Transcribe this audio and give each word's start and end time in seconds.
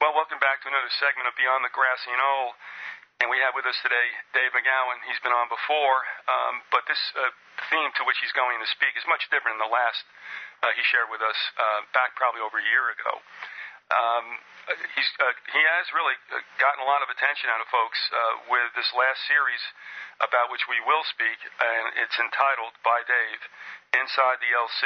Well, 0.00 0.16
welcome 0.16 0.40
back 0.40 0.64
to 0.64 0.72
another 0.72 0.88
segment 0.96 1.28
of 1.28 1.36
Beyond 1.36 1.60
the 1.60 1.68
Grassy 1.76 2.08
Knoll. 2.16 2.56
And 3.20 3.28
we 3.28 3.36
have 3.44 3.52
with 3.52 3.68
us 3.68 3.76
today 3.84 4.08
Dave 4.32 4.48
McGowan. 4.56 4.96
He's 5.04 5.20
been 5.20 5.36
on 5.36 5.44
before, 5.52 6.00
um, 6.24 6.64
but 6.72 6.88
this 6.88 6.96
uh, 7.20 7.28
theme 7.68 7.92
to 8.00 8.08
which 8.08 8.16
he's 8.24 8.32
going 8.32 8.56
to 8.64 8.68
speak 8.72 8.96
is 8.96 9.04
much 9.04 9.28
different 9.28 9.60
than 9.60 9.68
the 9.68 9.74
last 9.76 10.00
uh, 10.64 10.72
he 10.72 10.80
shared 10.88 11.12
with 11.12 11.20
us 11.20 11.36
uh, 11.60 11.84
back 11.92 12.16
probably 12.16 12.40
over 12.40 12.56
a 12.56 12.64
year 12.64 12.88
ago. 12.96 13.12
Um, 13.92 14.40
he's, 14.96 15.10
uh, 15.20 15.36
he 15.52 15.60
has 15.68 15.92
really 15.92 16.16
uh, 16.32 16.40
gotten 16.56 16.80
a 16.80 16.88
lot 16.88 17.04
of 17.04 17.12
attention 17.12 17.52
out 17.52 17.60
of 17.60 17.68
folks 17.68 18.00
uh, 18.08 18.48
with 18.48 18.72
this 18.72 18.88
last 18.96 19.20
series 19.28 19.60
about 20.24 20.48
which 20.48 20.64
we 20.64 20.80
will 20.88 21.04
speak, 21.12 21.44
and 21.60 22.00
it's 22.00 22.16
entitled 22.16 22.72
by 22.80 23.04
Dave, 23.04 23.40
Inside 24.00 24.40
the 24.40 24.48
LC 24.48 24.80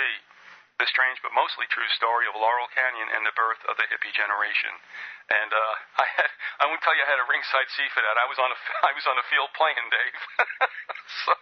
the 0.82 0.90
strange 0.90 1.22
but 1.22 1.30
mostly 1.30 1.70
true 1.70 1.86
story 1.94 2.26
of 2.26 2.34
Laurel 2.34 2.66
Canyon 2.74 3.06
and 3.14 3.22
the 3.22 3.34
birth 3.38 3.62
of 3.70 3.78
the 3.78 3.86
hippie 3.86 4.10
generation. 4.10 4.74
And 5.30 5.50
uh, 5.54 5.74
I 6.02 6.06
had, 6.18 6.30
I 6.58 6.64
won't 6.66 6.82
tell 6.82 6.94
you 6.98 7.06
I 7.06 7.10
had 7.14 7.22
a 7.22 7.28
ringside 7.30 7.70
seat 7.78 7.90
for 7.94 8.02
that. 8.02 8.18
I 8.18 8.26
was 8.26 8.38
on 8.42 8.50
a, 8.50 8.58
I 8.90 8.92
was 8.92 9.06
on 9.06 9.14
the 9.14 9.26
field 9.30 9.54
playing, 9.54 9.86
Dave. 9.86 10.20
so, 11.24 11.32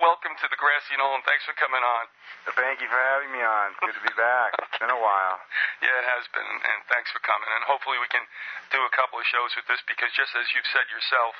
welcome 0.00 0.32
to 0.40 0.46
the 0.48 0.56
Grassy 0.56 0.96
Knoll, 0.96 1.20
and 1.20 1.24
thanks 1.28 1.44
for 1.44 1.52
coming 1.60 1.84
on. 1.84 2.08
Thank 2.56 2.80
you 2.80 2.88
for 2.88 2.98
having 2.98 3.30
me 3.30 3.44
on. 3.44 3.76
Good 3.84 3.94
to 3.94 4.02
be 4.02 4.16
back. 4.16 4.56
It's 4.56 4.80
been 4.80 4.90
a 4.90 4.98
while. 4.98 5.38
Yeah, 5.84 5.92
it 5.92 6.06
has 6.08 6.24
been, 6.32 6.48
and 6.48 6.78
thanks 6.88 7.12
for 7.12 7.20
coming. 7.22 7.46
And 7.52 7.62
hopefully 7.68 8.00
we 8.00 8.08
can 8.08 8.24
do 8.72 8.80
a 8.82 8.92
couple 8.96 9.20
of 9.20 9.26
shows 9.28 9.52
with 9.54 9.68
this 9.68 9.84
because, 9.84 10.10
just 10.16 10.32
as 10.32 10.48
you've 10.56 10.66
said 10.72 10.88
yourself, 10.88 11.36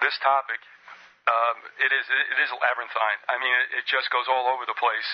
this 0.00 0.16
topic 0.24 0.64
um, 1.24 1.56
it 1.80 1.88
is 1.88 2.04
it 2.04 2.38
is 2.44 2.52
labyrinthine. 2.52 3.20
I 3.32 3.40
mean, 3.40 3.54
it, 3.56 3.80
it 3.80 3.84
just 3.88 4.12
goes 4.12 4.28
all 4.28 4.44
over 4.44 4.68
the 4.68 4.76
place, 4.76 5.08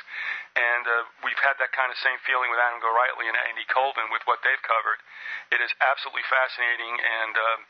and 0.58 0.82
uh, 0.82 1.06
we've 1.22 1.38
had 1.38 1.54
that 1.62 1.70
kind 1.70 1.86
of 1.86 1.98
same 2.02 2.18
feeling 2.26 2.50
with 2.50 2.58
Adam 2.58 2.82
Gorightly 2.82 3.30
and 3.30 3.38
Andy 3.46 3.62
Colvin 3.70 4.10
with 4.10 4.26
what 4.26 4.42
they've 4.42 4.64
covered. 4.66 4.98
It 5.54 5.62
is 5.62 5.70
absolutely 5.78 6.26
fascinating, 6.26 6.98
and 6.98 7.34
um, 7.38 7.60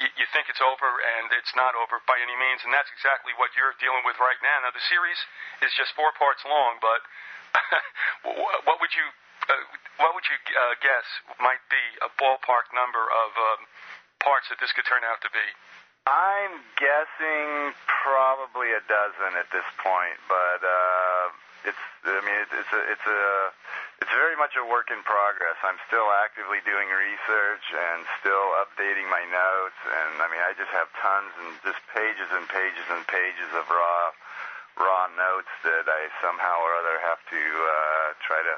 you, 0.00 0.08
you 0.24 0.26
think 0.32 0.48
it's 0.48 0.64
over, 0.64 0.88
and 0.88 1.28
it's 1.36 1.52
not 1.52 1.76
over 1.76 2.00
by 2.08 2.16
any 2.16 2.32
means, 2.40 2.64
and 2.64 2.72
that's 2.72 2.88
exactly 2.96 3.36
what 3.36 3.52
you're 3.52 3.76
dealing 3.76 4.08
with 4.08 4.16
right 4.24 4.40
now. 4.40 4.64
Now, 4.64 4.72
the 4.72 4.84
series 4.88 5.20
is 5.60 5.68
just 5.76 5.92
four 5.92 6.16
parts 6.16 6.40
long, 6.48 6.80
but 6.80 7.04
what 8.68 8.80
would 8.80 8.92
you 8.96 9.06
uh, 9.46 9.62
what 10.00 10.16
would 10.16 10.26
you 10.26 10.38
uh, 10.40 10.74
guess 10.80 11.06
might 11.38 11.62
be 11.68 11.84
a 12.00 12.10
ballpark 12.16 12.72
number 12.72 13.04
of 13.04 13.30
um, 13.36 13.60
parts 14.18 14.48
that 14.48 14.58
this 14.58 14.72
could 14.72 14.88
turn 14.88 15.04
out 15.04 15.20
to 15.22 15.30
be? 15.30 15.46
I'm 16.06 16.62
guessing 16.78 17.74
probably 17.90 18.70
a 18.70 18.82
dozen 18.86 19.34
at 19.34 19.50
this 19.50 19.66
point, 19.82 20.14
but 20.30 20.62
uh, 20.62 21.24
it's 21.66 21.84
I 22.06 22.22
mean 22.22 22.38
it's, 22.46 22.54
it's 22.54 22.70
a 22.70 22.82
it's 22.94 23.06
a 23.10 23.22
it's 23.98 24.12
very 24.14 24.38
much 24.38 24.54
a 24.54 24.62
work 24.62 24.94
in 24.94 25.02
progress. 25.02 25.58
I'm 25.66 25.82
still 25.90 26.06
actively 26.22 26.62
doing 26.62 26.86
research 26.94 27.66
and 27.74 28.06
still 28.22 28.54
updating 28.62 29.10
my 29.10 29.26
notes, 29.26 29.80
and 29.82 30.22
I 30.22 30.30
mean 30.30 30.38
I 30.46 30.54
just 30.54 30.70
have 30.70 30.86
tons 31.02 31.34
and 31.42 31.58
just 31.66 31.82
pages 31.90 32.30
and 32.30 32.46
pages 32.46 32.86
and 32.86 33.02
pages 33.10 33.50
of 33.58 33.66
raw 33.66 34.14
raw 34.78 35.10
notes 35.10 35.50
that 35.66 35.90
I 35.90 36.06
somehow 36.22 36.62
or 36.62 36.70
other 36.78 37.02
have 37.02 37.18
to 37.34 37.42
uh, 37.42 38.06
try 38.22 38.38
to 38.46 38.56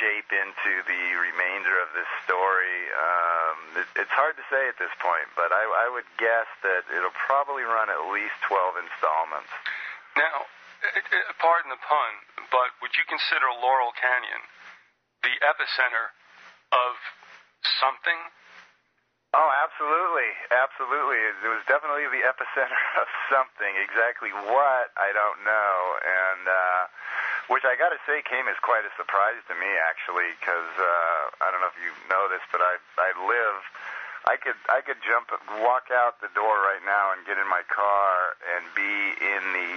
shape 0.00 0.30
into 0.30 0.72
the 0.86 1.02
remainder 1.18 1.78
of 1.82 1.92
this 1.94 2.08
story. 2.26 2.78
Um, 2.94 3.56
it, 3.82 3.88
it's 4.06 4.14
hard 4.14 4.36
to 4.38 4.44
say 4.50 4.68
at 4.68 4.78
this 4.78 4.92
point, 4.98 5.28
but 5.38 5.50
I, 5.50 5.62
I 5.62 5.86
would 5.90 6.08
guess 6.18 6.48
that 6.62 6.86
it'll 6.90 7.14
probably 7.14 7.62
run 7.62 7.90
at 7.90 8.10
least 8.10 8.34
12 8.46 8.80
installments. 8.82 9.50
Now, 10.14 10.46
pardon 11.40 11.72
the 11.72 11.80
pun, 11.80 12.12
but 12.50 12.74
would 12.84 12.94
you 12.94 13.04
consider 13.08 13.48
Laurel 13.62 13.94
Canyon 13.96 14.42
the 15.24 15.34
epicenter 15.40 16.12
of 16.72 16.92
something? 17.80 18.20
Oh, 19.34 19.50
absolutely, 19.50 20.30
absolutely. 20.54 21.18
It 21.18 21.50
was 21.50 21.66
definitely 21.66 22.06
the 22.06 22.22
epicenter 22.22 22.82
of 23.02 23.08
something. 23.26 23.72
Exactly 23.82 24.30
what 24.30 24.94
I 24.94 25.10
don't 25.10 25.42
know, 25.42 25.74
and 25.98 26.42
uh, 26.46 26.82
which 27.48 27.64
I 27.64 27.76
got 27.76 27.92
to 27.92 28.00
say 28.08 28.24
came 28.24 28.48
as 28.48 28.56
quite 28.64 28.84
a 28.88 28.92
surprise 28.96 29.40
to 29.48 29.54
me 29.56 29.68
actually, 29.88 30.32
because 30.40 30.72
uh, 30.80 31.44
I 31.44 31.52
don't 31.52 31.60
know 31.60 31.72
if 31.72 31.80
you 31.80 31.92
know 32.08 32.28
this, 32.32 32.44
but 32.48 32.64
I 32.64 32.80
I 32.96 33.10
live. 33.20 33.60
I 34.24 34.40
could 34.40 34.56
I 34.72 34.80
could 34.80 35.00
jump 35.04 35.28
walk 35.60 35.92
out 35.92 36.20
the 36.24 36.32
door 36.32 36.64
right 36.64 36.80
now 36.88 37.12
and 37.12 37.20
get 37.28 37.36
in 37.36 37.44
my 37.44 37.60
car 37.68 38.40
and 38.56 38.64
be 38.72 38.92
in 39.20 39.44
the 39.52 39.70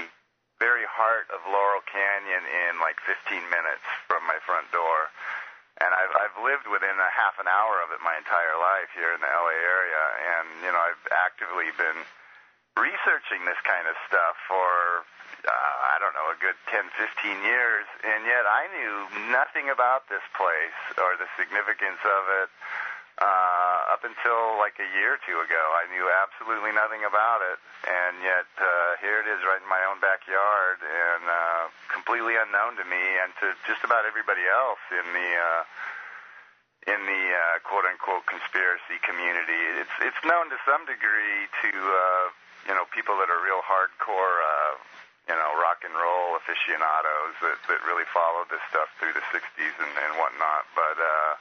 very 0.57 0.88
heart 0.88 1.29
of 1.29 1.44
Laurel 1.45 1.85
Canyon 1.85 2.41
in 2.47 2.81
like 2.81 2.97
15 3.06 3.38
minutes 3.51 3.85
from 4.09 4.25
my 4.25 4.39
front 4.47 4.72
door. 4.72 5.11
And 5.83 5.94
I've 5.94 6.13
I've 6.16 6.38
lived 6.41 6.66
within 6.72 6.95
a 6.97 7.11
half 7.11 7.38
an 7.38 7.45
hour 7.45 7.83
of 7.83 7.94
it 7.94 8.01
my 8.01 8.16
entire 8.17 8.56
life 8.57 8.89
here 8.95 9.11
in 9.13 9.19
the 9.22 9.29
LA 9.29 9.53
area, 9.59 10.03
and 10.39 10.47
you 10.63 10.72
know 10.72 10.81
I've 10.81 11.06
actively 11.11 11.69
been 11.75 12.01
researching 12.79 13.45
this 13.45 13.59
kind 13.67 13.85
of 13.85 13.94
stuff 14.07 14.38
for 14.47 15.03
uh, 15.45 15.93
I 15.93 16.01
don't 16.01 16.13
know, 16.17 16.29
a 16.33 16.37
good 16.39 16.57
10, 16.71 16.89
15 16.97 17.43
years, 17.45 17.85
and 18.01 18.25
yet 18.25 18.45
I 18.47 18.69
knew 18.73 18.95
nothing 19.29 19.69
about 19.69 20.09
this 20.09 20.23
place 20.33 20.79
or 20.97 21.17
the 21.17 21.29
significance 21.37 22.01
of 22.01 22.23
it 22.45 22.49
uh, 23.17 23.93
up 23.93 24.05
until 24.05 24.57
like 24.61 24.77
a 24.77 24.89
year 24.97 25.17
or 25.17 25.21
two 25.25 25.37
ago. 25.41 25.63
I 25.73 25.89
knew 25.89 26.05
absolutely 26.05 26.73
nothing 26.73 27.01
about 27.01 27.41
it, 27.41 27.57
and 27.89 28.21
yet 28.21 28.49
uh, 28.61 29.01
here 29.01 29.21
it 29.21 29.27
is 29.29 29.41
right 29.41 29.61
in 29.61 29.69
my 29.69 29.81
own 29.89 29.97
backyard 29.97 30.81
and 30.85 31.23
uh, 31.25 31.63
completely 31.89 32.37
unknown 32.37 32.77
to 32.77 32.85
me 32.85 33.01
and 33.21 33.33
to 33.41 33.57
just 33.65 33.81
about 33.81 34.05
everybody 34.05 34.45
else 34.45 34.81
in 34.93 35.05
the. 35.13 35.29
Uh, 35.35 35.63
in 36.87 37.03
the 37.03 37.23
uh, 37.35 37.59
quote 37.67 37.83
unquote 37.83 38.23
conspiracy 38.31 38.95
community, 39.03 39.59
it's 39.75 39.91
it's 39.99 40.23
known 40.23 40.47
to 40.47 40.55
some 40.63 40.87
degree 40.87 41.51
to 41.59 41.69
uh, 41.75 42.31
you 42.67 42.75
know 42.75 42.87
people 42.95 43.19
that 43.19 43.27
are 43.27 43.43
real 43.43 43.59
hardcore 43.59 44.39
uh, 44.39 44.66
you 45.27 45.35
know, 45.35 45.51
rock 45.59 45.83
and 45.83 45.91
roll 45.91 46.39
aficionados 46.39 47.35
that, 47.43 47.59
that 47.67 47.79
really 47.83 48.07
followed 48.15 48.47
this 48.47 48.63
stuff 48.71 48.88
through 48.95 49.11
the 49.11 49.25
60s 49.35 49.75
and, 49.75 49.91
and 49.91 50.11
whatnot. 50.15 50.63
But 50.71 50.95
uh, 50.95 51.33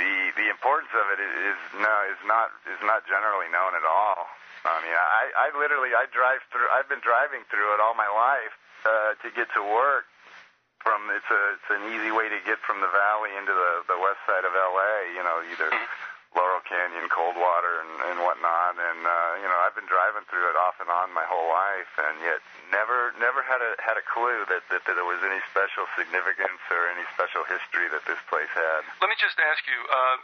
the 0.00 0.12
the 0.36 0.48
importance 0.48 0.92
of 0.96 1.06
it 1.12 1.20
is 1.20 1.60
no 1.76 1.94
is 2.08 2.20
not 2.24 2.52
is 2.68 2.80
not 2.84 3.04
generally 3.04 3.48
known 3.52 3.76
at 3.76 3.84
all. 3.84 4.28
I 4.66 4.82
mean, 4.82 4.96
I, 4.96 5.46
I 5.46 5.46
literally 5.54 5.92
I 5.92 6.08
drive 6.10 6.42
through. 6.50 6.68
I've 6.72 6.88
been 6.88 7.04
driving 7.04 7.44
through 7.52 7.76
it 7.76 7.80
all 7.80 7.94
my 7.94 8.08
life 8.08 8.56
uh, 8.84 9.12
to 9.20 9.28
get 9.32 9.52
to 9.54 9.62
work. 9.62 10.08
From 10.80 11.10
it's 11.10 11.28
a 11.28 11.42
it's 11.56 11.70
an 11.72 11.84
easy 11.92 12.12
way 12.14 12.30
to 12.30 12.38
get 12.46 12.62
from 12.62 12.80
the 12.80 12.88
valley 12.88 13.36
into 13.36 13.52
the 13.52 13.84
the 13.90 13.98
west 13.98 14.20
side 14.24 14.44
of 14.44 14.54
L.A. 14.54 15.12
You 15.12 15.22
know, 15.24 15.42
either 15.44 15.68
Laurel 16.36 16.60
Canyon, 16.68 17.08
Coldwater, 17.08 17.80
and, 17.80 18.12
and 18.12 18.16
whatnot. 18.20 18.76
And 18.76 19.00
uh, 19.02 19.40
you 19.40 19.48
know, 19.48 19.58
I've 19.64 19.72
been 19.72 19.88
driving 19.88 20.28
through 20.28 20.52
it 20.52 20.56
off 20.60 20.76
and 20.78 20.92
on 20.92 21.10
my 21.16 21.24
whole 21.24 21.48
life, 21.48 21.90
and 21.96 22.20
yet 22.20 22.44
never 22.68 23.16
never 23.16 23.40
had 23.40 23.64
a 23.64 23.72
had 23.80 23.96
a 23.96 24.04
clue 24.04 24.44
that, 24.52 24.62
that, 24.68 24.84
that 24.84 24.94
there 24.94 25.08
was 25.08 25.24
any 25.24 25.40
special 25.48 25.88
significance 25.96 26.60
or 26.68 26.92
any 26.92 27.08
special 27.16 27.42
history 27.48 27.88
that 27.88 28.04
this 28.04 28.20
place 28.28 28.52
had. 28.52 28.84
Let 29.00 29.08
me 29.08 29.16
just 29.16 29.40
ask 29.40 29.64
you. 29.64 29.80
Uh, 29.88 30.16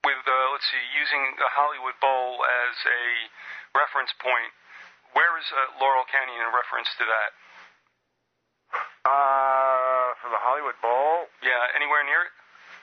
with 0.00 0.22
uh, 0.24 0.46
let's 0.56 0.64
see, 0.64 0.80
using 0.96 1.36
the 1.36 1.50
Hollywood 1.52 1.98
Bowl 2.00 2.40
as 2.40 2.74
a 2.88 3.02
reference 3.76 4.08
point, 4.16 4.48
where 5.12 5.36
is 5.36 5.44
uh, 5.52 5.76
Laurel 5.76 6.08
Canyon 6.08 6.40
in 6.40 6.50
reference 6.56 6.88
to 6.96 7.04
that? 7.04 7.30
Uh, 9.04 10.16
for 10.22 10.32
the 10.32 10.40
Hollywood 10.40 10.78
Bowl? 10.80 11.28
Yeah, 11.44 11.76
anywhere 11.76 12.00
near 12.06 12.28
it? 12.28 12.32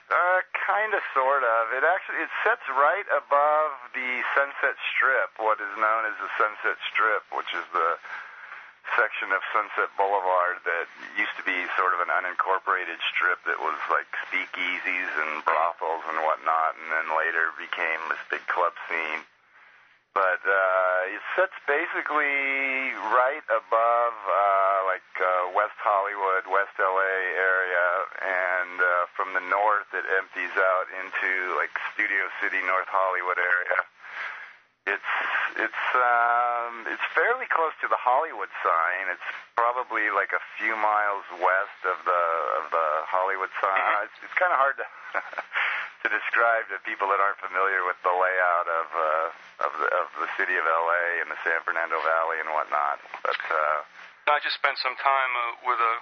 Uh, 0.08 0.40
kind 0.68 0.92
of, 0.92 1.00
sort 1.16 1.48
of. 1.48 1.72
It 1.72 1.88
actually 1.88 2.20
it 2.28 2.32
sits 2.44 2.68
right 2.76 3.08
above 3.16 3.72
the 3.96 4.20
Sunset 4.36 4.76
Strip, 4.92 5.32
what 5.40 5.64
is 5.64 5.72
known 5.80 6.04
as 6.04 6.16
the 6.20 6.28
Sunset 6.36 6.76
Strip, 6.92 7.24
which 7.32 7.48
is 7.56 7.64
the 7.72 7.96
section 8.96 9.32
of 9.32 9.40
Sunset 9.56 9.92
Boulevard 9.96 10.64
that 10.68 10.88
used 11.16 11.36
to 11.40 11.44
be 11.44 11.56
sort 11.76 11.92
of 11.92 12.00
an 12.00 12.12
unincorporated 12.12 13.00
strip 13.12 13.40
that 13.44 13.60
was 13.60 13.76
like 13.92 14.08
speakeasies 14.28 15.12
and 15.24 15.44
brothels 15.44 16.04
and 16.08 16.24
whatnot, 16.24 16.80
and 16.80 16.88
then 16.92 17.08
later 17.16 17.52
became 17.60 18.00
this 18.08 18.22
big 18.32 18.44
club 18.48 18.76
scene. 18.88 19.24
But 20.16 20.42
uh, 20.42 21.14
it 21.14 21.22
sits 21.38 21.54
basically 21.68 22.96
right 23.14 23.46
above 23.54 24.16
uh, 24.18 24.78
like 24.88 25.06
uh, 25.20 25.52
West 25.54 25.78
Hollywood, 25.78 26.48
West 26.50 26.74
LA 26.80 27.16
area, 27.38 27.88
and 28.24 28.82
uh, 28.82 29.06
from 29.28 29.36
the 29.36 29.44
north 29.52 29.92
it 29.92 30.08
empties 30.08 30.56
out 30.56 30.88
into 31.04 31.60
like 31.60 31.76
Studio 31.92 32.32
City, 32.40 32.64
North 32.64 32.88
Hollywood 32.88 33.36
area. 33.36 33.84
It's 34.88 35.12
it's 35.60 35.84
um, 36.00 36.88
it's 36.88 37.04
fairly 37.12 37.44
close 37.52 37.76
to 37.84 37.92
the 37.92 38.00
Hollywood 38.00 38.48
sign. 38.64 39.12
It's 39.12 39.28
probably 39.60 40.08
like 40.16 40.32
a 40.32 40.40
few 40.56 40.80
miles 40.80 41.28
west 41.44 41.82
of 41.84 42.00
the 42.08 42.24
of 42.64 42.72
the 42.72 42.88
Hollywood 43.12 43.52
sign. 43.60 44.08
It's, 44.08 44.16
it's 44.24 44.38
kind 44.40 44.56
of 44.56 44.60
hard 44.64 44.80
to 44.80 44.88
to 45.20 46.08
describe 46.08 46.72
to 46.72 46.80
people 46.88 47.12
that 47.12 47.20
aren't 47.20 47.44
familiar 47.44 47.84
with 47.84 48.00
the 48.08 48.16
layout 48.16 48.68
of 48.72 48.88
uh, 48.96 49.68
of 49.68 49.72
the 49.76 49.88
of 49.92 50.08
the 50.24 50.32
city 50.40 50.56
of 50.56 50.64
LA 50.64 51.20
and 51.20 51.28
the 51.28 51.40
San 51.44 51.60
Fernando 51.68 52.00
Valley 52.00 52.40
and 52.40 52.48
whatnot. 52.56 53.04
But 53.28 53.44
uh, 53.52 54.32
I 54.32 54.40
just 54.40 54.56
spent 54.56 54.80
some 54.80 54.96
time 55.04 55.32
uh, 55.36 55.68
with 55.68 55.84
a 55.84 55.96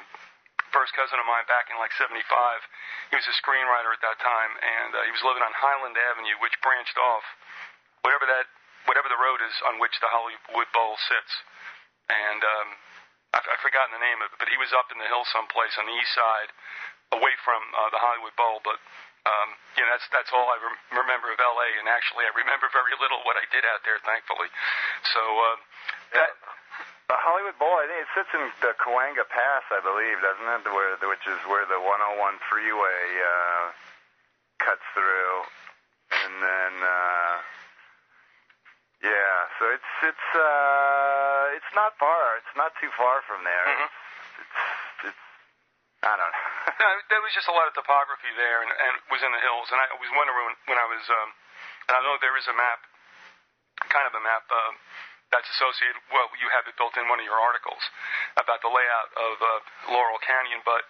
first 0.75 0.91
cousin 0.91 1.15
of 1.15 1.23
mine 1.23 1.47
back 1.47 1.71
in 1.71 1.79
like 1.79 1.95
'75. 1.95 2.19
He 3.09 3.15
was 3.15 3.23
a 3.31 3.35
screenwriter 3.39 3.95
at 3.95 4.03
that 4.03 4.19
time, 4.19 4.51
and 4.59 4.91
uh, 4.91 5.07
he 5.07 5.11
was 5.15 5.23
living 5.23 5.39
on 5.39 5.55
Highland 5.55 5.95
Avenue, 5.95 6.35
which 6.43 6.59
branched 6.59 6.99
off 6.99 7.23
whatever 8.03 8.27
that 8.27 8.51
whatever 8.85 9.07
the 9.07 9.17
road 9.17 9.39
is 9.39 9.55
on 9.71 9.79
which 9.79 9.95
the 10.03 10.11
Hollywood 10.11 10.69
Bowl 10.75 10.93
sits. 11.07 11.33
And 12.11 12.43
um, 12.43 12.67
I've, 13.33 13.47
I've 13.49 13.63
forgotten 13.65 13.95
the 13.97 14.03
name 14.03 14.21
of 14.21 14.29
it, 14.29 14.37
but 14.37 14.51
he 14.51 14.59
was 14.61 14.69
up 14.77 14.93
in 14.93 15.01
the 15.01 15.09
hills 15.09 15.25
someplace 15.33 15.73
on 15.81 15.89
the 15.89 15.95
east 15.97 16.13
side, 16.13 16.49
away 17.17 17.33
from 17.41 17.63
uh, 17.73 17.89
the 17.89 17.97
Hollywood 17.97 18.35
Bowl. 18.37 18.61
But 18.61 18.77
um, 19.25 19.57
you 19.73 19.81
know, 19.81 19.89
that's 19.89 20.05
that's 20.13 20.29
all 20.35 20.45
I 20.45 20.59
rem- 20.61 21.01
remember 21.01 21.33
of 21.33 21.41
L.A. 21.41 21.69
And 21.81 21.89
actually, 21.89 22.29
I 22.29 22.33
remember 22.35 22.69
very 22.69 22.93
little 23.01 23.25
what 23.25 23.39
I 23.39 23.45
did 23.49 23.65
out 23.65 23.81
there, 23.87 23.97
thankfully. 24.05 24.51
So 25.15 25.21
uh, 25.23 25.57
that. 26.19 26.31
The 27.05 27.17
Hollywood 27.21 27.53
Bowl, 27.61 27.69
I 27.77 27.85
think 27.85 28.01
it 28.01 28.11
sits 28.17 28.31
in 28.33 28.43
the 28.65 28.73
Cahuenga 28.81 29.29
Pass, 29.29 29.63
I 29.69 29.77
believe, 29.85 30.17
doesn't 30.25 30.41
it? 30.41 30.65
Where, 30.73 30.97
which 31.05 31.25
is 31.29 31.37
where 31.45 31.65
the 31.69 31.77
101 31.77 31.85
freeway 32.49 33.01
uh, 33.21 33.65
cuts 34.57 34.81
through, 34.97 35.33
and 36.25 36.33
then 36.41 36.73
uh, 36.81 37.33
yeah, 39.05 39.35
so 39.61 39.69
it's 39.69 39.91
it's 40.01 40.27
uh, 40.33 41.53
it's 41.53 41.71
not 41.77 41.93
far. 42.01 42.41
It's 42.41 42.55
not 42.57 42.73
too 42.81 42.89
far 42.97 43.21
from 43.29 43.45
there. 43.45 43.65
Mhm. 43.69 43.85
It's, 43.85 44.41
it's 44.41 45.13
it's 45.13 45.23
I 46.09 46.17
don't 46.17 46.25
know. 46.25 46.45
No, 46.75 46.89
there 47.07 47.23
was 47.23 47.31
just 47.31 47.47
a 47.47 47.55
lot 47.55 47.69
of 47.69 47.73
topography 47.77 48.27
there, 48.35 48.59
and, 48.59 48.67
and 48.67 48.91
it 48.99 49.05
was 49.07 49.23
in 49.23 49.31
the 49.31 49.39
hills. 49.39 49.71
And 49.71 49.79
I 49.79 49.87
was 49.95 50.11
wondering 50.11 50.43
when, 50.43 50.75
when 50.75 50.79
I 50.81 50.83
was, 50.91 50.99
um, 51.07 51.29
and 51.87 51.93
I 51.95 52.03
know 52.03 52.19
there 52.19 52.35
is 52.35 52.43
a 52.51 52.53
map, 52.57 52.83
kind 53.87 54.03
of 54.03 54.11
a 54.11 54.19
map 54.19 54.43
um, 54.51 54.75
that's 55.35 55.51
associated. 55.59 55.99
Well, 56.15 56.31
you 56.39 56.47
have 56.55 56.63
it 56.71 56.79
built 56.79 56.95
in 56.95 57.11
one 57.11 57.19
of 57.19 57.27
your 57.27 57.35
articles 57.35 57.83
about 58.39 58.63
the 58.63 58.71
layout 58.71 59.11
of 59.19 59.33
uh, 59.43 59.91
Laurel 59.91 60.15
Canyon. 60.23 60.63
But 60.63 60.87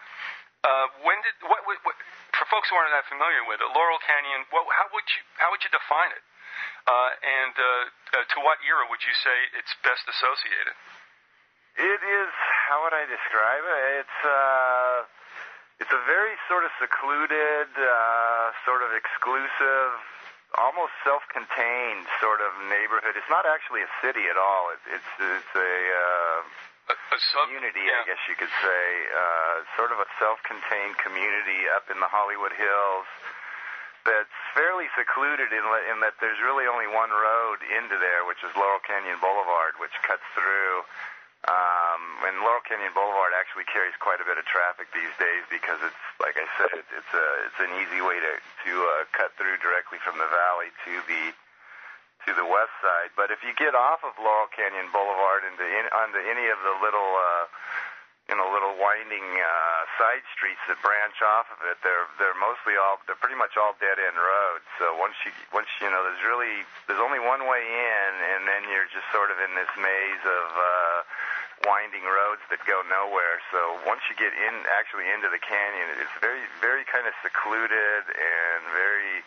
uh, 0.61 0.85
when 1.01 1.17
did 1.25 1.33
what, 1.49 1.65
what, 1.65 1.81
what 1.81 1.97
for 2.37 2.45
folks 2.53 2.69
who 2.69 2.77
aren't 2.77 2.93
that 2.93 3.09
familiar 3.09 3.41
with 3.49 3.57
it, 3.57 3.69
Laurel 3.73 3.97
Canyon? 4.05 4.45
What, 4.53 4.69
how 4.69 4.85
would 4.93 5.07
you 5.09 5.21
how 5.41 5.49
would 5.49 5.65
you 5.65 5.73
define 5.73 6.13
it? 6.13 6.21
Uh, 6.85 7.11
and 7.41 7.55
uh, 7.57 8.21
uh, 8.21 8.25
to 8.29 8.37
what 8.45 8.61
era 8.61 8.85
would 8.85 9.01
you 9.01 9.15
say 9.25 9.35
it's 9.57 9.73
best 9.81 10.05
associated? 10.05 10.77
It 11.81 12.01
is. 12.05 12.31
How 12.69 12.85
would 12.85 12.93
I 12.93 13.03
describe 13.09 13.65
it? 13.65 13.81
It's 14.05 14.19
uh, 14.21 14.97
it's 15.81 15.91
a 15.91 16.01
very 16.05 16.37
sort 16.47 16.63
of 16.63 16.71
secluded, 16.79 17.67
sort 18.63 18.79
of 18.79 18.95
exclusive, 18.95 19.91
almost 20.57 20.93
self-contained 21.03 22.07
sort 22.19 22.39
of 22.39 22.51
neighborhood. 22.71 23.15
It's 23.15 23.31
not 23.31 23.45
actually 23.45 23.83
a 23.83 23.91
city 23.99 24.27
at 24.27 24.37
all. 24.39 24.71
It, 24.71 24.81
it's 24.99 25.11
it's 25.19 25.53
a 25.55 25.73
uh, 25.91 26.39
A, 26.85 26.93
a 26.93 27.19
sub, 27.33 27.49
community, 27.49 27.81
yeah. 27.81 27.97
I 27.97 28.05
guess 28.05 28.21
you 28.29 28.37
could 28.37 28.53
say, 28.61 28.83
uh, 29.09 29.65
sort 29.73 29.89
of 29.89 29.97
a 29.97 30.05
self-contained 30.21 31.01
community 31.01 31.65
up 31.73 31.89
in 31.89 31.97
the 31.97 32.05
Hollywood 32.05 32.53
Hills 32.53 33.09
that's 34.05 34.37
fairly 34.53 34.85
secluded 34.93 35.49
in, 35.49 35.65
in 35.89 35.97
that 36.05 36.13
there's 36.21 36.37
really 36.45 36.69
only 36.69 36.85
one 36.85 37.09
road 37.09 37.57
into 37.65 37.97
there, 37.97 38.21
which 38.29 38.37
is 38.45 38.53
Laurel 38.53 38.77
Canyon 38.85 39.17
Boulevard, 39.17 39.81
which 39.81 39.97
cuts 40.05 40.21
through. 40.37 40.85
Um, 41.45 42.25
and 42.25 42.41
Laurel 42.41 42.65
Canyon 42.65 42.89
Boulevard 42.97 43.37
actually 43.37 43.69
carries 43.69 43.93
quite 44.01 44.17
a 44.17 44.25
bit 44.25 44.41
of 44.41 44.49
traffic 44.49 44.89
these 44.97 45.13
days 45.21 45.45
because 45.53 45.77
it's, 45.85 46.01
like 46.17 46.33
I 46.41 46.49
said, 46.57 46.73
it, 46.73 46.87
it's 46.89 47.13
a 47.13 47.27
it's 47.45 47.61
an 47.61 47.71
easy 47.77 48.01
way 48.01 48.17
to 48.17 48.33
to 48.65 48.71
uh, 48.81 49.05
cut 49.13 49.29
through 49.37 49.61
directly 49.61 50.01
from 50.01 50.17
the 50.17 50.25
valley 50.25 50.73
to 50.89 50.93
the 51.05 51.23
to 52.25 52.33
the 52.33 52.45
west 52.49 52.73
side. 52.81 53.13
But 53.13 53.29
if 53.29 53.45
you 53.45 53.53
get 53.53 53.77
off 53.77 54.01
of 54.01 54.17
Laurel 54.17 54.49
Canyon 54.49 54.89
Boulevard 54.89 55.45
into 55.45 55.61
in, 55.61 55.85
onto 55.93 56.17
any 56.17 56.49
of 56.49 56.57
the 56.65 56.81
little 56.81 57.13
uh, 57.13 57.45
you 58.25 58.33
know 58.33 58.49
little 58.49 58.73
winding 58.81 59.37
uh, 59.37 59.81
side 60.01 60.25
streets 60.33 60.61
that 60.65 60.81
branch 60.81 61.21
off 61.21 61.45
of 61.53 61.61
it, 61.69 61.77
they're 61.85 62.09
they're 62.17 62.37
mostly 62.41 62.73
all 62.73 62.97
they're 63.05 63.21
pretty 63.21 63.37
much 63.37 63.53
all 63.53 63.77
dead 63.77 64.01
end 64.01 64.17
roads. 64.17 64.65
So 64.81 64.97
once 64.97 65.13
you 65.21 65.29
once 65.53 65.69
you 65.77 65.93
know 65.93 66.01
there's 66.01 66.25
really 66.25 66.65
there's 66.89 67.01
only 67.05 67.21
one 67.21 67.45
way 67.45 67.61
in, 67.61 68.11
and 68.33 68.49
then 68.49 68.65
you're 68.65 68.89
just 68.89 69.05
sort 69.13 69.29
of 69.29 69.37
in 69.37 69.53
this 69.53 69.69
maze 69.77 70.23
of 70.25 70.47
uh, 70.57 70.99
winding 71.63 72.03
roads 72.03 72.43
that 72.51 72.59
go 72.67 72.83
nowhere. 72.91 73.39
So 73.55 73.79
once 73.87 74.03
you 74.11 74.15
get 74.19 74.35
in 74.35 74.55
actually 74.75 75.07
into 75.07 75.31
the 75.31 75.39
canyon, 75.39 75.95
it's 75.95 76.11
very 76.19 76.43
very 76.59 76.83
kind 76.83 77.07
of 77.07 77.15
secluded 77.23 78.03
and 78.11 78.59
very 78.75 79.23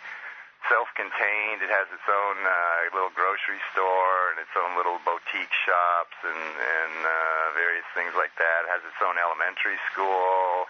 self-contained. 0.67 1.63
It 1.63 1.71
has 1.71 1.87
its 1.95 2.05
own 2.11 2.37
uh, 2.43 2.91
little 2.93 3.15
grocery 3.15 3.63
store 3.73 4.35
and 4.35 4.43
its 4.43 4.53
own 4.59 4.75
little 4.75 4.99
boutique 5.07 5.55
shops 5.65 6.19
and, 6.27 6.37
and 6.37 6.95
uh, 7.07 7.55
various 7.55 7.87
things 7.95 8.13
like 8.19 8.35
that. 8.37 8.67
It 8.67 8.71
has 8.75 8.83
its 8.83 8.99
own 9.01 9.17
elementary 9.17 9.79
school. 9.89 10.67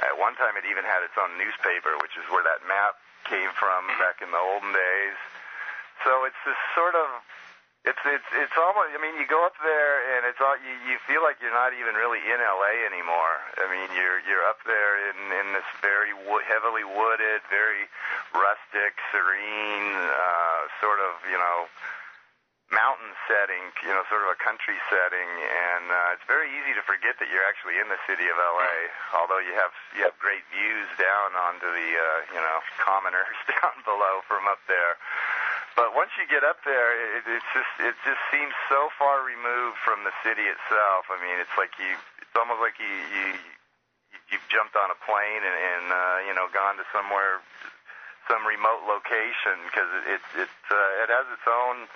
At 0.00 0.16
one 0.16 0.34
time, 0.40 0.56
it 0.56 0.64
even 0.64 0.82
had 0.82 1.04
its 1.04 1.14
own 1.20 1.36
newspaper, 1.36 2.00
which 2.00 2.16
is 2.16 2.24
where 2.32 2.42
that 2.42 2.64
map 2.66 2.98
came 3.28 3.52
from 3.54 3.86
back 4.00 4.24
in 4.24 4.32
the 4.32 4.40
olden 4.40 4.72
days. 4.72 5.18
So 6.06 6.24
it's 6.24 6.38
this 6.46 6.58
sort 6.74 6.96
of 6.96 7.22
it's 7.88 8.04
it's 8.04 8.30
it's 8.36 8.56
almost. 8.60 8.92
I 8.92 9.00
mean, 9.00 9.16
you 9.16 9.24
go 9.24 9.48
up 9.48 9.56
there 9.64 9.96
and 10.16 10.28
it's 10.28 10.36
all. 10.44 10.52
You, 10.60 10.76
you 10.84 11.00
feel 11.08 11.24
like 11.24 11.40
you're 11.40 11.56
not 11.56 11.72
even 11.72 11.96
really 11.96 12.20
in 12.20 12.36
LA 12.36 12.84
anymore. 12.84 13.40
I 13.56 13.64
mean, 13.72 13.88
you're 13.96 14.20
you're 14.28 14.44
up 14.44 14.60
there 14.68 15.08
in 15.08 15.16
in 15.32 15.46
this 15.56 15.68
very 15.80 16.12
wo- 16.12 16.44
heavily 16.44 16.84
wooded, 16.84 17.40
very 17.48 17.88
rustic, 18.36 19.00
serene, 19.08 19.96
uh, 19.96 20.68
sort 20.84 21.00
of 21.00 21.16
you 21.32 21.40
know 21.40 21.64
mountain 22.68 23.16
setting. 23.24 23.72
You 23.80 23.96
know, 23.96 24.04
sort 24.12 24.20
of 24.20 24.36
a 24.36 24.38
country 24.38 24.76
setting, 24.92 25.30
and 25.40 25.88
uh, 25.88 26.12
it's 26.12 26.26
very 26.28 26.52
easy 26.60 26.76
to 26.76 26.84
forget 26.84 27.16
that 27.16 27.32
you're 27.32 27.46
actually 27.48 27.80
in 27.80 27.88
the 27.88 28.00
city 28.04 28.28
of 28.28 28.36
LA. 28.36 28.92
Although 29.16 29.40
you 29.40 29.56
have 29.56 29.72
you 29.96 30.04
have 30.04 30.16
great 30.20 30.44
views 30.52 30.92
down 31.00 31.32
onto 31.32 31.72
the 31.72 31.88
uh, 31.96 32.36
you 32.36 32.40
know 32.40 32.58
commoners 32.76 33.38
down 33.56 33.80
below 33.88 34.20
from 34.28 34.44
up 34.44 34.60
there. 34.68 35.00
But 35.78 35.94
once 35.94 36.10
you 36.18 36.26
get 36.26 36.42
up 36.42 36.58
there, 36.66 36.90
it, 36.98 37.22
it's 37.22 37.50
just 37.54 37.70
it 37.78 37.94
just 38.02 38.18
seems 38.34 38.50
so 38.66 38.90
far 38.98 39.22
removed 39.22 39.78
from 39.86 40.02
the 40.02 40.10
city 40.26 40.42
itself. 40.42 41.06
I 41.06 41.22
mean, 41.22 41.38
it's 41.38 41.54
like 41.54 41.70
you 41.78 41.94
it's 42.18 42.34
almost 42.34 42.58
like 42.58 42.82
you 42.82 42.90
you 43.14 43.38
you've 44.26 44.48
jumped 44.50 44.74
on 44.74 44.90
a 44.90 44.98
plane 45.06 45.38
and, 45.38 45.54
and 45.54 45.84
uh, 45.94 46.18
you 46.26 46.34
know 46.34 46.50
gone 46.50 46.82
to 46.82 46.86
somewhere 46.90 47.38
some 48.26 48.42
remote 48.42 48.90
location 48.90 49.62
because 49.70 49.86
it 50.02 50.22
it 50.42 50.50
uh, 50.66 51.02
it 51.06 51.14
has 51.14 51.30
its 51.30 51.46
own 51.46 51.86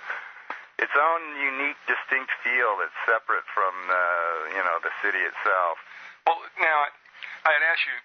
its 0.79 0.95
own 0.95 1.21
unique, 1.43 1.77
distinct 1.83 2.31
feel 2.39 2.79
that's 2.79 2.95
separate 3.03 3.43
from 3.51 3.75
uh, 3.91 4.55
you 4.55 4.63
know 4.63 4.79
the 4.79 4.95
city 5.03 5.27
itself. 5.27 5.75
Well, 6.23 6.39
now 6.55 6.87
I 7.43 7.51
had 7.51 7.63
asked 7.67 7.83
you 7.83 7.99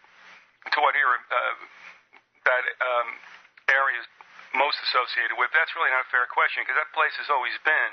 to 0.75 0.79
what 0.83 0.99
era 0.99 1.23
uh, 1.23 1.55
that 2.51 2.67
um, 2.83 3.09
area 3.71 4.03
most 4.59 4.83
associated 4.83 5.39
with. 5.39 5.49
That's 5.55 5.71
really 5.79 5.95
not 5.95 6.05
a 6.05 6.11
fair 6.11 6.27
question 6.27 6.67
because 6.67 6.77
that 6.77 6.91
place 6.91 7.15
has 7.23 7.31
always 7.31 7.55
been 7.63 7.93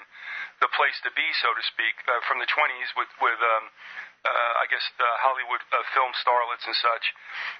the 0.59 0.71
place 0.73 0.97
to 1.05 1.13
be, 1.13 1.25
so 1.39 1.53
to 1.53 1.63
speak, 1.69 1.95
uh, 2.09 2.19
from 2.25 2.41
the 2.41 2.49
20s 2.49 2.89
with 2.97 3.11
with 3.21 3.37
um, 3.37 3.65
uh, 4.25 4.61
I 4.61 4.65
guess 4.73 4.81
the 4.97 5.11
Hollywood 5.21 5.61
uh, 5.69 5.85
film 5.93 6.09
starlets 6.17 6.65
and 6.65 6.73
such, 6.73 7.05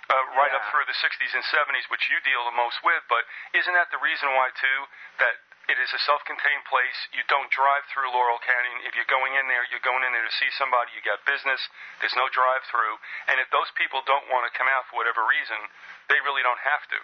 uh, 0.10 0.24
right 0.34 0.50
up 0.58 0.66
through 0.74 0.90
the 0.90 0.98
60s 0.98 1.32
and 1.38 1.46
70s, 1.54 1.86
which 1.94 2.10
you 2.10 2.18
deal 2.26 2.42
the 2.50 2.58
most 2.58 2.82
with. 2.82 3.06
But 3.06 3.22
isn't 3.54 3.76
that 3.78 3.94
the 3.94 4.02
reason 4.02 4.34
why 4.34 4.50
too 4.58 4.80
that 5.22 5.38
it 5.66 5.82
is 5.82 5.90
a 5.98 6.02
self-contained 6.06 6.66
place. 6.70 7.00
You 7.10 7.26
don't 7.26 7.50
drive 7.50 7.82
through 7.90 8.14
Laurel 8.14 8.38
Canyon. 8.38 8.86
If 8.86 8.94
you're 8.94 9.10
going 9.10 9.34
in 9.34 9.50
there, 9.50 9.66
you're 9.74 9.82
going 9.82 10.06
in 10.06 10.14
there 10.14 10.26
to 10.26 10.36
see 10.38 10.50
somebody. 10.62 10.94
You 10.94 11.02
got 11.02 11.26
business. 11.26 11.58
There's 12.02 12.14
no 12.14 12.30
drive-through. 12.30 12.96
And 13.34 13.42
if 13.42 13.50
those 13.50 13.70
people 13.74 14.06
don't 14.06 14.30
want 14.30 14.46
to 14.46 14.54
come 14.54 14.70
out 14.70 14.86
for 14.90 15.02
whatever 15.02 15.26
reason, 15.26 15.58
they 16.06 16.22
really 16.22 16.46
don't 16.46 16.62
have 16.62 16.86
to. 16.94 17.00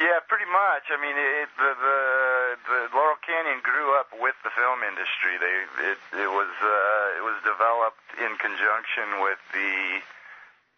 Yeah, 0.00 0.16
pretty 0.32 0.48
much. 0.48 0.88
I 0.88 0.96
mean, 0.96 1.12
it, 1.12 1.52
the, 1.60 1.76
the 1.76 1.98
the 2.64 2.78
Laurel 2.96 3.20
Canyon 3.20 3.60
grew 3.60 3.92
up 4.00 4.08
with 4.16 4.32
the 4.40 4.48
film 4.56 4.80
industry. 4.80 5.36
They 5.36 5.56
it 5.92 6.00
it 6.24 6.30
was 6.32 6.48
uh, 6.56 7.20
it 7.20 7.24
was 7.24 7.36
developed 7.44 8.08
in 8.16 8.32
conjunction 8.40 9.20
with 9.20 9.36
the 9.52 10.00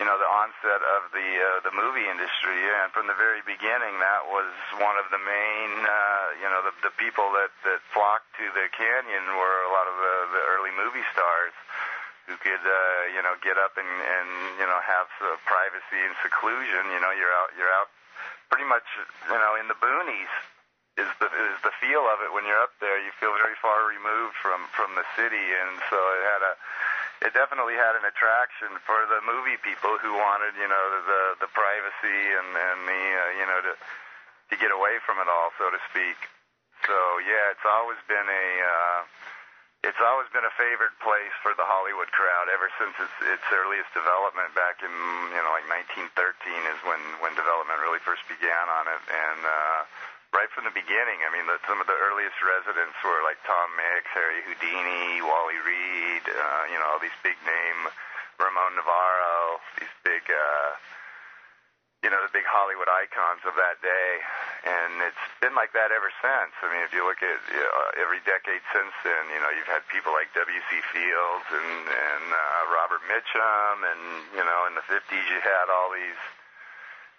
you 0.02 0.06
know 0.10 0.18
the 0.18 0.26
onset 0.26 0.82
of 0.98 1.14
the 1.14 1.28
uh, 1.38 1.62
the 1.62 1.70
movie 1.70 2.10
industry. 2.10 2.66
And 2.82 2.90
from 2.90 3.06
the 3.06 3.14
very 3.14 3.46
beginning, 3.46 3.94
that 4.02 4.26
was 4.26 4.50
one 4.82 4.98
of 4.98 5.06
the 5.14 5.22
main 5.22 5.70
uh, 5.86 6.26
you 6.42 6.50
know 6.50 6.66
the 6.66 6.74
the 6.82 6.94
people 6.98 7.30
that 7.38 7.54
that 7.62 7.78
flocked 7.94 8.26
to 8.42 8.50
the 8.58 8.66
canyon 8.74 9.38
were 9.38 9.58
a 9.62 9.70
lot 9.70 9.86
of 9.86 10.02
the 10.02 10.16
the 10.34 10.42
early 10.50 10.74
movie 10.74 11.06
stars 11.14 11.54
who 12.26 12.34
could 12.42 12.64
uh, 12.66 13.02
you 13.14 13.22
know 13.22 13.38
get 13.38 13.54
up 13.54 13.78
and 13.78 13.86
and 13.86 14.58
you 14.58 14.66
know 14.66 14.82
have 14.82 15.06
some 15.22 15.38
privacy 15.46 16.02
and 16.02 16.18
seclusion. 16.26 16.90
You 16.90 16.98
know, 16.98 17.14
you're 17.14 17.30
out 17.30 17.54
you're 17.54 17.70
out 17.70 17.86
pretty 18.52 18.68
much 18.68 18.84
you 19.32 19.38
know 19.40 19.56
in 19.56 19.64
the 19.72 19.78
boonies 19.80 20.32
is 21.00 21.08
the 21.16 21.24
is 21.24 21.56
the 21.64 21.72
feel 21.80 22.04
of 22.04 22.20
it 22.20 22.36
when 22.36 22.44
you're 22.44 22.60
up 22.60 22.76
there. 22.76 23.00
You 23.00 23.08
feel 23.16 23.32
very 23.40 23.56
far 23.64 23.88
removed 23.88 24.36
from 24.36 24.68
from 24.76 24.92
the 24.92 25.08
city, 25.16 25.40
and 25.40 25.80
so 25.88 25.96
it 25.96 26.22
had 26.36 26.42
a 26.44 26.54
it 27.24 27.32
definitely 27.32 27.80
had 27.80 27.96
an 27.96 28.04
attraction 28.04 28.76
for 28.84 29.08
the 29.08 29.24
movie 29.24 29.56
people 29.64 29.96
who 29.96 30.12
wanted 30.12 30.52
you 30.60 30.68
know 30.68 30.84
the 31.08 31.48
the 31.48 31.50
privacy 31.56 32.20
and 32.36 32.52
and 32.52 32.78
the 32.84 33.02
uh, 33.16 33.30
you 33.40 33.46
know 33.48 33.60
to 33.64 33.72
to 34.52 34.54
get 34.60 34.68
away 34.68 35.00
from 35.08 35.16
it 35.16 35.32
all, 35.32 35.48
so 35.56 35.72
to 35.72 35.80
speak. 35.88 36.20
So 36.84 36.96
yeah, 37.24 37.56
it's 37.56 37.64
always 37.64 37.96
been 38.04 38.28
a 38.28 38.46
uh, 38.60 39.00
it's 39.82 39.98
always 39.98 40.30
been 40.30 40.46
a 40.46 40.54
favored 40.54 40.94
place 41.02 41.34
for 41.42 41.58
the 41.58 41.66
Hollywood 41.66 42.06
crowd 42.14 42.46
ever 42.46 42.70
since 42.78 42.94
its 43.02 43.16
its 43.34 43.46
earliest 43.50 43.90
development 43.90 44.54
back 44.54 44.78
in 44.78 44.94
you 45.34 45.42
know 45.42 45.50
like 45.50 45.66
1913 45.90 46.14
is 46.70 46.78
when 46.86 47.02
when 47.18 47.34
development 47.34 47.82
really 47.82 47.98
first 48.06 48.22
began 48.30 48.66
on 48.70 48.86
it. 48.86 49.02
And 49.10 49.40
uh 49.42 49.80
right 50.30 50.46
from 50.54 50.70
the 50.70 50.74
beginning 50.74 51.26
I 51.26 51.34
mean 51.34 51.50
the, 51.50 51.58
some 51.66 51.82
of 51.82 51.90
the 51.90 51.98
earliest 51.98 52.38
residents 52.46 52.94
were 53.02 53.26
like 53.26 53.42
Tom 53.42 53.74
Mix, 53.74 54.06
Harry 54.14 54.46
Houdini, 54.46 55.18
Wally 55.18 55.58
Reid, 55.58 56.24
uh 56.30 56.62
you 56.70 56.78
know 56.78 56.86
all 56.86 57.02
these 57.02 57.18
big 57.26 57.38
name 57.42 57.90
Ramon 58.38 58.78
Novarro, 58.78 59.58
these 59.82 59.94
big 60.06 60.22
uh 60.30 60.78
you 62.02 62.10
know, 62.10 62.18
the 62.18 62.34
big 62.34 62.46
Hollywood 62.50 62.90
icons 62.90 63.46
of 63.46 63.54
that 63.54 63.78
day. 63.78 64.10
And 64.66 65.06
it's 65.06 65.24
been 65.38 65.54
like 65.54 65.70
that 65.78 65.94
ever 65.94 66.10
since. 66.18 66.52
I 66.62 66.66
mean, 66.66 66.82
if 66.82 66.90
you 66.90 67.06
look 67.06 67.22
at 67.22 67.38
you 67.46 67.62
know, 67.62 67.94
every 67.94 68.18
decade 68.26 68.62
since 68.74 68.94
then, 69.06 69.30
you 69.30 69.38
know, 69.38 69.50
you've 69.54 69.70
had 69.70 69.86
people 69.86 70.10
like 70.10 70.34
W.C. 70.34 70.70
Fields 70.90 71.48
and, 71.54 71.86
and 71.86 72.24
uh, 72.30 72.74
Robert 72.74 73.02
Mitchum, 73.06 73.86
and, 73.86 74.02
you 74.34 74.42
know, 74.42 74.66
in 74.66 74.74
the 74.74 74.86
50s 74.86 75.26
you 75.30 75.40
had 75.46 75.70
all 75.70 75.94
these 75.94 76.18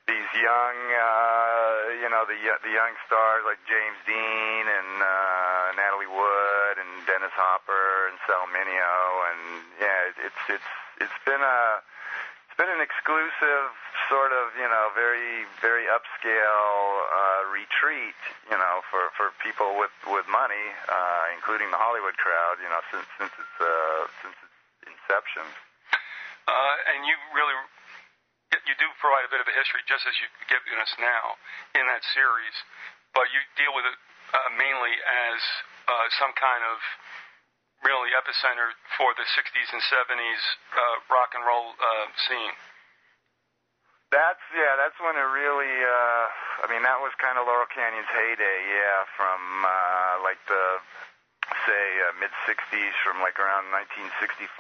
these 0.03 0.27
young, 0.35 0.77
uh, 0.91 1.95
you 2.03 2.11
know, 2.11 2.27
the 2.27 2.35
the 2.35 2.73
young 2.75 2.91
stars 3.07 3.47
like 3.47 3.63
James 3.63 3.95
Dean 4.03 4.65
and 4.67 4.99
uh, 4.99 5.79
Natalie 5.79 6.11
Wood 6.11 6.75
and 6.75 6.91
Dennis 7.07 7.31
Hopper 7.31 8.11
and 8.11 8.19
Sal 8.27 8.43
Mineo, 8.51 8.99
and 9.31 9.63
yeah, 9.79 10.27
it's 10.27 10.43
it's 10.59 10.71
it's 11.07 11.19
been 11.23 11.39
a 11.39 11.79
it's 12.53 12.61
been 12.61 12.69
an 12.69 12.85
exclusive 12.85 13.73
sort 14.13 14.29
of 14.29 14.53
you 14.53 14.69
know 14.69 14.93
very 14.93 15.49
very 15.57 15.89
upscale 15.89 16.85
uh, 17.01 17.49
retreat 17.49 18.13
you 18.45 18.53
know 18.53 18.85
for 18.93 19.09
for 19.17 19.33
people 19.41 19.73
with 19.81 19.89
with 20.05 20.21
money 20.29 20.69
uh, 20.85 21.33
including 21.33 21.73
the 21.73 21.81
Hollywood 21.81 22.13
crowd 22.21 22.61
you 22.61 22.69
know 22.69 22.77
since 22.93 23.09
since 23.17 23.33
its 23.33 23.55
uh, 23.57 24.05
since 24.21 24.37
its 24.37 24.53
inception. 24.85 25.41
Uh, 26.45 26.93
and 26.93 27.09
you 27.09 27.17
really 27.33 27.57
you 28.69 28.77
do 28.77 28.85
provide 29.01 29.25
a 29.25 29.31
bit 29.33 29.41
of 29.41 29.49
a 29.49 29.55
history 29.57 29.81
just 29.89 30.05
as 30.05 30.13
you've 30.21 30.37
given 30.45 30.77
us 30.77 30.93
now 31.01 31.33
in 31.73 31.89
that 31.89 32.05
series 32.13 32.53
but 33.17 33.33
you 33.33 33.41
deal 33.57 33.73
with 33.73 33.89
it 33.89 33.97
uh, 34.29 34.53
mainly 34.61 34.93
as 35.01 35.41
uh, 35.89 36.05
some 36.21 36.29
kind 36.37 36.61
of 36.69 36.77
really 37.83 38.11
epicenter 38.15 38.71
for 38.97 39.11
the 39.15 39.27
60s 39.35 39.69
and 39.71 39.83
70s 39.91 40.43
uh, 40.75 40.95
rock 41.11 41.35
and 41.35 41.43
roll 41.43 41.75
uh, 41.77 42.07
scene. 42.27 42.55
That's 44.11 44.45
yeah, 44.53 44.77
that's 44.77 44.95
when 45.01 45.17
it 45.17 45.25
really. 45.25 45.73
Uh, 45.73 46.25
I 46.63 46.69
mean, 46.69 46.85
that 46.85 47.01
was 47.01 47.09
kind 47.17 47.33
of 47.41 47.49
Laurel 47.49 47.65
Canyon's 47.73 48.09
heyday. 48.13 48.59
Yeah, 48.69 49.09
from 49.17 49.41
uh, 49.65 50.21
like 50.21 50.37
the 50.45 50.77
say 51.65 51.85
uh, 52.05 52.13
mid 52.21 52.29
60s, 52.45 52.93
from 53.01 53.25
like 53.25 53.41
around 53.41 53.73
1965 53.73 54.53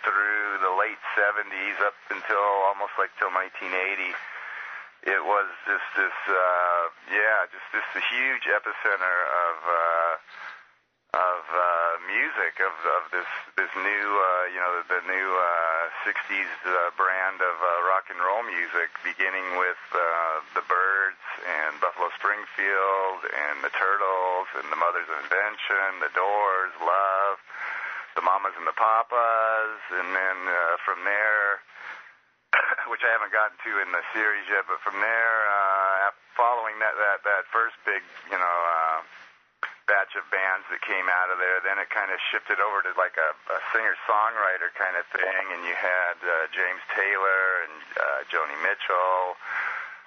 through 0.00 0.64
the 0.64 0.72
late 0.80 1.00
70s 1.12 1.76
up 1.84 1.96
until 2.08 2.40
almost 2.66 2.96
like 2.96 3.12
till 3.20 3.30
1980 3.30 4.16
it 5.00 5.22
was 5.24 5.48
just 5.64 5.88
this 5.96 6.18
uh 6.28 6.82
yeah 7.08 7.48
just 7.48 7.64
this 7.72 7.88
huge 8.12 8.44
epicenter 8.44 9.18
of 9.48 9.56
uh 9.64 10.12
of 11.14 11.42
uh, 11.42 11.92
music 12.06 12.62
of 12.62 12.74
of 12.86 13.02
this 13.10 13.26
this 13.58 13.72
new 13.74 14.06
uh, 14.14 14.44
you 14.54 14.60
know 14.62 14.78
the, 14.78 15.00
the 15.00 15.02
new 15.10 15.28
uh, 15.34 16.06
60s 16.06 16.54
uh, 16.64 16.94
brand 16.94 17.42
of 17.42 17.56
uh, 17.58 17.68
rock 17.90 18.06
and 18.14 18.18
roll 18.22 18.46
music, 18.46 18.94
beginning 19.02 19.58
with 19.58 19.80
uh, 19.90 19.98
the 20.54 20.62
Byrds 20.70 21.22
and 21.42 21.74
Buffalo 21.82 22.14
Springfield 22.14 23.26
and 23.26 23.58
the 23.66 23.74
Turtles 23.74 24.48
and 24.54 24.70
the 24.70 24.78
Mothers 24.78 25.10
of 25.10 25.18
Invention, 25.26 25.98
the 25.98 26.14
Doors, 26.14 26.72
Love, 26.78 27.38
the 28.14 28.22
Mamas 28.22 28.54
and 28.54 28.66
the 28.66 28.76
Papas, 28.78 29.82
and 29.90 30.14
then 30.14 30.38
uh, 30.46 30.78
from 30.86 31.02
there, 31.02 31.58
which 32.90 33.02
I 33.02 33.10
haven't 33.10 33.34
gotten 33.34 33.58
to 33.66 33.72
in 33.82 33.90
the 33.90 34.04
series 34.14 34.46
yet, 34.46 34.62
but 34.70 34.78
from 34.86 35.02
there, 35.02 35.36
uh, 35.50 36.14
following 36.38 36.78
that 36.78 36.94
that 36.94 37.26
that 37.26 37.50
first 37.50 37.74
big 37.82 38.06
you 38.30 38.38
know. 38.38 38.58
Uh, 38.62 39.02
batch 39.90 40.14
of 40.14 40.22
bands 40.30 40.62
that 40.70 40.78
came 40.86 41.10
out 41.10 41.34
of 41.34 41.42
there. 41.42 41.58
Then 41.66 41.82
it 41.82 41.90
kind 41.90 42.14
of 42.14 42.22
shifted 42.30 42.62
over 42.62 42.86
to 42.86 42.94
like 42.94 43.18
a, 43.18 43.34
a 43.50 43.58
singer-songwriter 43.74 44.70
kind 44.78 44.94
of 44.94 45.02
thing, 45.10 45.44
and 45.50 45.66
you 45.66 45.74
had 45.74 46.16
uh, 46.22 46.46
James 46.54 46.78
Taylor 46.94 47.66
and 47.66 47.82
uh, 47.98 48.02
Joni 48.30 48.54
Mitchell, 48.62 49.34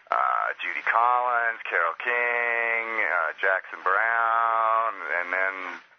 uh, 0.07 0.47
Judy 0.63 0.87
Collins, 0.87 1.59
Carole 1.67 1.99
King, 1.99 2.85
uh, 3.03 3.35
Jackson 3.43 3.83
Browne, 3.83 4.97
and 5.19 5.27
then 5.35 5.55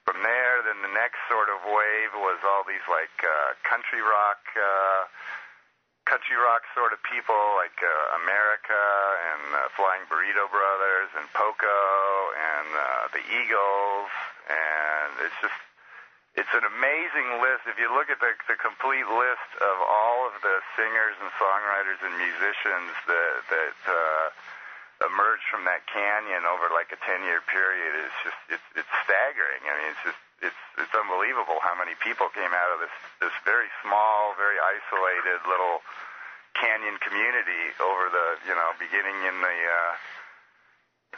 from 0.08 0.24
there, 0.24 0.64
then 0.64 0.80
the 0.80 0.92
next 0.96 1.20
sort 1.28 1.52
of 1.52 1.60
wave 1.68 2.12
was 2.16 2.40
all 2.44 2.64
these 2.64 2.84
like 2.88 3.12
uh, 3.20 3.52
country 3.68 4.00
rock. 4.00 4.40
Uh, 4.56 5.04
country 6.14 6.38
rock 6.38 6.62
sort 6.78 6.94
of 6.94 7.02
people 7.10 7.34
like 7.58 7.74
uh, 7.82 8.22
America 8.22 8.78
and 9.34 9.42
uh, 9.50 9.66
Flying 9.74 10.06
Burrito 10.06 10.46
Brothers 10.46 11.10
and 11.18 11.26
Poco 11.34 11.74
and 12.38 12.68
uh, 12.70 12.86
the 13.10 13.18
Eagles, 13.34 14.14
and 14.46 15.26
it's 15.26 15.34
just 15.42 15.58
it's 16.38 16.54
an 16.54 16.62
amazing 16.70 17.42
list. 17.42 17.66
If 17.66 17.82
you 17.82 17.90
look 17.90 18.14
at 18.14 18.22
the, 18.22 18.30
the 18.46 18.54
complete 18.62 19.10
list 19.10 19.50
of 19.58 19.76
all 19.82 20.30
of 20.30 20.38
the 20.38 20.62
singers 20.78 21.18
and 21.18 21.34
songwriters 21.34 21.98
and 21.98 22.14
musicians 22.14 22.94
that 23.10 23.34
that 23.50 23.78
uh, 23.90 25.10
emerged 25.10 25.50
from 25.50 25.66
that 25.66 25.82
canyon 25.90 26.46
over 26.46 26.70
like 26.70 26.94
a 26.94 27.00
ten 27.02 27.26
year 27.26 27.42
period, 27.50 27.90
it's 28.06 28.18
just 28.22 28.38
it's 28.54 28.68
it's 28.86 28.94
staggering. 29.02 29.66
I 29.66 29.72
mean, 29.82 29.90
it's 29.98 30.14
just 30.14 30.23
it's 30.42 30.62
it's 30.80 30.94
unbelievable 30.94 31.62
how 31.62 31.76
many 31.78 31.94
people 32.02 32.26
came 32.34 32.50
out 32.50 32.70
of 32.74 32.78
this 32.82 32.96
this 33.22 33.36
very 33.46 33.70
small, 33.84 34.34
very 34.34 34.58
isolated 34.58 35.42
little 35.46 35.84
canyon 36.58 36.98
community 37.02 37.74
over 37.82 38.10
the 38.10 38.26
you 38.46 38.54
know 38.54 38.74
beginning 38.78 39.18
in 39.26 39.36
the 39.38 39.56
uh, 39.66 39.92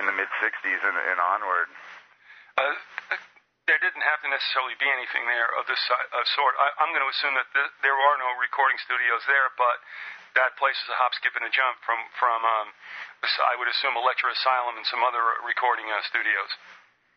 in 0.00 0.04
the 0.04 0.14
mid 0.16 0.28
'60s 0.40 0.80
and, 0.84 0.96
and 0.96 1.18
onward. 1.20 1.68
Uh, 2.56 2.76
there 3.66 3.82
didn't 3.82 4.06
have 4.06 4.22
to 4.22 4.30
necessarily 4.30 4.78
be 4.78 4.86
anything 4.86 5.26
there 5.26 5.50
of 5.58 5.66
this 5.66 5.82
uh, 5.90 6.22
sort. 6.38 6.54
I, 6.56 6.70
I'm 6.78 6.94
going 6.94 7.02
to 7.02 7.10
assume 7.10 7.34
that 7.34 7.50
th- 7.50 7.74
there 7.82 7.98
are 7.98 8.16
no 8.22 8.30
recording 8.38 8.78
studios 8.86 9.26
there, 9.26 9.50
but 9.58 9.82
that 10.38 10.54
place 10.60 10.78
is 10.86 10.88
a 10.92 10.96
hop, 10.96 11.16
skip, 11.18 11.34
and 11.34 11.42
a 11.42 11.52
jump 11.52 11.80
from 11.82 11.98
from 12.20 12.40
um, 12.46 12.68
I 13.24 13.58
would 13.58 13.66
assume 13.66 13.96
Elektra 13.98 14.30
Asylum 14.30 14.78
and 14.78 14.86
some 14.86 15.02
other 15.02 15.20
recording 15.42 15.88
uh, 15.90 15.98
studios. 16.06 16.50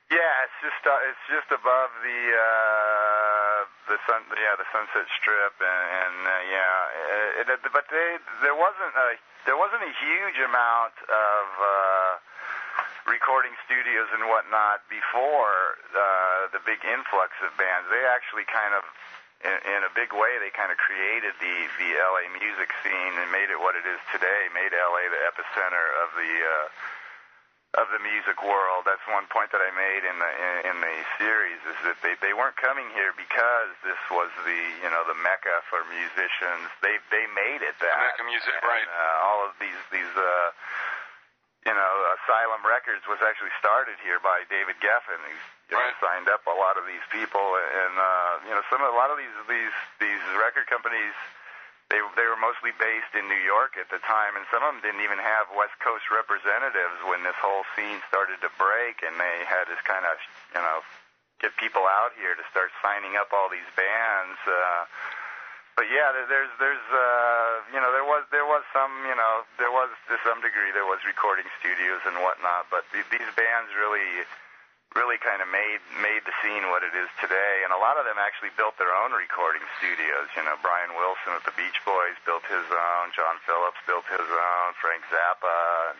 Yeah, 0.09 0.41
it's 0.41 0.57
just 0.65 0.81
uh, 0.89 1.05
it's 1.05 1.25
just 1.29 1.53
above 1.53 1.93
the 2.01 2.21
uh, 2.33 3.59
the 3.93 3.97
sun 4.09 4.25
yeah 4.41 4.57
the 4.57 4.65
Sunset 4.73 5.05
Strip 5.21 5.53
and, 5.61 5.85
and 6.01 6.17
uh, 6.25 6.33
yeah, 6.49 7.45
it, 7.45 7.45
it, 7.45 7.61
but 7.69 7.85
they 7.93 8.17
there 8.41 8.57
wasn't 8.57 8.89
a 8.97 9.21
there 9.45 9.53
wasn't 9.53 9.85
a 9.85 9.93
huge 10.01 10.41
amount 10.41 10.97
of 11.13 11.45
uh, 11.61 12.13
recording 13.05 13.53
studios 13.69 14.09
and 14.17 14.25
whatnot 14.25 14.81
before 14.89 15.77
uh, 15.93 16.49
the 16.57 16.61
big 16.65 16.81
influx 16.89 17.37
of 17.45 17.53
bands. 17.61 17.85
They 17.93 18.01
actually 18.09 18.49
kind 18.49 18.73
of 18.73 18.81
in, 19.45 19.57
in 19.77 19.79
a 19.85 19.93
big 19.93 20.09
way 20.09 20.41
they 20.41 20.49
kind 20.49 20.73
of 20.73 20.81
created 20.81 21.37
the 21.37 21.55
the 21.77 21.89
LA 22.01 22.25
music 22.33 22.73
scene 22.81 23.13
and 23.13 23.29
made 23.29 23.53
it 23.53 23.61
what 23.61 23.77
it 23.77 23.85
is 23.85 24.01
today. 24.09 24.49
Made 24.57 24.73
LA 24.73 25.05
the 25.05 25.21
epicenter 25.29 25.85
of 26.01 26.17
the 26.17 26.33
uh, 26.41 26.65
of 27.77 27.85
the 27.93 28.01
music 28.01 28.41
world. 28.41 28.89
That's 28.89 29.03
one 29.05 29.29
point 29.29 29.53
that 29.53 29.61
I 29.61 29.69
made 29.69 30.01
in 30.01 30.17
the 30.17 30.31
in, 30.31 30.55
in 30.73 30.75
the 30.81 30.95
series 31.21 31.61
is 31.69 31.77
that 31.85 32.01
they 32.01 32.17
they 32.17 32.33
weren't 32.33 32.57
coming 32.57 32.89
here 32.97 33.13
because 33.13 33.71
this 33.85 33.99
was 34.09 34.33
the 34.41 34.61
you 34.81 34.89
know 34.89 35.05
the 35.05 35.17
mecca 35.21 35.61
for 35.69 35.85
musicians. 35.85 36.65
They 36.81 36.97
they 37.13 37.29
made 37.37 37.61
it 37.61 37.77
that 37.77 37.93
mecca 37.93 38.25
music, 38.25 38.57
and, 38.57 38.65
right? 38.65 38.89
Uh, 38.89 39.27
all 39.29 39.45
of 39.45 39.53
these 39.61 39.81
these 39.93 40.13
uh, 40.17 40.49
you 41.69 41.75
know 41.77 41.93
Asylum 42.25 42.65
Records 42.65 43.05
was 43.05 43.21
actually 43.21 43.53
started 43.61 44.01
here 44.01 44.17
by 44.17 44.49
David 44.49 44.81
Geffen. 44.81 45.21
He's 45.29 45.45
you 45.69 45.77
know, 45.77 45.85
right. 45.85 46.01
signed 46.01 46.25
up 46.25 46.41
a 46.49 46.57
lot 46.57 46.81
of 46.81 46.89
these 46.89 47.05
people, 47.13 47.53
and 47.53 47.93
uh, 48.01 48.33
you 48.49 48.53
know 48.57 48.65
some 48.73 48.81
a 48.81 48.97
lot 48.97 49.13
of 49.13 49.21
these 49.21 49.37
these 49.45 49.75
these 50.01 50.23
record 50.41 50.65
companies 50.65 51.13
they 51.89 52.01
they 52.13 52.27
were 52.29 52.37
mostly 52.37 52.69
based 52.77 53.17
in 53.17 53.25
New 53.25 53.41
York 53.41 53.73
at 53.77 53.89
the 53.89 53.97
time, 54.05 54.37
and 54.37 54.45
some 54.53 54.61
of 54.61 54.77
them 54.77 54.81
didn't 54.85 55.01
even 55.01 55.17
have 55.17 55.49
West 55.57 55.73
Coast 55.81 56.05
representatives 56.13 57.01
when 57.09 57.25
this 57.25 57.37
whole 57.41 57.65
scene 57.73 57.97
started 58.05 58.37
to 58.45 58.49
break, 58.61 59.01
and 59.01 59.17
they 59.17 59.37
had 59.49 59.65
this 59.65 59.81
kind 59.81 60.05
of 60.05 60.15
you 60.53 60.61
know 60.61 60.85
get 61.41 61.55
people 61.57 61.87
out 61.89 62.13
here 62.19 62.37
to 62.37 62.45
start 62.53 62.69
signing 62.83 63.17
up 63.17 63.33
all 63.33 63.49
these 63.49 63.67
bands. 63.73 64.37
Uh, 64.45 64.85
but 65.79 65.87
yeah, 65.89 66.11
there's 66.13 66.51
there's 66.61 66.87
uh, 66.93 67.63
you 67.73 67.81
know 67.81 67.89
there 67.89 68.05
was 68.05 68.21
there 68.29 68.45
was 68.45 68.61
some 68.69 68.91
you 69.09 69.17
know 69.17 69.47
there 69.57 69.73
was 69.73 69.89
to 70.13 70.19
some 70.21 70.43
degree 70.45 70.69
there 70.75 70.85
was 70.85 71.01
recording 71.09 71.49
studios 71.57 72.05
and 72.05 72.21
whatnot, 72.21 72.69
but 72.69 72.85
th- 72.93 73.09
these 73.09 73.31
bands 73.33 73.73
really 73.73 74.29
really 74.97 75.21
kind 75.21 75.41
of 75.41 75.49
made 75.53 75.81
made 76.01 76.25
the 76.25 76.33
scene 76.41 76.65
what 76.73 76.81
it 76.81 76.93
is 76.97 77.09
today. 77.21 77.61
And 77.61 77.69
a 77.69 77.77
lot 77.77 78.01
of 78.01 78.09
them 78.09 78.17
actually 78.17 78.49
built 78.57 78.77
their 78.81 78.89
own 78.89 79.13
recording 79.13 79.61
studios. 79.77 80.29
You 80.33 80.41
know, 80.45 80.57
Brian 80.65 80.97
Wilson 80.97 81.37
with 81.37 81.45
the 81.45 81.53
Beach 81.53 81.77
Boys 81.85 82.17
built 82.25 82.45
his 82.49 82.65
own. 82.69 83.13
John 83.13 83.37
Phillips 83.45 83.81
built 83.85 84.05
his 84.09 84.25
own. 84.25 84.67
Frank 84.81 85.05
Zappa. 85.13 85.93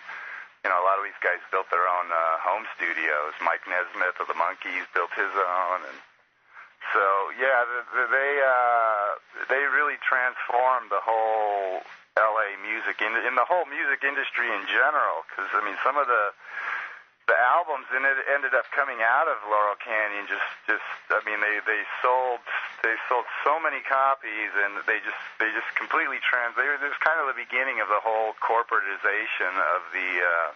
You 0.66 0.74
know, 0.74 0.82
a 0.82 0.86
lot 0.86 1.00
of 1.00 1.08
these 1.08 1.22
guys 1.24 1.40
built 1.54 1.72
their 1.72 1.88
own 1.88 2.12
uh, 2.12 2.36
home 2.44 2.68
studios. 2.76 3.32
Mike 3.40 3.64
Nesmith 3.70 4.20
of 4.20 4.28
the 4.28 4.36
Monkees 4.36 4.84
built 4.92 5.14
his 5.16 5.32
own, 5.32 5.80
and 5.88 6.00
So 6.92 7.06
yeah, 7.38 7.64
the, 7.64 7.80
the, 7.94 8.04
they 8.10 8.32
uh, 8.42 9.08
they 9.54 9.62
really 9.70 10.02
transformed 10.02 10.90
the 10.90 11.00
whole 11.00 11.86
LA 12.18 12.58
music 12.60 13.00
in, 13.00 13.14
in 13.24 13.40
the 13.40 13.48
whole 13.48 13.64
music 13.70 14.04
industry 14.04 14.50
in 14.52 14.66
general. 14.68 15.24
Because 15.30 15.48
I 15.56 15.62
mean, 15.64 15.78
some 15.86 15.96
of 15.96 16.10
the 16.10 16.34
the 17.30 17.38
albums 17.38 17.86
and 17.94 18.02
it 18.10 18.18
ended 18.26 18.58
up 18.58 18.66
coming 18.74 19.06
out 19.06 19.30
of 19.30 19.38
Laurel 19.46 19.78
Canyon 19.78 20.26
just 20.26 20.50
just 20.66 20.84
I 21.14 21.22
mean 21.30 21.38
they 21.38 21.62
they 21.62 21.86
sold 22.02 22.42
they 22.82 22.98
sold 23.06 23.30
so 23.46 23.62
many 23.62 23.86
copies 23.86 24.50
and 24.58 24.82
they 24.90 24.98
just 25.06 25.22
they 25.38 25.54
just 25.54 25.70
completely 25.78 26.18
trans 26.26 26.58
they 26.58 26.66
were, 26.66 26.82
it 26.82 26.82
was 26.82 26.98
kind 27.06 27.22
of 27.22 27.30
the 27.30 27.38
beginning 27.38 27.78
of 27.86 27.88
the 27.88 28.02
whole 28.02 28.34
corporatization 28.42 29.54
of 29.78 29.86
the 29.94 30.10
uh 30.26 30.50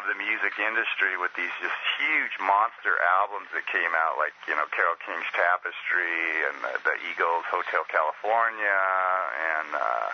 of 0.00 0.08
the 0.08 0.16
music 0.16 0.56
industry 0.56 1.20
with 1.20 1.30
these 1.36 1.52
just 1.60 1.76
huge 2.00 2.34
monster 2.40 2.96
albums 3.20 3.52
that 3.52 3.68
came 3.68 3.92
out 3.92 4.16
like 4.16 4.32
you 4.48 4.56
know 4.56 4.64
Carole 4.72 4.96
King's 5.04 5.28
Tapestry 5.36 6.48
and 6.48 6.64
the, 6.64 6.72
the 6.80 6.96
Eagles 7.12 7.44
Hotel 7.52 7.84
California 7.92 8.80
and 9.60 9.68
uh 9.76 10.08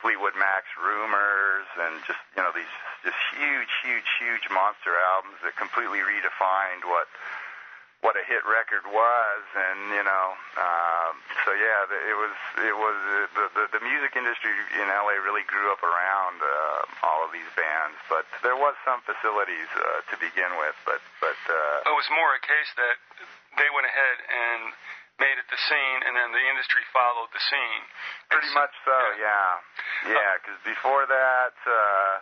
Fleetwood 0.00 0.36
Mac's 0.36 0.70
Rumors 0.76 1.68
and 1.80 2.00
just 2.04 2.20
you 2.36 2.42
know 2.44 2.52
these 2.52 2.70
just 3.04 3.16
huge, 3.36 3.72
huge, 3.84 4.08
huge 4.18 4.46
monster 4.50 4.92
albums 5.14 5.40
that 5.44 5.56
completely 5.56 6.02
redefined 6.02 6.84
what 6.84 7.08
what 8.04 8.14
a 8.14 8.24
hit 8.28 8.44
record 8.44 8.84
was, 8.86 9.42
and 9.56 9.90
you 9.90 10.04
know, 10.04 10.26
um, 10.60 11.12
so 11.42 11.50
yeah, 11.56 11.88
it 11.90 12.14
was 12.14 12.36
it 12.60 12.76
was 12.76 12.96
the, 13.34 13.44
the 13.56 13.64
the 13.72 13.82
music 13.82 14.14
industry 14.14 14.52
in 14.76 14.86
LA 14.86 15.16
really 15.24 15.42
grew 15.48 15.72
up 15.72 15.80
around 15.80 16.38
uh, 16.38 17.08
all 17.08 17.24
of 17.24 17.32
these 17.32 17.48
bands, 17.56 17.96
but 18.12 18.28
there 18.44 18.54
was 18.54 18.76
some 18.84 19.00
facilities 19.08 19.66
uh, 19.74 20.04
to 20.12 20.14
begin 20.20 20.54
with, 20.60 20.76
but 20.84 21.00
but 21.24 21.40
uh, 21.48 21.88
it 21.88 21.96
was 21.96 22.06
more 22.12 22.36
a 22.36 22.42
case 22.44 22.70
that 22.76 23.00
they 23.56 23.68
went 23.72 23.88
ahead 23.88 24.16
and 24.28 24.76
made 25.16 25.36
it 25.40 25.48
the 25.48 25.60
scene, 25.68 26.00
and 26.04 26.12
then 26.12 26.32
the 26.32 26.44
industry 26.44 26.84
followed 26.92 27.32
the 27.32 27.40
scene. 27.40 27.82
Pretty 28.28 28.52
much 28.52 28.72
so, 28.84 28.98
yeah, 29.16 29.50
yeah. 30.12 30.32
Because 30.40 30.60
before 30.64 31.08
that, 31.08 31.56
uh, 31.64 32.14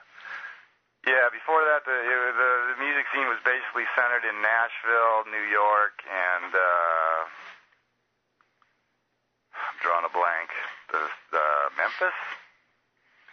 yeah, 1.06 1.26
before 1.34 1.62
that, 1.66 1.82
the, 1.84 1.96
it, 1.96 2.18
the 2.38 2.50
the 2.74 2.78
music 2.78 3.04
scene 3.10 3.26
was 3.26 3.42
basically 3.42 3.84
centered 3.98 4.24
in 4.24 4.38
Nashville, 4.40 5.26
New 5.28 5.46
York, 5.50 6.00
and 6.06 6.50
uh, 6.54 7.20
I'm 9.58 9.76
drawing 9.82 10.06
a 10.06 10.12
blank. 10.14 10.50
The 10.94 11.02
uh, 11.04 11.66
Memphis, 11.74 12.18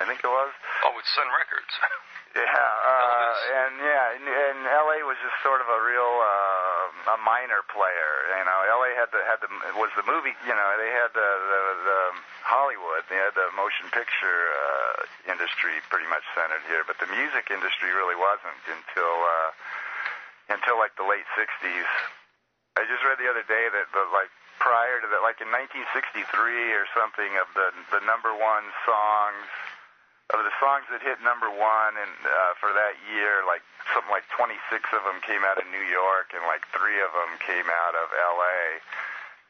I 0.01 0.09
think 0.09 0.25
it 0.25 0.31
was. 0.31 0.51
Oh, 0.81 0.93
with 0.97 1.05
Sun 1.13 1.29
Records. 1.29 1.73
Yeah, 2.31 2.47
uh, 2.47 3.35
and 3.67 3.75
yeah, 3.83 4.15
and, 4.15 4.23
and 4.23 4.59
LA 4.63 5.03
was 5.03 5.19
just 5.19 5.35
sort 5.43 5.59
of 5.59 5.67
a 5.67 5.83
real 5.83 6.15
uh, 6.23 7.11
a 7.11 7.19
minor 7.27 7.59
player. 7.67 8.11
You 8.39 8.47
know, 8.47 8.59
LA 8.71 8.95
had 8.95 9.11
the 9.11 9.19
had 9.27 9.43
the 9.43 9.51
was 9.75 9.91
the 9.99 10.07
movie. 10.07 10.31
You 10.47 10.55
know, 10.55 10.69
they 10.79 10.95
had 10.95 11.11
the 11.11 11.27
the, 11.27 11.61
the 11.83 12.01
Hollywood. 12.47 13.03
They 13.11 13.19
had 13.19 13.35
the 13.35 13.51
motion 13.51 13.91
picture 13.91 14.47
uh, 14.47 15.03
industry 15.27 15.83
pretty 15.91 16.07
much 16.07 16.23
centered 16.31 16.63
here, 16.71 16.87
but 16.87 17.03
the 17.03 17.11
music 17.11 17.51
industry 17.51 17.91
really 17.91 18.15
wasn't 18.15 18.63
until 18.63 19.11
uh, 19.11 20.55
until 20.55 20.79
like 20.79 20.95
the 20.95 21.03
late 21.03 21.27
'60s. 21.35 21.89
I 22.79 22.87
just 22.87 23.03
read 23.03 23.19
the 23.19 23.27
other 23.27 23.43
day 23.43 23.67
that 23.75 23.91
the 23.91 24.07
like 24.15 24.31
prior 24.55 25.03
to 25.03 25.07
that, 25.11 25.19
like 25.19 25.43
in 25.43 25.51
1963 25.51 26.23
or 26.79 26.87
something, 26.95 27.35
of 27.43 27.51
the 27.59 27.75
the 27.91 27.99
number 28.07 28.31
one 28.31 28.71
songs 28.87 29.51
of 30.31 30.47
the 30.47 30.53
songs 30.63 30.87
that 30.91 31.03
hit 31.03 31.19
number 31.19 31.51
one 31.51 31.93
and 31.99 32.15
uh, 32.23 32.55
for 32.59 32.71
that 32.71 32.95
year, 33.11 33.43
like 33.43 33.63
something 33.91 34.11
like 34.11 34.23
26 34.31 34.55
of 34.95 35.03
them 35.03 35.19
came 35.27 35.43
out 35.43 35.59
of 35.59 35.67
New 35.67 35.83
York 35.91 36.31
and 36.31 36.43
like 36.47 36.63
three 36.71 36.99
of 37.03 37.11
them 37.11 37.35
came 37.43 37.67
out 37.67 37.95
of 37.95 38.07
L.A. 38.15 38.59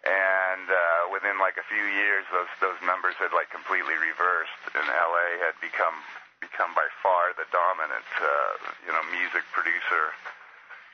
And 0.02 0.66
uh, 0.66 1.14
within 1.14 1.38
like 1.38 1.62
a 1.62 1.66
few 1.70 1.86
years, 1.94 2.26
those 2.34 2.50
those 2.58 2.80
numbers 2.82 3.14
had 3.22 3.30
like 3.38 3.54
completely 3.54 3.94
reversed, 4.02 4.58
and 4.74 4.90
L.A. 4.90 5.28
had 5.46 5.54
become 5.62 5.94
become 6.42 6.74
by 6.74 6.90
far 7.06 7.38
the 7.38 7.46
dominant 7.54 8.10
uh, 8.18 8.54
you 8.82 8.90
know 8.90 9.06
music 9.14 9.46
producer, 9.54 10.10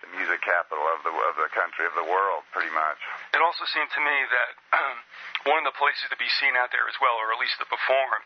the 0.02 0.10
music 0.14 0.42
capital 0.46 0.86
of 0.94 1.02
the 1.02 1.12
of 1.12 1.36
the 1.42 1.50
country 1.54 1.86
of 1.90 1.94
the 1.98 2.06
world, 2.06 2.46
pretty 2.54 2.72
much. 2.72 3.00
It 3.34 3.42
also 3.42 3.66
seemed 3.74 3.90
to 3.94 4.02
me 4.02 4.18
that 4.30 4.52
um, 4.78 4.98
one 5.52 5.58
of 5.62 5.66
the 5.66 5.78
places 5.78 6.06
to 6.14 6.20
be 6.20 6.30
seen 6.38 6.54
out 6.56 6.70
there 6.70 6.86
as 6.86 6.98
well, 7.02 7.18
or 7.18 7.34
at 7.34 7.40
least 7.42 7.58
to 7.60 7.68
perform, 7.68 8.22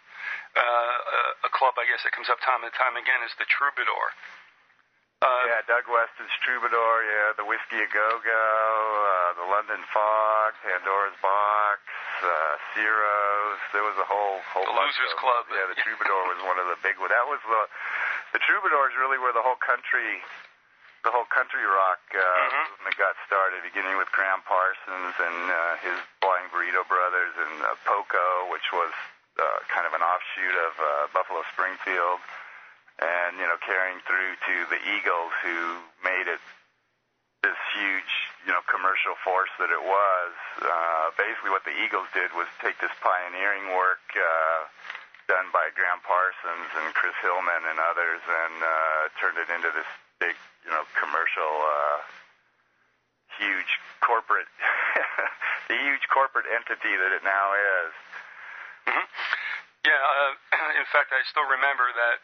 uh, 0.60 0.63
a, 0.63 1.21
a 1.47 1.51
club 1.55 1.79
I 1.79 1.88
guess 1.88 2.03
that 2.03 2.12
comes 2.12 2.27
up 2.27 2.43
time 2.43 2.63
and 2.67 2.73
time 2.75 2.99
again 2.99 3.23
is 3.23 3.34
the 3.39 3.47
Troubadour. 3.47 4.12
Uh, 5.21 5.53
yeah, 5.53 5.62
Doug 5.69 5.86
Weston's 5.86 6.34
Troubadour, 6.41 7.05
yeah, 7.05 7.38
the 7.38 7.45
Whisky 7.45 7.77
a 7.77 7.86
Go 7.93 8.10
Go, 8.25 8.41
uh, 9.05 9.38
the 9.38 9.45
London 9.45 9.77
Fog, 9.93 10.57
Pandora's 10.65 11.13
Box, 11.21 11.77
uh, 12.25 12.57
Ciro's. 12.73 13.62
There 13.69 13.86
was 13.86 14.01
a 14.01 14.07
whole 14.10 14.41
whole 14.49 14.65
the 14.65 14.73
Losers 14.73 15.13
of, 15.13 15.21
Club. 15.21 15.45
Yeah, 15.53 15.69
the 15.69 15.77
Troubadour 15.77 16.25
was 16.25 16.41
one 16.41 16.57
of 16.57 16.65
the 16.73 16.79
big 16.81 16.97
ones. 16.97 17.13
That 17.13 17.29
was 17.29 17.38
the 17.45 17.63
the 18.34 18.41
Troubadour 18.41 18.89
is 18.89 18.97
really 18.97 19.21
where 19.21 19.29
the 19.29 19.45
whole 19.45 19.62
country 19.62 20.25
the 21.03 21.11
whole 21.11 21.25
country 21.25 21.63
rock 21.65 21.99
uh, 22.13 22.17
Mhm. 22.19 22.69
movement 22.71 22.97
got 22.97 23.15
started, 23.25 23.63
beginning 23.63 23.97
with 23.97 24.11
Graham 24.11 24.41
Parsons 24.43 25.15
and 25.19 25.51
uh, 25.51 25.75
his 25.77 25.97
Flying 26.21 26.49
Burrito 26.49 26.87
Brothers 26.87 27.33
and 27.37 27.61
uh, 27.63 27.75
Poco, 27.85 28.45
which 28.51 28.71
was 28.71 28.91
uh, 29.39 29.59
kind 29.69 29.87
of 29.87 29.93
an 29.93 30.01
offshoot 30.03 30.55
of 30.55 30.73
uh, 30.79 31.07
Buffalo 31.13 31.41
Springfield, 31.53 32.19
and 32.99 33.37
you 33.39 33.47
know 33.47 33.57
carrying 33.65 33.99
through 34.01 34.35
to 34.45 34.65
the 34.69 34.79
Eagles, 34.93 35.31
who 35.41 35.81
made 36.03 36.27
it 36.27 36.39
this 37.41 37.57
huge, 37.73 38.13
you 38.45 38.53
know, 38.53 38.61
commercial 38.69 39.15
force 39.25 39.49
that 39.57 39.71
it 39.71 39.81
was. 39.81 40.33
Uh, 40.61 41.09
basically, 41.17 41.49
what 41.49 41.65
the 41.65 41.73
Eagles 41.73 42.05
did 42.13 42.31
was 42.33 42.45
take 42.61 42.77
this 42.77 42.91
pioneering 43.01 43.73
work. 43.73 44.01
Uh, 44.13 44.65
done 45.27 45.49
by 45.53 45.69
Graham 45.73 46.01
Parsons 46.05 46.69
and 46.75 46.93
Chris 46.93 47.15
Hillman 47.23 47.63
and 47.65 47.79
others, 47.79 48.19
and 48.27 48.55
uh, 48.61 49.09
turned 49.17 49.37
it 49.39 49.49
into 49.49 49.71
this 49.71 49.87
big, 50.21 50.38
you 50.63 50.71
know, 50.71 50.86
commercial, 50.93 51.49
uh, 51.49 51.99
huge 53.41 53.71
corporate, 54.05 54.47
the 55.69 55.75
huge 55.75 56.05
corporate 56.13 56.45
entity 56.45 56.93
that 56.93 57.12
it 57.12 57.25
now 57.25 57.57
is. 57.57 57.91
hmm 58.86 59.05
Yeah, 59.89 59.97
uh, 59.97 60.31
in 60.81 60.88
fact, 60.93 61.10
I 61.10 61.25
still 61.25 61.49
remember 61.49 61.89
that 61.97 62.21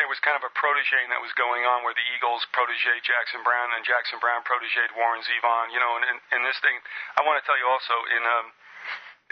there 0.00 0.08
was 0.08 0.16
kind 0.24 0.38
of 0.40 0.44
a 0.46 0.52
protege 0.56 1.04
that 1.12 1.20
was 1.20 1.34
going 1.36 1.68
on 1.68 1.84
where 1.84 1.92
the 1.92 2.06
Eagles 2.16 2.48
protege 2.56 2.96
Jackson 3.04 3.44
Browne 3.44 3.76
and 3.76 3.84
Jackson 3.84 4.16
Browne 4.24 4.40
protege 4.40 4.88
Warren 4.96 5.20
Zevon. 5.20 5.68
You 5.68 5.84
know, 5.84 6.00
and 6.00 6.04
in, 6.08 6.16
in 6.38 6.40
this 6.48 6.56
thing, 6.64 6.80
I 7.18 7.26
want 7.26 7.36
to 7.36 7.44
tell 7.44 7.60
you 7.60 7.68
also 7.68 7.92
in 8.08 8.22
um, 8.24 8.46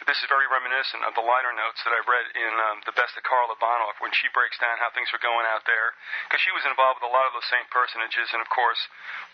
this 0.09 0.17
is 0.21 0.29
very 0.33 0.49
reminiscent 0.49 1.05
of 1.05 1.13
the 1.13 1.25
liner 1.25 1.53
notes 1.53 1.81
that 1.85 1.93
I 1.93 2.01
read 2.09 2.27
in 2.33 2.53
um, 2.57 2.79
the 2.89 2.97
best 2.97 3.17
of 3.21 3.25
Karla 3.27 3.57
Bonoff 3.61 4.01
when 4.01 4.13
she 4.17 4.33
breaks 4.33 4.57
down 4.57 4.81
how 4.81 4.89
things 4.97 5.13
were 5.13 5.21
going 5.21 5.45
out 5.45 5.65
there. 5.69 5.93
Because 6.29 6.41
she 6.41 6.55
was 6.57 6.65
involved 6.65 7.03
with 7.03 7.09
a 7.09 7.15
lot 7.15 7.29
of 7.29 7.37
those 7.37 7.47
same 7.53 7.67
personages 7.69 8.33
and 8.33 8.41
of 8.41 8.49
course 8.49 8.81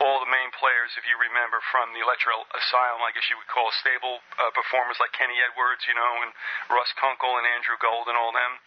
all 0.02 0.18
the 0.18 0.30
main 0.30 0.50
players 0.58 0.90
if 0.98 1.06
you 1.06 1.14
remember 1.18 1.62
from 1.70 1.94
the 1.94 2.02
Elektra 2.02 2.34
Asylum 2.34 3.02
I 3.06 3.14
guess 3.14 3.26
you 3.30 3.38
would 3.38 3.50
call 3.50 3.70
stable 3.78 4.18
uh, 4.42 4.50
performers 4.54 4.98
like 4.98 5.14
Kenny 5.14 5.38
Edwards 5.38 5.86
you 5.86 5.94
know 5.94 6.12
and 6.26 6.30
Russ 6.72 6.90
Kunkel 6.98 7.38
and 7.38 7.46
Andrew 7.46 7.78
Gold 7.78 8.10
and 8.10 8.18
all 8.18 8.34
them 8.34 8.58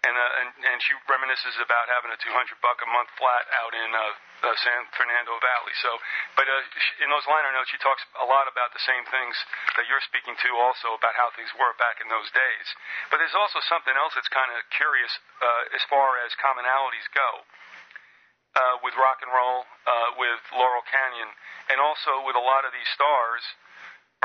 and 0.00 0.16
uh, 0.16 0.40
and 0.40 0.48
and 0.64 0.78
she 0.80 0.96
reminisces 1.12 1.60
about 1.60 1.84
having 1.92 2.08
a 2.08 2.16
200 2.16 2.32
buck 2.64 2.80
a 2.80 2.88
month 2.88 3.12
flat 3.20 3.44
out 3.52 3.72
in 3.76 3.90
uh, 3.92 4.00
uh, 4.48 4.56
San 4.64 4.88
Fernando 4.96 5.36
Valley. 5.44 5.74
So, 5.84 5.92
but 6.40 6.48
uh, 6.48 6.64
sh- 6.72 7.04
in 7.04 7.12
those 7.12 7.28
liner 7.28 7.52
notes, 7.52 7.68
she 7.68 7.80
talks 7.84 8.00
a 8.16 8.24
lot 8.24 8.48
about 8.48 8.72
the 8.72 8.80
same 8.80 9.04
things 9.12 9.36
that 9.76 9.84
you're 9.92 10.00
speaking 10.08 10.32
to, 10.40 10.50
also 10.56 10.96
about 10.96 11.12
how 11.20 11.28
things 11.36 11.52
were 11.52 11.76
back 11.76 12.00
in 12.00 12.08
those 12.08 12.32
days. 12.32 12.66
But 13.12 13.20
there's 13.20 13.36
also 13.36 13.60
something 13.68 13.92
else 13.92 14.16
that's 14.16 14.32
kind 14.32 14.48
of 14.56 14.64
curious 14.72 15.12
uh, 15.44 15.76
as 15.76 15.84
far 15.92 16.16
as 16.24 16.32
commonalities 16.40 17.04
go. 17.12 17.44
Uh, 18.50 18.82
with 18.82 18.90
rock 18.98 19.22
and 19.22 19.30
roll, 19.30 19.62
uh, 19.86 20.10
with 20.18 20.42
Laurel 20.58 20.82
Canyon, 20.90 21.30
and 21.70 21.78
also 21.78 22.18
with 22.26 22.34
a 22.34 22.42
lot 22.42 22.66
of 22.66 22.74
these 22.74 22.90
stars, 22.98 23.46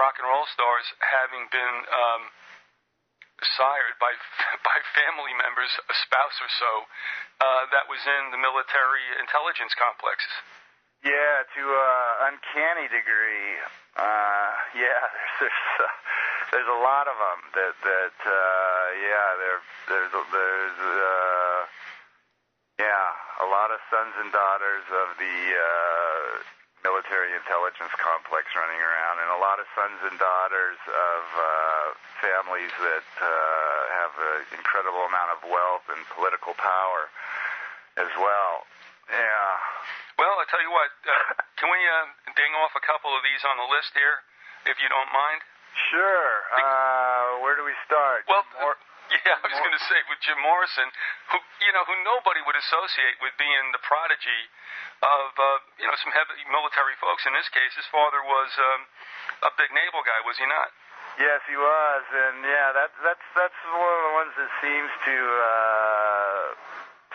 rock 0.02 0.18
and 0.18 0.26
roll 0.26 0.50
stars, 0.50 0.82
having 0.98 1.46
been 1.54 1.76
um, 1.94 2.22
sired 3.44 3.96
by 4.00 4.14
by 4.68 4.78
family 4.96 5.36
members, 5.36 5.72
a 5.90 5.96
spouse 6.08 6.38
or 6.40 6.52
so, 6.56 6.72
uh, 7.44 7.64
that 7.76 7.90
was 7.92 8.00
in 8.06 8.32
the 8.32 8.40
military 8.40 9.04
intelligence 9.20 9.76
complexes. 9.76 10.32
Yeah, 11.04 11.46
to 11.46 11.64
uh, 11.70 12.28
uncanny 12.32 12.90
degree. 12.90 13.62
Uh, 13.94 14.52
yeah, 14.74 15.06
there's 15.40 15.54
there's, 15.54 15.70
uh, 15.78 15.92
there's 16.52 16.72
a 16.72 16.80
lot 16.82 17.06
of 17.06 17.18
them 17.20 17.40
that 17.54 17.76
that 17.84 18.18
uh, 18.26 18.86
yeah 19.04 19.28
there 19.38 19.60
there's 19.92 20.12
there's 20.12 20.80
uh, 20.82 21.60
yeah 22.80 23.46
a 23.46 23.48
lot 23.52 23.70
of 23.70 23.80
sons 23.92 24.16
and 24.18 24.32
daughters 24.32 24.86
of 24.90 25.08
the 25.20 25.38
uh, 25.54 26.28
military 26.88 27.34
intelligence 27.38 27.92
complex 28.02 28.50
running 28.58 28.80
around, 28.82 29.22
and 29.22 29.30
a 29.30 29.40
lot 29.42 29.62
of 29.62 29.68
sons 29.78 30.00
and 30.10 30.18
daughters 30.18 30.80
of 30.90 31.24
uh, 31.38 31.88
families 32.24 32.74
that 32.80 33.10
uh, 33.22 33.80
have 34.04 34.14
an 34.16 34.60
incredible 34.60 35.04
amount 35.08 35.36
of 35.36 35.40
wealth 35.48 35.86
and 35.92 36.02
political 36.16 36.56
power 36.56 37.10
as 38.00 38.12
well. 38.20 38.68
Yeah. 39.12 39.52
Well, 40.18 40.36
I 40.40 40.46
tell 40.48 40.64
you 40.64 40.72
what, 40.72 40.92
uh, 41.06 41.14
can 41.60 41.68
we 41.70 41.80
uh, 41.80 42.34
ding 42.36 42.54
off 42.64 42.74
a 42.74 42.84
couple 42.84 43.12
of 43.14 43.22
these 43.22 43.44
on 43.44 43.60
the 43.60 43.68
list 43.70 43.92
here? 43.94 44.24
if 44.66 44.78
you 44.82 44.90
don't 44.90 45.10
mind. 45.14 45.42
Sure. 45.94 46.34
Uh, 46.56 47.44
where 47.46 47.54
do 47.54 47.64
we 47.64 47.76
start? 47.86 48.26
Well, 48.26 48.44
Mor- 48.62 48.82
yeah, 49.14 49.38
I 49.38 49.46
was 49.46 49.62
going 49.62 49.76
to 49.76 49.86
say 49.86 50.00
with 50.10 50.18
Jim 50.26 50.40
Morrison, 50.42 50.90
who 51.30 51.38
you 51.62 51.72
know, 51.78 51.86
who 51.86 51.94
nobody 52.02 52.42
would 52.42 52.58
associate 52.58 53.22
with 53.22 53.38
being 53.38 53.70
the 53.70 53.82
prodigy 53.86 54.42
of 55.06 55.30
uh, 55.38 55.46
you 55.78 55.86
know 55.86 55.94
some 56.02 56.16
heavy 56.16 56.42
military 56.50 56.98
folks. 56.98 57.28
In 57.30 57.36
this 57.38 57.48
case, 57.54 57.76
his 57.78 57.86
father 57.94 58.24
was 58.26 58.50
um, 58.58 58.82
a 59.46 59.52
big 59.60 59.70
naval 59.76 60.02
guy, 60.02 60.18
was 60.26 60.40
he 60.42 60.48
not? 60.50 60.74
Yes, 61.16 61.40
he 61.48 61.56
was, 61.56 62.04
and 62.12 62.44
yeah, 62.44 62.76
that 62.76 62.92
that's 63.00 63.24
that's 63.40 63.60
one 63.72 63.88
of 63.88 64.04
the 64.04 64.14
ones 64.20 64.34
that 64.36 64.52
seems 64.60 64.92
to 65.08 65.16
uh, 65.16 66.44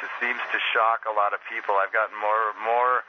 to 0.00 0.04
seems 0.16 0.40
to 0.40 0.58
shock 0.72 1.04
a 1.04 1.12
lot 1.12 1.36
of 1.36 1.40
people. 1.44 1.76
I've 1.76 1.92
gotten 1.92 2.16
more 2.16 2.56
more 2.64 3.04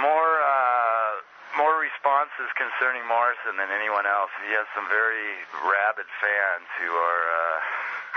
more 0.00 0.32
uh, 0.40 1.20
more 1.60 1.76
responses 1.76 2.48
concerning 2.56 3.04
Morrison 3.04 3.60
than 3.60 3.68
anyone 3.68 4.08
else. 4.08 4.32
He 4.40 4.56
has 4.56 4.64
some 4.72 4.88
very 4.88 5.44
rabid 5.68 6.08
fans 6.16 6.68
who 6.80 6.90
are. 6.96 7.22
Uh, 7.28 7.58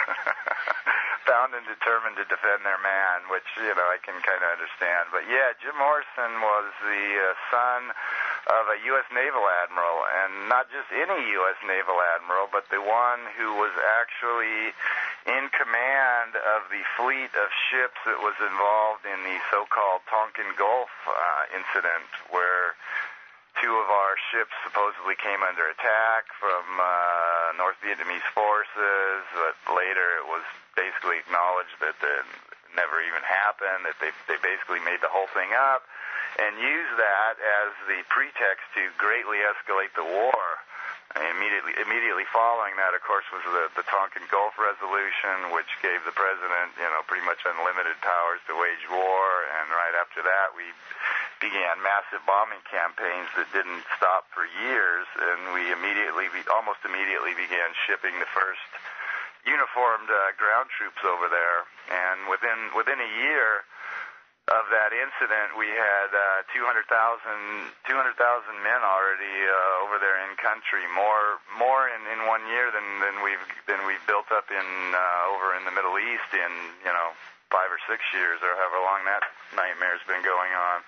bound 1.24 1.56
and 1.56 1.64
determined 1.64 2.20
to 2.20 2.28
defend 2.28 2.68
their 2.68 2.80
man, 2.84 3.24
which 3.32 3.48
you 3.56 3.72
know 3.72 3.88
I 3.88 4.00
can 4.04 4.20
kind 4.28 4.44
of 4.44 4.50
understand. 4.52 5.08
But 5.12 5.24
yeah, 5.32 5.56
Jim 5.60 5.76
Morrison 5.80 6.44
was 6.44 6.68
the 6.84 7.04
uh, 7.16 7.32
son 7.48 7.80
of 8.48 8.68
a 8.68 8.78
U.S. 8.92 9.08
naval 9.16 9.48
admiral, 9.64 10.04
and 10.04 10.52
not 10.52 10.68
just 10.68 10.92
any 10.92 11.32
U.S. 11.40 11.60
naval 11.64 11.96
admiral, 12.16 12.52
but 12.52 12.68
the 12.68 12.84
one 12.84 13.24
who 13.40 13.56
was 13.56 13.72
actually 14.04 14.76
in 15.24 15.48
command 15.56 16.36
of 16.36 16.68
the 16.68 16.84
fleet 17.00 17.32
of 17.40 17.48
ships 17.72 18.00
that 18.04 18.20
was 18.20 18.36
involved 18.44 19.08
in 19.08 19.24
the 19.24 19.40
so-called 19.48 20.04
Tonkin 20.12 20.52
Gulf 20.60 20.92
uh, 21.08 21.56
incident, 21.56 22.10
where 22.36 22.76
two 23.64 23.72
of 23.80 23.88
our 23.88 24.20
ships 24.34 24.52
supposedly 24.68 25.16
came 25.16 25.40
under 25.40 25.70
attack 25.72 26.28
from 26.36 26.66
uh, 26.84 27.56
North 27.56 27.80
Vietnamese 27.80 28.26
forces, 28.36 29.24
but 29.32 29.56
later 29.72 30.20
it 30.20 30.28
was 30.28 30.44
basically 30.76 31.24
acknowledged 31.24 31.78
that 31.80 31.96
it 32.02 32.28
never 32.76 33.02
even 33.02 33.22
happened, 33.24 33.86
that 33.86 33.98
they, 34.02 34.12
they 34.28 34.40
basically 34.42 34.82
made 34.82 35.02
the 35.02 35.12
whole 35.12 35.30
thing 35.32 35.54
up 35.54 35.86
and 36.40 36.58
used 36.58 36.96
that 36.98 37.38
as 37.38 37.70
the 37.86 38.02
pretext 38.10 38.66
to 38.74 38.90
greatly 38.98 39.46
escalate 39.46 39.94
the 39.94 40.06
war. 40.06 40.62
Immediately, 41.14 41.78
immediately 41.78 42.26
following 42.34 42.74
that, 42.82 42.98
of 42.98 43.06
course, 43.06 43.28
was 43.30 43.46
the, 43.46 43.70
the 43.78 43.86
Tonkin 43.86 44.26
Gulf 44.34 44.58
Resolution, 44.58 45.54
which 45.54 45.70
gave 45.86 46.02
the 46.10 46.16
president, 46.18 46.74
you 46.74 46.90
know, 46.90 47.06
pretty 47.06 47.22
much 47.22 47.46
unlimited 47.46 47.94
powers 48.02 48.42
to 48.50 48.58
wage 48.58 48.82
war. 48.90 49.46
And 49.62 49.70
right 49.70 49.94
after 49.94 50.26
that, 50.26 50.58
we 50.58 50.66
began 51.38 51.78
massive 51.86 52.26
bombing 52.26 52.66
campaigns 52.66 53.30
that 53.38 53.46
didn't 53.54 53.86
stop 53.94 54.26
for 54.34 54.50
years. 54.66 55.06
And 55.22 55.54
we 55.54 55.70
immediately, 55.70 56.34
we 56.34 56.42
almost 56.50 56.82
immediately 56.82 57.38
began 57.38 57.78
shipping 57.86 58.18
the 58.18 58.32
first 58.34 58.66
uniformed 59.44 60.10
uh, 60.10 60.36
ground 60.40 60.72
troops 60.74 61.00
over 61.04 61.28
there. 61.28 61.68
And 61.92 62.28
within 62.32 62.72
within 62.76 63.00
a 63.00 63.12
year 63.24 63.68
of 64.52 64.68
that 64.76 64.92
incident, 64.92 65.56
we 65.56 65.72
had 65.72 66.12
uh, 66.12 66.44
200,000 66.52 66.92
200,000 67.88 68.20
men 68.60 68.84
already 68.84 69.36
uh, 69.48 69.84
over 69.88 70.04
there 70.04 70.20
in 70.20 70.36
country. 70.36 70.84
More 70.92 71.40
more 71.56 71.88
in, 71.88 72.02
in 72.12 72.28
one 72.28 72.44
year 72.52 72.68
than, 72.72 72.88
than 73.00 73.24
we've 73.24 73.46
than 73.68 73.88
we've 73.88 74.04
built 74.04 74.28
up 74.36 74.52
in 74.52 74.68
uh, 74.92 75.32
over 75.32 75.56
in 75.56 75.64
the 75.64 75.76
Middle 75.76 75.96
East 75.96 76.32
in 76.36 76.52
you 76.84 76.92
know 76.92 77.16
five 77.48 77.72
or 77.72 77.80
six 77.88 78.02
years 78.12 78.42
or 78.44 78.52
however 78.60 78.82
long 78.84 79.06
that 79.08 79.24
nightmare's 79.56 80.04
been 80.10 80.26
going 80.26 80.52
on. 80.52 80.84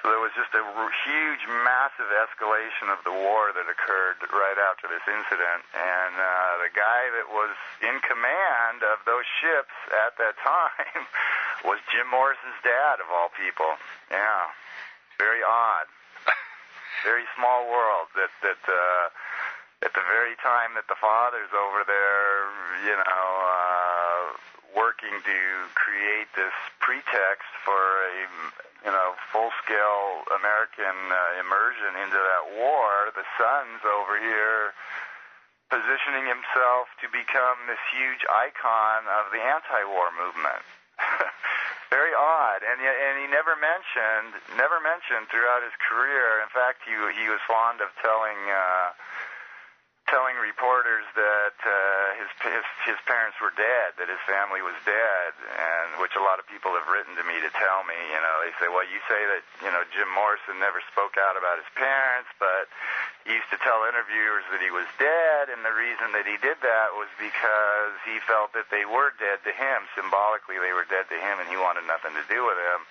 So 0.00 0.08
there 0.08 0.22
was 0.22 0.32
just 0.32 0.48
a 0.56 0.64
huge, 0.64 1.44
massive 1.60 2.08
escalation 2.08 2.88
of 2.88 3.04
the 3.04 3.12
war 3.12 3.52
that 3.52 3.68
occurred 3.68 4.16
right 4.32 4.56
after 4.56 4.88
this 4.88 5.04
incident. 5.04 5.60
And 5.76 6.14
uh, 6.16 6.64
the 6.64 6.72
guy 6.72 7.02
that 7.20 7.28
was 7.28 7.52
in 7.84 8.00
command 8.00 8.80
of 8.80 9.04
those 9.04 9.28
ships 9.44 9.76
at 9.92 10.16
that 10.16 10.40
time 10.44 11.04
was 11.68 11.76
Jim 11.92 12.08
Morrison's 12.08 12.56
dad, 12.64 13.04
of 13.04 13.12
all 13.12 13.28
people. 13.36 13.76
Yeah, 14.08 14.48
very 15.20 15.44
odd. 15.44 15.84
very 17.04 17.28
small 17.36 17.68
world. 17.68 18.08
That 18.16 18.32
that 18.40 18.62
uh, 18.64 19.06
at 19.84 19.92
the 19.92 20.04
very 20.08 20.32
time 20.40 20.80
that 20.80 20.88
the 20.88 20.96
father's 20.96 21.52
over 21.52 21.84
there, 21.84 22.48
you 22.88 22.96
know. 22.96 23.28
Uh, 23.44 24.49
working 24.74 25.14
to 25.24 25.40
create 25.74 26.30
this 26.34 26.54
pretext 26.78 27.50
for 27.64 28.06
a 28.06 28.26
you 28.84 28.92
know 28.92 29.14
full-scale 29.32 30.24
American 30.36 30.96
uh, 31.10 31.42
immersion 31.42 31.98
into 32.00 32.18
that 32.18 32.44
war. 32.56 33.10
The 33.12 33.26
son's 33.36 33.82
over 33.84 34.18
here 34.18 34.72
positioning 35.70 36.26
himself 36.26 36.90
to 36.98 37.06
become 37.10 37.70
this 37.70 37.80
huge 37.94 38.26
icon 38.26 39.06
of 39.06 39.30
the 39.30 39.38
anti-war 39.38 40.10
movement. 40.18 40.66
Very 41.94 42.14
odd, 42.14 42.62
and 42.62 42.78
yet, 42.78 42.94
and 42.94 43.18
he 43.18 43.26
never 43.26 43.58
mentioned 43.58 44.38
never 44.54 44.78
mentioned 44.78 45.26
throughout 45.26 45.66
his 45.66 45.74
career. 45.82 46.38
In 46.38 46.50
fact, 46.54 46.86
he 46.86 46.94
he 46.94 47.26
was 47.26 47.42
fond 47.50 47.82
of 47.82 47.90
telling. 47.98 48.38
Uh, 48.46 48.94
telling 50.10 50.34
reporters 50.42 51.06
that 51.14 51.56
uh, 51.62 51.72
his, 52.18 52.30
his 52.42 52.66
his 52.84 52.98
parents 53.06 53.38
were 53.38 53.54
dead, 53.54 53.94
that 53.96 54.10
his 54.10 54.20
family 54.26 54.58
was 54.60 54.74
dead, 54.82 55.32
and 55.46 56.02
which 56.02 56.18
a 56.18 56.22
lot 56.22 56.42
of 56.42 56.44
people 56.50 56.74
have 56.74 56.90
written 56.90 57.14
to 57.14 57.24
me 57.24 57.38
to 57.38 57.50
tell 57.54 57.86
me. 57.86 57.96
You 58.10 58.20
know, 58.20 58.36
they 58.42 58.52
say, 58.58 58.66
well, 58.66 58.84
you 58.84 58.98
say 59.06 59.22
that 59.30 59.42
you 59.62 59.70
know 59.70 59.86
Jim 59.94 60.10
Morrison 60.10 60.58
never 60.58 60.82
spoke 60.90 61.14
out 61.14 61.38
about 61.38 61.62
his 61.62 61.70
parents, 61.78 62.28
but 62.42 62.66
he 63.22 63.38
used 63.38 63.48
to 63.54 63.60
tell 63.62 63.86
interviewers 63.86 64.42
that 64.50 64.58
he 64.58 64.74
was 64.74 64.90
dead, 64.98 65.48
and 65.54 65.62
the 65.62 65.72
reason 65.72 66.10
that 66.12 66.26
he 66.26 66.36
did 66.42 66.58
that 66.60 66.98
was 66.98 67.08
because 67.16 67.94
he 68.02 68.18
felt 68.26 68.50
that 68.58 68.68
they 68.74 68.82
were 68.82 69.14
dead 69.16 69.40
to 69.46 69.54
him. 69.54 69.86
Symbolically, 69.94 70.58
they 70.58 70.74
were 70.74 70.86
dead 70.90 71.06
to 71.08 71.18
him, 71.18 71.38
and 71.38 71.46
he 71.46 71.56
wanted 71.56 71.86
nothing 71.86 72.12
to 72.18 72.24
do 72.26 72.42
with 72.42 72.58
them. 72.58 72.82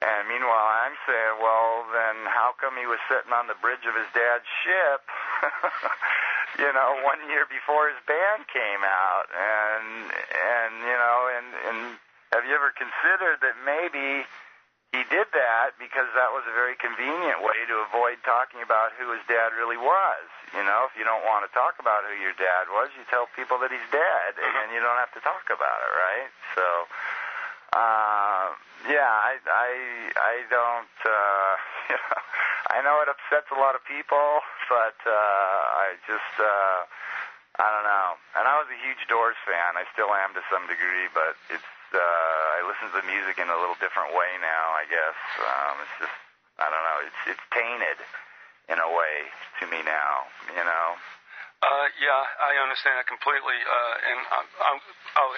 And 0.00 0.24
meanwhile, 0.32 0.80
I'm 0.80 0.96
saying, 1.04 1.44
well, 1.44 1.84
then 1.92 2.24
how 2.24 2.56
come 2.56 2.72
he 2.80 2.88
was 2.88 2.96
sitting 3.04 3.36
on 3.36 3.52
the 3.52 3.58
bridge 3.60 3.84
of 3.84 3.92
his 3.92 4.08
dad's 4.16 4.48
ship, 4.64 5.04
you 6.62 6.70
know, 6.72 7.00
one 7.04 7.20
year 7.28 7.46
before 7.48 7.88
his 7.88 8.00
band 8.06 8.46
came 8.48 8.82
out? 8.84 9.26
And 9.32 10.12
and 10.12 10.72
you 10.84 10.96
know, 10.96 11.18
and 11.32 11.48
and 11.68 11.78
have 12.32 12.44
you 12.46 12.54
ever 12.54 12.72
considered 12.76 13.42
that 13.42 13.56
maybe 13.64 14.24
he 14.90 15.02
did 15.06 15.28
that 15.30 15.78
because 15.78 16.10
that 16.18 16.34
was 16.34 16.42
a 16.50 16.54
very 16.54 16.74
convenient 16.74 17.46
way 17.46 17.62
to 17.70 17.74
avoid 17.86 18.18
talking 18.26 18.58
about 18.62 18.90
who 18.98 19.14
his 19.14 19.22
dad 19.30 19.54
really 19.54 19.78
was? 19.78 20.26
You 20.50 20.66
know, 20.66 20.90
if 20.90 20.94
you 20.98 21.06
don't 21.06 21.22
want 21.22 21.46
to 21.46 21.50
talk 21.54 21.78
about 21.78 22.02
who 22.08 22.18
your 22.18 22.34
dad 22.34 22.66
was, 22.70 22.90
you 22.98 23.06
tell 23.06 23.30
people 23.38 23.62
that 23.62 23.70
he's 23.70 23.88
dead, 23.94 24.32
and 24.36 24.74
you 24.74 24.82
don't 24.82 24.98
have 24.98 25.14
to 25.14 25.22
talk 25.22 25.46
about 25.50 25.78
it, 25.84 25.92
right? 25.94 26.30
So. 26.58 26.66
Uh, 27.70 28.50
yeah, 28.90 29.06
I, 29.06 29.38
I, 29.46 29.70
I 30.16 30.34
don't. 30.48 30.96
Uh, 31.06 31.54
you 31.90 31.98
I 32.74 32.78
know 32.86 33.02
it 33.02 33.10
upsets 33.10 33.50
a 33.50 33.58
lot 33.58 33.74
of 33.74 33.82
people, 33.82 34.22
but 34.70 34.94
uh, 35.02 35.82
I 35.82 35.98
just, 36.06 36.34
uh, 36.38 36.80
I 37.58 37.66
don't 37.66 37.82
know. 37.82 38.08
And 38.38 38.46
I 38.46 38.62
was 38.62 38.70
a 38.70 38.78
huge 38.78 39.02
Doors 39.10 39.34
fan. 39.42 39.74
I 39.74 39.82
still 39.90 40.14
am 40.14 40.30
to 40.38 40.42
some 40.46 40.66
degree, 40.70 41.10
but 41.10 41.34
it's. 41.50 41.66
Uh, 41.90 41.98
I 41.98 42.62
listen 42.70 42.86
to 42.94 43.02
the 43.02 43.08
music 43.10 43.42
in 43.42 43.50
a 43.50 43.58
little 43.58 43.74
different 43.82 44.14
way 44.14 44.30
now. 44.38 44.78
I 44.78 44.86
guess 44.86 45.18
um, 45.42 45.74
it's 45.82 46.06
just. 46.06 46.18
I 46.62 46.70
don't 46.70 46.84
know. 46.86 46.98
It's 47.02 47.34
it's 47.34 47.46
tainted 47.50 47.98
in 48.70 48.78
a 48.78 48.86
way 48.86 49.26
to 49.58 49.64
me 49.66 49.82
now. 49.82 50.30
You 50.54 50.62
know. 50.62 50.86
Uh, 51.60 51.86
yeah, 51.98 52.22
I 52.40 52.56
understand 52.62 52.96
that 52.96 53.04
completely, 53.04 53.58
uh, 53.68 54.08
and 54.08 54.18
I'll, 54.32 54.48
I'll, 54.64 54.82
I'll 55.20 55.36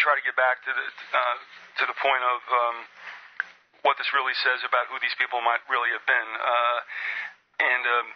try 0.00 0.16
to 0.16 0.24
get 0.24 0.32
back 0.32 0.64
to 0.64 0.72
the 0.72 0.86
uh, 1.12 1.36
to 1.76 1.84
the 1.90 1.96
point 2.00 2.24
of 2.24 2.40
um, 2.48 2.76
what 3.82 3.98
this 3.98 4.10
really 4.14 4.34
says 4.42 4.62
about 4.62 4.86
who 4.90 4.98
these 5.02 5.14
people 5.18 5.42
might 5.42 5.62
really 5.66 5.90
have 5.94 6.06
been, 6.06 6.30
uh, 6.38 6.78
and 7.62 7.82
um, 7.86 8.06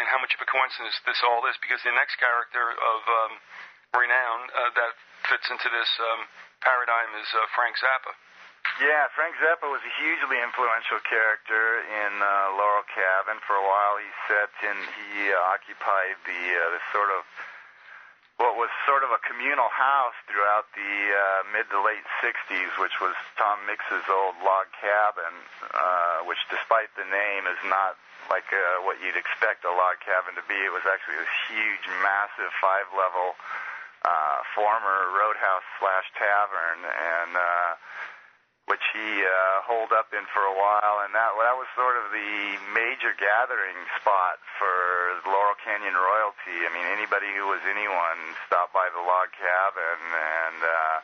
and 0.00 0.04
how 0.08 0.18
much 0.20 0.32
of 0.36 0.40
a 0.40 0.48
coincidence 0.48 0.96
this 1.08 1.20
all 1.24 1.44
is. 1.48 1.56
Because 1.60 1.80
the 1.84 1.96
next 1.96 2.16
character 2.20 2.76
of 2.76 3.00
um, 3.08 3.32
renown 3.96 4.38
uh, 4.52 4.70
that 4.76 4.92
fits 5.28 5.48
into 5.48 5.68
this 5.72 5.90
um, 6.12 6.28
paradigm 6.60 7.10
is 7.20 7.28
uh, 7.32 7.48
Frank 7.56 7.76
Zappa. 7.80 8.12
Yeah, 8.80 9.06
Frank 9.12 9.36
Zappa 9.38 9.68
was 9.68 9.84
a 9.84 9.92
hugely 10.00 10.40
influential 10.40 10.98
character 11.04 11.84
in 11.84 12.12
uh, 12.18 12.56
Laurel 12.56 12.82
Canyon. 12.90 13.38
For 13.44 13.54
a 13.60 13.64
while, 13.64 14.00
he 14.00 14.08
set 14.26 14.50
in, 14.64 14.76
he 15.14 15.30
uh, 15.30 15.52
occupied 15.52 16.16
the 16.24 16.42
uh, 16.58 16.74
the 16.74 16.82
sort 16.90 17.12
of 17.12 17.22
what 18.36 18.58
was 18.58 18.70
sort 18.82 19.06
of 19.06 19.14
a 19.14 19.20
communal 19.22 19.70
house 19.70 20.16
throughout 20.26 20.66
the 20.74 20.94
uh, 21.14 21.46
mid 21.54 21.70
to 21.70 21.78
late 21.78 22.02
60s, 22.18 22.74
which 22.82 22.98
was 22.98 23.14
Tom 23.38 23.62
Mix's 23.66 24.02
old 24.10 24.34
log 24.42 24.66
cabin, 24.74 25.34
uh, 25.70 26.26
which, 26.26 26.42
despite 26.50 26.90
the 26.98 27.06
name, 27.06 27.46
is 27.46 27.60
not 27.70 27.94
like 28.26 28.48
uh, 28.50 28.82
what 28.82 28.98
you'd 28.98 29.16
expect 29.16 29.62
a 29.62 29.70
log 29.70 30.02
cabin 30.02 30.34
to 30.34 30.44
be. 30.50 30.56
It 30.56 30.74
was 30.74 30.82
actually 30.88 31.22
this 31.22 31.34
huge, 31.46 31.84
massive 32.02 32.50
five-level 32.58 33.38
uh, 34.02 34.38
former 34.52 35.14
roadhouse 35.14 35.66
slash 35.78 36.10
tavern, 36.18 36.82
and 36.84 37.32
uh, 37.38 37.70
which 38.64 38.84
he 38.96 39.20
uh, 39.20 39.60
holed 39.68 39.92
up 39.92 40.08
in 40.16 40.24
for 40.32 40.40
a 40.40 40.56
while, 40.56 41.04
and 41.04 41.12
that 41.12 41.36
that 41.36 41.56
was 41.60 41.68
sort 41.76 42.00
of 42.00 42.08
the 42.08 42.56
major 42.72 43.12
gathering 43.12 43.76
spot 44.00 44.40
for 44.56 45.20
Laurel 45.28 45.58
Canyon 45.60 45.92
royalty. 45.92 46.64
I 46.64 46.72
mean, 46.72 46.88
anybody 46.88 47.28
who 47.36 47.44
was 47.44 47.60
anyone 47.68 48.20
stopped 48.48 48.72
by 48.72 48.88
the 48.88 49.04
log 49.04 49.28
cabin, 49.36 50.00
and 50.00 50.58
uh, 50.64 50.96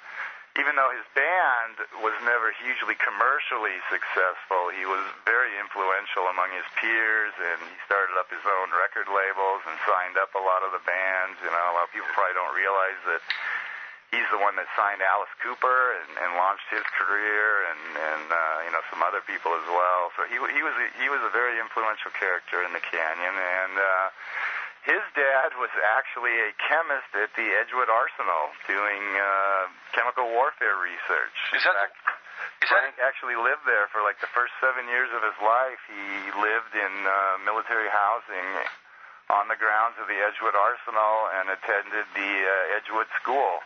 even 0.58 0.74
though 0.74 0.90
his 0.90 1.04
band 1.12 1.84
was 2.00 2.16
never 2.24 2.50
hugely 2.58 2.96
commercially 2.96 3.76
successful, 3.92 4.72
he 4.72 4.88
was 4.88 5.04
very 5.28 5.54
influential 5.60 6.26
among 6.32 6.50
his 6.56 6.66
peers, 6.80 7.36
and 7.38 7.60
he 7.60 7.76
started 7.84 8.16
up 8.16 8.32
his 8.32 8.42
own 8.42 8.72
record 8.74 9.06
labels 9.06 9.62
and 9.68 9.76
signed 9.84 10.16
up 10.16 10.32
a 10.32 10.42
lot 10.42 10.64
of 10.64 10.72
the 10.72 10.82
bands. 10.88 11.36
You 11.44 11.52
know, 11.52 11.64
a 11.70 11.74
lot 11.76 11.86
of 11.86 11.92
people 11.92 12.08
probably 12.16 12.34
don't 12.34 12.56
realize 12.56 12.98
that 13.04 13.22
he's 14.10 14.26
the 14.34 14.38
one 14.42 14.58
that 14.58 14.66
signed 14.74 15.02
Alice 15.02 15.32
Cooper 15.42 15.94
and, 15.94 16.10
and 16.18 16.34
launched 16.34 16.66
his 16.70 16.84
career, 16.98 17.66
and 17.70 17.82
and 17.94 18.26
uh, 18.30 18.66
you 18.66 18.72
know 18.74 18.82
some 18.90 19.02
other 19.02 19.22
people 19.24 19.54
as 19.54 19.66
well. 19.70 20.10
So 20.18 20.26
he 20.26 20.36
he 20.36 20.62
was 20.62 20.74
a, 20.74 20.86
he 20.98 21.08
was 21.08 21.22
a 21.22 21.32
very 21.32 21.58
influential 21.58 22.10
character 22.14 22.62
in 22.62 22.74
the 22.74 22.82
canyon, 22.82 23.34
and 23.34 23.74
uh, 23.78 24.08
his 24.82 25.02
dad 25.12 25.54
was 25.60 25.70
actually 25.94 26.34
a 26.40 26.50
chemist 26.56 27.10
at 27.14 27.30
the 27.36 27.46
Edgewood 27.60 27.92
Arsenal 27.92 28.50
doing 28.66 29.02
uh, 29.16 29.68
chemical 29.94 30.26
warfare 30.32 30.76
research. 30.80 31.36
Is 31.54 31.62
that? 31.62 31.76
fact, 31.76 31.96
is 32.64 32.68
Frank 32.72 32.96
that? 32.96 33.06
actually 33.06 33.36
lived 33.36 33.68
there 33.68 33.86
for 33.92 34.02
like 34.02 34.18
the 34.24 34.30
first 34.32 34.56
seven 34.58 34.88
years 34.88 35.12
of 35.12 35.22
his 35.22 35.36
life. 35.44 35.80
He 35.86 36.34
lived 36.34 36.72
in 36.74 36.92
uh, 37.06 37.44
military 37.44 37.92
housing 37.92 38.48
on 39.30 39.46
the 39.46 39.54
grounds 39.54 39.94
of 40.02 40.10
the 40.10 40.18
Edgewood 40.18 40.58
Arsenal 40.58 41.30
and 41.38 41.54
attended 41.54 42.06
the 42.18 42.32
uh, 42.42 42.76
Edgewood 42.80 43.06
School. 43.22 43.62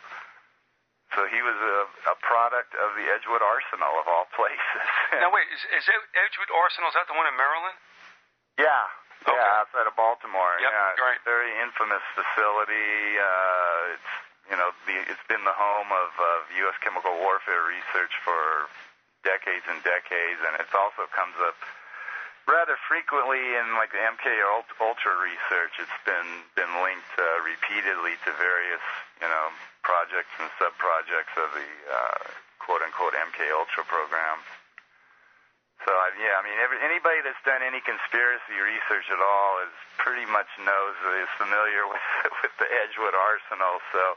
So 1.14 1.26
he 1.30 1.40
was 1.46 1.54
a, 1.54 1.78
a 2.10 2.16
product 2.26 2.74
of 2.74 2.94
the 2.98 3.06
Edgewood 3.06 3.42
Arsenal 3.42 3.94
of 4.02 4.06
all 4.10 4.26
places. 4.34 4.82
Now 5.22 5.30
wait, 5.30 5.46
is, 5.54 5.62
is 5.78 5.86
Ed- 5.86 6.10
Edgewood 6.26 6.50
Arsenal? 6.50 6.90
Is 6.90 6.96
that 6.98 7.06
the 7.06 7.14
one 7.14 7.26
in 7.30 7.36
Maryland? 7.38 7.78
yeah, 8.58 8.86
Okay. 9.24 9.32
yeah, 9.38 9.62
outside 9.62 9.86
of 9.88 9.94
Baltimore. 9.96 10.58
Yep, 10.60 10.68
yeah, 10.68 11.00
right. 11.00 11.20
very 11.24 11.48
infamous 11.62 12.02
facility. 12.18 13.16
Uh, 13.16 13.94
it's 13.96 14.12
you 14.52 14.56
know 14.58 14.68
the, 14.84 14.96
it's 15.08 15.24
been 15.32 15.40
the 15.48 15.54
home 15.56 15.88
of, 15.94 16.10
of 16.18 16.38
U.S. 16.66 16.76
chemical 16.84 17.14
warfare 17.24 17.64
research 17.64 18.12
for 18.26 18.68
decades 19.24 19.64
and 19.70 19.80
decades, 19.80 20.36
and 20.44 20.58
it 20.60 20.68
also 20.76 21.08
comes 21.16 21.32
up 21.40 21.56
rather 22.46 22.76
frequently 22.88 23.40
in 23.40 23.76
like 23.76 23.92
the 23.92 24.00
MK 24.00 24.26
Ultra 24.80 25.14
research. 25.20 25.74
It's 25.80 26.00
been 26.04 26.44
been 26.56 26.70
linked 26.84 27.14
uh, 27.16 27.40
repeatedly 27.44 28.16
to 28.24 28.30
various 28.36 28.84
you 29.20 29.28
know 29.28 29.46
projects 29.82 30.32
and 30.40 30.48
sub 30.60 30.76
projects 30.76 31.32
of 31.36 31.52
the 31.56 31.70
uh, 31.88 32.24
quote 32.60 32.84
unquote 32.84 33.16
MK 33.16 33.48
Ultra 33.52 33.84
program. 33.84 34.40
So 35.84 35.92
I, 35.92 36.16
yeah, 36.16 36.40
I 36.40 36.42
mean, 36.46 36.56
every, 36.64 36.80
anybody 36.80 37.20
that's 37.20 37.40
done 37.44 37.60
any 37.60 37.84
conspiracy 37.84 38.56
research 38.56 39.04
at 39.12 39.20
all 39.20 39.60
is 39.60 39.74
pretty 40.00 40.24
much 40.24 40.48
knows 40.56 40.96
is 41.20 41.28
familiar 41.36 41.84
with 41.92 42.04
with 42.40 42.54
the 42.56 42.68
Edgewood 42.68 43.12
Arsenal. 43.12 43.84
So 43.92 44.16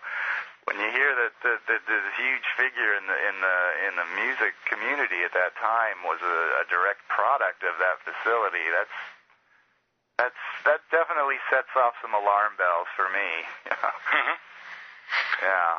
when 0.67 0.83
you 0.83 0.91
hear 0.91 1.15
that 1.15 1.31
that, 1.47 1.59
that 1.71 1.81
this 1.87 2.03
huge 2.19 2.47
figure 2.59 2.91
in 2.99 3.07
the 3.07 3.17
in 3.17 3.35
the 3.39 3.57
in 3.87 3.93
the 3.95 4.07
music 4.19 4.51
community 4.67 5.23
at 5.23 5.31
that 5.31 5.55
time 5.55 6.03
was 6.03 6.19
a, 6.19 6.37
a 6.61 6.65
direct 6.67 7.07
product 7.07 7.63
of 7.63 7.79
that 7.79 8.03
facility, 8.03 8.67
that's 8.75 8.97
that's 10.19 10.43
that 10.67 10.83
definitely 10.91 11.39
sets 11.47 11.71
off 11.79 11.95
some 12.03 12.11
alarm 12.11 12.59
bells 12.59 12.91
for 12.99 13.07
me. 13.09 13.29
Mm-hmm. 14.07 14.39
Yeah, 15.39 15.73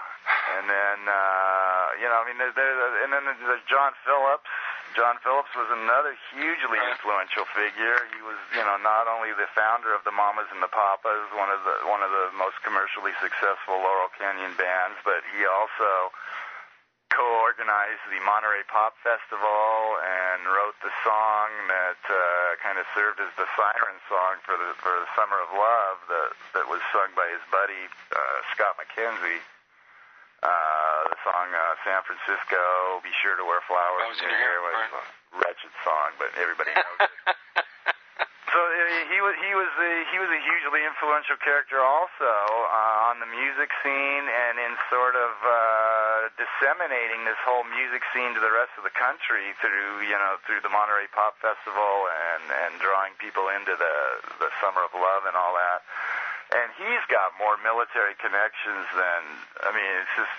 and 0.56 0.64
then 0.70 0.98
uh, 1.04 1.84
you 2.00 2.08
know, 2.08 2.16
I 2.16 2.24
mean, 2.24 2.40
there, 2.40 2.52
there, 2.56 3.04
and 3.04 3.12
then 3.12 3.28
there's 3.44 3.60
John 3.68 3.92
Phillips. 4.08 4.48
John 4.96 5.18
Phillips 5.20 5.52
was 5.56 5.68
another 5.68 6.16
hugely 6.32 6.80
influential 6.90 7.44
figure. 7.52 8.06
He 8.14 8.20
was, 8.24 8.38
you 8.54 8.64
know, 8.64 8.78
not 8.80 9.08
only 9.08 9.34
the 9.36 9.48
founder 9.52 9.92
of 9.92 10.04
the 10.04 10.14
Mamas 10.14 10.48
and 10.52 10.62
the 10.62 10.70
Papas, 10.70 11.28
one 11.36 11.50
of 11.52 11.64
the 11.64 11.76
one 11.88 12.00
of 12.00 12.10
the 12.10 12.32
most 12.36 12.60
commercially 12.64 13.12
successful 13.20 13.80
Laurel 13.80 14.12
Canyon 14.16 14.54
bands, 14.56 14.96
but 15.04 15.24
he 15.34 15.44
also 15.44 16.12
co-organized 17.10 18.04
the 18.12 18.20
Monterey 18.22 18.62
Pop 18.68 18.94
Festival 19.00 19.96
and 19.98 20.44
wrote 20.46 20.76
the 20.84 20.92
song 21.02 21.48
that 21.66 22.00
uh, 22.06 22.16
kind 22.60 22.76
of 22.76 22.84
served 22.92 23.18
as 23.18 23.32
the 23.40 23.48
siren 23.56 23.98
song 24.06 24.38
for 24.44 24.54
the 24.54 24.76
for 24.78 24.92
the 24.92 25.08
Summer 25.16 25.40
of 25.40 25.50
Love 25.50 25.98
that 26.08 26.30
that 26.54 26.66
was 26.68 26.84
sung 26.92 27.10
by 27.16 27.26
his 27.32 27.42
buddy 27.50 27.88
uh, 28.12 28.38
Scott 28.54 28.76
McKenzie. 28.78 29.40
Uh, 30.38 31.02
the 31.10 31.18
song 31.26 31.50
uh, 31.50 31.74
San 31.82 31.98
Francisco, 32.06 33.02
Be 33.02 33.10
Sure 33.18 33.34
to 33.34 33.42
Wear 33.42 33.58
Flowers 33.66 34.06
Flowers 34.06 34.22
in 34.22 34.30
Your 34.30 34.38
Hair, 34.38 34.58
was 34.62 34.78
right. 34.78 34.94
a 34.94 35.02
wretched 35.42 35.74
song, 35.82 36.14
but 36.14 36.30
everybody 36.38 36.70
knows 36.78 37.10
it. 37.10 37.34
So 38.48 38.56
uh, 38.56 39.12
he 39.12 39.20
was 39.20 39.36
he 39.44 39.52
was 39.52 39.68
a, 39.76 39.92
he 40.08 40.16
was 40.16 40.32
a 40.32 40.40
hugely 40.40 40.80
influential 40.88 41.36
character 41.36 41.84
also 41.84 42.32
uh, 42.64 43.08
on 43.12 43.20
the 43.20 43.28
music 43.28 43.68
scene 43.84 44.24
and 44.24 44.56
in 44.56 44.72
sort 44.88 45.20
of 45.20 45.36
uh, 45.44 46.32
disseminating 46.40 47.28
this 47.28 47.36
whole 47.44 47.68
music 47.68 48.00
scene 48.08 48.32
to 48.32 48.40
the 48.40 48.48
rest 48.48 48.72
of 48.80 48.88
the 48.88 48.94
country 48.96 49.52
through 49.60 50.00
you 50.00 50.16
know 50.16 50.40
through 50.48 50.64
the 50.64 50.72
Monterey 50.72 51.12
Pop 51.12 51.36
Festival 51.44 52.08
and 52.08 52.44
and 52.48 52.72
drawing 52.80 53.12
people 53.20 53.52
into 53.52 53.76
the 53.76 53.96
the 54.40 54.48
Summer 54.64 54.80
of 54.80 54.96
Love 54.96 55.28
and 55.28 55.36
all 55.36 55.52
that. 55.52 55.84
And 56.48 56.72
he's 56.80 57.04
got 57.12 57.36
more 57.36 57.60
military 57.60 58.16
connections 58.16 58.88
than 58.96 59.20
I 59.64 59.70
mean 59.76 59.92
it's 60.00 60.14
just 60.16 60.36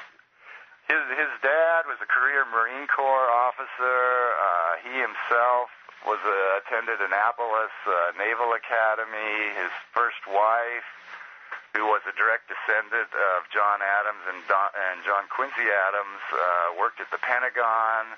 his 0.89 1.01
his 1.13 1.31
dad 1.45 1.85
was 1.85 2.01
a 2.01 2.09
career 2.09 2.49
Marine 2.49 2.89
Corps 2.89 3.29
officer. 3.29 4.33
Uh, 4.33 4.81
he 4.81 4.93
himself 4.97 5.69
was 6.01 6.17
uh, 6.25 6.59
attended 6.63 6.97
Annapolis 6.97 7.73
uh, 7.85 8.15
Naval 8.17 8.57
Academy. 8.57 9.53
His 9.53 9.69
first 9.93 10.23
wife, 10.25 10.87
who 11.77 11.85
was 11.85 12.01
a 12.07 12.15
direct 12.17 12.49
descendant 12.49 13.11
of 13.13 13.45
John 13.53 13.83
Adams 13.83 14.23
and 14.33 14.39
Don, 14.49 14.69
and 14.73 15.05
John 15.05 15.29
Quincy 15.29 15.69
Adams, 15.69 16.23
uh, 16.33 16.73
worked 16.79 16.97
at 17.03 17.11
the 17.11 17.21
Pentagon. 17.21 18.17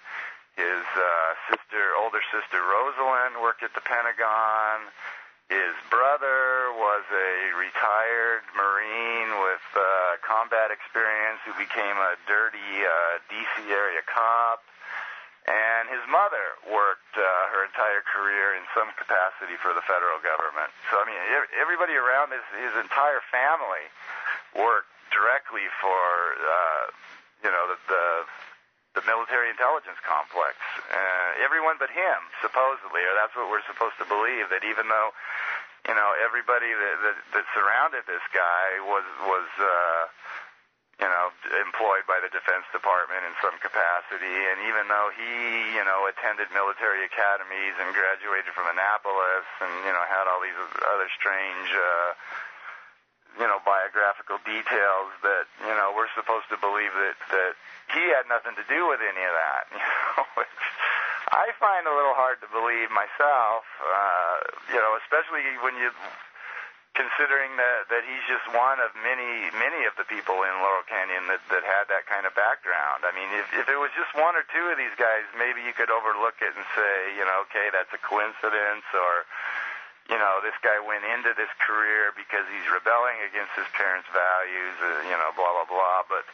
His 0.56 0.84
uh, 0.96 1.32
sister, 1.52 1.96
older 1.96 2.22
sister 2.32 2.60
Rosalind, 2.64 3.40
worked 3.44 3.64
at 3.64 3.74
the 3.74 3.84
Pentagon. 3.84 4.92
His 5.52 5.76
brother 5.92 6.72
was 6.80 7.04
a 7.12 7.52
retired 7.60 8.48
Marine 8.56 9.36
with 9.44 9.68
uh, 9.76 10.16
combat 10.24 10.72
experience 10.72 11.44
who 11.44 11.52
became 11.60 12.00
a 12.00 12.16
dirty 12.24 12.72
uh, 12.88 13.20
D.C. 13.28 13.68
area 13.68 14.00
cop. 14.08 14.64
And 15.44 15.92
his 15.92 16.00
mother 16.08 16.56
worked 16.72 17.20
uh, 17.20 17.52
her 17.52 17.68
entire 17.68 18.00
career 18.00 18.56
in 18.56 18.64
some 18.72 18.96
capacity 18.96 19.60
for 19.60 19.76
the 19.76 19.84
federal 19.84 20.24
government. 20.24 20.72
So, 20.88 21.04
I 21.04 21.04
mean, 21.04 21.20
everybody 21.60 22.00
around 22.00 22.32
his, 22.32 22.48
his 22.56 22.72
entire 22.80 23.20
family 23.28 23.92
worked 24.56 24.94
directly 25.12 25.68
for, 25.84 26.00
uh, 26.40 26.84
you 27.44 27.52
know, 27.52 27.68
the, 27.68 27.78
the 27.92 28.06
the 28.94 29.04
military 29.08 29.48
intelligence 29.50 30.00
complex. 30.04 30.60
Uh, 30.92 31.44
everyone 31.44 31.80
but 31.80 31.92
him, 31.92 32.20
supposedly, 32.44 33.04
or 33.08 33.14
that's 33.16 33.32
what 33.36 33.48
we're 33.48 33.64
supposed 33.64 33.96
to 34.04 34.08
believe. 34.08 34.52
That 34.52 34.68
even 34.68 34.92
though, 34.92 35.16
you 35.88 35.96
know, 35.96 36.12
everybody 36.20 36.72
that 36.72 36.98
that, 37.04 37.18
that 37.40 37.46
surrounded 37.56 38.04
this 38.08 38.24
guy 38.36 38.80
was 38.84 39.08
was. 39.26 39.48
Uh, 39.60 40.12
you 41.02 41.10
know, 41.10 41.34
employed 41.66 42.06
by 42.06 42.22
the 42.22 42.30
Defense 42.30 42.62
Department 42.70 43.26
in 43.26 43.34
some 43.42 43.58
capacity, 43.58 44.38
and 44.54 44.62
even 44.70 44.86
though 44.86 45.10
he, 45.18 45.74
you 45.74 45.82
know, 45.82 46.06
attended 46.06 46.46
military 46.54 47.02
academies 47.10 47.74
and 47.82 47.90
graduated 47.90 48.54
from 48.54 48.70
Annapolis, 48.70 49.50
and 49.66 49.74
you 49.82 49.90
know, 49.90 50.06
had 50.06 50.30
all 50.30 50.38
these 50.46 50.56
other 50.86 51.10
strange, 51.18 51.74
uh, 51.74 52.14
you 53.39 53.48
know, 53.48 53.60
biographical 53.63 54.39
details 54.44 55.10
that 55.24 55.48
you 55.63 55.76
know 55.76 55.94
we're 55.96 56.12
supposed 56.15 56.50
to 56.52 56.58
believe 56.60 56.91
that 56.91 57.17
that 57.32 57.54
he 57.96 58.04
had 58.12 58.28
nothing 58.28 58.56
to 58.56 58.65
do 58.67 58.88
with 58.88 59.00
any 59.00 59.24
of 59.24 59.34
that. 59.36 59.63
You 60.12 60.20
know, 60.20 60.28
which 60.36 60.58
I 61.32 61.56
find 61.56 61.88
a 61.88 61.94
little 61.96 62.13
hard 62.13 62.44
to 62.44 62.50
believe 62.52 62.91
myself. 62.91 63.63
Uh, 63.80 64.36
you 64.76 64.80
know, 64.80 65.00
especially 65.00 65.48
when 65.63 65.80
you 65.80 65.88
considering 66.91 67.56
that 67.56 67.88
that 67.88 68.04
he's 68.04 68.26
just 68.28 68.44
one 68.52 68.84
of 68.84 68.91
many 69.00 69.48
many 69.56 69.88
of 69.88 69.96
the 69.96 70.04
people 70.12 70.44
in 70.44 70.52
Laurel 70.60 70.84
Canyon 70.91 71.24
that 71.32 71.39
that 71.48 71.63
had 71.63 71.88
that 71.88 72.04
kind 72.04 72.28
of 72.28 72.36
background. 72.36 73.08
I 73.08 73.15
mean, 73.15 73.32
if 73.32 73.48
if 73.56 73.72
it 73.72 73.80
was 73.80 73.91
just 73.96 74.12
one 74.12 74.36
or 74.36 74.44
two 74.52 74.65
of 74.67 74.76
these 74.76 74.94
guys, 75.00 75.24
maybe 75.39 75.63
you 75.63 75.72
could 75.72 75.88
overlook 75.88 76.36
it 76.44 76.52
and 76.52 76.67
say, 76.76 77.15
you 77.15 77.24
know, 77.24 77.48
okay, 77.48 77.72
that's 77.72 77.91
a 77.96 78.02
coincidence, 78.04 78.84
or 78.91 79.24
you 80.12 80.19
know, 80.19 80.43
this 80.43 80.56
guy 80.60 80.76
went 80.84 81.08
into 81.08 81.32
this 81.39 81.50
career 81.63 82.12
because 82.13 82.43
he's 82.52 82.67
rebelling 82.67 83.24
against 83.24 83.56
his 83.56 83.67
parents' 83.71 84.12
values, 84.12 84.76
uh, 84.84 85.08
you 85.08 85.15
know, 85.15 85.32
blah 85.34 85.56
blah 85.56 85.69
blah. 85.71 86.04
But 86.12 86.28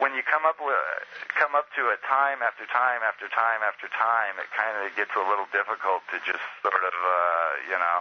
when 0.00 0.16
you 0.16 0.24
come 0.24 0.48
up 0.48 0.56
with 0.56 0.80
come 1.36 1.52
up 1.52 1.68
to 1.76 1.92
it 1.92 2.00
time 2.08 2.40
after 2.40 2.64
time 2.72 3.04
after 3.04 3.28
time 3.28 3.60
after 3.60 3.92
time, 3.92 4.40
it 4.40 4.48
kind 4.56 4.72
of 4.80 4.88
gets 4.96 5.12
a 5.12 5.24
little 5.28 5.46
difficult 5.52 6.00
to 6.10 6.16
just 6.24 6.42
sort 6.64 6.80
of, 6.80 6.96
uh, 6.96 7.52
you 7.68 7.76
know 7.76 8.00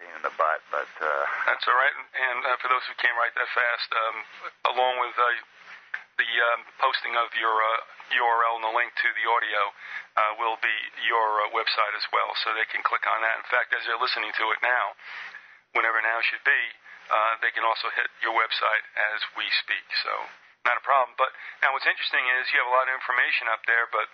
pain 0.00 0.12
in 0.18 0.22
the 0.26 0.34
butt, 0.34 0.60
but... 0.74 0.90
Uh, 0.98 1.24
That's 1.46 1.64
all 1.70 1.78
right. 1.78 1.94
And 1.94 2.38
uh, 2.44 2.56
for 2.60 2.68
those 2.68 2.82
who 2.90 2.94
can't 2.98 3.14
write 3.16 3.32
that 3.38 3.50
fast, 3.54 3.88
um, 3.94 4.16
along 4.74 4.98
with 5.00 5.14
uh, 5.14 5.28
the 6.18 6.30
um, 6.52 6.60
posting 6.82 7.14
of 7.16 7.30
your 7.38 7.54
uh, 7.54 7.80
URL 8.14 8.60
and 8.60 8.66
the 8.66 8.74
link 8.74 8.92
to 9.00 9.08
the 9.14 9.26
audio 9.26 9.62
uh, 10.18 10.32
will 10.38 10.58
be 10.62 10.76
your 11.06 11.42
uh, 11.42 11.50
website 11.54 11.94
as 11.96 12.06
well, 12.12 12.34
so 12.42 12.52
they 12.54 12.68
can 12.70 12.82
click 12.84 13.06
on 13.08 13.22
that. 13.22 13.36
In 13.40 13.48
fact, 13.50 13.72
as 13.74 13.82
they're 13.86 13.98
listening 13.98 14.30
to 14.38 14.44
it 14.54 14.60
now, 14.62 14.94
whenever 15.74 15.98
now 16.02 16.20
should 16.22 16.42
be, 16.46 16.62
uh, 17.10 17.38
they 17.42 17.50
can 17.50 17.66
also 17.66 17.90
hit 17.94 18.08
your 18.22 18.34
website 18.34 18.84
as 19.14 19.20
we 19.34 19.44
speak. 19.62 19.86
So 20.06 20.12
not 20.64 20.80
a 20.80 20.84
problem. 20.84 21.12
But 21.20 21.30
now 21.60 21.76
what's 21.76 21.86
interesting 21.86 22.24
is 22.40 22.48
you 22.50 22.58
have 22.60 22.68
a 22.68 22.74
lot 22.74 22.88
of 22.88 22.96
information 22.96 23.46
up 23.52 23.60
there, 23.68 23.86
but 23.92 24.08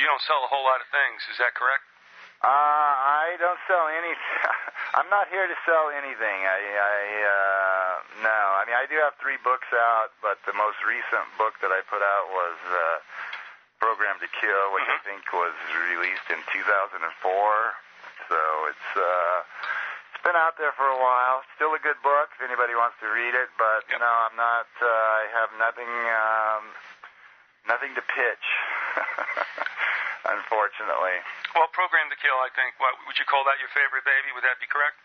you 0.00 0.08
don't 0.08 0.20
sell 0.24 0.40
a 0.44 0.50
whole 0.50 0.64
lot 0.64 0.80
of 0.80 0.88
things. 0.88 1.20
Is 1.28 1.36
that 1.38 1.52
correct? 1.54 1.84
Uh, 2.40 2.48
I 3.28 3.36
don't 3.36 3.60
sell 3.68 3.84
any. 3.92 4.16
I'm 4.96 5.12
not 5.12 5.28
here 5.28 5.44
to 5.44 5.56
sell 5.68 5.92
anything. 5.92 6.38
I, 6.48 6.60
I, 6.72 6.96
uh, 7.20 7.92
no. 8.24 8.38
I 8.56 8.64
mean, 8.64 8.76
I 8.80 8.88
do 8.88 8.96
have 9.04 9.12
three 9.20 9.36
books 9.44 9.68
out, 9.76 10.16
but 10.24 10.40
the 10.48 10.56
most 10.56 10.80
recent 10.88 11.28
book 11.36 11.60
that 11.60 11.68
I 11.68 11.84
put 11.92 12.00
out 12.00 12.32
was 12.32 12.56
uh, 12.64 12.80
Programmed 13.76 14.24
to 14.24 14.30
Kill, 14.40 14.72
which 14.72 14.88
Mhm. 14.88 14.96
I 14.96 14.98
think 15.04 15.20
was 15.36 15.52
released 15.92 16.28
in 16.32 16.40
2004. 16.48 16.96
So 18.32 18.40
it's 18.72 18.90
uh, 18.96 19.36
it's 20.20 20.28
been 20.28 20.36
out 20.36 20.60
there 20.60 20.76
for 20.76 20.84
a 20.84 21.00
while. 21.00 21.40
Still 21.56 21.72
a 21.72 21.80
good 21.80 21.96
book 22.04 22.28
if 22.36 22.44
anybody 22.44 22.76
wants 22.76 23.00
to 23.00 23.08
read 23.08 23.32
it. 23.32 23.48
But 23.56 23.88
Yep. 23.88 24.04
no, 24.04 24.12
I'm 24.28 24.36
not. 24.36 24.68
Uh, 24.76 24.84
I 24.84 25.24
have 25.32 25.48
nothing. 25.56 25.88
Um, 25.88 26.62
nothing 27.64 27.96
to 27.96 28.04
pitch. 28.04 28.46
Unfortunately. 30.28 31.16
Well, 31.56 31.72
Programmed 31.72 32.12
to 32.12 32.20
Kill, 32.20 32.36
I 32.36 32.52
think. 32.52 32.76
What 32.76 33.00
would 33.08 33.16
you 33.16 33.24
call 33.24 33.48
that 33.48 33.56
your 33.64 33.72
favorite 33.72 34.04
baby? 34.04 34.28
Would 34.36 34.44
that 34.44 34.60
be 34.60 34.68
correct? 34.68 35.00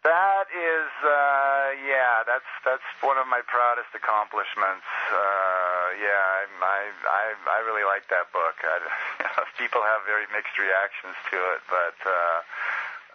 That 0.00 0.48
is, 0.52 0.88
uh, 1.00 1.68
yeah, 1.84 2.24
that's 2.24 2.48
that's 2.64 2.84
one 3.00 3.16
of 3.20 3.24
my 3.28 3.40
proudest 3.44 3.88
accomplishments. 3.96 4.84
Uh, 5.12 5.96
yeah, 5.96 6.40
I, 6.40 6.44
I 6.60 6.80
I 7.08 7.24
I 7.52 7.58
really 7.64 7.84
like 7.88 8.04
that 8.12 8.28
book. 8.32 8.56
I, 8.64 8.80
you 9.20 9.24
know, 9.28 9.44
people 9.60 9.80
have 9.80 10.04
very 10.08 10.24
mixed 10.32 10.56
reactions 10.60 11.16
to 11.32 11.36
it, 11.56 11.60
but 11.72 11.96
uh, 12.04 12.36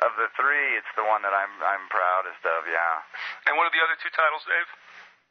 of 0.04 0.16
the 0.16 0.32
three, 0.36 0.80
it's 0.80 0.90
the 0.96 1.04
one 1.04 1.22
that 1.24 1.36
I'm 1.36 1.52
I'm 1.60 1.88
proudest 1.92 2.42
of. 2.46 2.68
Yeah. 2.68 3.04
And 3.48 3.60
what 3.60 3.68
are 3.68 3.74
the 3.74 3.84
other 3.84 4.00
two 4.00 4.12
titles, 4.16 4.44
Dave? 4.48 4.70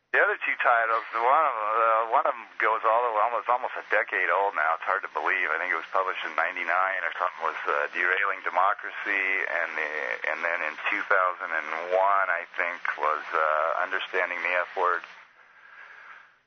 The 0.09 0.25
other 0.25 0.41
two 0.41 0.57
titles, 0.65 1.05
the 1.13 1.21
one 1.21 1.45
of 1.45 1.57
uh, 1.57 1.85
one 2.09 2.25
of 2.25 2.33
them 2.33 2.49
goes 2.57 2.81
all 2.81 3.05
the 3.05 3.13
almost 3.21 3.45
almost 3.53 3.77
a 3.77 3.85
decade 3.93 4.33
old 4.33 4.57
now. 4.57 4.81
It's 4.81 4.89
hard 4.89 5.05
to 5.05 5.13
believe. 5.13 5.53
I 5.53 5.61
think 5.61 5.69
it 5.69 5.77
was 5.77 5.93
published 5.93 6.25
in 6.25 6.33
'99 6.33 6.65
or 6.65 7.13
something. 7.21 7.43
Was 7.45 7.61
uh, 7.69 7.93
derailing 7.93 8.41
democracy, 8.41 9.25
and 9.45 9.69
the 9.77 9.91
and 10.33 10.41
then 10.41 10.65
in 10.65 10.75
2001, 10.89 11.53
I 11.53 12.49
think 12.57 12.81
was 12.97 13.21
uh, 13.37 13.85
understanding 13.85 14.41
the 14.41 14.53
F 14.65 14.73
word. 14.81 15.05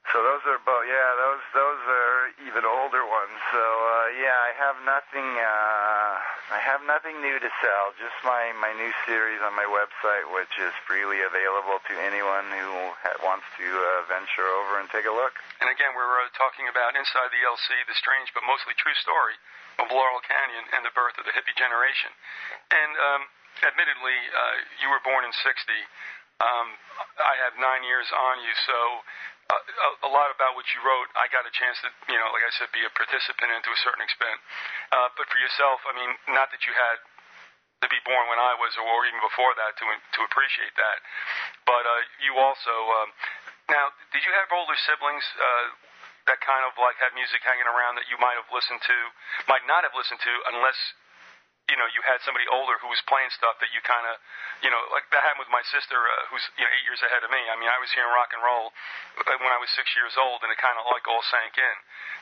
So 0.10 0.18
those 0.18 0.42
are 0.50 0.58
both. 0.66 0.90
Yeah, 0.90 1.10
those 1.14 1.46
those 1.54 1.82
are 1.86 2.18
even 2.50 2.66
older 2.66 3.06
ones. 3.06 3.38
So 3.54 3.62
uh, 3.62 4.18
yeah, 4.18 4.34
I 4.34 4.52
have 4.58 4.78
nothing. 4.82 5.30
Uh, 5.38 6.14
I 6.52 6.60
have 6.60 6.82
nothing 6.90 7.22
new 7.22 7.38
to 7.38 7.50
sell. 7.62 7.94
Just 8.02 8.18
my 8.26 8.50
my 8.58 8.74
new 8.74 8.90
series 9.06 9.40
on 9.46 9.54
my 9.54 9.64
website, 9.70 10.26
which 10.34 10.52
is 10.58 10.74
freely 10.90 11.22
available 11.22 11.80
to 11.86 11.94
anyone 12.02 12.50
who 12.50 12.92
wants 13.22 13.46
to 13.62 13.68
uh, 13.70 14.10
venture 14.10 14.50
over 14.58 14.82
and 14.82 14.90
take 14.90 15.06
a 15.06 15.14
look. 15.14 15.38
And 15.62 15.70
again, 15.70 15.94
we're 15.94 16.26
uh, 16.26 16.34
talking 16.34 16.66
about 16.66 16.98
Inside 16.98 17.30
the 17.32 17.46
LC, 17.46 17.70
the 17.86 17.96
strange 17.96 18.34
but 18.34 18.42
mostly 18.44 18.74
true 18.82 18.98
story 19.00 19.38
of 19.80 19.88
Laurel 19.94 20.20
Canyon 20.26 20.66
and 20.76 20.84
the 20.84 20.92
birth 20.98 21.16
of 21.22 21.30
the 21.30 21.32
hippie 21.32 21.56
generation. 21.56 22.12
And 22.74 22.92
um, 23.00 23.22
admittedly, 23.64 24.18
uh, 24.34 24.56
you 24.82 24.92
were 24.92 25.00
born 25.06 25.24
in 25.24 25.32
60. 25.32 25.46
Um, 26.42 26.74
I 27.22 27.38
have 27.46 27.54
nine 27.62 27.86
years 27.86 28.10
on 28.10 28.42
you, 28.42 28.54
so 28.66 28.78
a, 29.56 30.08
a 30.08 30.10
lot 30.12 30.32
about 30.32 30.56
what 30.56 30.68
you 30.72 30.80
wrote, 30.84 31.08
I 31.16 31.28
got 31.32 31.44
a 31.44 31.54
chance 31.54 31.78
to, 31.84 31.90
you 32.12 32.18
know, 32.18 32.30
like 32.32 32.46
I 32.46 32.54
said, 32.56 32.72
be 32.72 32.84
a 32.86 32.92
participant 32.94 33.50
in 33.52 33.60
to 33.64 33.72
a 33.72 33.80
certain 33.84 34.04
extent. 34.04 34.38
Uh, 34.94 35.10
but 35.18 35.28
for 35.28 35.40
yourself, 35.40 35.84
I 35.88 35.94
mean, 35.98 36.12
not 36.36 36.52
that 36.54 36.64
you 36.64 36.74
had 36.74 36.98
to 37.82 37.88
be 37.90 37.98
born 38.06 38.30
when 38.30 38.38
I 38.38 38.54
was, 38.62 38.78
or 38.78 39.00
even 39.10 39.22
before 39.26 39.58
that, 39.58 39.74
to 39.82 39.84
to 39.90 40.20
appreciate 40.30 40.76
that. 40.78 40.98
But 41.66 41.82
uh, 41.82 42.02
you 42.22 42.38
also, 42.38 42.74
um, 43.02 43.10
now, 43.74 43.90
did 44.14 44.22
you 44.22 44.34
have 44.38 44.54
older 44.54 44.78
siblings 44.86 45.26
uh, 45.42 45.66
that 46.30 46.38
kind 46.46 46.62
of 46.62 46.78
like 46.78 46.94
had 47.02 47.18
music 47.18 47.42
hanging 47.42 47.66
around 47.66 47.98
that 47.98 48.06
you 48.06 48.22
might 48.22 48.38
have 48.38 48.46
listened 48.54 48.86
to, 48.86 48.98
might 49.50 49.66
not 49.66 49.82
have 49.82 49.98
listened 49.98 50.22
to, 50.22 50.34
unless 50.54 50.78
you 51.69 51.78
know 51.78 51.88
you 51.93 52.02
had 52.04 52.19
somebody 52.26 52.47
older 52.50 52.80
who 52.82 52.89
was 52.89 53.00
playing 53.06 53.30
stuff 53.36 53.60
that 53.62 53.69
you 53.76 53.82
kind 53.86 54.04
of, 54.10 54.17
you 54.65 54.71
know, 54.74 54.82
like 54.89 55.06
that 55.13 55.21
happened 55.21 55.45
with 55.45 55.54
my 55.54 55.63
sister, 55.69 55.97
uh, 55.97 56.30
who's 56.34 56.43
you 56.58 56.65
know 56.65 56.71
eight 56.71 56.86
years 56.88 57.02
ahead 57.06 57.21
of 57.21 57.30
me. 57.30 57.41
I 57.52 57.56
mean, 57.60 57.69
I 57.69 57.78
was 57.78 57.91
hearing 57.93 58.12
rock 58.12 58.34
and 58.34 58.41
roll 58.41 58.74
uh, 59.21 59.38
when 59.39 59.52
I 59.54 59.60
was 59.62 59.69
six 59.78 59.91
years 59.93 60.17
old, 60.17 60.41
and 60.41 60.50
it 60.50 60.58
kind 60.58 60.76
of 60.82 60.88
like 60.89 61.06
all 61.06 61.21
sank 61.30 61.56
in. 61.60 61.76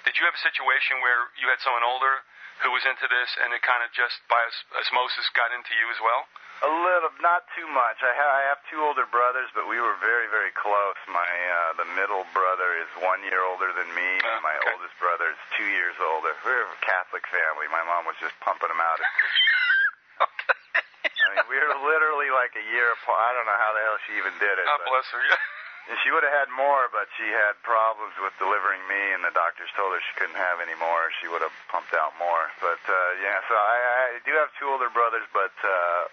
Did 0.10 0.20
you 0.20 0.28
have 0.28 0.36
a 0.36 0.44
situation 0.44 1.00
where 1.04 1.32
you 1.40 1.48
had 1.48 1.62
someone 1.64 1.86
older 1.86 2.26
who 2.66 2.76
was 2.76 2.84
into 2.84 3.08
this, 3.08 3.30
and 3.40 3.56
it 3.56 3.64
kind 3.64 3.82
of 3.82 3.90
just 3.96 4.20
by 4.28 4.40
os- 4.44 4.66
osmosis 4.84 5.32
got 5.32 5.56
into 5.56 5.72
you 5.78 5.88
as 5.92 6.00
well? 6.04 6.28
A 6.60 6.68
little, 6.68 7.08
not 7.24 7.48
too 7.56 7.64
much. 7.72 8.04
I, 8.04 8.12
ha- 8.12 8.36
I 8.36 8.44
have 8.52 8.60
two 8.68 8.84
older 8.84 9.08
brothers, 9.08 9.48
but 9.56 9.64
we 9.72 9.80
were 9.80 9.96
very, 10.04 10.28
very 10.28 10.52
close. 10.52 11.00
My 11.08 11.24
uh, 11.24 11.80
the 11.80 11.88
middle 11.96 12.28
brother 12.36 12.76
is 12.76 12.92
one 13.00 13.24
year 13.24 13.40
older 13.48 13.72
than 13.72 13.88
me, 13.96 14.10
Oh, 14.20 14.28
and 14.28 14.44
my 14.44 14.52
okay. 14.60 14.76
oldest 14.76 14.92
brother 15.00 15.32
is 15.32 15.40
two 15.56 15.72
years 15.72 15.96
older. 16.04 16.36
We're 16.44 16.68
a 16.68 16.80
Catholic 16.84 17.24
family. 17.32 17.72
My 17.72 17.80
mom 17.88 18.04
was 18.04 18.20
just 18.20 18.36
pumping 18.44 18.68
them 18.68 18.84
out. 18.84 19.00
okay. 20.28 20.84
I 21.08 21.26
mean, 21.40 21.48
we 21.48 21.56
were 21.64 21.80
literally 21.80 22.28
like 22.36 22.52
a 22.60 22.66
year 22.76 22.92
apart. 22.92 23.24
I 23.24 23.32
don't 23.40 23.48
know 23.48 23.56
how 23.60 23.72
the 23.72 23.82
hell 23.88 23.98
she 24.04 24.20
even 24.20 24.36
did 24.44 24.60
it. 24.60 24.68
God 24.68 24.84
bless 24.84 25.08
her. 25.16 25.24
Yeah. 25.24 25.96
and 25.96 25.98
she 26.04 26.12
would 26.12 26.28
have 26.28 26.36
had 26.44 26.52
more, 26.52 26.92
but 26.92 27.08
she 27.16 27.24
had 27.32 27.56
problems 27.64 28.20
with 28.20 28.36
delivering 28.36 28.84
me, 28.92 29.16
and 29.16 29.24
the 29.24 29.32
doctors 29.32 29.72
told 29.80 29.96
her 29.96 30.04
she 30.12 30.14
couldn't 30.20 30.36
have 30.36 30.60
any 30.60 30.76
more. 30.76 31.08
She 31.24 31.32
would 31.32 31.40
have 31.40 31.56
pumped 31.72 31.96
out 31.96 32.20
more. 32.20 32.52
But 32.60 32.84
uh, 32.84 33.12
yeah, 33.24 33.40
so 33.48 33.56
I, 33.56 34.20
I 34.20 34.20
do 34.28 34.36
have 34.36 34.52
two 34.60 34.68
older 34.68 34.92
brothers, 34.92 35.24
but 35.32 35.56
uh, 35.64 36.04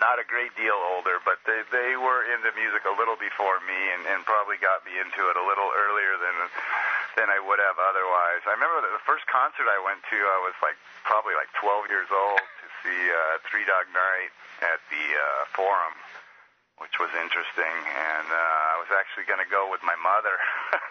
not 0.00 0.22
a 0.22 0.26
great 0.26 0.54
deal 0.56 0.76
older. 0.94 1.18
But 1.24 1.42
they 1.44 1.60
they 1.68 1.98
were 1.98 2.24
into 2.28 2.52
music 2.54 2.86
a 2.88 2.94
little 2.94 3.18
before 3.18 3.60
me, 3.64 3.80
and, 3.96 4.06
and 4.08 4.24
probably 4.24 4.56
got 4.62 4.84
me 4.86 4.96
into 4.96 5.28
it 5.28 5.36
a 5.36 5.44
little 5.44 5.68
earlier 5.74 6.16
than 6.20 6.36
than 7.16 7.28
I 7.28 7.38
would 7.42 7.60
have 7.60 7.76
otherwise. 7.76 8.40
I 8.48 8.56
remember 8.56 8.80
the 8.80 9.02
first 9.04 9.28
concert 9.28 9.68
I 9.68 9.76
went 9.84 10.00
to, 10.08 10.16
I 10.16 10.40
was 10.40 10.56
like 10.64 10.80
probably 11.04 11.36
like 11.36 11.52
12 11.60 11.92
years 11.92 12.08
old 12.08 12.40
to 12.40 12.66
see 12.80 13.00
uh, 13.12 13.36
Three 13.44 13.68
Dog 13.68 13.84
Night 13.92 14.32
at 14.64 14.80
the 14.88 15.04
uh, 15.12 15.44
Forum 15.52 15.92
which 16.82 16.98
was 16.98 17.14
interesting. 17.14 17.76
And 17.86 18.26
uh, 18.26 18.74
I 18.74 18.76
was 18.82 18.90
actually 18.90 19.30
going 19.30 19.38
to 19.38 19.46
go 19.46 19.70
with 19.70 19.80
my 19.86 19.94
mother 20.02 20.34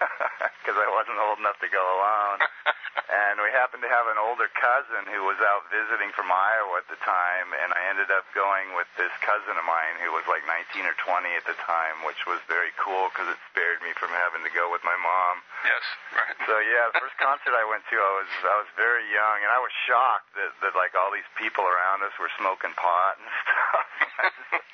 because 0.64 0.80
I 0.80 0.88
wasn't 0.88 1.20
old 1.20 1.44
enough 1.44 1.60
to 1.60 1.68
go 1.68 1.84
alone. 1.84 2.40
and 3.12 3.44
we 3.44 3.52
happened 3.52 3.84
to 3.84 3.92
have 3.92 4.08
an 4.08 4.16
older 4.16 4.48
cousin 4.56 5.04
who 5.12 5.28
was 5.28 5.36
out 5.44 5.68
visiting 5.68 6.16
from 6.16 6.32
Iowa 6.32 6.80
at 6.80 6.88
the 6.88 7.00
time, 7.04 7.52
and 7.52 7.76
I 7.76 7.92
ended 7.92 8.08
up 8.08 8.24
going 8.32 8.72
with 8.76 8.88
this 8.96 9.12
cousin 9.20 9.60
of 9.60 9.66
mine 9.68 10.00
who 10.00 10.16
was 10.16 10.24
like 10.32 10.48
19 10.48 10.88
or 10.88 10.96
20 10.96 11.28
at 11.36 11.44
the 11.44 11.58
time, 11.68 12.08
which 12.08 12.24
was 12.24 12.40
very 12.48 12.72
cool 12.80 13.12
because 13.12 13.28
it 13.28 13.40
spared 13.52 13.84
me 13.84 13.92
from 13.98 14.16
having 14.16 14.48
to 14.48 14.52
go 14.54 14.72
with 14.72 14.84
my 14.88 14.96
mom. 14.96 15.44
Yes. 15.68 15.84
Right. 16.16 16.36
So 16.48 16.56
yeah, 16.64 16.92
the 16.96 17.04
first 17.04 17.18
concert 17.18 17.52
I 17.52 17.66
went 17.66 17.84
to, 17.92 17.96
I 18.00 18.14
was 18.22 18.32
I 18.48 18.56
was 18.64 18.70
very 18.80 19.04
young, 19.12 19.44
and 19.44 19.52
I 19.52 19.60
was 19.60 19.74
shocked 19.88 20.32
that 20.40 20.52
that 20.64 20.74
like 20.76 20.96
all 20.96 21.12
these 21.12 21.28
people 21.36 21.68
around 21.68 22.04
us 22.08 22.16
were 22.16 22.32
smoking 22.38 22.72
pot 22.78 23.20
and 23.20 23.28
stuff. 23.44 23.88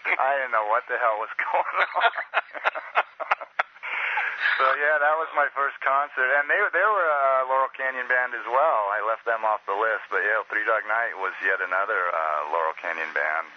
I, 0.08 0.14
I 0.18 0.32
didn't 0.42 0.52
know 0.52 0.68
what 0.68 0.84
the 0.92 1.00
hell 1.00 1.07
was 1.16 1.32
going 1.48 1.78
on. 1.80 2.12
so 4.60 4.66
yeah, 4.76 5.00
that 5.00 5.16
was 5.16 5.32
my 5.32 5.48
first 5.56 5.80
concert, 5.80 6.28
and 6.28 6.52
they 6.52 6.60
they 6.76 6.84
were 6.84 7.08
a 7.08 7.48
Laurel 7.48 7.72
Canyon 7.72 8.12
band 8.12 8.36
as 8.36 8.44
well. 8.52 8.92
I 8.92 9.00
left 9.08 9.24
them 9.24 9.48
off 9.48 9.64
the 9.64 9.78
list, 9.78 10.12
but 10.12 10.22
yeah, 10.28 10.44
Three 10.52 10.68
Dog 10.68 10.84
Night 10.92 11.16
was 11.16 11.32
yet 11.40 11.64
another 11.64 12.12
uh, 12.12 12.52
Laurel 12.52 12.76
Canyon 12.84 13.12
band. 13.16 13.48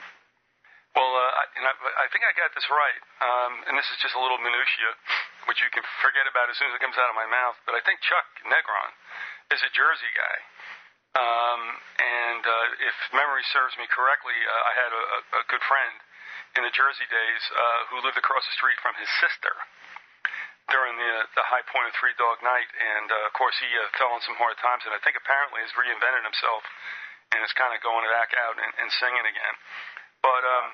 Well, 0.94 1.14
uh, 1.14 1.38
I, 1.38 1.44
and 1.54 1.64
I, 1.70 1.74
I 2.02 2.06
think 2.10 2.26
I 2.26 2.34
got 2.34 2.50
this 2.50 2.66
right, 2.66 3.00
um, 3.22 3.62
and 3.70 3.78
this 3.78 3.86
is 3.94 3.98
just 4.02 4.18
a 4.18 4.20
little 4.22 4.42
minutia, 4.42 4.90
which 5.46 5.62
you 5.62 5.70
can 5.70 5.86
forget 6.02 6.26
about 6.26 6.50
as 6.50 6.58
soon 6.58 6.66
as 6.66 6.74
it 6.74 6.82
comes 6.82 6.98
out 6.98 7.06
of 7.06 7.14
my 7.14 7.30
mouth. 7.30 7.54
But 7.62 7.78
I 7.78 7.82
think 7.86 8.02
Chuck 8.02 8.26
Negron 8.50 8.90
is 9.54 9.62
a 9.62 9.70
Jersey 9.70 10.10
guy. 10.18 10.36
Um, 11.10 11.62
and 11.98 12.42
uh, 12.46 12.86
if 12.86 12.94
memory 13.10 13.42
serves 13.50 13.74
me 13.78 13.86
correctly, 13.90 14.34
uh, 14.34 14.70
I 14.70 14.72
had 14.78 14.90
a, 14.94 15.02
a 15.42 15.44
good 15.50 15.62
friend 15.66 15.94
in 16.58 16.62
the 16.66 16.74
Jersey 16.74 17.06
days 17.06 17.42
uh, 17.54 17.80
who 17.92 18.02
lived 18.02 18.18
across 18.18 18.42
the 18.46 18.56
street 18.58 18.78
from 18.82 18.94
his 18.98 19.10
sister 19.22 19.54
during 20.70 20.94
the 20.94 21.12
the 21.34 21.44
high 21.46 21.66
point 21.66 21.90
of 21.90 21.94
Three 21.98 22.14
Dog 22.18 22.38
Night, 22.46 22.70
and 22.78 23.10
uh, 23.10 23.28
of 23.28 23.32
course 23.34 23.54
he 23.58 23.70
uh, 23.74 23.90
fell 23.98 24.14
on 24.14 24.22
some 24.22 24.38
hard 24.38 24.58
times, 24.62 24.86
and 24.86 24.94
I 24.94 25.00
think 25.02 25.18
apparently 25.18 25.62
has 25.62 25.74
reinvented 25.74 26.22
himself 26.22 26.62
and 27.34 27.42
is 27.42 27.54
kind 27.54 27.74
of 27.74 27.82
going 27.82 28.06
back 28.10 28.34
out 28.34 28.58
and, 28.58 28.70
and 28.78 28.88
singing 28.98 29.26
again. 29.26 29.54
But 30.22 30.42
um, 30.42 30.66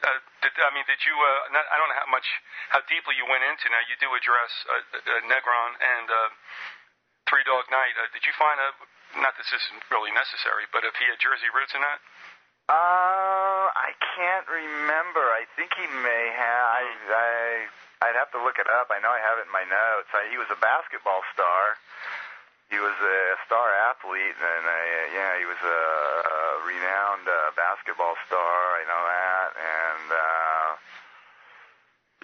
uh, 0.00 0.18
did, 0.40 0.54
I 0.56 0.70
mean, 0.72 0.86
did 0.88 1.02
you? 1.04 1.12
Uh, 1.12 1.52
not, 1.54 1.64
I 1.68 1.76
don't 1.76 1.90
know 1.92 2.00
how 2.00 2.10
much, 2.10 2.26
how 2.72 2.80
deeply 2.88 3.14
you 3.20 3.26
went 3.28 3.44
into. 3.44 3.68
Now 3.68 3.82
you 3.84 4.00
do 4.00 4.08
address 4.16 4.52
uh, 4.70 4.80
uh, 4.96 5.28
Negron 5.28 5.70
and 5.76 6.06
uh, 6.08 6.30
Three 7.28 7.44
Dog 7.44 7.68
Night. 7.68 7.94
Uh, 8.00 8.08
did 8.16 8.24
you 8.24 8.34
find 8.40 8.56
a? 8.58 8.70
Not 9.18 9.34
that 9.34 9.42
this 9.42 9.50
isn't 9.50 9.82
really 9.90 10.14
necessary, 10.14 10.70
but 10.70 10.86
if 10.86 10.94
he 10.94 11.04
had 11.10 11.18
Jersey 11.18 11.50
roots 11.50 11.74
in 11.74 11.82
that. 11.82 11.98
Uh, 12.70 13.39
I 13.74 13.92
can't 14.16 14.48
remember. 14.48 15.20
I 15.20 15.44
think 15.56 15.76
he 15.76 15.86
may 16.00 16.24
have. 16.32 16.64
I, 16.72 16.84
I, 17.10 17.28
I'd 18.08 18.16
have 18.16 18.32
to 18.32 18.40
look 18.40 18.56
it 18.56 18.68
up. 18.68 18.88
I 18.88 18.98
know 19.00 19.12
I 19.12 19.20
have 19.20 19.38
it 19.38 19.46
in 19.48 19.52
my 19.52 19.66
notes. 19.68 20.08
I, 20.16 20.28
he 20.32 20.38
was 20.40 20.48
a 20.48 20.60
basketball 20.60 21.20
star. 21.34 21.76
He 22.70 22.78
was 22.78 22.94
a 22.94 23.20
star 23.44 23.74
athlete, 23.90 24.38
and 24.38 24.64
I, 24.64 24.82
yeah, 25.10 25.32
he 25.42 25.44
was 25.44 25.58
a, 25.58 25.78
renowned 26.62 27.26
uh, 27.26 27.50
basketball 27.58 28.14
star. 28.30 28.56
I 28.78 28.82
know 28.86 29.02
that, 29.02 29.50
and 29.58 30.06
uh, 30.08 30.68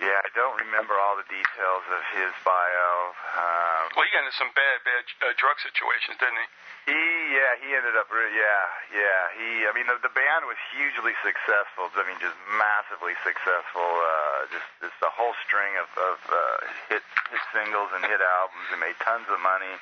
yeah, 0.07 0.19
I 0.23 0.26
don't 0.37 0.61
remember 0.61 0.93
all 1.01 1.17
the 1.17 1.25
details 1.33 1.85
of 1.89 2.03
his 2.13 2.31
bio. 2.45 2.93
Um, 3.35 3.89
Well, 3.97 4.05
he 4.05 4.13
got 4.13 4.29
into 4.29 4.37
some 4.37 4.53
bad, 4.53 4.85
bad 4.85 5.03
uh, 5.25 5.33
drug 5.41 5.57
situations, 5.65 6.21
didn't 6.21 6.37
he? 6.37 6.49
He, 6.93 7.03
yeah, 7.35 7.53
he 7.59 7.75
ended 7.75 7.97
up, 7.99 8.07
re- 8.13 8.31
yeah, 8.31 8.63
yeah. 8.95 9.21
He, 9.35 9.49
I 9.67 9.73
mean, 9.75 9.89
the, 9.91 9.99
the 10.05 10.13
band 10.13 10.47
was 10.47 10.61
hugely 10.77 11.17
successful. 11.25 11.89
I 11.97 12.05
mean, 12.07 12.21
just 12.23 12.37
massively 12.55 13.17
successful. 13.27 13.83
Uh, 13.83 14.47
just, 14.53 14.69
just 14.85 14.99
a 15.03 15.11
whole 15.11 15.35
string 15.49 15.75
of, 15.83 15.89
of 15.99 16.21
uh, 16.31 16.39
hit, 16.93 17.03
hit 17.33 17.43
singles 17.51 17.91
and 17.97 18.05
hit 18.07 18.21
albums. 18.23 18.69
They 18.71 18.79
made 18.79 18.95
tons 19.03 19.27
of 19.33 19.41
money. 19.43 19.75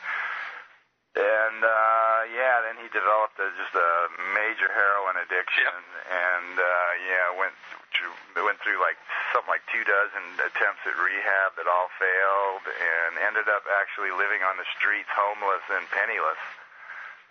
And 1.14 1.62
uh, 1.62 2.18
yeah, 2.34 2.58
then 2.66 2.74
he 2.82 2.90
developed 2.90 3.38
a, 3.38 3.46
just 3.54 3.70
a 3.78 3.90
major 4.34 4.66
heroin 4.66 5.14
addiction, 5.22 5.70
Yep. 5.70 6.10
and 6.10 6.54
uh, 6.58 6.90
yeah, 7.06 7.26
went 7.38 7.54
through, 7.94 8.10
went 8.42 8.58
through 8.66 8.82
like 8.82 8.98
something 9.30 9.46
like 9.46 9.62
two 9.70 9.86
dozen 9.86 10.24
attempts 10.42 10.82
at 10.82 10.98
rehab 10.98 11.54
that 11.54 11.70
all 11.70 11.86
failed, 12.02 12.66
and 12.66 13.22
ended 13.22 13.46
up 13.46 13.62
actually 13.78 14.10
living 14.10 14.42
on 14.42 14.58
the 14.58 14.66
streets, 14.74 15.06
homeless 15.14 15.62
and 15.70 15.86
penniless 15.94 16.42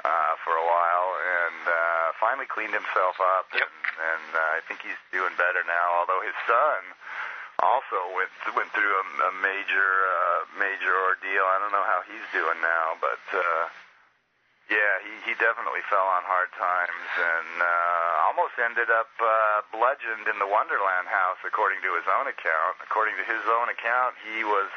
uh, 0.07 0.39
for 0.47 0.55
a 0.55 0.63
while, 0.63 1.09
and 1.19 1.61
uh, 1.67 2.07
finally 2.23 2.47
cleaned 2.47 2.71
himself 2.71 3.19
up, 3.19 3.51
Yep. 3.51 3.67
and, 3.67 3.83
and 3.99 4.27
uh, 4.31 4.57
I 4.57 4.63
think 4.63 4.79
he's 4.79 4.99
doing 5.11 5.35
better 5.35 5.59
now. 5.67 5.99
Although 5.99 6.23
his 6.23 6.35
son 6.47 6.79
also 7.63 7.99
went 8.11 8.33
went 8.53 8.69
through 8.75 8.91
a, 8.91 9.05
a 9.29 9.31
major 9.39 9.89
uh, 10.03 10.39
major 10.59 10.93
ordeal. 11.07 11.45
I 11.47 11.57
don't 11.63 11.71
know 11.71 11.87
how 11.87 12.03
he's 12.03 12.27
doing 12.35 12.59
now, 12.59 12.99
but 12.99 13.23
uh, 13.31 13.63
yeah, 14.67 14.93
he 15.03 15.31
he 15.31 15.33
definitely 15.39 15.83
fell 15.87 16.05
on 16.05 16.27
hard 16.27 16.51
times 16.59 17.09
and 17.15 17.51
uh, 17.63 18.27
almost 18.27 18.59
ended 18.59 18.91
up 18.91 19.11
uh, 19.19 19.63
bludgeoned 19.71 20.27
in 20.27 20.37
the 20.39 20.47
Wonderland 20.47 21.07
house, 21.07 21.39
according 21.47 21.79
to 21.87 21.91
his 21.95 22.07
own 22.11 22.27
account. 22.27 22.75
According 22.83 23.15
to 23.19 23.25
his 23.25 23.43
own 23.47 23.71
account, 23.71 24.19
he 24.27 24.43
was 24.43 24.67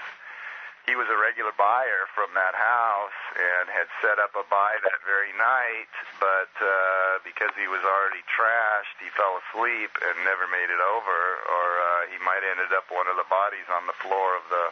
he 0.87 0.95
was 0.95 1.11
a 1.11 1.18
regular 1.18 1.51
buyer 1.59 2.07
from 2.14 2.30
that 2.39 2.55
house 2.55 3.18
and 3.34 3.66
had 3.70 3.91
set 3.99 4.22
up 4.22 4.30
a 4.39 4.47
buy 4.47 4.78
that 4.87 5.03
very 5.03 5.34
night, 5.34 5.91
but 6.22 6.53
uh, 6.62 7.18
because 7.26 7.51
he 7.59 7.66
was 7.66 7.82
already 7.82 8.22
trashed, 8.30 8.95
he 9.03 9.11
fell 9.18 9.34
asleep 9.51 9.91
and 9.99 10.14
never 10.22 10.47
made 10.47 10.70
it 10.70 10.78
over, 10.78 11.18
or 11.51 11.66
uh, 11.82 11.87
he 12.14 12.18
might 12.22 12.41
have 12.47 12.55
ended 12.55 12.70
up 12.70 12.87
one 12.95 13.11
of 13.11 13.18
the 13.18 13.26
bodies 13.26 13.66
on 13.70 13.84
the 13.91 13.99
floor 13.99 14.39
of 14.39 14.47
the 14.49 14.66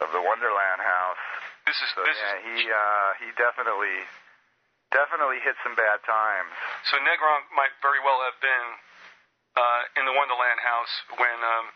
of 0.00 0.08
the 0.14 0.22
Wonderland 0.22 0.80
house. 0.80 1.24
This 1.66 1.76
is 1.82 1.90
So 1.92 2.06
this 2.06 2.16
yeah, 2.16 2.38
is. 2.38 2.44
he 2.48 2.56
uh, 2.72 3.10
he 3.20 3.28
definitely 3.36 3.98
definitely 4.94 5.44
hit 5.44 5.58
some 5.60 5.76
bad 5.76 6.00
times. 6.08 6.48
So 6.88 6.96
Negron 7.04 7.44
might 7.52 7.74
very 7.84 8.00
well 8.00 8.24
have 8.24 8.38
been 8.40 8.66
uh, 9.60 9.82
in 10.00 10.08
the 10.08 10.14
Wonderland 10.16 10.60
house 10.64 10.92
when 11.20 11.38
um, 11.44 11.66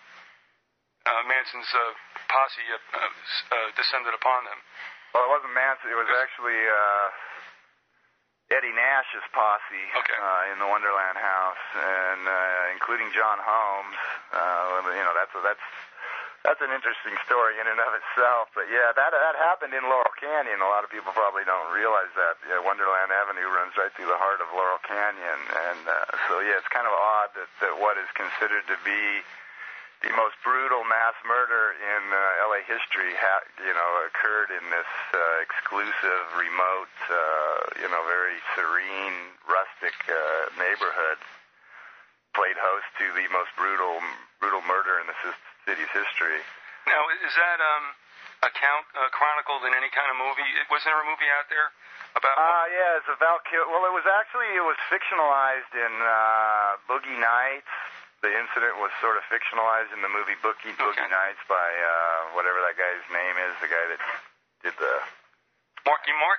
Manson's 1.26 1.70
uh, 1.74 1.80
posse 2.30 2.66
uh, 2.70 2.78
uh, 2.78 3.00
uh, 3.02 3.68
descended 3.74 4.14
upon 4.14 4.46
them. 4.46 4.58
Well, 5.12 5.26
it 5.28 5.30
wasn't 5.34 5.52
Manson. 5.52 5.90
It 5.92 5.98
was 5.98 6.08
actually 6.22 6.56
uh, 6.56 7.06
Eddie 8.52 8.72
Nash's 8.72 9.24
posse 9.32 9.86
Okay. 9.98 10.16
uh, 10.16 10.52
in 10.52 10.60
the 10.60 10.68
Wonderland 10.68 11.16
house, 11.20 11.64
and 11.76 12.22
uh, 12.28 12.74
including 12.76 13.10
John 13.12 13.40
Holmes. 13.40 13.98
Uh, 14.32 14.88
you 14.92 15.04
know, 15.04 15.12
that's 15.16 15.32
that's 15.44 15.66
that's 16.42 16.62
an 16.64 16.74
interesting 16.74 17.14
story 17.28 17.54
in 17.60 17.66
and 17.70 17.78
of 17.78 17.92
itself. 17.94 18.50
But 18.56 18.66
yeah, 18.72 18.92
that 18.96 19.12
that 19.12 19.36
happened 19.40 19.72
in 19.76 19.84
Laurel 19.88 20.12
Canyon. 20.16 20.60
A 20.64 20.68
lot 20.68 20.84
of 20.84 20.90
people 20.92 21.12
probably 21.12 21.44
don't 21.44 21.70
realize 21.72 22.12
that. 22.16 22.40
Yeah, 22.48 22.60
Wonderland 22.60 23.12
Avenue 23.12 23.48
runs 23.52 23.76
right 23.76 23.92
through 23.96 24.08
the 24.10 24.20
heart 24.20 24.40
of 24.40 24.48
Laurel 24.52 24.80
Canyon, 24.84 25.40
and 25.70 25.82
uh, 25.88 26.08
so 26.28 26.40
yeah, 26.40 26.56
it's 26.56 26.68
kind 26.72 26.88
of 26.88 26.92
odd 26.96 27.30
that, 27.36 27.48
that 27.60 27.74
what 27.80 27.96
is 28.00 28.08
considered 28.16 28.64
to 28.68 28.76
be 28.84 29.20
the 30.02 30.10
most 30.18 30.34
brutal 30.42 30.82
mass 30.82 31.14
murder 31.22 31.78
in 31.78 32.02
uh, 32.10 32.46
LA 32.50 32.66
history, 32.66 33.14
ha- 33.14 33.46
you 33.62 33.70
know, 33.70 33.90
occurred 34.10 34.50
in 34.50 34.64
this 34.74 34.90
uh, 35.14 35.20
exclusive, 35.46 36.22
remote, 36.34 36.90
uh, 37.06 37.78
you 37.78 37.86
know, 37.86 38.02
very 38.10 38.38
serene, 38.58 39.38
rustic 39.46 39.94
uh, 40.10 40.50
neighborhood. 40.58 41.18
Played 42.34 42.56
host 42.58 42.88
to 42.98 43.06
the 43.14 43.28
most 43.30 43.52
brutal, 43.60 44.00
brutal 44.40 44.64
murder 44.64 44.98
in 44.98 45.06
the 45.06 45.16
city's 45.68 45.92
history. 45.92 46.40
Now, 46.88 47.04
is 47.22 47.34
that 47.36 47.60
um, 47.60 47.84
account 48.42 48.88
uh, 48.98 49.06
chronicled 49.14 49.62
in 49.68 49.76
any 49.76 49.92
kind 49.92 50.08
of 50.10 50.16
movie? 50.18 50.48
Was 50.72 50.82
there 50.82 50.96
a 50.96 51.06
movie 51.06 51.28
out 51.30 51.46
there 51.52 51.70
about? 52.18 52.34
Uh, 52.34 52.66
yeah, 52.72 52.98
it's 52.98 53.06
a 53.12 53.20
Val 53.20 53.38
Kil- 53.46 53.68
Well, 53.70 53.84
it 53.86 53.94
was 53.94 54.08
actually 54.08 54.48
it 54.56 54.64
was 54.64 54.80
fictionalized 54.90 55.70
in 55.76 55.92
uh, 56.02 56.80
Boogie 56.90 57.20
Nights. 57.20 57.70
The 58.22 58.30
incident 58.30 58.78
was 58.78 58.94
sort 59.02 59.18
of 59.18 59.26
fictionalized 59.26 59.90
in 59.90 59.98
the 60.00 60.08
movie 60.10 60.38
Boogie 60.46 60.70
Boogie 60.78 60.94
Okay. 60.94 61.10
Nights 61.10 61.42
by 61.50 61.58
uh, 61.58 62.38
whatever 62.38 62.62
that 62.62 62.78
guy's 62.78 63.02
name 63.10 63.34
is, 63.50 63.52
the 63.58 63.66
guy 63.66 63.82
that 63.90 64.00
did 64.62 64.74
the 64.78 64.94
Marky 65.82 66.14
Mark? 66.22 66.38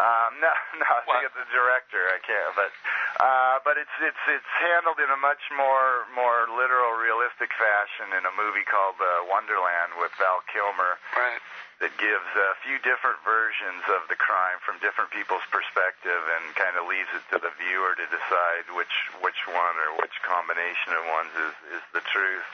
Um, 0.00 0.40
no, 0.40 0.48
no, 0.80 0.88
I 0.88 1.04
What? 1.04 1.20
think 1.20 1.28
it's 1.28 1.36
the 1.44 1.52
director. 1.52 2.00
I 2.08 2.16
can't, 2.24 2.56
but 2.56 2.72
uh, 3.20 3.60
but 3.68 3.76
it's 3.76 3.92
it's 4.00 4.24
it's 4.32 4.48
handled 4.64 4.96
in 4.96 5.12
a 5.12 5.20
much 5.20 5.44
more 5.52 6.08
more 6.16 6.48
literal, 6.48 6.96
realistic 6.96 7.52
fashion 7.52 8.16
in 8.16 8.24
a 8.24 8.32
movie 8.32 8.64
called 8.64 8.96
uh, 8.96 9.28
Wonderland 9.28 10.00
with 10.00 10.08
Val 10.16 10.40
Kilmer 10.48 10.96
Right. 11.12 11.36
That 11.82 11.90
gives 11.98 12.30
a 12.38 12.54
few 12.62 12.78
different 12.86 13.18
versions 13.26 13.82
of 13.90 14.06
the 14.06 14.14
crime 14.14 14.62
from 14.62 14.78
different 14.78 15.10
people's 15.10 15.42
perspective 15.50 16.22
and 16.38 16.54
kind 16.54 16.78
of 16.78 16.86
leaves 16.86 17.10
it 17.10 17.26
to 17.34 17.42
the 17.42 17.50
viewer 17.58 17.98
to 17.98 18.06
decide 18.06 18.64
which 18.78 19.10
which 19.18 19.42
one 19.50 19.76
or 19.82 19.98
which 19.98 20.14
combination 20.22 20.94
of 20.94 21.02
ones 21.10 21.34
is 21.34 21.82
is 21.82 21.84
the 21.90 22.04
truth. 22.06 22.50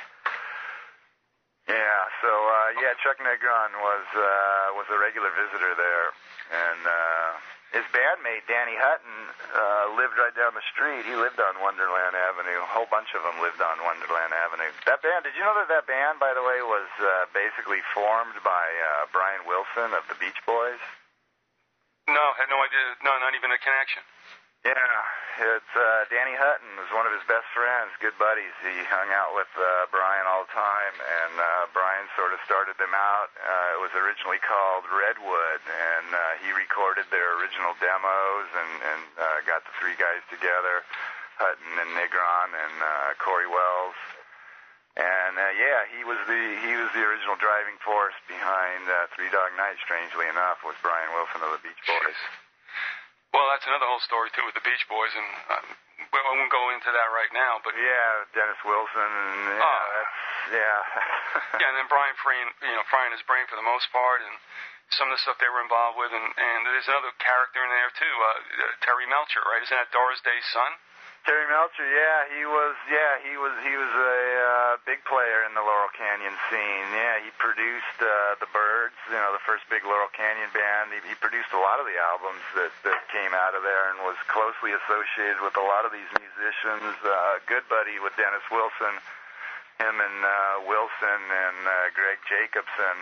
Yeah, 1.68 2.01
so 2.24 2.33
uh, 2.33 2.81
yeah, 2.81 2.97
Chuck 3.05 3.20
Negron 3.20 3.76
was 3.76 4.07
uh, 4.16 4.72
was 4.81 4.89
a 4.89 4.97
regular 4.97 5.29
visitor 5.37 5.76
there, 5.76 6.09
and 6.49 6.81
uh, 6.89 7.31
his 7.73 7.85
bandmate 7.93 8.49
Danny 8.49 8.77
Hutton 8.81 9.16
uh, 9.53 9.93
lived 9.93 10.16
right 10.16 10.33
down 10.33 10.57
the 10.57 10.64
street. 10.73 11.05
He 11.05 11.12
lived 11.12 11.37
on 11.37 11.61
Wonderland 11.61 12.16
Avenue. 12.16 12.64
A 12.64 12.71
whole 12.73 12.89
bunch 12.89 13.12
of 13.12 13.21
them 13.21 13.37
lived 13.45 13.61
on 13.61 13.77
Wonderland 13.85 14.33
Avenue. 14.33 14.73
That 14.89 15.05
band, 15.05 15.29
did 15.29 15.37
you 15.37 15.45
know 15.45 15.53
that 15.61 15.69
that 15.69 15.85
band, 15.85 16.16
by 16.16 16.33
the 16.33 16.41
way, 16.41 16.64
was 16.64 16.89
uh, 16.97 17.29
basically 17.37 17.85
formed 17.93 18.41
by 18.41 18.64
uh, 18.73 19.12
Brian 19.12 19.45
Wilson 19.45 19.93
of 19.93 20.09
the 20.09 20.16
Beach 20.16 20.41
Boys? 20.49 20.81
No, 22.09 22.25
had 22.41 22.49
no 22.49 22.57
idea. 22.64 22.97
No, 23.05 23.12
not 23.21 23.37
even 23.37 23.53
a 23.53 23.61
connection. 23.61 24.01
Yeah, 24.69 25.57
it's 25.57 25.73
uh, 25.73 26.05
Danny 26.12 26.37
Hutton 26.37 26.77
was 26.77 26.93
one 26.93 27.09
of 27.09 27.12
his 27.16 27.25
best 27.25 27.49
friends, 27.57 27.89
good 28.05 28.12
buddies. 28.21 28.53
He 28.61 28.85
hung 28.85 29.09
out 29.16 29.33
with 29.33 29.49
uh, 29.57 29.89
Brian 29.89 30.29
all 30.29 30.45
the 30.45 30.53
time, 30.53 30.93
and 30.93 31.35
uh, 31.41 31.73
Brian 31.73 32.05
sort 32.21 32.37
of 32.37 32.41
started 32.45 32.77
them 32.77 32.93
out. 32.93 33.33
Uh, 33.41 33.77
it 33.77 33.81
was 33.81 33.97
originally 33.97 34.37
called 34.45 34.85
Redwood, 34.93 35.64
and 35.73 36.12
uh, 36.12 36.21
he 36.45 36.53
recorded 36.53 37.09
their 37.09 37.41
original 37.41 37.73
demos 37.81 38.49
and, 38.61 38.73
and 38.93 39.03
uh, 39.16 39.41
got 39.49 39.64
the 39.64 39.73
three 39.81 39.97
guys 39.97 40.21
together, 40.29 40.85
Hutton 41.41 41.73
and 41.81 41.97
Negron 41.97 42.53
and 42.53 42.77
uh, 42.85 43.16
Cory 43.16 43.49
Wells. 43.49 43.97
And 45.01 45.41
uh, 45.41 45.49
yeah, 45.57 45.89
he 45.97 46.05
was 46.05 46.21
the 46.29 46.45
he 46.61 46.77
was 46.77 46.93
the 46.93 47.09
original 47.09 47.41
driving 47.41 47.81
force 47.81 48.19
behind 48.29 48.85
uh, 48.85 49.09
Three 49.16 49.33
Dog 49.33 49.49
Night. 49.57 49.81
Strangely 49.81 50.29
enough, 50.29 50.61
was 50.61 50.77
Brian 50.85 51.09
Wilson 51.16 51.41
of 51.41 51.57
the 51.57 51.62
Beach 51.64 51.81
Boys. 51.89 52.21
Well, 53.35 53.47
that's 53.53 53.66
another 53.68 53.87
whole 53.87 54.01
story 54.05 54.33
too 54.33 54.45
with 54.49 54.57
the 54.57 54.64
Beach 54.64 54.83
Boys, 54.89 55.12
and 55.12 55.29
um, 55.53 55.66
well, 56.14 56.24
I 56.24 56.33
won't 56.41 56.49
go 56.53 56.72
into 56.72 56.89
that 56.89 57.09
right 57.12 57.29
now. 57.37 57.61
But 57.61 57.76
yeah, 57.76 58.09
Dennis 58.33 58.59
Wilson. 58.64 59.05
And, 59.05 59.61
yeah, 59.61 59.68
Oh. 59.68 59.85
that's, 59.93 60.16
yeah. 60.57 60.79
yeah, 61.61 61.68
and 61.68 61.76
then 61.76 61.89
Brian 61.93 62.16
frying, 62.24 62.49
you 62.64 62.72
know, 62.72 62.85
frying 62.89 63.12
his 63.12 63.20
brain 63.29 63.45
for 63.53 63.61
the 63.61 63.66
most 63.66 63.93
part, 63.93 64.24
and 64.24 64.33
some 64.97 65.12
of 65.12 65.16
the 65.16 65.20
stuff 65.20 65.37
they 65.37 65.53
were 65.53 65.61
involved 65.61 66.01
with, 66.01 66.09
and, 66.09 66.24
and 66.33 66.59
there's 66.64 66.89
another 66.89 67.12
character 67.20 67.61
in 67.61 67.68
there 67.68 67.93
too, 68.01 68.14
uh, 68.24 68.29
uh, 68.64 68.72
Terry 68.89 69.05
Melcher, 69.05 69.45
right? 69.45 69.61
Isn't 69.61 69.76
that 69.76 69.93
Doris 69.93 70.24
Day's 70.24 70.49
son? 70.49 70.72
Terry 71.27 71.45
Melcher, 71.53 71.85
yeah, 71.85 72.25
he 72.33 72.43
was, 72.49 72.75
yeah, 72.89 73.12
he 73.21 73.37
was, 73.37 73.53
he 73.61 73.75
was 73.77 73.93
a 73.93 74.19
uh, 74.41 74.73
big 74.89 75.05
player 75.05 75.45
in 75.45 75.53
the 75.53 75.61
Laurel 75.61 75.93
Canyon 75.93 76.33
scene. 76.49 76.89
Yeah, 76.95 77.21
he 77.21 77.29
produced 77.37 77.99
uh, 78.01 78.41
the 78.41 78.49
Byrds, 78.49 78.97
you 79.12 79.21
know, 79.21 79.37
the 79.37 79.45
first 79.45 79.69
big 79.69 79.85
Laurel 79.85 80.09
Canyon 80.16 80.49
band. 80.57 80.89
He, 80.97 81.05
he 81.05 81.16
produced 81.21 81.53
a 81.53 81.61
lot 81.61 81.83
of 81.83 81.87
the 81.91 82.01
albums 82.01 82.41
that 82.57 82.73
that 82.89 83.05
came 83.12 83.37
out 83.37 83.53
of 83.53 83.61
there, 83.61 83.93
and 83.93 84.01
was 84.09 84.16
closely 84.33 84.73
associated 84.73 85.45
with 85.45 85.53
a 85.61 85.66
lot 85.69 85.85
of 85.85 85.93
these 85.93 86.09
musicians. 86.16 86.97
Uh, 87.05 87.45
good 87.45 87.69
buddy 87.69 88.01
with 88.01 88.16
Dennis 88.16 88.45
Wilson, 88.49 88.97
him 89.77 90.01
and 90.01 90.19
uh, 90.25 90.64
Wilson 90.64 91.21
and 91.29 91.59
uh, 91.69 91.93
Gregg 91.93 92.25
Jakobson, 92.25 92.99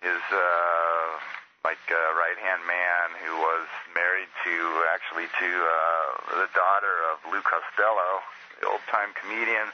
his 0.00 0.22
uh, 0.32 1.35
like 1.66 1.82
uh, 1.90 1.98
right 2.14 2.38
hand 2.38 2.62
man 2.62 3.06
who 3.26 3.34
was 3.42 3.66
married 3.90 4.30
to 4.46 4.54
actually 4.94 5.26
to 5.26 5.50
uh, 5.50 6.46
the 6.46 6.48
daughter 6.54 6.94
of 7.10 7.18
Lou 7.26 7.42
Costello, 7.42 8.22
the 8.62 8.70
old 8.70 8.86
time 8.86 9.10
comedian. 9.18 9.66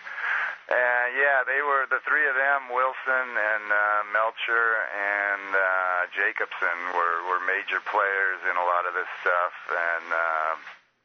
And 0.73 1.13
yeah, 1.21 1.45
they 1.45 1.61
were 1.61 1.85
the 1.93 2.01
three 2.09 2.25
of 2.25 2.33
them, 2.33 2.73
Wilson 2.73 3.29
and 3.37 3.65
uh, 3.69 4.09
Melcher 4.09 4.89
and 4.89 5.53
uh, 5.53 6.09
Jakobson 6.17 6.97
were 6.97 7.29
were 7.29 7.45
major 7.45 7.85
players 7.85 8.41
in 8.49 8.57
a 8.57 8.65
lot 8.65 8.89
of 8.89 8.97
this 8.97 9.11
stuff, 9.21 9.53
and 9.69 10.07
uh, 10.09 10.53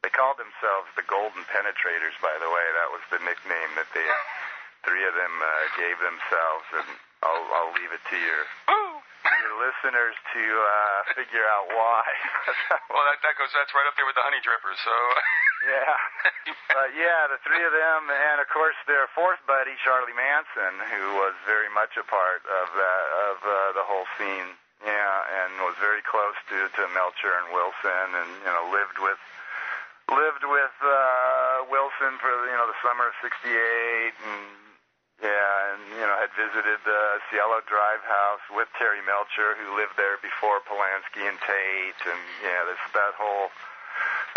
they 0.00 0.08
called 0.08 0.40
themselves 0.40 0.88
the 0.96 1.04
Golden 1.04 1.44
Penetrators. 1.52 2.16
By 2.24 2.32
the 2.40 2.48
way, 2.48 2.64
that 2.80 2.88
was 2.88 3.04
the 3.12 3.20
nickname 3.28 3.76
that 3.76 3.92
they 3.92 4.08
three 4.88 5.04
of 5.04 5.12
them 5.12 5.34
uh, 5.36 5.52
gave 5.76 6.00
themselves, 6.00 6.64
and 6.80 6.88
I'll 7.20 7.44
I'll 7.52 7.76
leave 7.76 7.92
it 7.92 8.00
to 8.08 8.16
your 8.16 8.42
Your 9.44 9.56
listeners 9.60 10.16
to 10.34 10.42
uh, 10.42 10.98
figure 11.14 11.46
out 11.46 11.68
why. 11.72 12.04
Well, 12.88 13.04
that 13.04 13.20
that 13.22 13.36
goes. 13.36 13.52
That's 13.52 13.70
right 13.76 13.86
up 13.86 13.94
there 13.94 14.08
with 14.08 14.16
the 14.16 14.24
Honey 14.24 14.40
Drippers. 14.40 14.80
So. 14.80 14.92
yeah, 15.66 15.90
uh, 16.70 16.88
yeah, 16.94 17.26
the 17.26 17.38
three 17.42 17.62
of 17.66 17.74
them, 17.74 18.06
and 18.06 18.38
of 18.38 18.46
course 18.46 18.78
their 18.86 19.10
fourth 19.10 19.42
buddy, 19.50 19.74
Charlie 19.82 20.14
Manson, 20.14 20.74
who 20.94 21.18
was 21.18 21.34
very 21.50 21.66
much 21.66 21.98
a 21.98 22.06
part 22.06 22.46
of 22.46 22.66
that 22.78 23.06
of 23.30 23.36
uh, 23.42 23.54
the 23.74 23.82
whole 23.82 24.06
scene. 24.14 24.54
Yeah, 24.86 25.42
and 25.42 25.58
was 25.66 25.74
very 25.82 26.06
close 26.06 26.38
to 26.54 26.70
to 26.78 26.82
Melcher 26.94 27.34
and 27.42 27.50
Wilson, 27.50 28.08
and 28.14 28.30
you 28.46 28.52
know 28.54 28.70
lived 28.70 29.02
with 29.02 29.18
lived 30.14 30.46
with 30.46 30.76
uh, 30.78 31.66
Wilson 31.66 32.14
for 32.22 32.30
you 32.46 32.54
know 32.54 32.70
the 32.70 32.78
summer 32.78 33.10
of 33.10 33.14
'68, 33.18 34.14
and 34.14 34.67
yeah, 35.22 35.74
and 35.74 35.80
you 35.98 36.04
know 36.06 36.16
had 36.18 36.30
visited 36.38 36.78
the 36.86 37.02
Cielo 37.30 37.58
Drive 37.66 38.02
house 38.06 38.44
with 38.54 38.68
Terry 38.78 39.02
Melcher, 39.02 39.58
who 39.58 39.74
lived 39.74 39.98
there 39.98 40.16
before 40.22 40.62
Polanski 40.66 41.26
and 41.26 41.38
Tate, 41.42 42.00
and 42.06 42.20
yeah, 42.42 42.62
this 42.70 42.80
that 42.94 43.14
whole. 43.18 43.50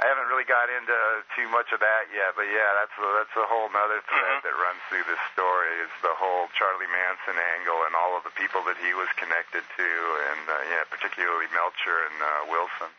I 0.02 0.10
haven't 0.10 0.34
really 0.34 0.50
got 0.50 0.66
into 0.74 0.98
too 1.38 1.46
much 1.54 1.70
of 1.70 1.78
that 1.86 2.10
yet, 2.10 2.34
but 2.34 2.50
yeah, 2.50 2.74
that's 2.82 2.96
a, 2.98 3.06
that's 3.22 3.36
a 3.38 3.46
whole 3.46 3.70
other 3.70 4.02
thread 4.10 4.42
Mhm. 4.42 4.42
that 4.42 4.56
runs 4.58 4.82
through 4.90 5.06
this 5.06 5.22
story. 5.38 5.70
Is 5.86 5.94
the 6.02 6.18
whole 6.18 6.50
Charlie 6.58 6.90
Manson 6.90 7.38
angle 7.38 7.86
and 7.86 7.94
all 7.94 8.18
of 8.18 8.26
the 8.26 8.34
people 8.34 8.66
that 8.66 8.82
he 8.82 8.98
was 8.98 9.06
connected 9.22 9.62
to, 9.62 9.90
and 10.34 10.44
uh, 10.50 10.58
yeah, 10.74 10.84
particularly 10.90 11.46
Melcher 11.54 12.10
and 12.10 12.18
uh, 12.18 12.30
Wilson. 12.50 12.90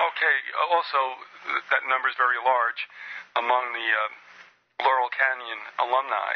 Okay. 0.00 0.36
uh, 0.56 0.72
Also, 0.72 1.00
that 1.68 1.84
number 1.84 2.08
is 2.08 2.16
very 2.16 2.40
large 2.40 2.88
among 3.36 3.76
the 3.76 3.84
uh, 3.92 4.88
Laurel 4.88 5.10
Canyon 5.12 5.60
alumni. 5.84 6.32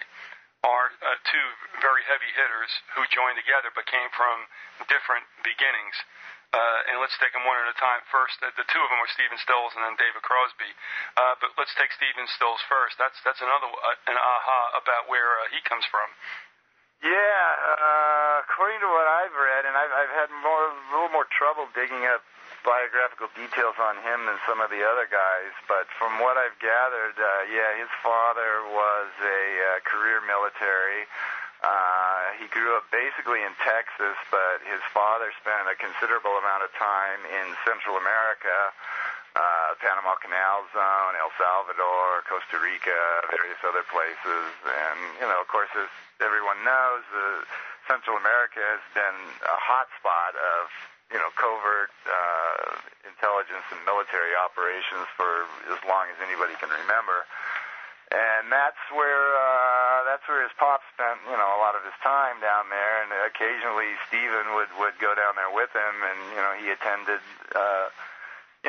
Are 0.62 0.94
uh, 0.94 1.18
two 1.26 1.46
very 1.82 2.06
heavy 2.06 2.30
hitters 2.38 2.70
who 2.94 3.02
joined 3.10 3.34
together 3.34 3.74
but 3.74 3.82
came 3.90 4.06
from 4.14 4.46
different 4.86 5.26
beginnings. 5.42 5.98
Uh, 6.52 6.92
and 6.92 7.00
let's 7.00 7.16
take 7.16 7.32
them 7.32 7.42
one 7.48 7.56
at 7.58 7.66
a 7.66 7.76
time. 7.80 8.04
First, 8.12 8.36
uh, 8.44 8.52
the 8.54 8.68
two 8.68 8.78
of 8.78 8.88
them 8.92 9.00
were 9.00 9.10
Stephen 9.10 9.40
Stills 9.40 9.72
and 9.74 9.82
then 9.82 9.96
David 9.96 10.20
Crosby. 10.20 10.70
Uh, 11.16 11.34
but 11.40 11.56
let's 11.56 11.72
take 11.80 11.90
Stephen 11.96 12.28
Stills 12.36 12.60
first. 12.68 12.94
That's 13.00 13.16
that's 13.24 13.40
another 13.40 13.72
uh, 13.72 14.12
an 14.12 14.20
aha 14.20 14.60
about 14.78 15.08
where 15.08 15.40
uh, 15.42 15.50
he 15.50 15.58
comes 15.64 15.82
from. 15.88 16.06
Yeah, 17.02 17.10
uh, 17.10 18.46
according 18.46 18.78
to 18.78 18.86
what 18.86 19.10
I've 19.10 19.34
read, 19.34 19.66
and 19.66 19.74
I've, 19.74 19.90
I've 19.90 20.14
had 20.14 20.30
more, 20.38 20.70
a 20.70 20.74
little 20.94 21.10
more 21.10 21.26
trouble 21.34 21.66
digging 21.74 22.06
up 22.06 22.22
biographical 22.64 23.28
details 23.34 23.76
on 23.78 23.98
him 24.02 24.26
than 24.26 24.38
some 24.46 24.62
of 24.62 24.70
the 24.70 24.82
other 24.82 25.06
guys, 25.10 25.52
but 25.66 25.86
from 25.98 26.18
what 26.22 26.38
I've 26.38 26.56
gathered, 26.62 27.18
uh, 27.18 27.46
yeah, 27.50 27.76
his 27.78 27.90
father 28.02 28.62
was 28.70 29.10
a 29.18 29.42
uh, 29.76 29.82
career 29.86 30.22
military. 30.24 31.06
Uh, 31.62 32.34
he 32.42 32.50
grew 32.50 32.74
up 32.74 32.90
basically 32.90 33.38
in 33.42 33.54
Texas, 33.62 34.18
but 34.34 34.58
his 34.66 34.82
father 34.90 35.30
spent 35.38 35.70
a 35.70 35.78
considerable 35.78 36.34
amount 36.42 36.66
of 36.66 36.70
time 36.74 37.22
in 37.22 37.54
Central 37.62 37.94
America, 37.98 38.74
uh, 39.38 39.78
Panama 39.78 40.18
Canal 40.18 40.66
Zone, 40.74 41.14
El 41.22 41.30
Salvador, 41.38 42.26
Costa 42.26 42.58
Rica, 42.58 42.98
various 43.30 43.62
other 43.62 43.86
places. 43.86 44.50
And, 44.66 44.98
you 45.22 45.26
know, 45.30 45.38
of 45.38 45.46
course, 45.46 45.70
as 45.78 45.86
everyone 46.18 46.58
knows, 46.66 47.06
uh, 47.14 47.46
Central 47.86 48.18
America 48.18 48.58
has 48.58 48.82
been 48.94 49.18
a 49.46 49.58
hot 49.58 49.86
spot 49.98 50.34
of, 50.34 50.66
you 51.12 51.20
know, 51.20 51.28
covert 51.36 51.92
uh, 52.08 52.80
intelligence 53.04 53.68
and 53.70 53.80
military 53.84 54.32
operations 54.34 55.06
for 55.14 55.44
as 55.68 55.80
long 55.84 56.08
as 56.08 56.16
anybody 56.24 56.56
can 56.56 56.72
remember. 56.72 57.28
And 58.12 58.52
that's 58.52 58.80
where 58.92 59.24
uh, 59.40 60.04
that's 60.04 60.24
where 60.28 60.44
his 60.44 60.52
pop 60.60 60.84
spent 60.92 61.16
you 61.24 61.36
know 61.36 61.48
a 61.56 61.60
lot 61.64 61.72
of 61.72 61.80
his 61.80 61.96
time 62.04 62.44
down 62.44 62.68
there, 62.68 63.00
and 63.04 63.08
occasionally 63.24 63.96
Stephen 64.04 64.52
would 64.52 64.68
would 64.76 65.00
go 65.00 65.16
down 65.16 65.32
there 65.32 65.48
with 65.48 65.72
him, 65.72 65.94
and 66.04 66.18
you 66.36 66.42
know 66.44 66.52
he 66.60 66.68
attended 66.68 67.24
uh, 67.56 67.88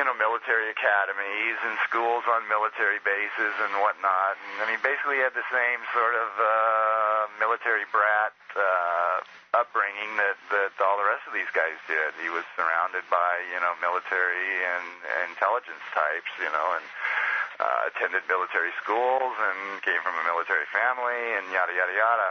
know 0.00 0.16
military 0.16 0.72
academies 0.72 1.60
and 1.60 1.76
schools 1.84 2.24
on 2.24 2.48
military 2.48 3.04
bases 3.04 3.52
and 3.68 3.84
whatnot, 3.84 4.40
and 4.40 4.64
I 4.64 4.72
mean 4.72 4.80
basically 4.80 5.20
had 5.20 5.36
the 5.36 5.44
same 5.52 5.80
sort 5.92 6.16
of 6.16 6.30
uh, 6.40 7.13
military 7.38 7.84
brat 7.90 8.34
uh, 8.54 9.22
upbringing 9.54 10.18
that 10.18 10.38
that 10.50 10.74
all 10.82 10.98
the 10.98 11.06
rest 11.06 11.26
of 11.26 11.34
these 11.34 11.50
guys 11.54 11.78
did. 11.86 12.14
He 12.18 12.30
was 12.30 12.46
surrounded 12.58 13.06
by 13.10 13.42
you 13.50 13.58
know 13.62 13.74
military 13.78 14.62
and 14.62 14.86
intelligence 15.30 15.82
types, 15.94 16.30
you 16.38 16.50
know, 16.50 16.68
and 16.74 16.86
uh, 17.62 17.90
attended 17.90 18.26
military 18.26 18.74
schools 18.82 19.34
and 19.38 19.82
came 19.82 20.02
from 20.02 20.18
a 20.18 20.24
military 20.26 20.66
family 20.74 21.38
and 21.38 21.46
yada 21.54 21.74
yada 21.74 21.94
yada. 21.94 22.30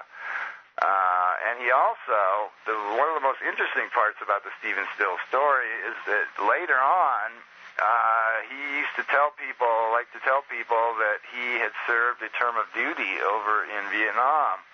Uh, 0.81 1.33
and 1.53 1.61
he 1.61 1.69
also, 1.69 2.49
the, 2.65 2.73
one 2.97 3.05
of 3.05 3.13
the 3.13 3.21
most 3.21 3.37
interesting 3.45 3.85
parts 3.93 4.17
about 4.25 4.41
the 4.41 4.49
Stephen 4.57 4.89
Still 4.97 5.21
story 5.29 5.69
is 5.85 5.93
that 6.09 6.25
later 6.41 6.81
on, 6.81 7.29
uh, 7.77 8.41
he 8.49 8.81
used 8.81 8.93
to 8.97 9.05
tell 9.05 9.33
people, 9.37 9.69
like 9.93 10.09
to 10.17 10.21
tell 10.25 10.41
people 10.49 10.97
that 10.97 11.21
he 11.29 11.61
had 11.61 11.73
served 11.85 12.25
a 12.25 12.31
term 12.33 12.57
of 12.57 12.65
duty 12.73 13.21
over 13.21 13.65
in 13.69 13.85
Vietnam, 13.93 14.65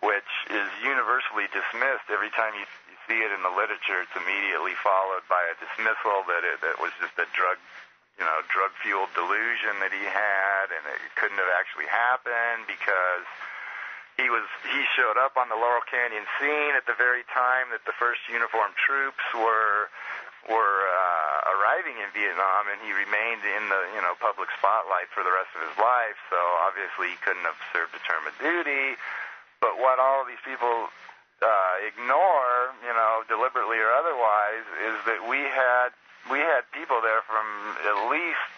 which 0.00 0.30
is 0.48 0.68
universally 0.80 1.48
dismissed 1.52 2.08
every 2.08 2.32
time 2.32 2.56
you, 2.56 2.64
you 2.88 2.96
see 3.08 3.20
it 3.20 3.32
in 3.32 3.40
the 3.44 3.52
literature. 3.52 4.00
It's 4.04 4.16
immediately 4.16 4.76
followed 4.80 5.24
by 5.28 5.44
a 5.48 5.54
dismissal 5.60 6.24
that 6.28 6.42
it 6.44 6.60
that 6.64 6.80
was 6.80 6.92
just 7.00 7.16
a 7.20 7.28
drug 7.36 7.60
you 8.20 8.28
know, 8.28 8.44
drug 8.52 8.68
fueled 8.84 9.08
delusion 9.16 9.80
that 9.80 9.96
he 9.96 10.04
had, 10.04 10.68
and 10.68 10.84
it 10.92 11.00
couldn't 11.16 11.40
have 11.40 11.48
actually 11.56 11.88
happened 11.88 12.68
because 12.68 13.24
he 14.20 14.28
was 14.28 14.44
he 14.68 14.84
showed 14.92 15.16
up 15.16 15.40
on 15.40 15.48
the 15.48 15.56
Laurel 15.56 15.80
Canyon 15.88 16.28
scene 16.36 16.76
at 16.76 16.84
the 16.84 16.92
very 17.00 17.24
time 17.32 17.72
that 17.72 17.80
the 17.88 17.96
first 17.96 18.20
uniformed 18.28 18.76
troops 18.76 19.24
were 19.32 19.88
were 20.52 20.84
uh, 20.84 21.56
arriving 21.56 21.96
in 21.96 22.12
Vietnam, 22.12 22.68
and 22.68 22.76
he 22.84 22.92
remained 22.92 23.40
in 23.40 23.72
the 23.72 23.82
you 23.96 24.04
know 24.04 24.12
public 24.20 24.52
spotlight 24.60 25.08
for 25.16 25.24
the 25.24 25.32
rest 25.32 25.56
of 25.56 25.64
his 25.64 25.76
life. 25.80 26.20
So 26.28 26.36
obviously 26.68 27.16
he 27.16 27.18
couldn't 27.24 27.48
have 27.48 27.56
served 27.72 27.96
a 27.96 28.02
term 28.04 28.28
of 28.28 28.36
duty. 28.36 29.00
But 29.60 29.76
what 29.76 30.00
all 30.00 30.24
of 30.24 30.26
these 30.26 30.40
people 30.44 30.88
uh, 31.44 31.74
ignore, 31.84 32.72
you 32.80 32.92
know, 32.92 33.24
deliberately 33.28 33.76
or 33.76 33.92
otherwise, 33.92 34.64
is 34.80 34.96
that 35.04 35.20
we 35.28 35.40
had 35.40 35.92
we 36.28 36.40
had 36.40 36.68
people 36.72 37.00
there 37.00 37.24
from 37.24 37.44
at 37.80 37.96
least 38.12 38.52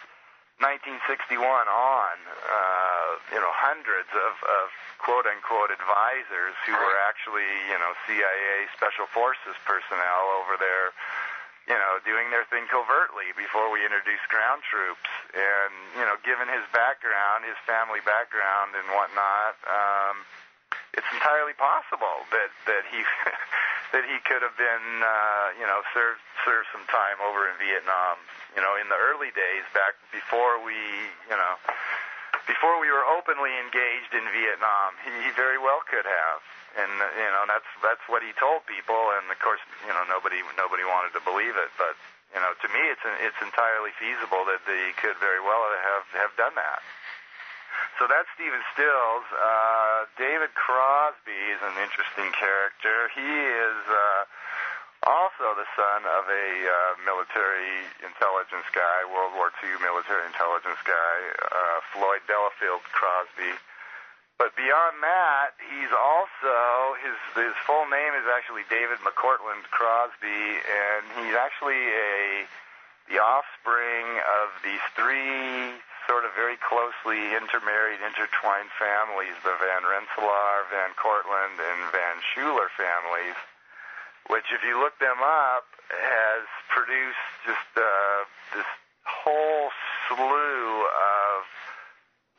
1961 0.59 1.43
on, 1.43 2.15
uh, 2.27 3.09
you 3.31 3.39
know, 3.39 3.51
hundreds 3.51 4.11
of, 4.11 4.35
of 4.47 4.71
quote 4.99 5.27
unquote 5.27 5.71
advisors 5.71 6.55
who 6.63 6.75
were 6.75 6.97
actually, 7.07 7.47
you 7.67 7.75
know, 7.79 7.91
CIA 8.07 8.67
special 8.75 9.07
forces 9.11 9.59
personnel 9.67 10.31
over 10.39 10.55
there, 10.55 10.95
you 11.67 11.75
know, 11.75 11.99
doing 12.07 12.31
their 12.31 12.47
thing 12.47 12.67
covertly 12.71 13.31
before 13.35 13.71
we 13.71 13.83
introduced 13.83 14.23
ground 14.31 14.63
troops. 14.63 15.07
And, 15.35 15.71
you 15.99 16.05
know, 16.07 16.15
given 16.23 16.47
his 16.47 16.63
background, 16.71 17.43
his 17.43 17.59
family 17.67 18.03
background 18.03 18.75
and 18.77 18.87
whatnot, 18.93 19.59
um, 19.67 20.23
it's 20.93 21.09
entirely 21.13 21.57
possible 21.57 22.25
that 22.29 22.51
that 22.69 22.85
he 22.89 23.01
that 23.93 24.05
he 24.05 24.17
could 24.25 24.41
have 24.45 24.57
been 24.57 24.87
uh, 25.01 25.47
you 25.57 25.65
know 25.65 25.81
served 25.93 26.21
served 26.45 26.69
some 26.69 26.85
time 26.89 27.17
over 27.21 27.49
in 27.49 27.55
Vietnam. 27.57 28.21
You 28.53 28.61
know, 28.61 28.77
in 28.77 28.85
the 28.89 28.97
early 28.97 29.33
days 29.33 29.65
back 29.73 29.97
before 30.13 30.61
we 30.61 30.77
you 31.29 31.37
know 31.37 31.53
before 32.45 32.77
we 32.77 32.91
were 32.93 33.05
openly 33.07 33.55
engaged 33.57 34.11
in 34.13 34.25
Vietnam, 34.35 34.99
he, 35.01 35.11
he 35.25 35.31
very 35.33 35.57
well 35.57 35.81
could 35.87 36.05
have. 36.05 36.39
And 36.73 36.89
you 36.89 37.31
know 37.33 37.45
that's 37.49 37.69
that's 37.81 38.05
what 38.09 38.21
he 38.25 38.33
told 38.37 38.65
people, 38.69 39.13
and 39.17 39.29
of 39.29 39.37
course 39.41 39.61
you 39.85 39.93
know 39.93 40.05
nobody 40.09 40.41
nobody 40.57 40.85
wanted 40.85 41.13
to 41.17 41.21
believe 41.21 41.53
it. 41.57 41.69
But 41.77 41.97
you 42.33 42.41
know 42.41 42.53
to 42.53 42.67
me 42.69 42.81
it's 42.89 43.05
it's 43.21 43.41
entirely 43.41 43.93
feasible 43.97 44.45
that 44.45 44.61
he 44.65 44.93
could 44.97 45.17
very 45.17 45.41
well 45.41 45.69
have 45.73 46.05
have 46.17 46.33
done 46.37 46.53
that. 46.57 46.81
So 48.03 48.11
that's 48.11 48.27
Stephen 48.35 48.59
Stills. 48.75 49.23
Uh, 49.31 50.11
David 50.19 50.51
Crosby 50.59 51.39
is 51.55 51.63
an 51.63 51.79
interesting 51.79 52.35
character. 52.35 53.07
He 53.15 53.31
is 53.47 53.79
uh, 53.87 55.07
also 55.07 55.55
the 55.55 55.63
son 55.71 56.03
of 56.03 56.27
a 56.27 56.47
uh, 56.67 56.99
military 57.07 57.87
intelligence 58.03 58.67
guy, 58.75 59.07
World 59.07 59.31
War 59.39 59.55
II 59.63 59.79
military 59.79 60.27
intelligence 60.27 60.83
guy, 60.83 61.15
uh, 61.47 61.79
Floyd 61.95 62.19
Delafield 62.27 62.83
Crosby. 62.91 63.55
But 64.35 64.51
beyond 64.59 64.99
that, 64.99 65.55
he's 65.63 65.95
also 65.95 66.99
his 66.99 67.15
his 67.39 67.55
full 67.63 67.87
name 67.87 68.19
is 68.19 68.27
actually 68.27 68.67
David 68.67 68.99
Van 68.99 69.15
Cortlandt 69.15 69.63
Crosby, 69.71 70.59
and 70.59 71.07
he's 71.23 71.39
actually 71.39 71.79
a 71.87 72.51
the 73.07 73.23
offspring 73.23 74.19
of 74.27 74.51
these 74.59 74.83
three 74.91 75.79
sort 76.07 76.25
of 76.25 76.31
very 76.35 76.57
closely 76.59 77.35
intermarried, 77.35 77.99
intertwined 78.03 78.71
families, 78.75 79.35
the 79.43 79.55
Van 79.59 79.83
Rensselaer, 79.87 80.67
Van 80.71 80.91
Cortlandt, 80.99 81.57
and 81.57 81.79
Van 81.91 82.17
Schuyler 82.31 82.69
families, 82.75 83.37
which, 84.27 84.47
if 84.51 84.63
you 84.63 84.79
look 84.79 84.97
them 84.99 85.19
up, 85.23 85.67
has 85.91 86.47
produced 86.71 87.29
just 87.45 87.71
uh, 87.75 88.23
this 88.55 88.69
whole 89.03 89.69
slew 90.07 90.87
of 90.87 91.43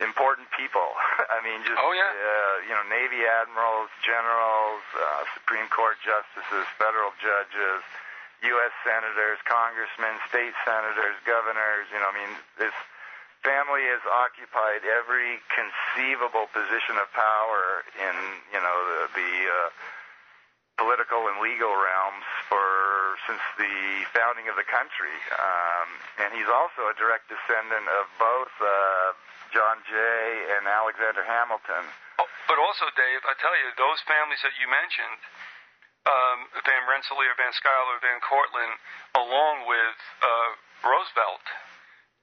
important 0.01 0.49
people. 0.57 0.91
I 1.35 1.39
mean, 1.45 1.61
just 1.63 1.77
oh, 1.79 1.93
yeah. 1.93 2.09
uh, 2.09 2.55
you 2.67 2.73
know, 2.73 2.85
Navy 2.89 3.23
admirals, 3.23 3.89
generals, 4.03 4.83
uh, 4.97 5.23
Supreme 5.37 5.69
Court 5.71 5.95
justices, 6.03 6.65
federal 6.75 7.15
judges, 7.21 7.81
U.S. 8.43 8.73
senators, 8.83 9.39
congressmen, 9.47 10.19
state 10.27 10.53
senators, 10.67 11.15
governors. 11.23 11.87
You 11.89 12.03
know, 12.03 12.09
I 12.11 12.15
mean, 12.15 12.31
this 12.59 12.75
family 13.45 13.85
has 13.93 14.01
occupied 14.09 14.81
every 14.83 15.37
conceivable 15.53 16.49
position 16.49 16.97
of 16.97 17.07
power 17.13 17.85
in 18.01 18.15
you 18.49 18.59
know 18.59 18.77
the, 18.89 19.01
the 19.13 19.31
uh, 19.45 19.69
political 20.75 21.31
and 21.31 21.39
legal 21.39 21.71
realms 21.71 22.25
for 22.49 23.15
since 23.29 23.41
the 23.55 24.03
founding 24.11 24.51
of 24.51 24.59
the 24.59 24.67
country. 24.67 25.15
Um, 25.31 25.87
and 26.25 26.29
he's 26.35 26.49
also 26.51 26.91
a 26.91 26.95
direct 26.99 27.31
descendant 27.31 27.87
of 27.87 28.05
both 28.19 28.51
uh, 28.59 29.15
John 29.55 29.79
Jay 29.87 30.25
and 30.57 30.67
Alexander 30.67 31.23
Hamilton. 31.23 31.85
Oh, 32.19 32.27
but 32.49 32.59
also, 32.59 32.91
Dave, 32.99 33.23
I 33.23 33.33
tell 33.39 33.55
you, 33.55 33.71
those 33.79 34.03
families 34.03 34.43
that 34.43 34.55
you 34.59 34.67
mentioned, 34.67 35.21
um, 36.05 36.37
Van 36.61 36.83
Rensselaer, 36.85 37.33
Van 37.39 37.55
Schuyler, 37.55 37.97
Van 38.03 38.19
Cortlandt, 38.21 38.77
along 39.15 39.65
with 39.65 39.97
uh, 40.21 40.49
Roosevelt, 40.85 41.45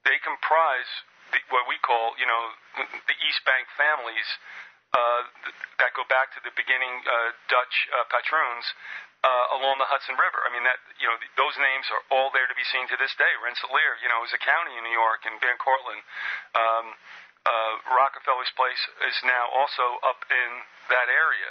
they 0.05 0.19
comprise 0.23 0.91
the, 1.33 1.41
what 1.51 1.65
we 1.67 1.81
call, 1.81 2.15
you 2.21 2.29
know, 2.29 2.43
the 3.09 3.17
East 3.27 3.43
Bank 3.49 3.67
families 3.75 4.29
uh, 4.93 5.23
that 5.81 5.97
go 5.97 6.05
back 6.13 6.33
to 6.37 6.41
the 6.45 6.53
beginning 6.53 7.01
uh, 7.09 7.33
Dutch 7.49 7.77
uh, 7.97 8.05
patroons 8.13 8.67
uh, 9.25 9.57
along 9.57 9.81
the 9.81 9.89
Hudson 9.89 10.19
River. 10.21 10.45
I 10.45 10.51
mean, 10.53 10.67
that 10.69 10.79
you 11.01 11.09
know, 11.09 11.17
those 11.41 11.57
names 11.57 11.89
are 11.89 12.03
all 12.13 12.29
there 12.35 12.45
to 12.45 12.57
be 12.59 12.67
seen 12.69 12.85
to 12.93 12.99
this 13.01 13.15
day. 13.17 13.33
Rensselaer, 13.41 13.97
you 14.05 14.11
know, 14.13 14.21
is 14.27 14.35
a 14.37 14.41
county 14.43 14.75
in 14.77 14.83
New 14.85 14.95
York, 14.95 15.25
and 15.25 15.41
Van 15.41 15.57
Cortlandt. 15.57 16.05
Um, 16.55 16.87
uh, 17.43 17.75
Rockefeller's 17.91 18.53
Place 18.55 18.83
is 19.09 19.19
now 19.27 19.51
also 19.51 19.99
up 20.07 20.23
in 20.31 20.51
that 20.95 21.11
area. 21.11 21.51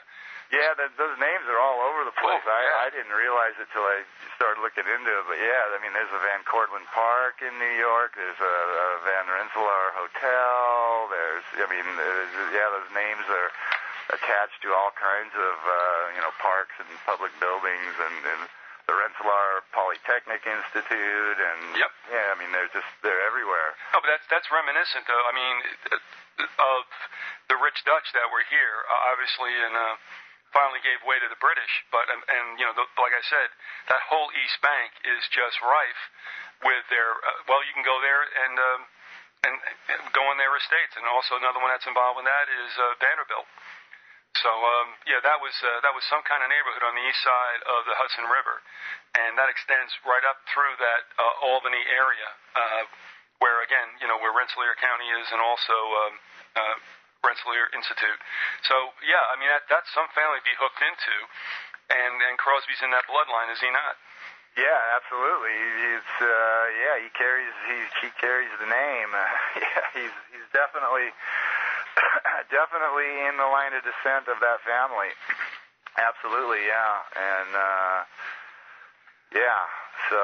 Yeah, 0.51 0.75
the, 0.75 0.91
those 0.99 1.15
names 1.15 1.47
are 1.47 1.59
all 1.63 1.79
over 1.79 2.03
the 2.03 2.15
place. 2.19 2.43
Oh, 2.43 2.51
yeah. 2.51 2.83
I, 2.83 2.87
I 2.87 2.87
didn't 2.91 3.15
realize 3.15 3.55
it 3.55 3.71
till 3.71 3.87
I 3.87 4.03
started 4.35 4.59
looking 4.59 4.83
into 4.83 5.07
it. 5.07 5.23
But 5.31 5.39
yeah, 5.39 5.63
I 5.71 5.79
mean, 5.79 5.95
there's 5.95 6.11
a 6.11 6.19
Van 6.19 6.43
Cortlandt 6.43 6.91
Park 6.91 7.39
in 7.39 7.55
New 7.55 7.75
York. 7.79 8.19
There's 8.19 8.35
a, 8.39 8.55
a 8.67 8.87
Van 9.07 9.31
Rensselaer 9.31 9.89
Hotel. 9.95 11.07
There's, 11.07 11.47
I 11.55 11.67
mean, 11.71 11.87
there's, 11.95 12.33
yeah, 12.51 12.67
those 12.67 12.91
names 12.91 13.23
are 13.31 13.49
attached 14.11 14.59
to 14.67 14.75
all 14.75 14.91
kinds 14.99 15.31
of, 15.39 15.55
uh, 15.63 16.03
you 16.19 16.21
know, 16.21 16.35
parks 16.43 16.75
and 16.83 16.89
public 17.07 17.31
buildings 17.39 17.95
and, 18.03 18.17
and 18.35 18.41
the 18.91 18.95
Rensselaer 18.99 19.63
Polytechnic 19.71 20.43
Institute. 20.43 21.37
And 21.39 21.79
Yep. 21.79 21.91
yeah, 22.11 22.27
I 22.27 22.35
mean, 22.35 22.51
they're 22.51 22.67
just 22.75 22.91
they're 23.07 23.23
everywhere. 23.23 23.71
No, 23.95 24.03
but 24.03 24.11
that's 24.19 24.27
that's 24.27 24.51
reminiscent, 24.51 25.07
though. 25.07 25.25
I 25.25 25.31
mean, 25.31 25.55
of 26.59 26.83
the 27.47 27.55
rich 27.55 27.79
Dutch 27.87 28.07
that 28.19 28.27
were 28.35 28.43
here, 28.51 28.75
uh, 28.91 29.11
obviously, 29.15 29.53
and 29.63 29.73
uh, 29.79 29.95
finally 30.51 30.83
gave 30.83 30.99
way 31.03 31.19
to 31.19 31.27
the 31.31 31.39
British. 31.39 31.73
But 31.91 32.07
and, 32.11 32.21
and 32.27 32.45
you 32.59 32.65
know, 32.67 32.75
the, 32.75 32.85
like 32.99 33.15
I 33.15 33.23
said, 33.27 33.49
that 33.91 34.01
whole 34.07 34.29
East 34.35 34.59
Bank 34.63 34.91
is 35.03 35.21
just 35.31 35.59
rife 35.63 36.03
with 36.63 36.83
their. 36.91 37.17
Uh, 37.17 37.49
well, 37.51 37.63
you 37.65 37.73
can 37.73 37.83
go 37.83 37.99
there 37.99 38.23
and. 38.23 38.55
Um, 38.55 38.81
and 39.41 39.57
go 40.13 40.21
on 40.29 40.37
their 40.37 40.53
estates, 40.53 40.93
and 41.01 41.05
also 41.09 41.33
another 41.33 41.57
one 41.57 41.73
that's 41.73 41.89
involved 41.89 42.21
in 42.21 42.25
that 42.29 42.45
is 42.45 42.71
uh, 42.77 42.93
Vanderbilt. 43.01 43.49
So 44.39 44.47
um, 44.47 44.95
yeah, 45.03 45.19
that 45.19 45.43
was 45.43 45.51
uh, 45.59 45.83
that 45.83 45.91
was 45.91 46.07
some 46.07 46.23
kind 46.23 46.39
of 46.39 46.47
neighborhood 46.47 46.87
on 46.87 46.95
the 46.95 47.03
east 47.03 47.19
side 47.19 47.61
of 47.67 47.83
the 47.83 47.95
Hudson 47.99 48.31
River, 48.31 48.63
and 49.19 49.35
that 49.35 49.51
extends 49.51 49.91
right 50.07 50.23
up 50.23 50.39
through 50.47 50.71
that 50.79 51.03
uh, 51.19 51.51
Albany 51.51 51.83
area, 51.91 52.29
uh, 52.55 52.87
where 53.43 53.59
again, 53.67 53.91
you 53.99 54.07
know, 54.07 54.15
where 54.23 54.31
Rensselaer 54.31 54.79
County 54.79 55.09
is, 55.19 55.27
and 55.35 55.43
also 55.43 55.75
um, 55.75 56.13
uh, 56.55 56.75
Rensselaer 57.21 57.69
Institute. 57.77 58.19
So 58.65 58.75
yeah, 59.05 59.21
I 59.29 59.37
mean 59.37 59.49
that 59.53 59.69
that's 59.69 59.89
some 59.93 60.09
family 60.17 60.41
to 60.41 60.47
be 60.47 60.57
hooked 60.57 60.81
into, 60.81 61.15
and 61.93 62.17
and 62.17 62.35
Crosby's 62.41 62.81
in 62.81 62.89
that 62.91 63.05
bloodline, 63.05 63.53
is 63.53 63.61
he 63.61 63.69
not? 63.69 63.95
Yeah, 64.57 64.97
absolutely. 64.99 65.55
It's 65.95 66.15
uh, 66.19 66.63
yeah, 66.75 66.95
he 66.99 67.09
carries 67.15 67.53
he 67.69 67.77
he 68.03 68.09
carries 68.19 68.51
the 68.59 68.67
name. 68.67 69.09
yeah, 69.63 69.85
he's 69.95 70.15
he's 70.33 70.49
definitely 70.51 71.13
definitely 72.51 73.09
in 73.31 73.37
the 73.37 73.47
line 73.47 73.71
of 73.77 73.85
descent 73.85 74.27
of 74.27 74.41
that 74.41 74.59
family. 74.65 75.13
Absolutely, 75.95 76.67
yeah, 76.67 76.93
and 77.15 77.51
uh, 77.53 77.97
yeah. 79.39 79.61
So 80.09 80.19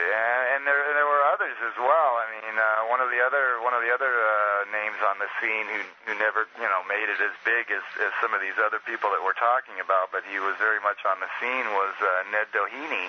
yeah, 0.00 0.56
and 0.56 0.66
there 0.66 0.80
there 0.96 1.06
were 1.06 1.22
others 1.30 1.58
as 1.62 1.76
well. 1.78 2.18
I 2.18 2.26
mean, 2.34 2.56
uh, 2.58 2.90
one 2.90 2.98
of 2.98 3.14
the 3.14 3.20
other 3.22 3.62
one 3.62 3.74
of 3.78 3.82
the 3.86 3.92
other 3.94 4.10
uh, 4.10 4.66
on 5.08 5.16
the 5.16 5.30
scene 5.40 5.64
who 5.72 5.80
who 6.04 6.12
never 6.20 6.44
you 6.60 6.68
know 6.68 6.84
made 6.84 7.08
it 7.08 7.20
as 7.24 7.32
big 7.48 7.72
as, 7.72 7.84
as 8.04 8.12
some 8.20 8.36
of 8.36 8.44
these 8.44 8.60
other 8.60 8.78
people 8.84 9.08
that 9.16 9.24
we're 9.24 9.38
talking 9.40 9.80
about, 9.80 10.12
but 10.12 10.22
he 10.28 10.36
was 10.36 10.54
very 10.60 10.78
much 10.84 11.00
on 11.08 11.16
the 11.24 11.30
scene 11.40 11.66
was 11.72 11.96
uh, 12.04 12.28
Ned 12.28 12.52
Doheny 12.52 13.08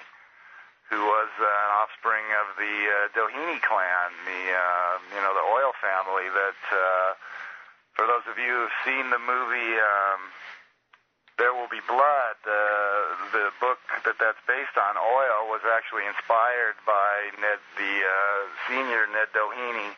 who 0.90 1.06
was 1.06 1.30
uh, 1.38 1.46
an 1.46 1.72
offspring 1.86 2.26
of 2.42 2.58
the 2.58 2.76
uh, 2.90 3.14
Doheny 3.14 3.62
clan, 3.62 4.10
the 4.26 4.42
uh, 4.50 4.94
you 5.14 5.22
know 5.22 5.34
the 5.38 5.46
oil 5.46 5.72
family. 5.78 6.26
That 6.34 6.62
uh, 6.74 7.10
for 7.94 8.10
those 8.10 8.26
of 8.26 8.42
you 8.42 8.66
who've 8.66 8.80
seen 8.82 9.14
the 9.14 9.22
movie 9.22 9.78
um, 9.78 10.20
There 11.38 11.54
Will 11.54 11.70
Be 11.70 11.82
Blood, 11.86 12.42
uh, 12.42 13.30
the 13.30 13.54
book 13.62 13.78
that 14.02 14.18
that's 14.18 14.42
based 14.50 14.76
on, 14.82 14.98
Oil, 14.98 15.46
was 15.54 15.62
actually 15.62 16.10
inspired 16.10 16.82
by 16.90 17.38
Ned, 17.38 17.62
the 17.78 17.94
uh, 18.02 18.42
senior 18.66 19.06
Ned 19.14 19.30
Doheny. 19.30 19.94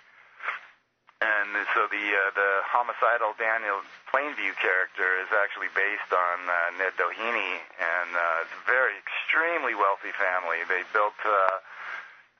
And 1.21 1.53
so 1.77 1.85
the 1.85 2.01
uh, 2.01 2.33
the 2.33 2.51
homicidal 2.65 3.37
Daniel 3.37 3.85
Plainview 4.09 4.57
character 4.57 5.21
is 5.21 5.29
actually 5.29 5.69
based 5.77 6.09
on 6.09 6.37
uh, 6.49 6.81
Ned 6.81 6.97
Doheny, 6.97 7.61
and 7.77 8.09
uh, 8.09 8.41
it's 8.41 8.57
a 8.57 8.65
very 8.65 8.97
extremely 8.97 9.77
wealthy 9.77 10.09
family. 10.17 10.65
They 10.65 10.81
built 10.89 11.13
uh, 11.21 11.61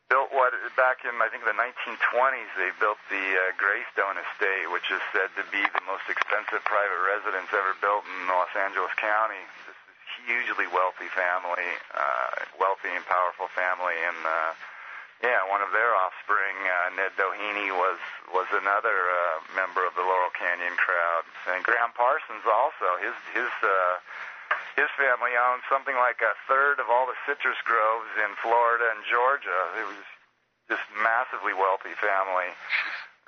built 0.09 0.34
what 0.34 0.57
back 0.73 1.05
in 1.05 1.13
I 1.21 1.29
think 1.29 1.45
the 1.45 1.53
1920s. 1.53 2.49
They 2.57 2.73
built 2.82 2.97
the 3.13 3.21
uh, 3.21 3.53
Greystone 3.61 4.17
Estate, 4.17 4.65
which 4.73 4.89
is 4.89 4.99
said 5.13 5.29
to 5.38 5.45
be 5.53 5.61
the 5.61 5.86
most 5.86 6.09
expensive 6.09 6.65
private 6.65 7.05
residence 7.05 7.53
ever 7.53 7.77
built 7.86 8.01
in 8.09 8.25
Los 8.25 8.49
Angeles 8.57 8.91
County. 8.97 9.39
This 9.69 9.77
is 9.77 9.79
hugely 10.25 10.65
wealthy 10.73 11.07
family, 11.13 11.69
uh, 11.93 12.49
wealthy 12.57 12.89
and 12.97 13.05
powerful 13.05 13.45
family, 13.53 13.93
and 13.93 14.19
uh, 14.25 14.51
yeah, 15.22 15.45
one 15.45 15.61
of 15.61 15.69
their 15.69 15.93
offspring, 15.93 16.57
uh, 16.65 16.97
Ned 16.97 17.13
Doheny, 17.13 17.69
was 17.69 18.01
was 18.34 18.49
another 18.57 19.05
uh, 19.05 19.38
member 19.53 19.86
of 19.86 19.93
the 19.93 20.01
Laurel 20.01 20.34
Canyon 20.34 20.74
crowd, 20.82 21.24
and 21.53 21.61
Graham 21.61 21.93
Parsons 21.93 22.45
also. 22.49 22.97
His 22.97 23.13
his 23.38 23.53
uh, 23.61 23.95
his 24.76 24.89
family 24.97 25.38
owned 25.38 25.61
something 25.69 25.93
like 25.93 26.26
a 26.26 26.34
third 26.49 26.82
of 26.82 26.89
all 26.89 27.05
the 27.05 27.17
citrus 27.30 27.59
groves 27.61 28.11
in 28.17 28.34
Florida 28.41 28.89
and 28.97 29.05
Georgia. 29.05 29.61
It 29.78 29.86
was 29.86 30.05
just 30.74 30.86
massively 30.97 31.53
wealthy 31.53 31.93
family. 31.99 32.49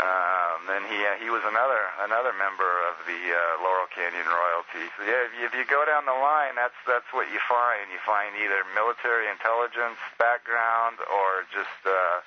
Um, 0.02 0.66
and 0.74 0.84
he 0.90 0.98
he 1.22 1.30
was 1.30 1.46
another 1.46 1.82
another 2.02 2.34
member 2.34 2.72
of 2.90 2.98
the 3.06 3.22
uh, 3.30 3.62
Laurel 3.62 3.86
Canyon 3.94 4.26
royalty. 4.26 4.90
So 4.98 5.06
yeah, 5.06 5.30
if 5.30 5.32
you, 5.38 5.44
if 5.46 5.54
you 5.54 5.66
go 5.70 5.86
down 5.86 6.10
the 6.10 6.18
line, 6.18 6.58
that's 6.58 6.76
that's 6.90 7.06
what 7.14 7.30
you 7.30 7.38
find. 7.46 7.94
You 7.94 8.02
find 8.02 8.34
either 8.34 8.66
military 8.74 9.30
intelligence 9.30 10.02
background 10.18 10.98
or 10.98 11.46
just 11.54 11.78
uh, 11.86 12.26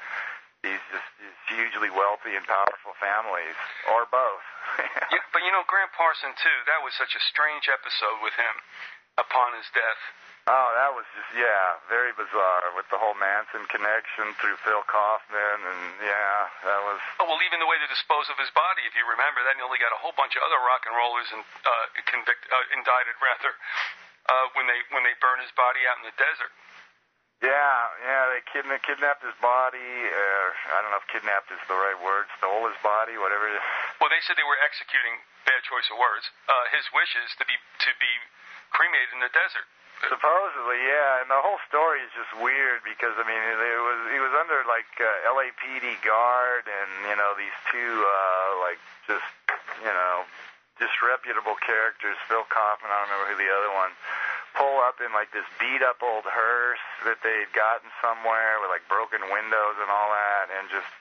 these 0.63 0.79
just 0.95 1.11
these 1.19 1.39
hugely 1.51 1.91
wealthy 1.91 2.39
and 2.39 2.47
powerful 2.47 2.95
families, 3.03 3.59
or 3.91 4.07
both. 4.15 4.47
yeah, 5.11 5.27
but 5.35 5.43
you 5.43 5.51
know, 5.51 5.67
Graham 5.67 5.91
Parson 5.99 6.31
too. 6.39 6.59
That 6.71 6.87
was 6.87 6.95
such 6.95 7.19
a 7.19 7.23
strange 7.35 7.67
episode 7.67 8.23
with 8.23 8.39
him 8.39 8.55
upon 9.19 9.59
his 9.59 9.67
death. 9.75 10.03
Oh, 10.47 10.71
that 10.79 10.95
was 10.95 11.03
just 11.19 11.27
yeah, 11.35 11.75
very 11.91 12.15
bizarre 12.15 12.71
with 12.79 12.87
the 12.95 12.95
whole 12.95 13.19
Manson 13.19 13.67
connection 13.67 14.31
through 14.39 14.55
Phil 14.63 14.79
Kaufman, 14.87 15.59
and 15.59 15.83
yeah, 15.99 16.39
that 16.63 16.81
was. 16.87 17.03
Oh 17.19 17.27
well, 17.27 17.43
even 17.43 17.59
the 17.59 17.67
way 17.67 17.83
they 17.83 17.91
dispose 17.91 18.31
of 18.31 18.39
his 18.39 18.47
body, 18.55 18.87
if 18.87 18.95
you 18.95 19.03
remember, 19.11 19.43
that 19.43 19.59
nearly 19.59 19.83
got 19.83 19.91
a 19.91 19.99
whole 19.99 20.15
bunch 20.15 20.39
of 20.39 20.47
other 20.47 20.63
rock 20.63 20.87
and 20.87 20.95
rollers 20.95 21.27
and 21.35 21.43
uh, 21.67 21.87
convict, 22.07 22.47
uh, 22.47 22.63
indicted 22.79 23.19
rather, 23.19 23.59
uh, 24.31 24.47
when 24.55 24.71
they 24.71 24.79
when 24.95 25.03
they 25.03 25.19
burn 25.19 25.43
his 25.43 25.51
body 25.59 25.83
out 25.91 25.99
in 25.99 26.07
the 26.07 26.15
desert. 26.15 26.55
Yeah, 27.43 27.77
yeah, 28.07 28.23
they 28.31 28.41
kidna- 28.47 28.81
kidnapped 28.87 29.27
his 29.27 29.35
body. 29.43 29.83
Uh, 29.83 30.47
I 30.73 30.79
don't 30.79 30.95
know 30.95 31.03
if 31.03 31.11
kidnapped 31.11 31.51
is 31.51 31.61
the 31.67 31.75
right 31.75 31.99
word. 31.99 32.31
Stole 32.39 32.71
his 32.71 32.79
body, 32.87 33.19
whatever. 33.19 33.51
Well, 33.99 34.15
they 34.15 34.23
said 34.23 34.39
they 34.39 34.47
were 34.47 34.63
executing. 34.63 35.19
Bad 35.43 35.63
choice 35.67 35.91
of 35.91 35.99
words. 35.99 36.27
Uh, 36.47 36.71
his 36.71 36.87
wishes 36.95 37.35
to 37.39 37.45
be 37.51 37.59
to 37.59 37.91
be 37.99 38.13
cremated 38.71 39.11
in 39.11 39.27
the 39.27 39.31
desert. 39.35 39.67
Supposedly, 40.05 40.77
yeah, 40.85 41.25
and 41.25 41.29
the 41.33 41.41
whole 41.41 41.57
story 41.65 42.05
is 42.05 42.13
just 42.13 42.29
weird 42.37 42.85
because 42.85 43.17
I 43.17 43.25
mean, 43.25 43.41
it 43.41 43.81
was 43.81 44.01
he 44.13 44.21
was 44.21 44.35
under 44.37 44.61
like 44.69 44.87
uh, 45.01 45.33
LAPD 45.33 46.05
guard, 46.05 46.69
and 46.69 46.91
you 47.09 47.17
know 47.17 47.33
these 47.33 47.57
two 47.73 48.05
uh, 48.05 48.49
like 48.61 48.81
just 49.09 49.25
you 49.81 49.89
know 49.89 50.29
disreputable 50.77 51.57
characters, 51.65 52.21
Phil 52.29 52.45
Kaufman, 52.53 52.93
I 52.93 53.01
don't 53.01 53.09
remember 53.09 53.33
who 53.33 53.41
the 53.41 53.49
other 53.49 53.73
one, 53.73 53.93
pull 54.53 54.85
up 54.85 55.01
in 55.01 55.09
like 55.17 55.33
this 55.33 55.49
beat 55.57 55.81
up 55.81 56.05
old 56.05 56.29
hearse 56.29 56.85
that 57.09 57.25
they 57.25 57.49
had 57.49 57.53
gotten 57.57 57.89
somewhere 58.05 58.61
with 58.61 58.69
like 58.69 58.85
broken 58.93 59.25
windows 59.33 59.77
and 59.81 59.89
all 59.89 60.13
that, 60.13 60.53
and 60.61 60.69
just 60.69 60.93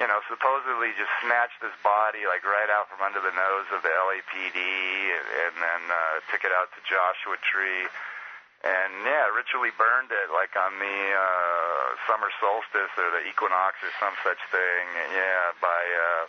you 0.00 0.08
know, 0.08 0.20
supposedly 0.28 0.92
just 0.96 1.12
snatched 1.24 1.60
this 1.60 1.74
body 1.84 2.24
like 2.28 2.44
right 2.44 2.68
out 2.68 2.88
from 2.92 3.00
under 3.04 3.20
the 3.20 3.32
nose 3.32 3.68
of 3.72 3.80
the 3.80 3.92
LAPD, 3.92 4.60
and, 4.60 5.26
and 5.48 5.54
then 5.56 5.82
uh, 5.88 6.20
took 6.28 6.44
it 6.44 6.52
out 6.52 6.68
to 6.76 6.80
Joshua 6.84 7.40
Tree 7.40 7.88
and 8.62 9.02
yeah, 9.02 9.26
ritually 9.34 9.74
burned 9.74 10.14
it 10.14 10.30
like 10.30 10.54
on 10.54 10.78
the 10.78 10.98
uh, 11.10 11.86
summer 12.06 12.30
solstice 12.38 12.94
or 12.94 13.10
the 13.10 13.26
equinox 13.26 13.82
or 13.82 13.90
some 13.98 14.14
such 14.22 14.38
thing. 14.54 14.84
Yeah, 15.10 15.50
by 15.58 15.82
uh, 15.82 16.24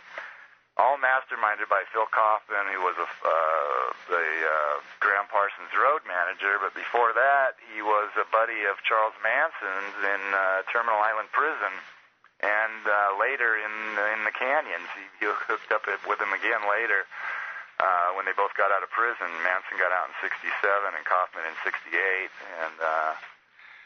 all 0.82 0.98
masterminded 0.98 1.70
by 1.70 1.86
Phil 1.94 2.10
Kaufman, 2.10 2.66
who 2.74 2.82
was 2.82 2.98
a, 2.98 3.06
uh, 3.06 3.86
the 4.10 4.26
uh, 4.42 4.74
Graham 4.98 5.30
Parsons 5.30 5.70
road 5.78 6.02
manager. 6.10 6.58
But 6.58 6.74
before 6.74 7.14
that, 7.14 7.54
he 7.70 7.78
was 7.86 8.10
a 8.18 8.26
buddy 8.34 8.66
of 8.66 8.82
Charles 8.82 9.14
Manson's 9.22 9.94
in 10.02 10.22
uh, 10.34 10.66
Terminal 10.74 10.98
Island 10.98 11.30
Prison. 11.30 11.74
And 12.42 12.82
uh, 12.82 13.14
later 13.14 13.54
in 13.54 13.74
in 13.94 14.26
the 14.26 14.34
canyons, 14.34 14.90
he, 14.98 15.06
he 15.22 15.30
hooked 15.30 15.70
up 15.70 15.86
with 15.86 16.18
him 16.18 16.34
again 16.34 16.66
later 16.66 17.06
when 18.14 18.24
they 18.24 18.34
both 18.34 18.54
got 18.54 18.70
out 18.70 18.80
of 18.80 18.90
prison. 18.94 19.28
Manson 19.42 19.76
got 19.76 19.90
out 19.90 20.08
in 20.08 20.14
'67 20.22 20.48
and 20.94 21.04
Kaufman 21.04 21.44
in 21.44 21.56
'68, 21.60 22.30
and 22.62 22.76
uh, 22.80 23.12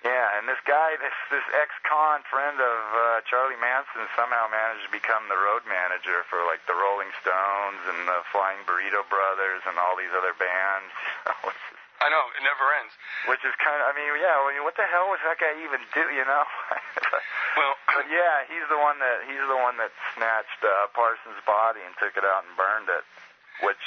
yeah, 0.06 0.38
and 0.38 0.46
this 0.46 0.62
guy, 0.62 0.94
this 1.02 1.16
this 1.26 1.42
ex-con 1.58 2.22
friend 2.30 2.62
of 2.62 2.80
uh, 2.94 3.18
Charlie 3.26 3.58
Manson, 3.58 4.06
somehow 4.14 4.46
managed 4.46 4.86
to 4.86 4.92
become 4.94 5.26
the 5.26 5.34
road 5.34 5.66
manager 5.66 6.22
for 6.30 6.46
like 6.46 6.62
the 6.70 6.76
Rolling 6.78 7.10
Stones 7.18 7.82
and 7.90 8.06
the 8.06 8.22
Flying 8.30 8.62
Burrito 8.62 9.02
Brothers 9.10 9.66
and 9.66 9.74
all 9.74 9.98
these 9.98 10.14
other 10.14 10.38
bands. 10.38 10.94
I 11.98 12.06
know 12.14 12.30
it 12.30 12.46
never 12.46 12.62
ends. 12.78 12.94
Which 13.26 13.42
is 13.42 13.50
kind 13.58 13.82
of, 13.82 13.90
I 13.90 13.92
mean, 13.98 14.06
yeah. 14.22 14.38
I 14.38 14.54
mean, 14.54 14.62
what 14.62 14.78
the 14.78 14.86
hell 14.86 15.10
was 15.10 15.18
that 15.26 15.42
guy 15.42 15.50
even 15.66 15.82
do? 15.90 16.06
You 16.14 16.22
know? 16.22 16.46
well, 17.58 17.74
but 17.90 18.06
yeah, 18.06 18.46
he's 18.46 18.70
the 18.70 18.78
one 18.78 19.02
that 19.02 19.26
he's 19.26 19.42
the 19.50 19.58
one 19.58 19.82
that 19.82 19.90
snatched 20.14 20.62
uh, 20.62 20.94
Parsons' 20.94 21.42
body 21.42 21.82
and 21.82 21.90
took 21.98 22.14
it 22.14 22.22
out 22.22 22.46
and 22.46 22.54
burned 22.54 22.86
it 22.86 23.02
which 23.62 23.84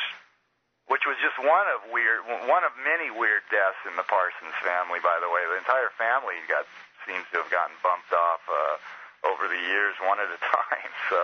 which 0.89 1.07
was 1.07 1.15
just 1.23 1.39
one 1.39 1.67
of 1.71 1.87
weird 1.93 2.25
one 2.47 2.63
of 2.67 2.73
many 2.83 3.11
weird 3.11 3.43
deaths 3.47 3.79
in 3.87 3.95
the 3.95 4.07
Parsons 4.07 4.55
family. 4.59 4.99
By 4.99 5.19
the 5.23 5.29
way, 5.31 5.43
the 5.47 5.59
entire 5.59 5.91
family 5.95 6.35
got 6.47 6.67
seems 7.07 7.25
to 7.33 7.41
have 7.41 7.51
gotten 7.51 7.75
bumped 7.81 8.13
off 8.13 8.43
uh, 8.45 9.31
over 9.31 9.49
the 9.49 9.57
years, 9.57 9.97
one 10.05 10.21
at 10.21 10.29
a 10.29 10.41
time. 10.51 10.91
So. 11.09 11.19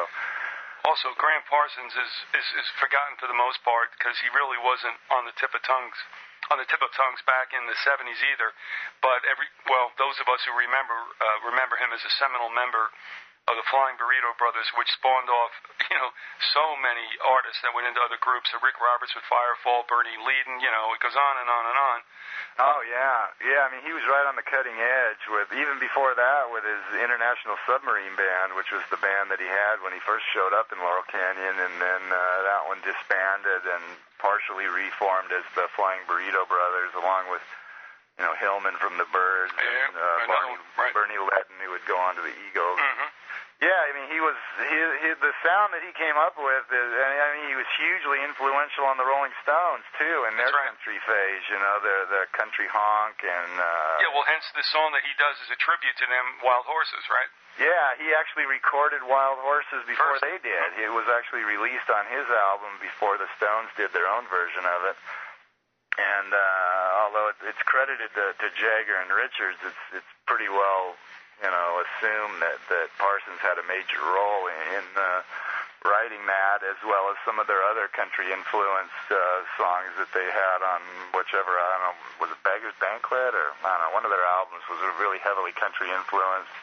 Also, 0.86 1.12
Graham 1.20 1.43
Parsons 1.52 1.91
is, 1.91 2.14
is, 2.32 2.48
is 2.64 2.68
forgotten 2.80 3.20
for 3.20 3.28
the 3.28 3.36
most 3.36 3.60
part 3.68 3.91
because 4.00 4.16
he 4.24 4.32
really 4.32 4.56
wasn't 4.56 4.95
on 5.12 5.28
the 5.28 5.36
tip 5.36 5.52
of 5.52 5.60
tongues 5.68 6.00
on 6.48 6.56
the 6.64 6.70
tip 6.72 6.80
of 6.80 6.88
tongues 6.95 7.20
back 7.28 7.52
in 7.52 7.60
the 7.68 7.76
70s 7.84 8.20
either. 8.32 8.56
But 9.04 9.20
every 9.28 9.52
well, 9.68 9.91
those 10.00 10.16
of 10.24 10.32
us 10.32 10.39
who 10.48 10.56
remember 10.56 10.95
uh, 11.20 11.43
remember 11.43 11.76
him 11.76 11.91
as 11.91 12.00
a 12.08 12.14
seminal 12.16 12.48
member 12.54 12.88
of 13.48 13.56
the 13.56 13.66
Flying 13.72 13.95
Burrito 13.95 14.36
Brothers, 14.36 14.68
which 14.76 14.91
spawned 15.00 15.32
off, 15.32 15.54
you 15.91 15.98
know, 15.98 16.12
so 16.52 16.76
many 16.84 17.08
artists 17.24 17.64
that 17.64 17.72
went 17.72 17.88
into 17.88 18.04
other 18.04 18.20
groups. 18.20 18.52
So 18.52 18.60
Rick 18.60 18.80
Roberts 18.84 19.16
with 19.16 19.24
Firefall, 19.32 19.88
Bernie 19.88 20.20
Leadon, 20.20 20.60
you 20.60 20.72
know, 20.72 20.91
it 20.91 21.00
goes 21.00 21.16
on 21.16 21.36
and 21.39 21.48
on 21.48 21.64
and 21.68 21.78
on. 21.80 22.00
Oh 22.58 22.82
yeah, 22.89 23.30
yeah. 23.45 23.62
I 23.66 23.70
mean, 23.70 23.86
he 23.86 23.93
was 23.93 24.02
right 24.10 24.26
on 24.26 24.34
the 24.34 24.45
cutting 24.45 24.74
edge 24.74 25.22
with 25.30 25.50
even 25.54 25.78
before 25.78 26.18
that 26.18 26.50
with 26.50 26.66
his 26.66 26.82
International 26.98 27.54
Submarine 27.70 28.18
Band, 28.18 28.58
which 28.58 28.74
was 28.74 28.82
the 28.89 28.98
band 28.98 29.30
that 29.30 29.38
he 29.38 29.45
had 29.45 29.82
when 29.86 29.93
he 29.93 30.02
first 30.02 30.26
showed 30.34 30.58
up 30.58 30.74
in 30.74 30.82
Laurel 30.82 31.06
Canyon, 31.06 31.54
and 31.54 31.76
then 31.78 32.04
uh, 32.10 32.18
that 32.50 32.66
one 32.66 32.82
disbanded 32.82 33.62
and 33.62 33.86
partially 34.18 34.66
reformed 34.66 35.30
as 35.30 35.45
the 35.54 35.70
Flying 35.78 36.02
Burrito 36.10 36.50
Brothers, 36.50 36.98
along 36.98 37.30
with 37.30 37.45
you 38.18 38.26
know 38.26 38.34
Hillman 38.41 38.74
from 38.82 38.98
the 38.98 39.06
Byrds 39.14 39.54
yeah, 39.54 39.93
and 39.93 39.93
uh, 39.93 40.26
Barney, 40.26 40.58
right. 40.82 40.93
Bernie 40.98 41.22
Leadon, 41.22 41.58
who 41.62 41.70
would 41.78 41.86
go 41.86 41.98
on 42.02 42.18
to 42.18 42.26
the 42.26 42.34
Eagles. 42.34 42.82
Mm-hmm. 42.82 43.07
Yeah, 43.58 43.74
I 43.74 43.89
mean, 43.89 44.05
he 44.14 44.22
was 44.22 44.38
he, 44.70 44.78
he, 45.01 45.10
the 45.18 45.34
sound 45.41 45.74
that 45.74 45.82
he 45.82 45.89
came 45.97 46.14
up 46.14 46.38
with. 46.38 46.66
Is, 46.70 46.89
I 46.93 47.41
mean, 47.41 47.49
he 47.49 47.58
was 47.58 47.66
hugely 47.74 48.22
influential 48.22 48.86
on 48.86 49.01
the 49.01 49.08
Rolling 49.08 49.34
Stones 49.41 49.82
too 49.97 50.30
in 50.30 50.38
their 50.38 50.53
right. 50.53 50.70
country 50.70 51.01
phase. 51.01 51.43
You 51.49 51.58
know, 51.58 51.82
the 51.82 51.97
the 52.05 52.24
country 52.38 52.70
honk 52.70 53.18
and. 53.26 53.51
Uh, 53.58 54.05
yeah, 54.05 54.14
well, 54.14 54.30
hence 54.30 54.45
the 54.53 54.62
song 54.70 54.93
that 54.93 55.01
he 55.01 55.10
does 55.18 55.41
is 55.41 55.49
a 55.49 55.58
tribute 55.58 55.97
to 55.97 56.05
them, 56.05 56.26
Wild 56.45 56.70
Horses, 56.70 57.01
right? 57.10 57.26
Yeah, 57.58 57.97
he 57.97 58.14
actually 58.14 58.45
recorded 58.45 59.01
Wild 59.01 59.41
Horses 59.41 59.82
before 59.89 60.22
First. 60.22 60.30
they 60.30 60.38
did. 60.45 60.78
It 60.78 60.93
was 60.93 61.10
actually 61.10 61.41
released 61.41 61.89
on 61.89 62.05
his 62.14 62.30
album 62.30 62.78
before 62.78 63.18
the 63.18 63.26
Stones 63.41 63.74
did 63.74 63.89
their 63.97 64.05
own 64.05 64.30
version 64.30 64.62
of 64.70 64.86
it. 64.86 64.97
And 65.97 66.30
uh, 66.30 67.01
although 67.01 67.34
it, 67.34 67.41
it's 67.49 67.64
credited 67.66 68.14
to, 68.14 68.38
to 68.38 68.47
Jagger 68.53 69.01
and 69.01 69.10
Richards, 69.10 69.58
it's 69.66 69.84
it's 69.97 70.12
pretty 70.30 70.45
well 70.45 70.93
you 71.42 71.52
know, 71.52 71.70
assume 71.86 72.42
that 72.42 72.58
that 72.70 72.90
Parsons 72.98 73.42
had 73.42 73.62
a 73.62 73.66
major 73.70 74.02
role 74.02 74.50
in, 74.50 74.82
in 74.82 74.86
uh, 74.98 75.22
writing 75.86 76.24
that, 76.26 76.66
as 76.66 76.80
well 76.82 77.14
as 77.14 77.18
some 77.22 77.38
of 77.38 77.46
their 77.46 77.62
other 77.62 77.88
country 77.94 78.34
influenced 78.34 79.08
uh, 79.14 79.46
songs 79.56 79.94
that 80.02 80.10
they 80.12 80.26
had 80.26 80.60
on 80.66 80.82
whichever 81.14 81.54
I 81.54 81.66
don't 81.78 81.84
know 81.86 81.96
was 82.26 82.30
it 82.34 82.42
Beggar's 82.42 82.78
Banquet 82.82 83.38
or 83.38 83.54
I 83.62 83.70
don't 83.78 83.82
know 83.90 83.94
one 83.94 84.06
of 84.06 84.12
their 84.12 84.26
albums 84.26 84.66
was 84.66 84.82
really 84.98 85.22
heavily 85.22 85.54
country 85.54 85.94
influenced. 85.94 86.54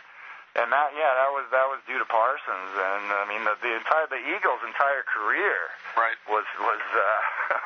And 0.55 0.71
that, 0.71 0.95
yeah, 0.95 1.11
that 1.19 1.35
was 1.35 1.51
that 1.51 1.67
was 1.67 1.83
due 1.83 1.99
to 1.99 2.07
Parsons, 2.07 2.73
and 2.79 3.11
I 3.11 3.27
mean 3.27 3.43
the, 3.43 3.59
the 3.59 3.75
entire 3.75 4.07
the 4.07 4.23
Eagles' 4.23 4.63
entire 4.63 5.03
career 5.03 5.67
right. 5.99 6.15
was 6.31 6.47
was 6.63 6.79
uh, 6.95 7.03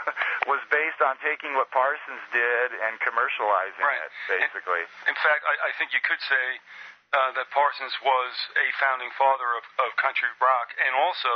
was 0.56 0.64
based 0.72 1.04
on 1.04 1.20
taking 1.20 1.52
what 1.52 1.68
Parsons 1.68 2.24
did 2.32 2.72
and 2.72 2.96
commercializing 3.04 3.84
right. 3.84 4.08
it, 4.08 4.40
basically. 4.40 4.88
In, 5.04 5.12
in 5.12 5.16
fact, 5.20 5.44
I, 5.44 5.68
I 5.68 5.70
think 5.76 5.92
you 5.92 6.00
could 6.00 6.16
say 6.32 6.64
uh, 7.12 7.32
that 7.32 7.48
Parsons 7.54 7.94
was 8.04 8.32
a 8.58 8.66
founding 8.76 9.08
father 9.16 9.48
of, 9.56 9.64
of 9.80 9.96
country 9.96 10.28
rock, 10.40 10.68
and 10.76 10.92
also 10.92 11.32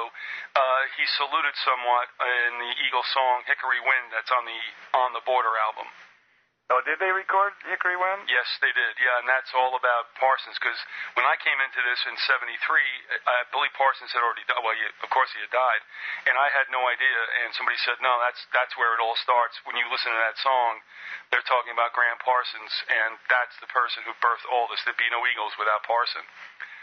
uh, 0.52 0.82
he 1.00 1.04
saluted 1.16 1.54
somewhat 1.64 2.12
in 2.20 2.60
the 2.60 2.72
Eagles 2.84 3.08
song 3.16 3.40
"Hickory 3.48 3.80
Wind" 3.80 4.12
that's 4.12 4.32
on 4.32 4.44
the 4.44 4.60
On 4.92 5.10
the 5.16 5.24
Border 5.24 5.56
album. 5.56 5.88
Oh, 6.70 6.80
did 6.86 6.96
they 7.02 7.10
record 7.12 7.52
Hickory 7.68 7.98
Wind? 7.98 8.30
Yes, 8.30 8.46
they 8.62 8.70
did. 8.72 8.94
Yeah, 8.96 9.20
and 9.20 9.26
that's 9.28 9.50
all 9.52 9.74
about 9.76 10.14
Parsons 10.16 10.56
because 10.56 10.78
when 11.18 11.26
I 11.26 11.36
came 11.42 11.58
into 11.60 11.80
this 11.84 12.00
in 12.08 12.14
'73, 12.16 12.48
I 13.28 13.44
believe 13.52 13.74
Parsons 13.76 14.08
had 14.14 14.22
already 14.24 14.46
died. 14.48 14.62
Well, 14.62 14.72
he, 14.72 14.80
of 14.86 15.10
course 15.12 15.28
he 15.36 15.42
had 15.42 15.52
died, 15.52 15.82
and 16.30 16.38
I 16.38 16.48
had 16.54 16.70
no 16.72 16.80
idea. 16.88 17.18
And 17.44 17.52
somebody 17.58 17.76
said, 17.84 18.00
"No, 18.00 18.16
that's 18.24 18.40
that's 18.56 18.72
where 18.80 18.94
it 18.96 19.02
all 19.04 19.18
starts." 19.20 19.58
When 19.68 19.76
you 19.76 19.84
listen 19.92 20.14
to 20.16 20.20
that 20.22 20.38
song, 20.40 20.80
they're 21.34 21.44
talking 21.44 21.76
about 21.76 21.92
Graham 21.92 22.16
Parsons, 22.24 22.72
and 22.88 23.20
that's 23.28 23.58
the 23.60 23.68
person 23.68 24.00
who 24.08 24.16
birthed 24.24 24.46
all 24.48 24.64
this. 24.72 24.80
There'd 24.88 24.96
be 24.96 25.12
no 25.12 25.20
Eagles 25.28 25.52
without 25.60 25.84
Parsons. 25.84 26.24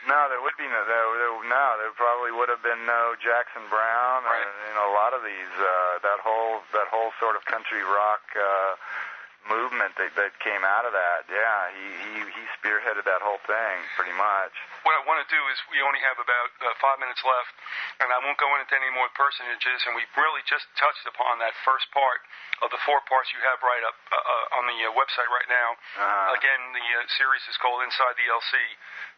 No, 0.07 0.31
there 0.31 0.39
would 0.39 0.55
be 0.55 0.63
no. 0.69 0.79
There, 0.87 1.07
there, 1.17 1.33
no, 1.49 1.65
there 1.81 1.91
probably 1.97 2.31
would 2.31 2.47
have 2.47 2.61
been 2.63 2.85
no 2.87 3.19
Jackson 3.19 3.67
Browne, 3.67 4.23
Right. 4.23 4.47
you 4.69 4.73
know, 4.77 4.87
a 4.91 4.95
lot 4.95 5.11
of 5.17 5.25
these. 5.27 5.53
Uh, 5.59 5.99
that 6.05 6.21
whole 6.23 6.61
that 6.77 6.87
whole 6.93 7.11
sort 7.19 7.35
of 7.35 7.43
country 7.49 7.81
rock. 7.83 8.21
Uh, 8.37 8.77
movement 9.47 9.95
that, 9.95 10.11
that 10.19 10.31
came 10.43 10.61
out 10.67 10.83
of 10.83 10.91
that. 10.91 11.23
Yeah, 11.31 11.59
he, 11.71 11.87
he 12.03 12.13
he 12.35 12.43
spearheaded 12.59 13.07
that 13.07 13.23
whole 13.23 13.39
thing 13.47 13.75
pretty 13.95 14.13
much. 14.13 14.51
What 14.83 14.95
I 14.99 15.01
want 15.07 15.23
to 15.23 15.29
do 15.31 15.39
is 15.51 15.57
we 15.71 15.79
only 15.79 15.99
have 16.03 16.19
about 16.19 16.49
uh, 16.59 16.75
five 16.83 16.99
minutes 16.99 17.23
left, 17.23 17.53
and 18.03 18.11
I 18.11 18.19
won't 18.23 18.37
go 18.39 18.49
into 18.59 18.73
any 18.75 18.91
more 18.91 19.07
personages. 19.15 19.79
And 19.87 19.95
we 19.95 20.03
really 20.19 20.43
just 20.49 20.67
touched 20.75 21.05
upon 21.07 21.39
that 21.39 21.55
first 21.63 21.87
part 21.95 22.19
of 22.63 22.69
the 22.73 22.79
four 22.83 22.99
parts 23.07 23.31
you 23.31 23.39
have 23.47 23.59
right 23.63 23.83
up 23.87 23.95
uh, 24.11 24.15
uh, 24.19 24.57
on 24.59 24.67
the 24.67 24.77
uh, 24.83 24.91
website 24.95 25.29
right 25.31 25.47
now. 25.47 25.69
Uh, 25.95 26.35
Again, 26.39 26.61
the 26.75 26.85
uh, 26.99 27.07
series 27.19 27.43
is 27.47 27.55
called 27.59 27.79
Inside 27.83 28.15
the 28.19 28.27
LC: 28.27 28.53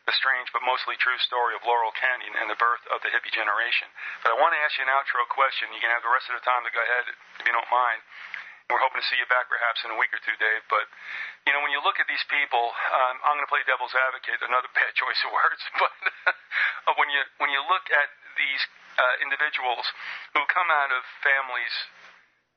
The 0.10 0.16
Strange 0.18 0.50
but 0.54 0.62
Mostly 0.66 0.98
True 1.02 1.18
Story 1.26 1.58
of 1.58 1.66
Laurel 1.66 1.94
Canyon 1.98 2.34
and 2.38 2.48
the 2.50 2.58
Birth 2.62 2.82
of 2.94 3.02
the 3.06 3.10
Hippie 3.10 3.34
Generation. 3.34 3.90
But 4.26 4.34
I 4.34 4.36
want 4.38 4.54
to 4.54 4.62
ask 4.62 4.78
you 4.78 4.86
an 4.86 4.94
outro 4.94 5.26
question. 5.30 5.70
You 5.74 5.82
can 5.82 5.90
have 5.94 6.06
the 6.06 6.14
rest 6.14 6.30
of 6.30 6.38
the 6.38 6.46
time 6.46 6.62
to 6.66 6.72
go 6.74 6.82
ahead 6.82 7.06
if 7.42 7.46
you 7.46 7.54
don't 7.54 7.70
mind. 7.74 8.02
We're 8.72 8.80
hoping 8.80 9.04
to 9.04 9.08
see 9.12 9.20
you 9.20 9.28
back 9.28 9.52
perhaps 9.52 9.84
in 9.84 9.92
a 9.92 9.98
week 10.00 10.16
or 10.16 10.22
two, 10.24 10.34
Dave. 10.40 10.64
But 10.72 10.88
you 11.44 11.52
know, 11.52 11.60
when 11.60 11.76
you 11.76 11.84
look 11.84 12.00
at 12.00 12.08
these 12.08 12.24
people, 12.32 12.72
um, 12.72 13.16
I'm 13.28 13.36
going 13.36 13.44
to 13.44 13.52
play 13.52 13.68
devil's 13.68 13.92
advocate. 13.92 14.40
Another 14.40 14.72
bad 14.80 14.96
choice 14.96 15.20
of 15.28 15.36
words, 15.36 15.62
but 15.84 15.94
uh, 16.88 16.96
when 16.96 17.12
you 17.12 17.22
when 17.44 17.52
you 17.52 17.60
look 17.68 17.86
at 17.92 18.10
these 18.40 18.64
uh, 18.96 19.16
individuals 19.20 19.84
who 20.32 20.42
come 20.48 20.72
out 20.72 20.90
of 20.96 21.04
families 21.20 21.76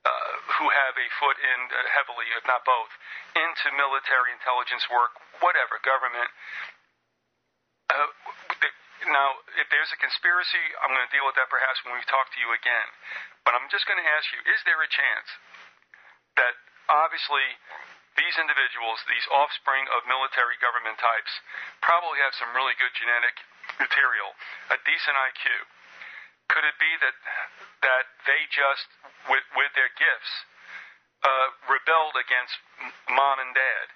uh, 0.05 0.33
who 0.61 0.69
have 0.69 0.95
a 0.95 1.07
foot 1.17 1.37
in 1.41 1.59
uh, 1.73 1.77
heavily, 1.91 2.29
if 2.37 2.45
not 2.45 2.61
both, 2.61 2.93
into 3.33 3.73
military 3.73 4.31
intelligence 4.31 4.85
work, 4.87 5.17
whatever 5.41 5.81
government. 5.81 6.29
Uh, 7.89 8.09
now, 9.09 9.37
if 9.57 9.67
there's 9.73 9.91
a 9.93 9.99
conspiracy, 9.99 10.61
I'm 10.81 10.93
going 10.93 11.03
to 11.03 11.13
deal 11.13 11.25
with 11.25 11.37
that 11.37 11.49
perhaps 11.49 11.81
when 11.85 11.93
we 11.97 12.01
talk 12.05 12.29
to 12.33 12.39
you 12.41 12.53
again. 12.53 12.87
But 13.45 13.53
I'm 13.53 13.65
just 13.69 13.85
going 13.85 13.97
to 13.97 14.07
ask 14.17 14.29
you: 14.29 14.39
Is 14.45 14.61
there 14.65 14.81
a 14.81 14.89
chance 14.89 15.29
that 16.37 16.55
obviously 16.91 17.43
these 18.15 18.35
individuals, 18.39 19.03
these 19.11 19.27
offspring 19.31 19.83
of 19.91 20.07
military 20.07 20.55
government 20.63 20.95
types, 20.99 21.31
probably 21.83 22.19
have 22.23 22.35
some 22.39 22.55
really 22.55 22.75
good 22.79 22.91
genetic 22.95 23.35
material, 23.79 24.31
a 24.71 24.77
decent 24.87 25.15
IQ. 25.15 25.43
Could 26.47 26.63
it 26.63 26.77
be 26.79 26.91
that 27.01 27.15
that 27.83 28.05
they 28.29 28.47
just, 28.53 28.87
with 29.27 29.43
with 29.57 29.71
their 29.75 29.91
gifts, 29.97 30.31
uh, 31.25 31.47
rebelled 31.67 32.15
against 32.15 32.55
mom 33.11 33.41
and 33.41 33.51
dad 33.51 33.87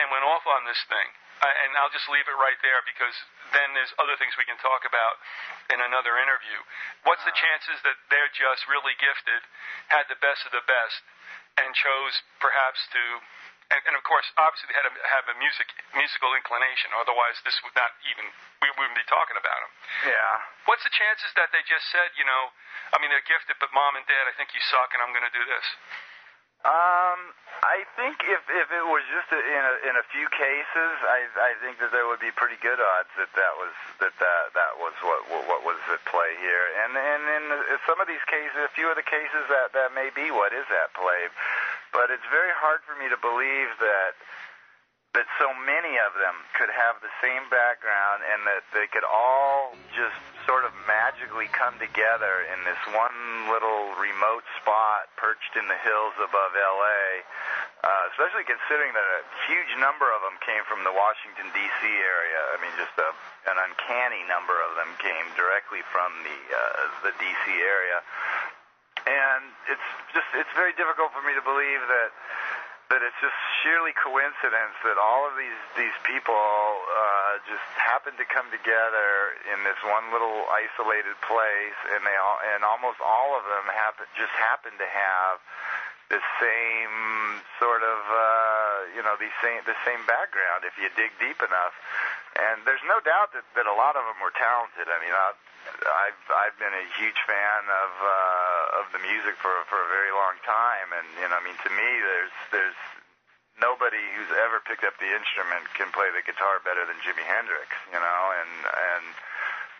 and 0.00 0.08
went 0.08 0.24
off 0.24 0.46
on 0.46 0.64
this 0.64 0.80
thing? 0.88 1.10
Uh, 1.36 1.52
and 1.52 1.76
I'll 1.76 1.92
just 1.92 2.08
leave 2.08 2.24
it 2.24 2.38
right 2.40 2.56
there 2.64 2.80
because 2.88 3.12
then 3.52 3.76
there's 3.76 3.92
other 4.00 4.16
things 4.16 4.32
we 4.40 4.48
can 4.48 4.56
talk 4.56 4.88
about 4.88 5.20
in 5.68 5.84
another 5.84 6.16
interview. 6.16 6.56
What's 7.04 7.20
the 7.28 7.36
chances 7.36 7.76
that 7.84 8.00
they're 8.08 8.32
just 8.32 8.64
really 8.72 8.96
gifted, 8.96 9.44
had 9.92 10.08
the 10.08 10.16
best 10.24 10.48
of 10.48 10.56
the 10.56 10.64
best, 10.64 10.96
and 11.60 11.72
chose 11.74 12.14
perhaps 12.40 12.80
to 12.92 13.02
and, 13.66 13.82
and 13.82 13.94
of 13.98 14.06
course, 14.06 14.26
obviously, 14.38 14.70
they 14.70 14.78
had 14.78 14.86
to 14.86 14.94
have 15.10 15.26
a 15.26 15.34
music 15.42 15.66
musical 15.98 16.30
inclination. 16.38 16.94
Otherwise, 16.94 17.34
this 17.42 17.58
would 17.66 17.74
not 17.74 17.90
even 18.06 18.30
we 18.62 18.70
wouldn't 18.78 18.94
be 18.94 19.02
talking 19.10 19.34
about 19.34 19.58
them. 19.58 19.72
yeah. 20.06 20.70
What's 20.70 20.86
the 20.86 20.94
chances 20.94 21.34
that 21.34 21.50
they 21.50 21.66
just 21.66 21.82
said, 21.90 22.14
you 22.14 22.22
know, 22.22 22.54
I 22.94 23.02
mean, 23.02 23.10
they're 23.10 23.26
gifted, 23.26 23.58
but 23.58 23.74
mom 23.74 23.98
and 23.98 24.06
dad, 24.06 24.30
I 24.30 24.34
think 24.38 24.54
you 24.54 24.62
suck, 24.70 24.94
and 24.94 25.02
I'm 25.02 25.10
going 25.10 25.26
to 25.26 25.34
do 25.34 25.42
this. 25.42 25.66
Um, 26.64 27.20
I 27.66 27.82
think 27.98 28.22
if 28.24 28.42
if 28.46 28.68
it 28.70 28.84
was 28.86 29.02
just 29.10 29.28
a, 29.32 29.40
in 29.40 29.62
a 29.64 29.74
in 29.90 29.94
a 29.98 30.06
few 30.12 30.28
cases, 30.30 30.92
I 31.02 31.26
I 31.40 31.52
think 31.64 31.80
that 31.82 31.90
there 31.90 32.06
would 32.06 32.20
be 32.20 32.30
pretty 32.32 32.56
good 32.60 32.78
odds 32.78 33.10
that 33.18 33.32
that 33.34 33.54
was 33.58 33.74
that 34.00 34.14
that 34.20 34.42
that 34.54 34.72
was 34.78 34.94
what 35.02 35.20
what, 35.28 35.42
what 35.50 35.60
was 35.66 35.80
at 35.90 36.02
play 36.06 36.36
here. 36.38 36.66
And 36.84 36.94
and 36.94 37.22
in 37.26 37.78
some 37.88 37.98
of 38.00 38.06
these 38.06 38.22
cases, 38.28 38.56
a 38.60 38.72
few 38.72 38.88
of 38.88 38.96
the 38.96 39.06
cases 39.06 39.48
that 39.48 39.72
that 39.74 39.96
may 39.96 40.14
be 40.14 40.30
what 40.30 40.52
is 40.52 40.66
at 40.68 40.92
play. 40.94 41.28
But 41.92 42.12
it's 42.12 42.26
very 42.28 42.52
hard 42.52 42.84
for 42.84 42.94
me 43.00 43.08
to 43.08 43.18
believe 43.18 43.70
that 43.80 44.14
that 45.16 45.24
so 45.40 45.48
many 45.64 45.96
of 45.96 46.12
them 46.20 46.36
could 46.52 46.68
have 46.68 47.00
the 47.00 47.08
same 47.24 47.48
background 47.48 48.20
and 48.20 48.44
that 48.44 48.60
they 48.76 48.84
could 48.92 49.04
all 49.08 49.72
just 49.96 50.20
sort 50.44 50.68
of 50.68 50.70
magically 50.84 51.48
come 51.56 51.74
together 51.80 52.44
in 52.52 52.60
this 52.68 52.78
one 52.92 53.48
little 53.48 53.96
remote 53.96 54.44
spot 54.60 55.08
perched 55.16 55.56
in 55.56 55.66
the 55.66 55.80
hills 55.82 56.14
above 56.20 56.52
LA, 56.52 57.24
uh, 57.82 58.12
especially 58.12 58.44
considering 58.44 58.92
that 58.92 59.08
a 59.08 59.22
huge 59.48 59.72
number 59.80 60.06
of 60.12 60.20
them 60.20 60.36
came 60.44 60.62
from 60.68 60.84
the 60.84 60.92
Washington, 60.92 61.48
D.C. 61.50 61.82
area. 61.88 62.40
I 62.52 62.60
mean, 62.60 62.76
just 62.76 62.94
a, 63.00 63.10
an 63.50 63.56
uncanny 63.56 64.22
number 64.28 64.54
of 64.68 64.76
them 64.76 64.92
came 65.00 65.26
directly 65.34 65.80
from 65.90 66.12
the, 66.28 66.38
uh, 66.52 67.10
the 67.10 67.12
D.C. 67.16 67.44
area. 67.56 68.04
And 69.08 69.48
it's 69.70 69.88
just, 70.12 70.28
it's 70.36 70.50
very 70.54 70.76
difficult 70.76 71.14
for 71.16 71.24
me 71.24 71.32
to 71.34 71.42
believe 71.42 71.82
that 71.88 72.10
that 72.88 73.02
it's 73.02 73.18
just 73.18 73.34
sheerly 73.62 73.90
coincidence 73.98 74.78
that 74.86 74.94
all 74.94 75.26
of 75.26 75.34
these 75.34 75.58
these 75.74 75.96
people 76.06 76.38
uh, 76.38 77.42
just 77.50 77.66
happen 77.74 78.14
to 78.14 78.26
come 78.30 78.46
together 78.54 79.34
in 79.50 79.66
this 79.66 79.78
one 79.82 80.14
little 80.14 80.46
isolated 80.54 81.18
place, 81.26 81.78
and 81.90 82.06
they 82.06 82.14
all 82.14 82.38
and 82.54 82.62
almost 82.62 83.02
all 83.02 83.34
of 83.34 83.42
them 83.50 83.66
happen 83.74 84.06
just 84.14 84.34
happen 84.38 84.70
to 84.78 84.86
have 84.86 85.42
the 86.14 86.22
same 86.38 87.42
sort 87.58 87.82
of 87.82 87.98
uh, 88.06 88.94
you 88.94 89.02
know 89.02 89.18
the 89.18 89.30
same 89.42 89.58
the 89.66 89.78
same 89.82 90.06
background 90.06 90.62
if 90.62 90.78
you 90.78 90.86
dig 90.94 91.10
deep 91.18 91.42
enough. 91.42 91.74
And 92.38 92.62
there's 92.68 92.84
no 92.86 93.00
doubt 93.02 93.32
that, 93.32 93.48
that 93.56 93.66
a 93.66 93.74
lot 93.74 93.96
of 93.96 94.04
them 94.06 94.20
were 94.20 94.34
talented. 94.36 94.86
I 94.86 95.00
mean, 95.00 95.16
I, 95.16 95.32
I've 95.86 96.22
I've 96.30 96.56
been 96.58 96.74
a 96.74 96.86
huge 96.98 97.18
fan 97.26 97.62
of 97.66 97.90
uh, 98.02 98.80
of 98.82 98.84
the 98.94 99.00
music 99.02 99.38
for 99.38 99.52
for 99.70 99.78
a 99.82 99.88
very 99.90 100.12
long 100.12 100.38
time, 100.42 100.90
and 100.94 101.06
you 101.20 101.26
know, 101.28 101.36
I 101.36 101.42
mean, 101.42 101.58
to 101.62 101.70
me, 101.70 101.88
there's 102.02 102.36
there's 102.50 102.80
nobody 103.60 104.00
who's 104.16 104.32
ever 104.36 104.60
picked 104.64 104.84
up 104.84 104.96
the 105.00 105.08
instrument 105.08 105.64
can 105.72 105.88
play 105.92 106.12
the 106.12 106.20
guitar 106.24 106.60
better 106.60 106.84
than 106.84 106.96
Jimi 107.00 107.24
Hendrix, 107.24 107.70
you 107.88 108.00
know, 108.00 108.20
and 108.36 108.52
and 108.66 109.04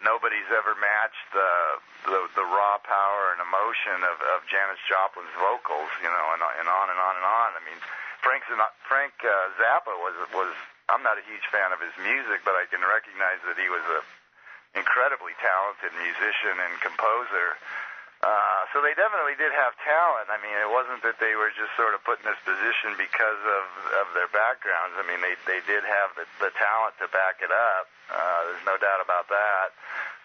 nobody's 0.05 0.49
ever 0.53 0.77
matched 0.77 1.29
the 1.33 1.53
the, 2.09 2.21
the 2.37 2.47
raw 2.47 2.79
power 2.85 3.33
and 3.35 3.41
emotion 3.41 4.05
of, 4.07 4.17
of 4.37 4.45
Janis 4.49 4.81
Joplin's 4.87 5.33
vocals, 5.41 5.91
you 6.01 6.11
know, 6.11 6.27
and, 6.37 6.43
and 6.63 6.69
on 6.69 6.87
and 6.93 7.01
on 7.01 7.15
and 7.17 7.27
on. 7.27 7.49
I 7.57 7.63
mean, 7.65 7.81
Frank 8.21 8.45
Zana- 8.47 8.77
Frank 8.87 9.17
uh, 9.25 9.57
Zappa 9.61 9.95
was 10.01 10.17
was 10.33 10.53
I'm 10.89 11.03
not 11.03 11.19
a 11.19 11.25
huge 11.27 11.45
fan 11.51 11.75
of 11.75 11.81
his 11.83 11.95
music, 11.99 12.47
but 12.47 12.55
I 12.55 12.65
can 12.71 12.81
recognize 12.85 13.43
that 13.49 13.59
he 13.59 13.69
was 13.69 13.83
a 13.91 14.01
incredibly 14.77 15.33
talented 15.43 15.93
musician 15.99 16.61
and 16.61 16.73
composer. 16.85 17.57
Uh, 18.25 18.65
so 18.73 18.81
they 18.81 18.97
definitely 18.97 19.37
did 19.37 19.53
have 19.53 19.77
talent. 19.85 20.33
I 20.33 20.41
mean, 20.41 20.57
it 20.57 20.73
wasn't 20.73 21.05
that 21.05 21.21
they 21.21 21.37
were 21.37 21.53
just 21.53 21.69
sort 21.77 21.93
of 21.93 22.01
put 22.09 22.17
in 22.25 22.27
this 22.29 22.41
position 22.49 22.97
because 22.97 23.41
of 23.45 23.65
of 24.01 24.07
their 24.17 24.29
backgrounds. 24.33 24.97
I 24.97 25.05
mean, 25.05 25.21
they 25.21 25.37
they 25.45 25.61
did 25.69 25.85
have 25.85 26.17
the, 26.17 26.25
the 26.41 26.49
talent 26.57 26.97
to 27.05 27.13
back 27.13 27.45
it 27.45 27.53
up. 27.53 27.87
Uh, 28.09 28.41
there's 28.49 28.65
no 28.65 28.81
doubt 28.81 29.05
about 29.05 29.29
that. 29.29 29.77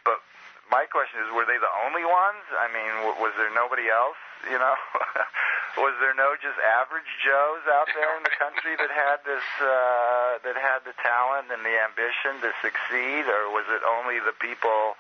But 0.07 0.23
my 0.71 0.87
question 0.87 1.19
is, 1.19 1.27
were 1.35 1.43
they 1.43 1.59
the 1.59 1.73
only 1.83 2.07
ones? 2.07 2.43
I 2.55 2.71
mean, 2.71 2.91
w- 3.03 3.19
was 3.19 3.35
there 3.35 3.51
nobody 3.51 3.91
else? 3.91 4.17
You 4.49 4.57
know, 4.57 4.75
was 5.85 5.93
there 6.01 6.13
no 6.17 6.33
just 6.41 6.57
average 6.81 7.07
Joes 7.21 7.63
out 7.69 7.87
there 7.93 8.15
in 8.17 8.23
the 8.23 8.33
country 8.39 8.73
that 8.79 8.89
had 8.89 9.21
this 9.27 9.45
uh, 9.61 10.41
that 10.45 10.57
had 10.57 10.81
the 10.87 10.95
talent 11.01 11.51
and 11.53 11.61
the 11.61 11.75
ambition 11.85 12.41
to 12.41 12.49
succeed, 12.61 13.29
or 13.29 13.53
was 13.53 13.65
it 13.69 13.81
only 13.85 14.17
the 14.19 14.33
people? 14.39 14.95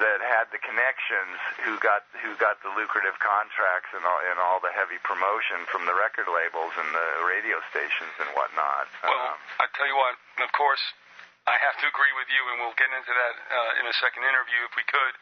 that 0.00 0.22
had 0.24 0.48
the 0.48 0.56
connections 0.64 1.36
who 1.60 1.76
got 1.84 2.06
who 2.24 2.32
got 2.40 2.56
the 2.64 2.72
lucrative 2.72 3.20
contracts 3.20 3.92
and 3.92 4.00
all, 4.08 4.16
and 4.32 4.40
all 4.40 4.56
the 4.56 4.72
heavy 4.72 4.96
promotion 5.04 5.60
from 5.68 5.84
the 5.84 5.92
record 5.92 6.24
labels 6.24 6.72
and 6.80 6.88
the 6.96 7.08
radio 7.28 7.60
stations 7.68 8.08
and 8.16 8.30
whatnot. 8.32 8.88
Well, 9.04 9.12
Um, 9.12 9.36
I 9.60 9.66
tell 9.76 9.84
you 9.84 9.98
what, 9.98 10.16
of 10.40 10.48
course, 10.56 10.80
I 11.48 11.56
have 11.56 11.72
to 11.80 11.88
agree 11.88 12.12
with 12.20 12.28
you, 12.28 12.42
and 12.52 12.60
we'll 12.60 12.76
get 12.76 12.92
into 12.92 13.10
that 13.16 13.34
uh, 13.48 13.80
in 13.80 13.88
a 13.88 13.96
second 13.96 14.28
interview 14.28 14.60
if 14.68 14.76
we 14.76 14.84
could. 14.84 15.14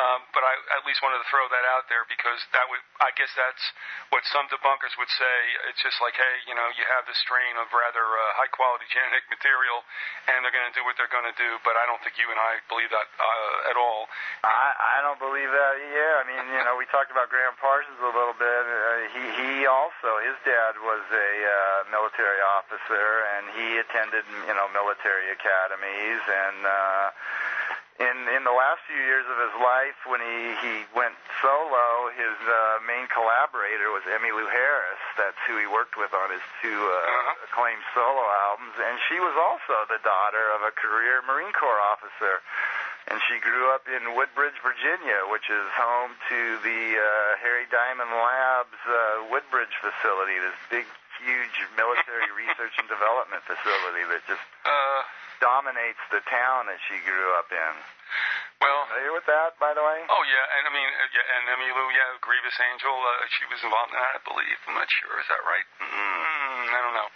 Um, 0.00 0.24
but 0.32 0.40
I 0.40 0.56
at 0.80 0.82
least 0.88 1.04
wanted 1.04 1.20
to 1.20 1.28
throw 1.28 1.44
that 1.52 1.68
out 1.76 1.84
there 1.92 2.08
because 2.08 2.40
that 2.56 2.64
would, 2.72 2.80
I 3.04 3.12
guess 3.12 3.28
that's 3.36 3.60
what 4.08 4.24
some 4.32 4.48
debunkers 4.48 4.96
would 4.96 5.12
say. 5.12 5.36
It's 5.68 5.78
just 5.84 6.00
like, 6.00 6.16
hey, 6.16 6.36
you 6.48 6.56
know, 6.56 6.64
you 6.80 6.84
have 6.96 7.04
this 7.04 7.20
strain 7.20 7.60
of 7.60 7.68
rather 7.76 8.02
uh, 8.02 8.40
high 8.40 8.48
quality 8.48 8.88
genetic 8.94 9.28
material, 9.28 9.84
and 10.32 10.40
they're 10.40 10.54
going 10.54 10.64
to 10.64 10.72
do 10.72 10.80
what 10.88 10.96
they're 10.96 11.12
going 11.12 11.28
to 11.28 11.36
do. 11.36 11.60
But 11.60 11.76
I 11.76 11.84
don't 11.84 12.00
think 12.00 12.16
you 12.16 12.24
and 12.32 12.40
I 12.40 12.56
believe 12.72 12.88
that 12.88 13.08
uh, 13.20 13.70
at 13.70 13.76
all. 13.76 14.08
I 14.48 14.96
I 14.96 14.98
don't 15.04 15.20
believe 15.20 15.52
that. 15.52 15.74
Yeah, 15.92 16.14
I 16.18 16.24
mean, 16.24 16.44
you 16.56 16.62
know, 16.64 16.80
we 16.80 16.88
talked 16.88 17.12
about 17.12 17.28
Graham 17.28 17.52
Parsons 17.60 18.00
a 18.00 18.12
little 18.16 18.36
bit. 18.40 18.64
Uh, 18.64 19.12
he 19.12 19.22
he 19.44 19.52
also 19.68 20.24
his 20.24 20.40
dad 20.40 20.80
was 20.80 21.04
a 21.12 21.30
uh, 21.44 21.56
military 21.92 22.40
officer, 22.40 23.28
and 23.36 23.44
he 23.60 23.66
attended 23.76 24.24
you 24.48 24.54
know 24.56 24.72
military 24.72 25.28
academies. 25.80 26.22
And 26.26 26.58
uh, 26.64 27.06
in 27.96 28.16
in 28.36 28.42
the 28.44 28.52
last 28.52 28.80
few 28.84 29.00
years 29.00 29.24
of 29.28 29.38
his 29.40 29.54
life, 29.60 29.96
when 30.08 30.20
he 30.20 30.40
he 30.60 30.74
went 30.92 31.16
solo, 31.40 32.12
his 32.12 32.36
uh, 32.44 32.80
main 32.84 33.08
collaborator 33.08 33.88
was 33.92 34.04
Emmylou 34.04 34.48
Harris. 34.52 35.00
That's 35.16 35.38
who 35.48 35.56
he 35.56 35.66
worked 35.68 35.96
with 35.96 36.12
on 36.12 36.28
his 36.32 36.44
two 36.60 36.76
uh, 36.76 36.92
Uh-huh. 36.92 37.46
acclaimed 37.48 37.84
solo 37.96 38.24
albums, 38.52 38.76
and 38.76 39.00
she 39.08 39.16
was 39.20 39.32
also 39.36 39.88
the 39.88 40.00
daughter 40.04 40.44
of 40.56 40.60
a 40.64 40.72
career 40.76 41.22
Marine 41.24 41.52
Corps 41.56 41.80
officer 41.80 42.40
and 43.06 43.22
she 43.30 43.38
grew 43.38 43.70
up 43.70 43.86
in 43.86 44.18
Woodbridge, 44.18 44.58
Virginia, 44.66 45.22
which 45.30 45.46
is 45.46 45.62
home 45.78 46.10
to 46.26 46.58
the 46.66 46.98
uh, 46.98 47.38
Harry 47.38 47.62
Diamond 47.70 48.10
Labs 48.10 48.82
uh, 48.82 49.30
Woodbridge 49.30 49.70
facility, 49.78 50.34
this 50.42 50.58
big 50.74 50.86
huge 51.22 51.54
military 51.78 52.26
research 52.34 52.74
and 52.82 52.90
development 52.90 53.46
facility 53.46 54.02
that 54.10 54.26
just 54.26 54.42
Uh, 54.66 55.00
dominates 55.40 56.00
the 56.10 56.20
town 56.28 56.66
that 56.70 56.80
she 56.88 56.98
grew 57.04 57.30
up 57.38 57.48
in. 57.52 57.74
well, 58.62 58.86
Familiar 58.88 59.12
with 59.12 59.26
that, 59.28 59.58
by 59.60 59.72
the 59.76 59.82
way? 59.84 59.98
oh 60.08 60.24
yeah, 60.26 60.56
and 60.58 60.62
I 60.68 60.72
mean, 60.72 60.88
uh, 60.88 61.08
yeah, 61.16 61.34
and 61.36 61.42
Emmylou, 61.56 61.86
yeah, 61.92 62.16
Grievous 62.22 62.56
Angel, 62.72 62.94
uh, 62.94 63.26
she 63.36 63.44
was 63.50 63.60
involved 63.64 63.92
in 63.92 63.98
that, 64.00 64.18
I 64.18 64.22
believe. 64.24 64.58
I'm 64.70 64.74
not 64.78 64.88
sure. 64.88 65.14
Is 65.20 65.28
that 65.28 65.42
right? 65.44 65.66
Mm, 65.82 66.64
I 66.72 66.80
don't 66.80 66.96
know. 66.96 67.10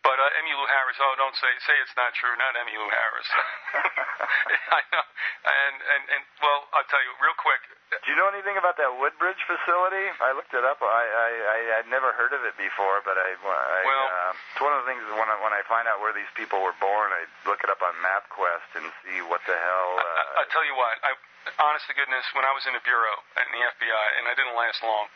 But 0.00 0.16
uh, 0.16 0.38
Emmylou 0.40 0.64
Harris, 0.64 0.96
oh, 1.04 1.12
don't 1.20 1.36
say 1.36 1.52
say 1.68 1.76
it's 1.84 1.92
not 1.92 2.16
true. 2.16 2.32
Not 2.40 2.56
Emmylou 2.56 2.88
Harris. 2.88 3.28
I 4.78 4.80
know. 4.92 5.04
And 5.44 5.74
and 5.76 6.02
and 6.16 6.22
well, 6.40 6.64
I'll 6.72 6.88
tell 6.88 7.02
you 7.04 7.12
real 7.20 7.36
quick. 7.36 7.60
Do 7.90 8.06
you 8.08 8.16
know 8.16 8.30
anything 8.32 8.54
about 8.56 8.78
that 8.80 8.88
Woodbridge 8.96 9.40
facility? 9.44 10.08
I 10.22 10.32
looked 10.32 10.56
it 10.56 10.64
up. 10.64 10.80
I 10.80 11.04
I, 11.04 11.30
I 11.36 11.58
I'd 11.82 11.90
never 11.92 12.16
heard 12.16 12.32
of 12.32 12.46
it 12.48 12.56
before, 12.56 13.04
but 13.04 13.18
I, 13.20 13.34
I 13.36 13.80
Well- 13.84 14.08
uh, 14.08 14.32
it's 14.56 14.62
one 14.64 14.72
of 14.72 14.84
the 14.84 14.88
things 14.88 15.04
when 15.12 15.28
I, 15.28 15.36
when 15.44 15.52
I 15.52 15.60
find 15.68 15.84
out 15.84 16.00
where 16.00 16.16
these 16.16 16.30
people 16.32 16.64
were 16.64 16.76
born, 16.80 17.12
I 17.12 17.28
look 17.44 17.60
it 17.60 17.68
up 17.68 17.82
on 17.84 17.92
MapQuest 18.00 18.80
and 18.80 18.86
see 19.04 19.20
what 19.28 19.44
the 19.44 19.56
hell. 19.58 19.90
I, 20.00 20.06
Uh, 20.06 20.38
I'll 20.44 20.52
tell 20.54 20.64
you 20.64 20.76
what. 20.80 20.96
I, 21.04 21.12
honest 21.60 21.84
to 21.90 21.94
goodness, 21.96 22.24
when 22.32 22.44
I 22.48 22.52
was 22.56 22.64
in 22.64 22.72
the 22.72 22.84
bureau 22.88 23.16
in 23.36 23.48
the 23.52 23.62
FBI, 23.76 24.06
and 24.20 24.24
I 24.28 24.34
didn't 24.38 24.54
last 24.56 24.80
long, 24.86 25.08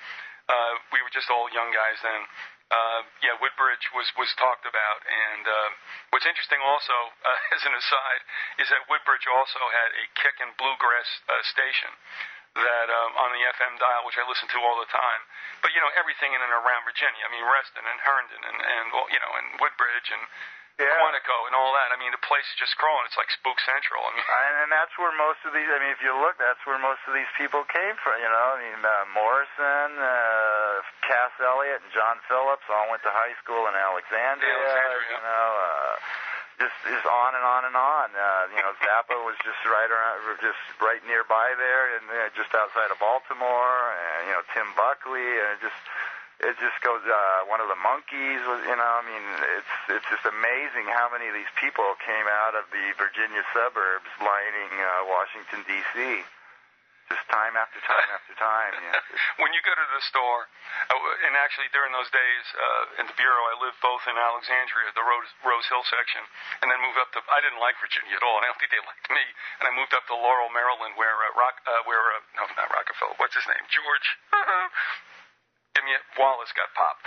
uh, 0.50 0.72
we 0.92 1.00
were 1.00 1.12
just 1.14 1.30
all 1.32 1.48
young 1.56 1.72
guys 1.72 1.96
then. 2.04 2.20
Uh, 2.74 3.06
yeah, 3.22 3.38
Woodbridge 3.38 3.86
was 3.94 4.10
was 4.18 4.34
talked 4.34 4.66
about, 4.66 4.98
and 5.06 5.46
uh, 5.46 5.70
what's 6.10 6.26
interesting 6.26 6.58
also, 6.58 6.96
uh, 7.28 7.54
as 7.54 7.62
an 7.62 7.74
aside, 7.74 8.22
is 8.58 8.66
that 8.74 8.82
Woodbridge 8.90 9.30
also 9.30 9.62
had 9.70 9.94
a 9.94 10.04
kick 10.18 10.42
and 10.42 10.50
bluegrass 10.58 11.06
uh, 11.30 11.38
station 11.46 11.94
that 12.54 12.86
um, 12.90 13.12
on 13.18 13.34
the 13.34 13.42
FM 13.58 13.74
dial, 13.82 14.06
which 14.06 14.18
I 14.18 14.26
listen 14.26 14.46
to 14.54 14.58
all 14.62 14.78
the 14.78 14.90
time. 14.90 15.22
But 15.62 15.74
you 15.74 15.82
know 15.82 15.90
everything 15.94 16.34
in 16.34 16.42
and 16.42 16.54
around 16.54 16.82
Virginia. 16.86 17.22
I 17.22 17.30
mean 17.30 17.46
Reston 17.46 17.86
and 17.86 17.98
Herndon 18.02 18.42
and 18.42 18.58
and 18.58 18.84
well, 18.90 19.06
you 19.10 19.22
know 19.22 19.32
and 19.38 19.46
Woodbridge 19.62 20.10
and 20.10 20.22
yeah. 20.80 20.90
Quantico 21.00 21.38
and 21.46 21.54
all 21.54 21.72
that. 21.76 21.94
I 21.94 21.96
mean 21.98 22.10
the 22.14 22.22
place 22.24 22.46
is 22.54 22.58
just 22.58 22.74
crawling. 22.80 23.06
It's 23.06 23.18
like 23.18 23.30
Spook 23.34 23.58
Central. 23.62 24.02
I 24.02 24.10
mean. 24.14 24.24
And, 24.24 24.54
and 24.66 24.70
that's 24.72 24.94
where 24.98 25.12
most 25.14 25.40
of 25.46 25.52
these. 25.54 25.68
I 25.68 25.78
mean, 25.78 25.92
if 25.94 26.02
you 26.02 26.12
look, 26.18 26.36
that's 26.40 26.60
where 26.66 26.78
most 26.80 27.02
of 27.06 27.12
these 27.14 27.30
people 27.38 27.62
came 27.70 27.96
from. 28.00 28.18
You 28.18 28.30
know, 28.30 28.48
I 28.54 28.58
mean, 28.58 28.80
uh, 28.82 28.92
Morrison, 29.14 29.88
uh, 29.98 30.82
Cass 31.06 31.34
Elliot, 31.38 31.82
and 31.84 31.90
John 31.94 32.18
Phillips 32.26 32.66
all 32.70 32.90
went 32.90 33.02
to 33.06 33.12
high 33.12 33.36
school 33.42 33.66
in 33.70 33.74
Alexandria. 33.76 34.50
Alexandria. 34.50 35.14
You 35.14 35.22
know, 35.22 35.48
uh, 35.54 35.94
just 36.58 36.76
just 36.86 37.06
on 37.06 37.34
and 37.34 37.42
on 37.42 37.62
and 37.66 37.76
on. 37.76 38.08
Uh, 38.14 38.44
you 38.54 38.62
know, 38.62 38.72
Zappa 38.78 39.18
was 39.26 39.34
just 39.42 39.58
right 39.66 39.90
around, 39.90 40.22
just 40.38 40.62
right 40.78 41.02
nearby 41.06 41.54
there, 41.58 41.98
and 41.98 42.04
uh, 42.06 42.30
just 42.38 42.54
outside 42.54 42.94
of 42.94 42.98
Baltimore. 43.02 43.94
And 43.94 44.30
you 44.30 44.34
know, 44.38 44.44
Tim 44.54 44.68
Buckley, 44.78 45.22
and 45.22 45.58
just 45.58 45.78
it 46.42 46.54
just 46.58 46.78
goes 46.82 47.02
uh 47.06 47.46
one 47.46 47.62
of 47.62 47.68
the 47.70 47.78
Monkees 47.78 48.42
was 48.46 48.60
you 48.66 48.74
know 48.74 48.92
i 48.98 49.02
mean 49.06 49.24
it's 49.54 49.74
it's 50.00 50.08
just 50.10 50.26
amazing 50.26 50.90
how 50.90 51.06
many 51.10 51.30
of 51.30 51.34
these 51.34 51.50
people 51.60 51.86
came 52.02 52.26
out 52.26 52.58
of 52.58 52.66
the 52.74 52.84
virginia 52.98 53.42
suburbs 53.54 54.10
lining 54.18 54.72
uh 54.74 55.06
washington 55.06 55.62
dc 55.68 55.94
just 57.06 57.22
time 57.30 57.54
after 57.54 57.78
time 57.86 58.08
after 58.10 58.34
time 58.34 58.74
yeah 58.82 58.98
when 59.42 59.50
you 59.54 59.60
go 59.66 59.74
to 59.74 59.88
the 59.94 60.02
store, 60.06 60.46
uh, 60.90 61.26
and 61.26 61.34
actually 61.38 61.66
during 61.74 61.90
those 61.90 62.10
days 62.10 62.44
uh, 62.54 63.02
in 63.02 63.04
the 63.10 63.16
bureau, 63.18 63.42
I 63.50 63.54
lived 63.58 63.78
both 63.82 64.02
in 64.06 64.14
Alexandria, 64.14 64.94
the 64.94 65.02
Rose, 65.02 65.30
Rose 65.42 65.66
Hill 65.66 65.82
section, 65.90 66.22
and 66.62 66.70
then 66.70 66.78
moved 66.82 66.98
up 66.98 67.10
to. 67.18 67.20
I 67.30 67.42
didn't 67.42 67.58
like 67.58 67.78
Virginia 67.82 68.14
at 68.14 68.22
all, 68.22 68.38
and 68.38 68.46
I 68.46 68.52
don't 68.52 68.60
think 68.62 68.70
they 68.70 68.82
liked 68.82 69.08
me. 69.10 69.24
And 69.62 69.70
I 69.70 69.72
moved 69.74 69.94
up 69.94 70.06
to 70.10 70.14
Laurel, 70.14 70.50
Maryland, 70.54 70.94
where 70.94 71.14
uh, 71.14 71.34
Rock, 71.34 71.58
uh, 71.66 71.82
where 71.86 72.02
uh, 72.14 72.22
no, 72.38 72.46
not 72.54 72.70
Rockefeller. 72.70 73.16
What's 73.18 73.34
his 73.34 73.46
name? 73.50 73.64
George. 73.70 74.08
A, 75.92 75.98
Wallace 76.20 76.52
got 76.56 76.70
popped. 76.72 77.06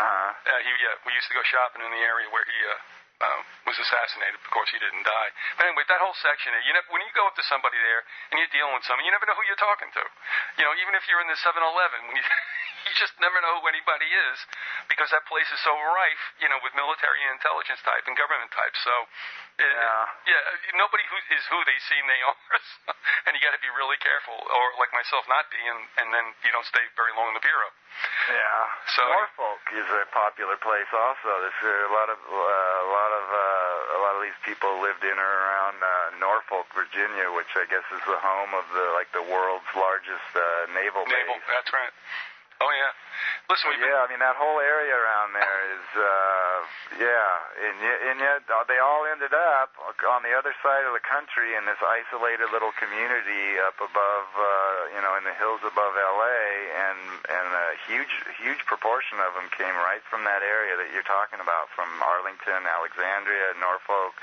uh-huh 0.00 0.30
Uh, 0.48 0.60
he, 0.64 0.70
yeah, 0.80 0.96
we 1.04 1.12
used 1.12 1.28
to 1.28 1.36
go 1.36 1.44
shopping 1.44 1.84
in 1.84 1.90
the 1.92 2.02
area 2.02 2.28
where 2.32 2.44
he 2.48 2.58
uh, 2.68 2.76
uh, 3.22 3.40
was 3.70 3.78
assassinated. 3.78 4.34
Of 4.42 4.50
course, 4.50 4.68
he 4.74 4.78
didn't 4.82 5.06
die. 5.06 5.30
But 5.56 5.70
anyway, 5.70 5.86
that 5.86 6.02
whole 6.02 6.16
section, 6.18 6.50
you 6.66 6.74
know, 6.74 6.82
when 6.90 7.00
you 7.06 7.10
go 7.14 7.24
up 7.30 7.38
to 7.38 7.44
somebody 7.46 7.78
there 7.78 8.02
and 8.34 8.42
you're 8.42 8.50
dealing 8.50 8.74
with 8.74 8.82
someone, 8.84 9.06
you 9.06 9.14
never 9.14 9.24
know 9.30 9.38
who 9.38 9.46
you're 9.46 9.60
talking 9.62 9.88
to. 9.94 10.02
You 10.58 10.64
know, 10.66 10.74
even 10.82 10.98
if 10.98 11.06
you're 11.06 11.22
in 11.22 11.30
the 11.30 11.38
7-Eleven, 11.38 12.10
when 12.10 12.16
you 12.20 12.24
you 12.82 12.94
just 12.98 13.14
never 13.22 13.38
know 13.46 13.62
who 13.62 13.70
anybody 13.70 14.10
is 14.10 14.38
because 14.90 15.06
that 15.14 15.22
place 15.30 15.46
is 15.54 15.60
so 15.62 15.70
rife, 15.70 16.22
you 16.42 16.50
know, 16.50 16.58
with 16.66 16.74
military 16.74 17.22
and 17.22 17.38
intelligence 17.38 17.78
type 17.86 18.02
and 18.10 18.18
government 18.18 18.50
type. 18.50 18.74
So, 18.82 18.90
it, 19.62 19.70
Yeah. 19.70 20.02
yeah, 20.26 20.42
nobody 20.74 21.06
who 21.06 21.16
is 21.30 21.46
who 21.46 21.62
they 21.62 21.78
seem 21.86 22.02
they 22.10 22.22
are, 22.26 22.34
and 23.30 23.38
you 23.38 23.40
got 23.40 23.54
to 23.54 23.62
be 23.62 23.70
really 23.78 23.96
careful, 24.02 24.34
or 24.34 24.64
like 24.82 24.90
myself, 24.90 25.22
not 25.30 25.46
be, 25.54 25.62
and 25.62 25.78
and 26.02 26.08
then 26.10 26.26
you 26.42 26.50
don't 26.50 26.66
stay 26.66 26.82
very 26.98 27.14
long 27.14 27.30
in 27.30 27.36
the 27.38 27.44
bureau. 27.46 27.70
yeah 28.34 28.66
So- 28.98 29.06
norfolk 29.06 29.51
is 29.70 29.86
a 29.86 30.04
popular 30.10 30.58
place 30.58 30.90
also 30.90 31.30
there's 31.42 31.62
a 31.62 31.92
lot 31.94 32.10
of 32.10 32.18
uh, 32.18 32.34
a 32.34 32.90
lot 32.90 33.12
of 33.14 33.24
uh, 33.30 33.96
a 33.96 34.00
lot 34.02 34.14
of 34.18 34.22
these 34.26 34.40
people 34.42 34.68
lived 34.82 35.06
in 35.06 35.14
or 35.14 35.32
around 35.46 35.78
uh, 35.78 35.90
norfolk 36.18 36.66
virginia 36.74 37.30
which 37.32 37.50
i 37.54 37.64
guess 37.70 37.86
is 37.94 38.02
the 38.04 38.18
home 38.18 38.52
of 38.58 38.66
the 38.74 38.86
like 38.98 39.08
the 39.14 39.22
world's 39.22 39.68
largest 39.78 40.28
uh, 40.34 40.66
naval 40.74 41.06
base 41.06 41.30
that's 41.46 41.70
right. 41.70 41.94
Oh 42.62 42.70
yeah. 42.70 42.94
Listen, 43.50 43.74
been, 43.74 43.82
Yeah, 43.82 44.00
I 44.00 44.06
mean 44.06 44.22
that 44.22 44.38
whole 44.38 44.62
area 44.62 44.94
around 44.94 45.34
there 45.34 45.58
is, 45.74 45.86
uh, 45.98 46.58
yeah, 47.02 47.66
and 47.68 47.76
yet, 47.82 47.98
and 48.06 48.16
yet 48.22 48.40
they 48.70 48.78
all 48.78 49.02
ended 49.04 49.34
up 49.34 49.74
on 49.82 50.22
the 50.22 50.32
other 50.32 50.54
side 50.62 50.86
of 50.86 50.94
the 50.94 51.02
country 51.02 51.58
in 51.58 51.66
this 51.66 51.78
isolated 51.82 52.54
little 52.54 52.72
community 52.78 53.58
up 53.60 53.76
above, 53.82 54.28
uh, 54.38 54.94
you 54.94 55.02
know, 55.02 55.18
in 55.18 55.26
the 55.26 55.34
hills 55.36 55.60
above 55.66 55.94
L.A. 55.98 56.40
and 56.86 57.00
and 57.28 57.48
a 57.50 57.68
huge 57.90 58.14
huge 58.38 58.62
proportion 58.64 59.18
of 59.18 59.34
them 59.34 59.50
came 59.52 59.74
right 59.82 60.02
from 60.06 60.22
that 60.24 60.46
area 60.46 60.78
that 60.78 60.94
you're 60.94 61.06
talking 61.06 61.42
about, 61.42 61.66
from 61.74 61.90
Arlington, 61.98 62.62
Alexandria, 62.62 63.58
Norfolk. 63.58 64.14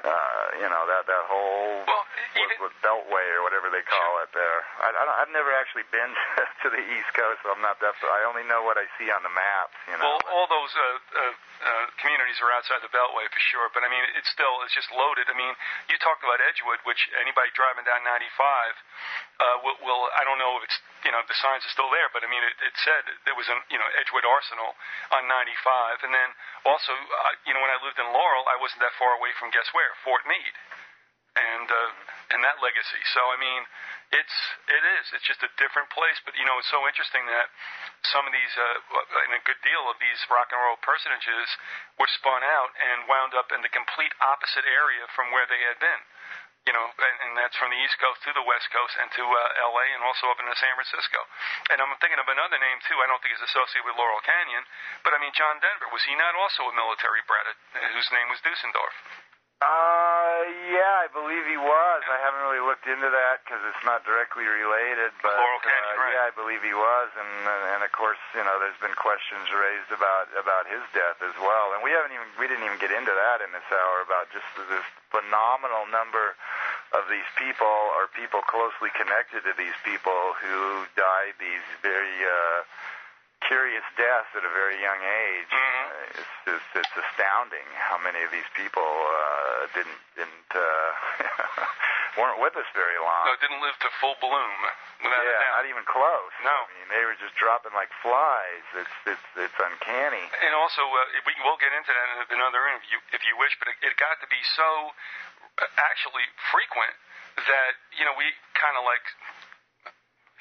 Uh, 0.00 0.46
you 0.56 0.68
know 0.68 0.88
that 0.88 1.04
that 1.04 1.24
whole 1.28 1.84
well, 1.84 2.04
even, 2.32 2.56
what 2.56 2.72
Beltway 2.80 3.26
or 3.36 3.44
whatever 3.44 3.68
they 3.68 3.84
call 3.84 4.24
it 4.24 4.32
there. 4.32 4.64
I, 4.80 4.96
I 4.96 5.02
don't, 5.04 5.16
I've 5.20 5.34
never 5.36 5.52
actually 5.52 5.84
been 5.92 6.08
to 6.64 6.68
the 6.72 6.80
East 6.80 7.12
Coast, 7.12 7.44
so 7.44 7.52
I'm 7.52 7.60
not 7.60 7.76
that. 7.84 7.92
I 8.00 8.24
only 8.24 8.48
know 8.48 8.64
what 8.64 8.80
I 8.80 8.88
see 8.96 9.12
on 9.12 9.20
the 9.20 9.32
maps. 9.32 9.76
You 9.92 10.00
know. 10.00 10.16
well, 10.16 10.20
all 10.32 10.48
those 10.48 10.72
uh, 10.72 10.84
uh, 11.20 11.34
uh, 11.68 11.84
communities 12.00 12.40
are 12.40 12.48
outside 12.48 12.80
the 12.80 12.88
Beltway 12.88 13.28
for 13.28 13.42
sure, 13.52 13.68
but 13.76 13.84
I 13.84 13.92
mean, 13.92 14.00
it's 14.16 14.32
still 14.32 14.64
it's 14.64 14.72
just 14.72 14.88
loaded. 14.88 15.28
I 15.28 15.36
mean, 15.36 15.52
you 15.92 16.00
talked 16.00 16.24
about 16.24 16.40
Edgewood, 16.40 16.80
which 16.88 17.04
anybody 17.20 17.52
driving 17.52 17.84
down 17.84 18.00
95 18.00 18.16
uh, 18.16 19.56
will, 19.60 19.78
will. 19.84 20.02
I 20.16 20.24
don't 20.24 20.40
know 20.40 20.56
if 20.56 20.64
it's 20.64 20.80
you 21.04 21.12
know 21.12 21.22
the 21.26 21.38
signs 21.38 21.64
are 21.64 21.74
still 21.74 21.90
there, 21.92 22.08
but 22.12 22.22
I 22.24 22.28
mean, 22.30 22.42
it, 22.44 22.56
it 22.64 22.74
said 22.84 23.02
there 23.26 23.36
was 23.38 23.48
an 23.48 23.60
you 23.72 23.78
know 23.80 23.88
Edgewood 24.00 24.26
Arsenal 24.28 24.74
on 25.16 25.28
95, 25.28 26.04
and 26.04 26.12
then 26.12 26.30
also 26.66 26.92
uh, 26.92 27.34
you 27.48 27.52
know 27.54 27.62
when 27.62 27.72
I 27.72 27.78
lived 27.84 27.98
in 28.00 28.08
Laurel, 28.12 28.44
I 28.48 28.56
wasn't 28.60 28.84
that 28.84 28.94
far 29.00 29.16
away 29.16 29.32
from 29.40 29.50
guess 29.54 29.68
where 29.72 29.90
Fort 30.04 30.24
Meade. 30.28 30.56
and 31.36 31.68
uh, 31.70 31.90
and 32.34 32.40
that 32.42 32.58
legacy. 32.62 33.02
So 33.14 33.22
I 33.22 33.38
mean, 33.38 33.62
it's 34.14 34.36
it 34.66 34.82
is 34.82 35.04
it's 35.14 35.26
just 35.26 35.42
a 35.46 35.50
different 35.62 35.90
place. 35.94 36.18
But 36.26 36.34
you 36.34 36.46
know, 36.46 36.58
it's 36.58 36.70
so 36.70 36.82
interesting 36.86 37.22
that 37.30 37.48
some 38.10 38.26
of 38.26 38.32
these 38.34 38.54
uh, 38.58 39.24
and 39.30 39.38
a 39.38 39.42
good 39.46 39.60
deal 39.62 39.84
of 39.90 39.96
these 40.02 40.18
rock 40.30 40.50
and 40.50 40.58
roll 40.58 40.78
personages 40.82 41.46
were 41.98 42.10
spun 42.18 42.42
out 42.42 42.72
and 42.78 43.06
wound 43.06 43.34
up 43.38 43.54
in 43.54 43.62
the 43.62 43.70
complete 43.70 44.14
opposite 44.22 44.66
area 44.66 45.06
from 45.14 45.30
where 45.30 45.46
they 45.46 45.60
had 45.62 45.78
been. 45.78 46.02
You 46.68 46.76
know, 46.76 46.86
and, 46.86 47.16
and 47.24 47.32
that's 47.40 47.56
from 47.56 47.72
the 47.72 47.80
East 47.80 47.96
Coast 47.96 48.20
to 48.28 48.36
the 48.36 48.44
West 48.44 48.68
Coast 48.68 48.92
and 49.00 49.08
to 49.16 49.24
uh, 49.24 49.64
L.A. 49.72 49.86
and 49.96 50.04
also 50.04 50.28
up 50.28 50.38
into 50.38 50.52
San 50.60 50.76
Francisco. 50.76 51.18
And 51.72 51.80
I'm 51.80 51.88
thinking 52.04 52.20
of 52.20 52.28
another 52.28 52.60
name 52.60 52.78
too. 52.84 53.00
I 53.00 53.08
don't 53.08 53.18
think 53.24 53.32
it's 53.32 53.48
associated 53.48 53.88
with 53.88 53.96
Laurel 53.96 54.20
Canyon, 54.22 54.62
but 55.00 55.16
I 55.16 55.18
mean 55.18 55.32
John 55.32 55.56
Denver 55.64 55.88
was 55.88 56.04
he 56.04 56.12
not 56.20 56.36
also 56.36 56.68
a 56.68 56.74
military 56.76 57.24
brat 57.24 57.48
uh, 57.48 57.54
whose 57.96 58.12
name 58.12 58.28
was 58.28 58.38
Deutschendorf? 58.44 58.94
Uh, 59.60 60.40
yeah, 60.72 61.04
I 61.04 61.08
believe 61.12 61.44
he 61.44 61.60
was. 61.60 62.00
I 62.08 62.16
haven't 62.24 62.40
really 62.48 62.64
looked 62.64 62.88
into 62.88 63.12
that 63.12 63.44
because 63.44 63.60
it's 63.68 63.84
not 63.84 64.00
directly 64.08 64.48
related. 64.48 65.12
But 65.20 65.36
Laurel 65.36 65.60
Canyon, 65.60 65.84
uh, 65.84 66.00
right. 66.00 66.16
yeah, 66.16 66.28
I 66.28 66.32
believe 66.32 66.64
he 66.64 66.72
was, 66.72 67.12
and 67.12 67.28
and 67.76 67.84
of 67.84 67.92
course, 67.92 68.16
you 68.32 68.40
know, 68.40 68.56
there's 68.56 68.80
been 68.80 68.96
questions 68.96 69.52
raised 69.52 69.92
about 69.92 70.32
about 70.32 70.64
his 70.64 70.80
death 70.96 71.20
as 71.20 71.36
well. 71.44 71.76
And 71.76 71.84
we 71.84 71.92
haven't 71.92 72.16
even 72.16 72.24
we 72.40 72.48
didn't 72.48 72.64
even 72.64 72.80
get 72.80 72.88
into 72.88 73.12
that 73.12 73.44
in 73.44 73.52
this 73.52 73.68
hour 73.68 74.00
about 74.00 74.32
just 74.32 74.48
this 74.56 74.86
phenomenal 75.12 75.84
number 75.92 76.40
of 76.96 77.04
these 77.12 77.28
people 77.36 77.92
or 78.00 78.08
people 78.16 78.40
closely 78.48 78.88
connected 78.96 79.44
to 79.44 79.52
these 79.60 79.76
people 79.84 80.40
who 80.40 80.88
died 80.96 81.36
these 81.36 81.66
very 81.84 82.16
uh, 82.24 82.64
curious 83.46 83.84
deaths 83.96 84.28
at 84.36 84.44
a 84.44 84.52
very 84.52 84.78
young 84.80 85.00
age. 85.00 85.50
Mhm. 85.50 85.84
Uh, 85.88 86.20
It's 86.20 86.34
just 86.44 86.66
it's 86.76 86.94
astounding 86.96 87.66
how 87.76 87.98
many 87.98 88.22
of 88.22 88.30
these 88.30 88.48
people 88.54 88.84
uh, 88.84 89.66
didn't 89.74 90.00
didn't 90.16 90.50
uh, 90.54 90.90
weren't 92.20 92.38
with 92.40 92.54
us 92.56 92.66
very 92.74 92.98
long. 92.98 93.24
No, 93.26 93.34
didn't 93.40 93.60
live 93.62 93.76
to 93.80 93.88
full 94.00 94.16
bloom. 94.20 94.56
Without 95.00 95.24
yeah, 95.24 95.56
not 95.56 95.64
even 95.64 95.84
close. 95.88 96.32
No. 96.44 96.52
I 96.52 96.68
mean 96.76 96.88
they 96.92 97.04
were 97.08 97.16
just 97.16 97.34
dropping 97.40 97.72
like 97.72 97.88
flies. 98.04 98.64
It's 98.76 98.96
it's 99.16 99.28
it's 99.48 99.58
uncanny. 99.58 100.26
And 100.44 100.52
also, 100.54 100.82
uh, 100.84 101.00
we 101.24 101.34
will 101.44 101.56
get 101.56 101.72
into 101.72 101.92
that 101.92 102.06
in 102.28 102.36
another 102.36 102.66
interview 102.68 102.98
if 103.16 103.24
you 103.24 103.36
wish, 103.40 103.56
but 103.58 103.68
it, 103.72 103.76
it 103.80 103.96
got 103.96 104.20
to 104.20 104.28
be 104.28 104.40
so 104.56 104.92
uh, 105.58 105.64
actually 105.88 106.26
frequent 106.52 106.92
that 107.48 107.72
you 107.96 108.04
know 108.04 108.12
we 108.20 108.28
kind 108.52 108.76
of 108.76 108.84
like 108.84 109.02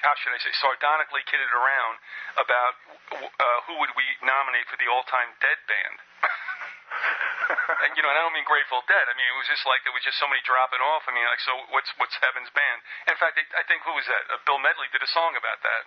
how 0.01 0.15
should 0.19 0.31
I 0.31 0.39
say, 0.39 0.53
sardonically 0.59 1.23
kidded 1.27 1.51
around 1.51 1.95
about 2.39 2.73
uh, 3.11 3.59
who 3.67 3.79
would 3.83 3.91
we 3.95 4.05
nominate 4.23 4.67
for 4.71 4.77
the 4.77 4.87
all-time 4.87 5.33
dead 5.43 5.59
band. 5.67 5.97
and, 7.85 7.91
you 7.97 8.01
know, 8.01 8.09
and 8.09 8.17
I 8.17 8.21
don't 8.25 8.33
mean 8.33 8.45
Grateful 8.45 8.81
Dead. 8.89 9.05
I 9.09 9.13
mean, 9.13 9.25
it 9.29 9.37
was 9.37 9.45
just 9.49 9.63
like 9.65 9.81
there 9.85 9.93
was 9.93 10.03
just 10.03 10.17
somebody 10.17 10.41
dropping 10.45 10.81
off. 10.81 11.05
I 11.05 11.13
mean, 11.13 11.25
like, 11.25 11.41
so 11.41 11.53
what's 11.73 11.89
what's 12.01 12.17
Heaven's 12.17 12.49
band? 12.53 12.79
In 13.09 13.17
fact, 13.17 13.37
I, 13.37 13.45
I 13.61 13.63
think 13.69 13.85
who 13.85 13.93
was 13.93 14.05
that? 14.09 14.23
Uh, 14.29 14.41
Bill 14.45 14.61
Medley 14.61 14.89
did 14.89 15.01
a 15.01 15.11
song 15.13 15.37
about 15.37 15.61
that, 15.61 15.83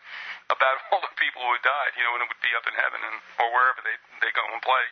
about 0.50 0.76
all 0.94 1.02
the 1.02 1.12
people 1.18 1.42
who 1.42 1.52
had 1.54 1.64
died. 1.66 1.92
You 1.98 2.06
know, 2.06 2.14
and 2.16 2.22
it 2.24 2.28
would 2.30 2.42
be 2.42 2.54
up 2.54 2.66
in 2.66 2.74
heaven 2.74 3.02
and 3.02 3.16
or 3.42 3.48
wherever 3.50 3.82
they 3.82 3.96
they 4.22 4.30
go 4.34 4.42
and 4.46 4.62
play. 4.62 4.84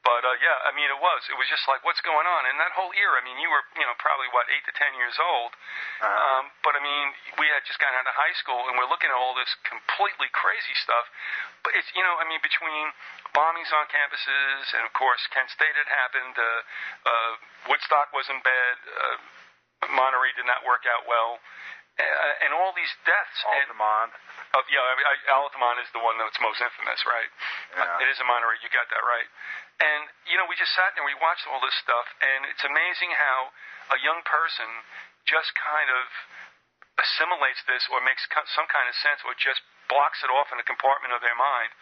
But 0.00 0.24
uh, 0.24 0.32
yeah, 0.40 0.56
I 0.64 0.72
mean, 0.72 0.88
it 0.88 0.96
was. 0.96 1.20
It 1.28 1.36
was 1.36 1.44
just 1.52 1.68
like, 1.68 1.84
what's 1.84 2.00
going 2.00 2.24
on? 2.24 2.48
And 2.48 2.56
that 2.56 2.72
whole 2.72 2.88
era. 2.96 3.20
I 3.20 3.24
mean, 3.24 3.36
you 3.36 3.52
were, 3.52 3.60
you 3.76 3.84
know, 3.84 3.92
probably 4.00 4.32
what 4.32 4.48
eight 4.48 4.64
to 4.64 4.72
ten 4.72 4.96
years 4.96 5.12
old. 5.20 5.52
Uh-huh. 6.00 6.08
Um, 6.08 6.42
but 6.64 6.72
I 6.72 6.80
mean, 6.80 7.12
we 7.36 7.44
had 7.52 7.60
just 7.68 7.76
gotten 7.76 7.92
out 8.00 8.08
of 8.08 8.16
high 8.16 8.32
school, 8.40 8.64
and 8.72 8.80
we're 8.80 8.88
looking 8.88 9.12
at 9.12 9.16
all 9.16 9.36
this 9.36 9.52
completely 9.68 10.32
crazy 10.32 10.72
stuff. 10.80 11.04
But 11.60 11.76
it's, 11.76 11.92
you 11.92 12.00
know, 12.00 12.16
I 12.16 12.24
mean, 12.24 12.40
between 12.40 12.96
bombings 13.36 13.68
on 13.76 13.84
campuses, 13.92 14.72
and 14.72 14.88
of 14.88 14.92
course, 14.96 15.20
Kent 15.36 15.52
State 15.52 15.76
had 15.76 15.88
happened. 15.92 16.32
Uh, 16.32 16.60
uh, 17.04 17.32
Woodstock 17.68 18.08
wasn't 18.16 18.40
bad. 18.40 18.76
Uh, 18.88 19.16
Monterey 19.92 20.32
did 20.32 20.48
not 20.48 20.64
work 20.64 20.88
out 20.88 21.04
well. 21.04 21.40
Uh, 22.00 22.44
and 22.48 22.56
all 22.56 22.72
these 22.72 22.88
deaths. 23.04 23.38
And, 23.44 23.76
Altamont. 23.76 24.16
uh, 24.56 24.64
yeah, 24.72 24.80
I 24.80 24.94
mean, 24.96 25.04
I, 25.04 25.14
Altamont 25.36 25.84
is 25.84 25.90
the 25.92 26.00
one 26.00 26.16
that's 26.16 26.38
most 26.40 26.56
infamous, 26.56 27.04
right? 27.04 27.28
Yeah. 27.76 27.84
Uh, 27.84 28.02
it 28.04 28.08
is 28.08 28.16
in 28.16 28.24
Monterey. 28.24 28.56
You 28.64 28.72
got 28.72 28.88
that 28.88 29.04
right. 29.04 29.28
And 29.80 30.12
you 30.28 30.36
know, 30.36 30.44
we 30.44 30.56
just 30.60 30.76
sat 30.76 30.92
there, 30.92 31.02
and 31.02 31.08
we 31.08 31.16
watched 31.16 31.48
all 31.48 31.60
this 31.64 31.76
stuff, 31.80 32.06
and 32.20 32.44
it's 32.46 32.62
amazing 32.62 33.16
how 33.16 33.50
a 33.96 33.98
young 34.04 34.20
person 34.28 34.68
just 35.24 35.56
kind 35.56 35.88
of 35.88 36.04
assimilates 37.00 37.64
this, 37.64 37.88
or 37.88 38.04
makes 38.04 38.28
some 38.28 38.68
kind 38.68 38.86
of 38.86 38.94
sense, 39.00 39.24
or 39.24 39.32
just 39.40 39.64
blocks 39.88 40.20
it 40.20 40.30
off 40.30 40.52
in 40.52 40.60
a 40.60 40.66
compartment 40.68 41.16
of 41.16 41.24
their 41.24 41.34
mind. 41.34 41.72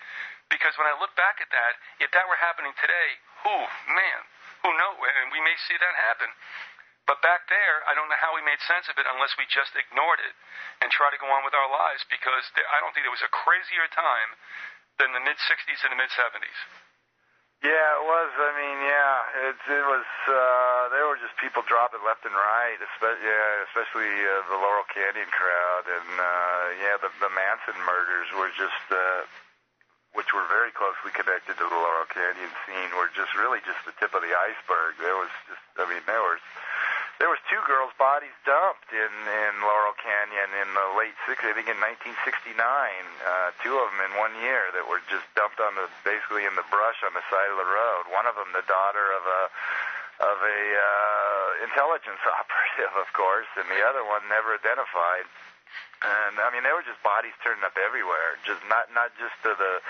Because 0.48 0.72
when 0.80 0.88
I 0.88 0.96
look 0.96 1.12
back 1.18 1.44
at 1.44 1.52
that, 1.52 1.76
if 2.00 2.08
that 2.16 2.24
were 2.24 2.40
happening 2.40 2.72
today, 2.80 3.20
who 3.44 3.56
man, 3.92 4.20
who 4.64 4.72
know? 4.72 4.96
And 4.96 5.28
we 5.34 5.44
may 5.44 5.54
see 5.68 5.76
that 5.76 5.94
happen. 6.08 6.30
But 7.04 7.24
back 7.24 7.48
there, 7.48 7.84
I 7.88 7.96
don't 7.96 8.08
know 8.12 8.20
how 8.20 8.36
we 8.36 8.44
made 8.44 8.60
sense 8.68 8.84
of 8.92 9.00
it 9.00 9.08
unless 9.08 9.32
we 9.40 9.48
just 9.48 9.72
ignored 9.72 10.20
it 10.20 10.36
and 10.84 10.92
tried 10.92 11.16
to 11.16 11.20
go 11.20 11.28
on 11.32 11.40
with 11.40 11.56
our 11.56 11.68
lives 11.68 12.04
because 12.12 12.44
I 12.52 12.84
don't 12.84 12.92
think 12.92 13.08
there 13.08 13.12
was 13.12 13.24
a 13.24 13.32
crazier 13.32 13.88
time 13.92 14.36
than 15.00 15.16
the 15.16 15.24
mid 15.24 15.40
60s 15.40 15.80
and 15.88 15.92
the 15.96 16.00
mid 16.00 16.12
70s. 16.12 16.58
Yeah, 17.58 17.88
it 17.98 18.04
was. 18.06 18.30
I 18.38 18.50
mean, 18.54 18.78
yeah, 18.86 19.50
it 19.50 19.58
it 19.66 19.84
was. 19.90 20.06
uh 20.30 20.94
There 20.94 21.10
were 21.10 21.18
just 21.18 21.34
people 21.42 21.66
dropping 21.66 22.06
left 22.06 22.22
and 22.22 22.34
right, 22.34 22.78
especially 22.78 23.26
yeah, 23.26 23.66
especially 23.66 24.10
uh, 24.14 24.46
the 24.46 24.58
Laurel 24.62 24.86
Canyon 24.94 25.26
crowd, 25.34 25.84
and 25.90 26.10
uh 26.22 26.64
yeah, 26.78 26.96
the 27.02 27.10
the 27.18 27.30
Manson 27.34 27.74
murders 27.82 28.30
were 28.38 28.54
just, 28.54 28.86
uh 28.94 29.26
which 30.14 30.30
were 30.32 30.46
very 30.46 30.70
closely 30.70 31.10
connected 31.10 31.58
to 31.58 31.66
the 31.66 31.74
Laurel 31.82 32.06
Canyon 32.14 32.50
scene, 32.62 32.90
were 32.94 33.10
just 33.12 33.34
really 33.34 33.58
just 33.66 33.82
the 33.84 33.94
tip 33.98 34.14
of 34.14 34.22
the 34.22 34.32
iceberg. 34.38 34.94
There 35.02 35.18
was 35.18 35.30
just, 35.50 35.62
I 35.82 35.84
mean, 35.90 36.02
there 36.06 36.22
was 36.22 36.40
there 37.18 37.26
was 37.26 37.42
two 37.50 37.58
girls' 37.66 37.90
bodies 37.98 38.34
dumped 38.46 38.94
in 38.94 39.12
in 39.26 39.52
Laurel 39.66 39.94
Canyon 39.98 40.54
in 40.62 40.70
the 40.70 40.86
late 40.94 41.18
60s, 41.26 41.50
I 41.50 41.54
think 41.54 41.66
in 41.66 41.78
1969. 41.82 42.54
Uh, 42.54 43.50
two 43.58 43.74
of 43.74 43.90
them 43.90 44.00
in 44.06 44.12
one 44.14 44.38
year 44.38 44.70
that 44.70 44.86
were 44.86 45.02
just 45.10 45.26
dumped 45.34 45.58
on 45.58 45.74
the 45.74 45.90
basically 46.06 46.46
in 46.46 46.54
the 46.54 46.66
brush 46.70 47.02
on 47.02 47.10
the 47.18 47.26
side 47.26 47.50
of 47.50 47.58
the 47.58 47.66
road. 47.66 48.06
One 48.14 48.30
of 48.30 48.38
them, 48.38 48.54
the 48.54 48.66
daughter 48.70 49.10
of 49.10 49.26
a 49.26 49.42
of 50.18 50.38
a 50.42 50.60
uh, 50.78 51.66
intelligence 51.66 52.22
operative, 52.38 52.94
of 52.94 53.10
course, 53.14 53.50
and 53.58 53.66
the 53.66 53.82
other 53.82 54.06
one 54.06 54.22
never 54.30 54.54
identified. 54.54 55.26
And 55.98 56.38
I 56.38 56.54
mean, 56.54 56.62
there 56.62 56.78
were 56.78 56.86
just 56.86 57.02
bodies 57.02 57.34
turning 57.42 57.66
up 57.66 57.74
everywhere. 57.74 58.38
Just 58.46 58.62
not 58.70 58.94
not 58.94 59.10
just 59.18 59.34
to 59.42 59.58
the 59.58 59.82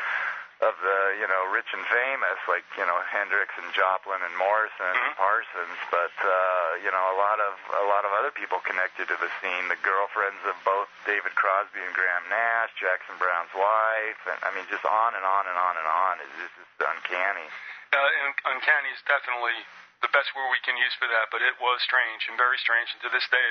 of 0.58 0.74
the 0.82 0.98
you 1.22 1.28
know 1.30 1.46
rich 1.54 1.70
and 1.70 1.86
famous 1.86 2.38
like 2.50 2.66
you 2.74 2.82
know 2.82 2.98
Hendrix 3.14 3.54
and 3.62 3.70
Joplin 3.78 4.18
and 4.26 4.34
Morrison 4.34 4.90
and 4.90 5.14
Mhm. 5.14 5.16
Parsons, 5.16 5.78
but 5.94 6.10
uh, 6.18 6.82
you 6.82 6.90
know 6.90 7.04
a 7.14 7.16
lot 7.16 7.38
of 7.38 7.54
a 7.78 7.86
lot 7.86 8.02
of 8.02 8.10
other 8.18 8.34
people 8.34 8.58
connected 8.66 9.06
to 9.06 9.16
the 9.22 9.30
scene. 9.38 9.70
The 9.70 9.78
girlfriends 9.86 10.42
of 10.50 10.58
both 10.66 10.90
David 11.06 11.34
Crosby 11.38 11.78
and 11.78 11.94
Graham 11.94 12.26
Nash, 12.28 12.74
Jackson 12.74 13.14
Browne's 13.22 13.54
wife, 13.54 14.18
and 14.26 14.38
I 14.42 14.50
mean 14.50 14.66
just 14.66 14.82
on 14.84 15.14
and 15.14 15.22
on 15.24 15.46
and 15.46 15.54
on 15.58 15.74
and 15.78 15.86
on. 15.86 16.14
It's 16.26 16.36
just 16.42 16.54
it's 16.58 16.82
uncanny. 16.82 17.46
Uh, 17.94 17.96
and 18.26 18.34
uncanny 18.58 18.90
is 18.90 19.00
definitely 19.06 19.54
the 20.02 20.10
best 20.10 20.34
word 20.34 20.50
we 20.50 20.58
can 20.66 20.76
use 20.76 20.94
for 20.98 21.06
that, 21.06 21.30
but 21.30 21.40
it 21.42 21.54
was 21.62 21.80
strange 21.82 22.26
and 22.28 22.36
very 22.36 22.58
strange, 22.58 22.90
and 22.94 23.00
to 23.02 23.08
this 23.10 23.26
day, 23.30 23.50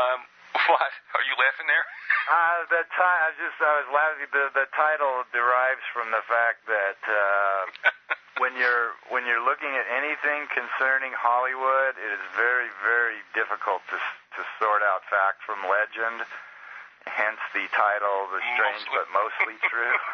Um, 0.00 0.24
what? 0.72 0.92
Are 1.12 1.20
you 1.28 1.36
laughing 1.36 1.68
there? 1.68 1.84
Uh, 2.32 2.64
the 2.72 2.88
ti 2.88 3.04
I 3.04 3.28
was 3.28 3.36
just 3.40 3.60
I 3.60 3.72
was 3.84 3.90
laughing. 3.92 4.28
The 4.32 4.48
the 4.56 4.64
title 4.72 5.24
derives 5.36 5.84
from 5.92 6.08
the 6.12 6.22
fact 6.24 6.64
that 6.64 6.96
uh, 7.04 7.91
when 8.40 8.56
you're 8.56 8.96
when 9.12 9.26
you're 9.28 9.42
looking 9.44 9.70
at 9.76 9.86
anything 9.92 10.48
concerning 10.50 11.12
Hollywood, 11.14 11.94
it 12.00 12.10
is 12.10 12.24
very 12.34 12.68
very 12.82 13.20
difficult 13.36 13.84
to 13.92 13.98
to 13.98 14.40
sort 14.58 14.82
out 14.82 15.04
fact 15.12 15.44
from 15.44 15.60
legend. 15.68 16.24
Hence 17.06 17.42
the 17.50 17.66
title, 17.74 18.30
"The 18.30 18.38
Strange 18.54 18.86
Mostly. 18.86 18.94
but 18.94 19.06
Mostly 19.10 19.56
True." 19.68 19.96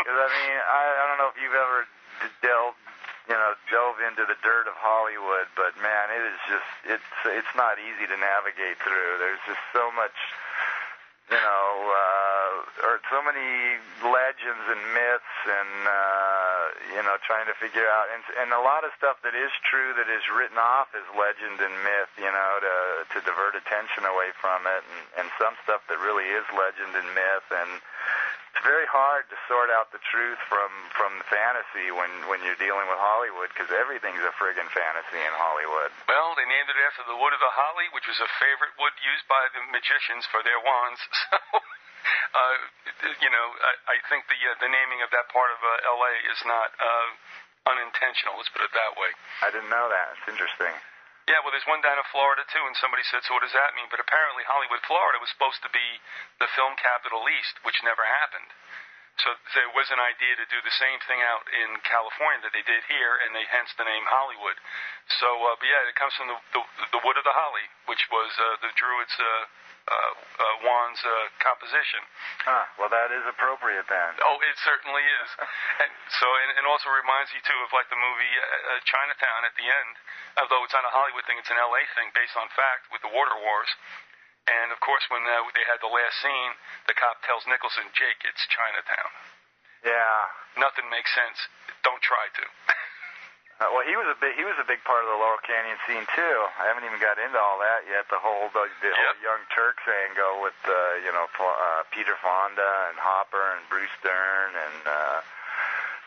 Because 0.00 0.16
I 0.16 0.28
mean, 0.32 0.56
I, 0.56 0.82
I 0.96 1.02
don't 1.12 1.18
know 1.20 1.28
if 1.28 1.36
you've 1.36 1.52
ever 1.52 1.84
delved, 2.40 2.80
you 3.28 3.36
know, 3.36 3.52
dove 3.68 4.00
into 4.00 4.24
the 4.24 4.32
dirt 4.40 4.64
of 4.64 4.72
Hollywood, 4.80 5.44
but 5.52 5.76
man, 5.76 6.08
it 6.08 6.24
is 6.24 6.40
just 6.48 6.70
it's 6.96 7.12
it's 7.36 7.52
not 7.52 7.76
easy 7.76 8.08
to 8.08 8.16
navigate 8.16 8.80
through. 8.80 9.20
There's 9.20 9.44
just 9.44 9.60
so 9.76 9.92
much 9.92 10.16
you 11.30 11.38
know, 11.38 11.70
uh, 11.94 12.90
or 12.90 12.98
so 13.06 13.22
many 13.22 13.78
legends 14.02 14.66
and 14.66 14.82
myths, 14.90 15.36
and 15.46 15.74
uh, 15.86 16.62
you 16.90 17.02
know, 17.06 17.14
trying 17.22 17.46
to 17.46 17.54
figure 17.54 17.86
out, 17.86 18.10
and 18.10 18.26
and 18.42 18.50
a 18.50 18.58
lot 18.58 18.82
of 18.82 18.90
stuff 18.98 19.22
that 19.22 19.38
is 19.38 19.54
true 19.62 19.94
that 19.94 20.10
is 20.10 20.26
written 20.34 20.58
off 20.58 20.90
as 20.90 21.06
legend 21.14 21.62
and 21.62 21.74
myth, 21.86 22.10
you 22.18 22.26
know, 22.26 22.50
to 22.58 22.74
to 23.14 23.18
divert 23.22 23.54
attention 23.54 24.02
away 24.10 24.34
from 24.42 24.66
it, 24.66 24.82
and 24.82 25.22
and 25.22 25.26
some 25.38 25.54
stuff 25.62 25.86
that 25.86 26.02
really 26.02 26.26
is 26.34 26.42
legend 26.50 26.98
and 26.98 27.08
myth, 27.14 27.46
and 27.54 27.78
it's 28.50 28.66
very 28.66 28.86
hard 28.90 29.30
to 29.30 29.36
sort 29.46 29.70
out 29.70 29.94
the 29.94 30.02
truth 30.10 30.42
from 30.50 30.70
from 30.98 31.22
the 31.22 31.26
fantasy 31.30 31.94
when 31.94 32.10
when 32.26 32.42
you're 32.42 32.58
dealing 32.58 32.90
with 32.90 32.98
Hollywood, 32.98 33.54
because 33.54 33.70
everything's 33.70 34.22
a 34.26 34.34
friggin' 34.34 34.66
fantasy 34.74 35.22
in 35.22 35.34
Hollywood. 35.38 35.94
Well, 36.10 36.34
they 36.34 36.46
named 36.50 36.66
it 36.66 36.78
after 36.82 37.06
the 37.06 37.14
wood 37.14 37.30
of 37.30 37.38
the 37.38 37.54
holly, 37.54 37.86
which 37.94 38.10
was 38.10 38.18
a 38.18 38.30
favorite 38.42 38.74
wood 38.74 38.94
used 39.06 39.26
by 39.30 39.46
the 39.54 39.62
magicians 39.70 40.26
for 40.34 40.42
their 40.42 40.58
wands. 40.58 40.98
So, 41.30 42.38
uh, 42.38 42.56
you 43.20 43.28
know, 43.28 43.46
I, 43.60 43.72
I 43.92 43.96
think 44.08 44.24
the 44.24 44.38
uh, 44.38 44.56
the 44.62 44.72
naming 44.72 45.04
of 45.04 45.12
that 45.12 45.28
part 45.28 45.52
of 45.52 45.60
uh, 45.60 45.92
L.A. 46.00 46.12
is 46.32 46.40
not 46.48 46.72
uh, 46.80 47.08
unintentional. 47.68 48.40
Let's 48.40 48.48
put 48.48 48.64
it 48.64 48.72
that 48.72 48.96
way. 48.96 49.12
I 49.44 49.52
didn't 49.52 49.68
know 49.68 49.84
that. 49.92 50.16
It's 50.16 50.28
interesting. 50.32 50.72
Yeah, 51.30 51.38
well, 51.46 51.54
there's 51.54 51.70
one 51.70 51.78
down 51.78 51.94
in 51.94 52.02
Florida 52.10 52.42
too, 52.50 52.64
and 52.66 52.74
somebody 52.82 53.06
said, 53.06 53.22
"So 53.22 53.38
what 53.38 53.46
does 53.46 53.54
that 53.54 53.78
mean?" 53.78 53.86
But 53.86 54.02
apparently, 54.02 54.42
Hollywood, 54.42 54.82
Florida, 54.82 55.22
was 55.22 55.30
supposed 55.30 55.62
to 55.62 55.70
be 55.70 56.02
the 56.42 56.50
film 56.58 56.74
capital 56.74 57.22
east, 57.30 57.62
which 57.62 57.78
never 57.86 58.02
happened. 58.02 58.50
So 59.22 59.30
there 59.54 59.70
was 59.70 59.86
an 59.94 60.02
idea 60.02 60.34
to 60.42 60.46
do 60.50 60.58
the 60.66 60.74
same 60.74 60.98
thing 61.06 61.22
out 61.22 61.46
in 61.54 61.78
California 61.86 62.42
that 62.42 62.50
they 62.50 62.66
did 62.66 62.82
here, 62.90 63.22
and 63.22 63.30
they 63.30 63.46
hence 63.46 63.70
the 63.78 63.86
name 63.86 64.02
Hollywood. 64.10 64.58
So, 65.22 65.28
uh, 65.46 65.54
but 65.54 65.66
yeah, 65.70 65.86
it 65.86 65.94
comes 65.94 66.14
from 66.18 66.34
the, 66.34 66.38
the 66.50 66.62
the 66.98 67.00
wood 67.06 67.14
of 67.14 67.22
the 67.22 67.36
holly, 67.36 67.66
which 67.86 68.02
was 68.10 68.30
uh, 68.34 68.58
the 68.66 68.74
Druids' 68.74 69.14
uh, 69.14 69.46
uh, 69.90 70.12
uh, 70.14 70.56
wands 70.62 71.02
uh, 71.02 71.26
composition. 71.42 71.98
Huh. 72.46 72.64
Well, 72.78 72.90
that 72.94 73.10
is 73.10 73.26
appropriate 73.26 73.90
then. 73.90 74.12
Oh, 74.22 74.38
it 74.38 74.56
certainly 74.62 75.02
is. 75.02 75.28
and 75.82 75.90
so, 76.14 76.26
and, 76.30 76.62
and 76.62 76.64
also 76.70 76.94
reminds 76.94 77.34
you 77.34 77.42
too 77.42 77.58
of 77.66 77.74
like 77.74 77.90
the 77.90 77.98
movie 77.98 78.34
uh, 78.38 78.46
uh, 78.46 78.80
Chinatown 78.86 79.42
at 79.42 79.54
the 79.58 79.66
end. 79.66 79.92
Although 80.38 80.62
it's 80.62 80.74
not 80.74 80.86
a 80.86 80.94
Hollywood 80.94 81.26
thing, 81.26 81.42
it's 81.42 81.50
an 81.50 81.58
LA 81.58 81.82
thing 81.98 82.14
based 82.14 82.38
on 82.38 82.46
fact 82.54 82.86
with 82.94 83.02
the 83.02 83.10
water 83.10 83.34
wars. 83.34 83.70
And 84.46 84.70
of 84.70 84.78
course, 84.78 85.02
when 85.10 85.26
uh, 85.26 85.42
they 85.58 85.66
had 85.66 85.82
the 85.82 85.90
last 85.90 86.16
scene, 86.22 86.52
the 86.86 86.94
cop 86.94 87.20
tells 87.26 87.44
Nicholson, 87.50 87.90
"Jake, 87.92 88.22
it's 88.24 88.46
Chinatown. 88.46 89.10
Yeah. 89.82 90.18
Nothing 90.58 90.86
makes 90.90 91.10
sense. 91.14 91.38
Don't 91.82 92.02
try 92.02 92.30
to." 92.38 92.44
Uh, 93.60 93.68
well, 93.76 93.84
he 93.84 93.92
was 93.92 94.08
a 94.08 94.16
big 94.16 94.32
he 94.40 94.44
was 94.48 94.56
a 94.56 94.64
big 94.64 94.80
part 94.88 95.04
of 95.04 95.12
the 95.12 95.18
Laurel 95.20 95.36
Canyon 95.44 95.76
scene 95.84 96.08
too. 96.16 96.36
I 96.56 96.64
haven't 96.64 96.88
even 96.88 96.96
got 96.96 97.20
into 97.20 97.36
all 97.36 97.60
that 97.60 97.84
yet. 97.84 98.08
The 98.08 98.16
whole 98.16 98.48
the, 98.56 98.64
the 98.80 98.88
Yep. 98.88 98.96
whole 98.96 99.20
Young 99.20 99.42
Turks 99.52 99.84
angle 100.08 100.40
with 100.40 100.56
uh, 100.64 100.72
you 101.04 101.12
know 101.12 101.28
uh, 101.28 101.84
Peter 101.92 102.16
Fonda 102.24 102.88
and 102.88 102.96
Hopper 102.96 103.52
and 103.52 103.60
Bruce 103.68 103.92
Dern 104.00 104.56
and 104.56 104.80
uh, 104.88 105.20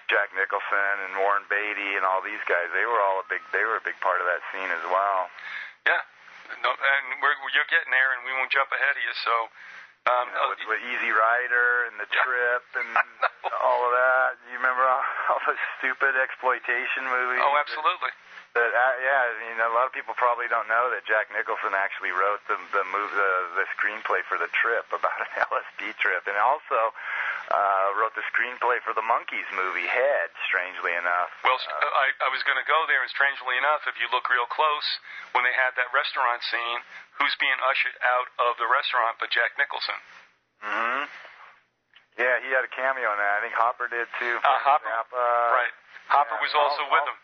Jack 0.10 0.34
Nicholson 0.34 0.96
and 1.06 1.22
Warren 1.22 1.46
Beatty 1.46 1.94
and 1.94 2.02
all 2.02 2.26
these 2.26 2.42
guys. 2.50 2.74
They 2.74 2.90
were 2.90 2.98
all 2.98 3.22
a 3.22 3.28
big. 3.30 3.46
They 3.54 3.62
were 3.70 3.78
a 3.78 3.86
big 3.86 4.02
part 4.02 4.18
of 4.18 4.26
that 4.26 4.42
scene 4.50 4.74
as 4.74 4.82
well. 4.90 5.30
Yeah, 5.86 6.02
no, 6.66 6.74
and 6.74 7.22
we're, 7.22 7.38
you're 7.54 7.70
getting 7.70 7.94
there, 7.94 8.18
and 8.18 8.26
we 8.26 8.34
won't 8.34 8.50
jump 8.50 8.74
ahead 8.74 8.98
of 8.98 9.04
you. 9.06 9.14
So, 9.22 9.34
um, 10.10 10.28
You 10.28 10.36
know, 10.36 10.48
with, 10.52 10.62
uh, 10.64 10.72
with 10.76 10.82
Easy 10.92 11.12
Rider 11.16 11.88
and 11.88 11.96
the 12.00 12.08
Yeah. 12.12 12.24
Trip 12.24 12.64
and 12.82 12.90
all 13.64 13.82
of 13.88 13.92
that. 13.96 14.36
You 14.52 14.58
remember 14.60 14.84
all, 14.84 15.04
all 15.32 15.42
the 15.48 15.56
stupid 15.80 16.16
exploitation 16.20 17.08
movies? 17.08 17.40
oh, 17.44 17.54
that- 17.56 17.68
absolutely. 17.68 18.12
That, 18.54 18.70
uh, 18.70 18.94
yeah, 19.02 19.34
I 19.34 19.50
mean, 19.50 19.58
a 19.66 19.74
lot 19.74 19.90
of 19.90 19.98
people 19.98 20.14
probably 20.14 20.46
don't 20.46 20.70
know 20.70 20.86
that 20.94 21.02
Jack 21.10 21.34
Nicholson 21.34 21.74
actually 21.74 22.14
wrote 22.14 22.38
the 22.46 22.54
the 22.70 22.86
move 22.86 23.10
the, 23.10 23.32
the 23.58 23.66
screenplay 23.74 24.22
for 24.30 24.38
the 24.38 24.46
trip 24.54 24.86
about 24.94 25.18
an 25.26 25.26
LSD 25.50 25.98
trip, 25.98 26.30
and 26.30 26.38
also 26.38 26.94
uh, 27.52 27.88
wrote 28.00 28.16
the 28.16 28.24
screenplay 28.32 28.80
for 28.88 28.96
the 28.96 29.04
Monkees 29.04 29.48
movie 29.52 29.88
Head. 29.90 30.32
Strangely 30.48 30.96
enough. 30.96 31.30
Well, 31.44 31.60
Uh, 31.60 31.74
I, 31.76 32.08
I 32.24 32.30
was 32.32 32.40
going 32.48 32.56
to 32.62 32.68
go 32.70 32.80
there, 32.88 33.02
and 33.04 33.12
strangely 33.12 33.58
enough, 33.60 33.84
if 33.90 34.00
you 34.00 34.08
look 34.16 34.30
real 34.32 34.48
close, 34.48 34.88
when 35.36 35.44
they 35.44 35.52
had 35.56 35.76
that 35.76 35.92
restaurant 35.92 36.40
scene, 36.48 36.80
who's 37.20 37.36
being 37.42 37.58
ushered 37.68 37.98
out 38.06 38.28
of 38.48 38.56
the 38.62 38.68
restaurant 38.70 39.20
but 39.20 39.28
Jack 39.34 39.58
Nicholson? 39.60 40.00
hmm 40.64 41.04
Yeah, 42.16 42.40
he 42.46 42.54
had 42.54 42.64
a 42.64 42.72
cameo 42.72 43.10
in 43.12 43.20
that. 43.20 43.34
I 43.38 43.40
think 43.44 43.56
Hopper 43.58 43.90
did 43.92 44.08
too. 44.22 44.36
Uh, 44.40 44.48
Hopper. 44.64 44.88
Zappa. 44.88 45.26
right. 45.52 45.74
Hopper 46.14 46.38
yeah, 46.38 46.46
was 46.46 46.54
also 46.56 46.84
all- 46.88 46.94
with 46.94 47.06
him. 47.10 47.18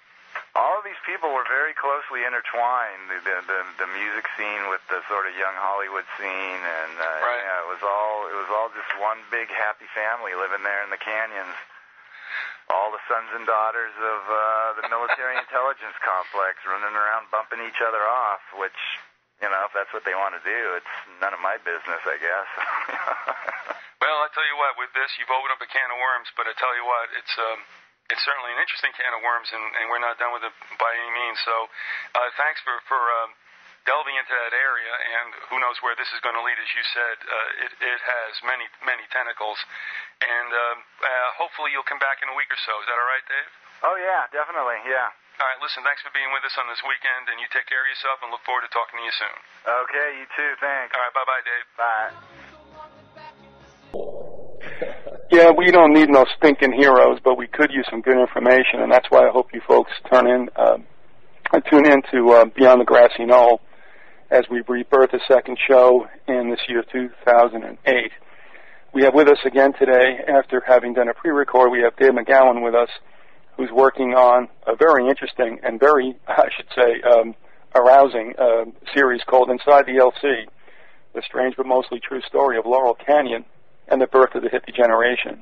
All 0.60 0.76
of 0.76 0.84
these 0.84 1.00
people 1.08 1.32
were 1.32 1.48
very 1.48 1.72
closely 1.72 2.28
intertwined. 2.28 3.08
The 3.08 3.20
the 3.24 3.38
the, 3.48 3.60
the 3.88 3.90
music 3.96 4.28
scene 4.36 4.68
with 4.68 4.84
the 4.92 5.00
sort 5.08 5.24
of 5.26 5.34
young 5.40 5.56
Hollywood 5.56 6.04
scene, 6.20 6.60
and 6.60 6.94
uh, 7.00 7.08
Right. 7.24 7.40
yeah, 7.40 7.64
it 7.64 7.70
was 7.72 7.80
all 7.82 8.28
it 8.28 8.36
was 8.36 8.52
all 8.52 8.68
just 8.76 8.92
one 9.00 9.24
big 9.32 9.48
happy 9.48 9.88
family 9.96 10.36
living 10.36 10.62
there 10.68 10.84
in 10.84 10.92
the 10.92 11.00
canyons. 11.00 11.56
All 12.70 12.92
the 12.94 13.02
sons 13.10 13.32
and 13.34 13.48
daughters 13.50 13.96
of 13.98 14.22
uh, 14.30 14.38
the 14.84 14.86
military 14.94 15.40
intelligence 15.44 15.96
complex 16.06 16.60
running 16.68 16.94
around 16.94 17.32
bumping 17.34 17.64
each 17.66 17.80
other 17.82 18.04
off, 18.04 18.44
which 18.60 18.78
you 19.42 19.48
know 19.50 19.64
if 19.66 19.72
that's 19.74 19.90
what 19.96 20.04
they 20.04 20.14
want 20.14 20.36
to 20.36 20.44
do, 20.44 20.76
it's 20.76 20.94
none 21.24 21.32
of 21.34 21.40
my 21.42 21.56
business, 21.64 22.04
I 22.04 22.18
guess. 22.20 22.50
Well, 24.00 24.24
I 24.24 24.32
tell 24.32 24.48
you 24.48 24.56
what, 24.56 24.80
with 24.80 24.96
this, 24.96 25.12
you've 25.20 25.28
opened 25.28 25.52
up 25.52 25.60
a 25.60 25.68
can 25.68 25.92
of 25.92 26.00
worms, 26.00 26.32
but 26.40 26.48
I 26.48 26.56
tell 26.56 26.72
you 26.72 26.88
what, 26.88 27.12
it's 27.20 27.36
um, 27.36 27.60
it's 28.10 28.24
certainly 28.26 28.52
an 28.54 28.60
interesting 28.62 28.92
can 28.98 29.14
of 29.14 29.22
worms, 29.22 29.50
and, 29.54 29.64
and 29.80 29.90
we're 29.90 30.02
not 30.02 30.18
done 30.18 30.34
with 30.34 30.44
it 30.44 30.54
by 30.82 30.92
any 30.98 31.12
means. 31.14 31.38
So, 31.46 31.70
uh, 32.18 32.30
thanks 32.42 32.60
for 32.66 32.74
for 32.90 33.00
um, 33.24 33.34
delving 33.86 34.18
into 34.18 34.34
that 34.34 34.54
area, 34.54 34.92
and 34.92 35.28
who 35.50 35.58
knows 35.62 35.78
where 35.86 35.94
this 35.96 36.10
is 36.12 36.20
going 36.26 36.36
to 36.36 36.44
lead? 36.44 36.58
As 36.58 36.72
you 36.74 36.84
said, 36.94 37.18
uh, 37.24 37.66
it 37.66 37.72
it 37.80 38.00
has 38.02 38.32
many 38.44 38.66
many 38.84 39.06
tentacles, 39.14 39.58
and 40.22 40.50
um, 40.50 40.78
uh, 41.06 41.30
hopefully 41.38 41.72
you'll 41.72 41.88
come 41.88 42.02
back 42.02 42.20
in 42.26 42.28
a 42.28 42.36
week 42.36 42.50
or 42.50 42.60
so. 42.66 42.74
Is 42.82 42.88
that 42.90 42.98
all 42.98 43.10
right, 43.10 43.26
Dave? 43.30 43.52
oh 43.86 43.98
yeah, 44.02 44.28
definitely, 44.34 44.82
yeah. 44.90 45.14
All 45.40 45.48
right, 45.48 45.62
listen, 45.64 45.88
thanks 45.88 46.04
for 46.04 46.12
being 46.12 46.28
with 46.36 46.44
us 46.44 46.52
on 46.60 46.68
this 46.68 46.84
weekend, 46.84 47.32
and 47.32 47.40
you 47.40 47.48
take 47.56 47.64
care 47.72 47.80
of 47.80 47.88
yourself, 47.88 48.20
and 48.20 48.28
look 48.28 48.44
forward 48.44 48.68
to 48.68 48.72
talking 48.76 49.00
to 49.00 49.04
you 49.08 49.16
soon. 49.16 49.38
Okay, 49.64 50.20
you 50.20 50.26
too. 50.36 50.52
Thanks. 50.60 50.92
All 50.92 51.00
right, 51.00 51.16
bye 51.16 51.24
bye, 51.24 51.44
Dave. 51.48 51.66
Bye. 51.80 52.59
Yeah, 55.32 55.52
we 55.56 55.70
don't 55.70 55.94
need 55.94 56.10
no 56.10 56.26
stinking 56.38 56.74
heroes, 56.74 57.20
but 57.24 57.38
we 57.38 57.46
could 57.46 57.72
use 57.72 57.86
some 57.92 58.02
good 58.02 58.18
information, 58.18 58.82
and 58.82 58.92
that's 58.92 59.06
why 59.12 59.28
I 59.28 59.30
hope 59.30 59.54
you 59.54 59.62
folks 59.68 59.92
turn 60.12 60.26
in, 60.26 60.50
uh, 60.56 60.78
tune 61.70 61.86
in 61.86 62.02
to 62.12 62.32
uh, 62.32 62.46
Beyond 62.46 62.82
the 62.82 62.86
Grassy 62.86 63.26
Knoll 63.26 63.62
as 64.32 64.46
we 64.50 64.64
rebirth 64.68 65.14
a 65.14 65.20
second 65.28 65.60
show 65.68 66.08
in 66.28 66.50
this 66.50 66.62
year 66.68 66.84
2008. 66.92 68.12
We 68.92 69.04
have 69.04 69.14
with 69.14 69.28
us 69.28 69.38
again 69.46 69.74
today, 69.78 70.18
after 70.28 70.64
having 70.66 70.96
done 70.96 71.10
a 71.10 71.14
pre-record, 71.14 71.70
we 71.72 71.82
have 71.82 71.96
Dave 71.98 72.14
McGowan 72.14 72.64
with 72.64 72.74
us, 72.74 72.90
who's 73.56 73.70
working 73.72 74.16
on 74.16 74.48
a 74.66 74.76
very 74.76 75.08
interesting 75.08 75.60
and 75.62 75.80
very, 75.80 76.18
I 76.28 76.50
should 76.58 76.70
say, 76.76 77.08
um, 77.08 77.36
arousing 77.76 78.34
uh, 78.40 78.66
series 78.96 79.22
called 79.28 79.52
Inside 79.52 79.86
the 79.86 80.02
LC, 80.02 80.46
the 81.14 81.22
strange 81.22 81.56
but 81.56 81.68
mostly 81.68 82.00
true 82.00 82.22
story 82.22 82.58
of 82.58 82.66
Laurel 82.66 82.96
Canyon 82.96 83.46
and 83.90 84.02
the 84.02 84.08
birth 84.08 84.36
of 84.36 84.44
the 84.44 84.50
hippie 84.50 84.76
generation. 84.76 85.42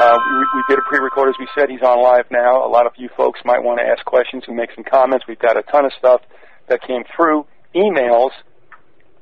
Uh, 0.00 0.16
we, 0.16 0.38
we 0.54 0.62
did 0.68 0.78
a 0.78 0.82
pre-record, 0.88 1.28
as 1.28 1.34
we 1.38 1.46
said. 1.54 1.68
He's 1.68 1.82
on 1.82 2.02
live 2.02 2.24
now. 2.30 2.64
A 2.64 2.70
lot 2.70 2.86
of 2.86 2.92
you 2.96 3.08
folks 3.16 3.40
might 3.44 3.62
want 3.62 3.80
to 3.80 3.84
ask 3.84 4.04
questions 4.04 4.44
and 4.46 4.56
make 4.56 4.70
some 4.74 4.84
comments. 4.84 5.26
We've 5.28 5.38
got 5.38 5.58
a 5.58 5.62
ton 5.62 5.84
of 5.84 5.92
stuff 5.98 6.22
that 6.68 6.80
came 6.86 7.02
through 7.14 7.44
emails 7.74 8.30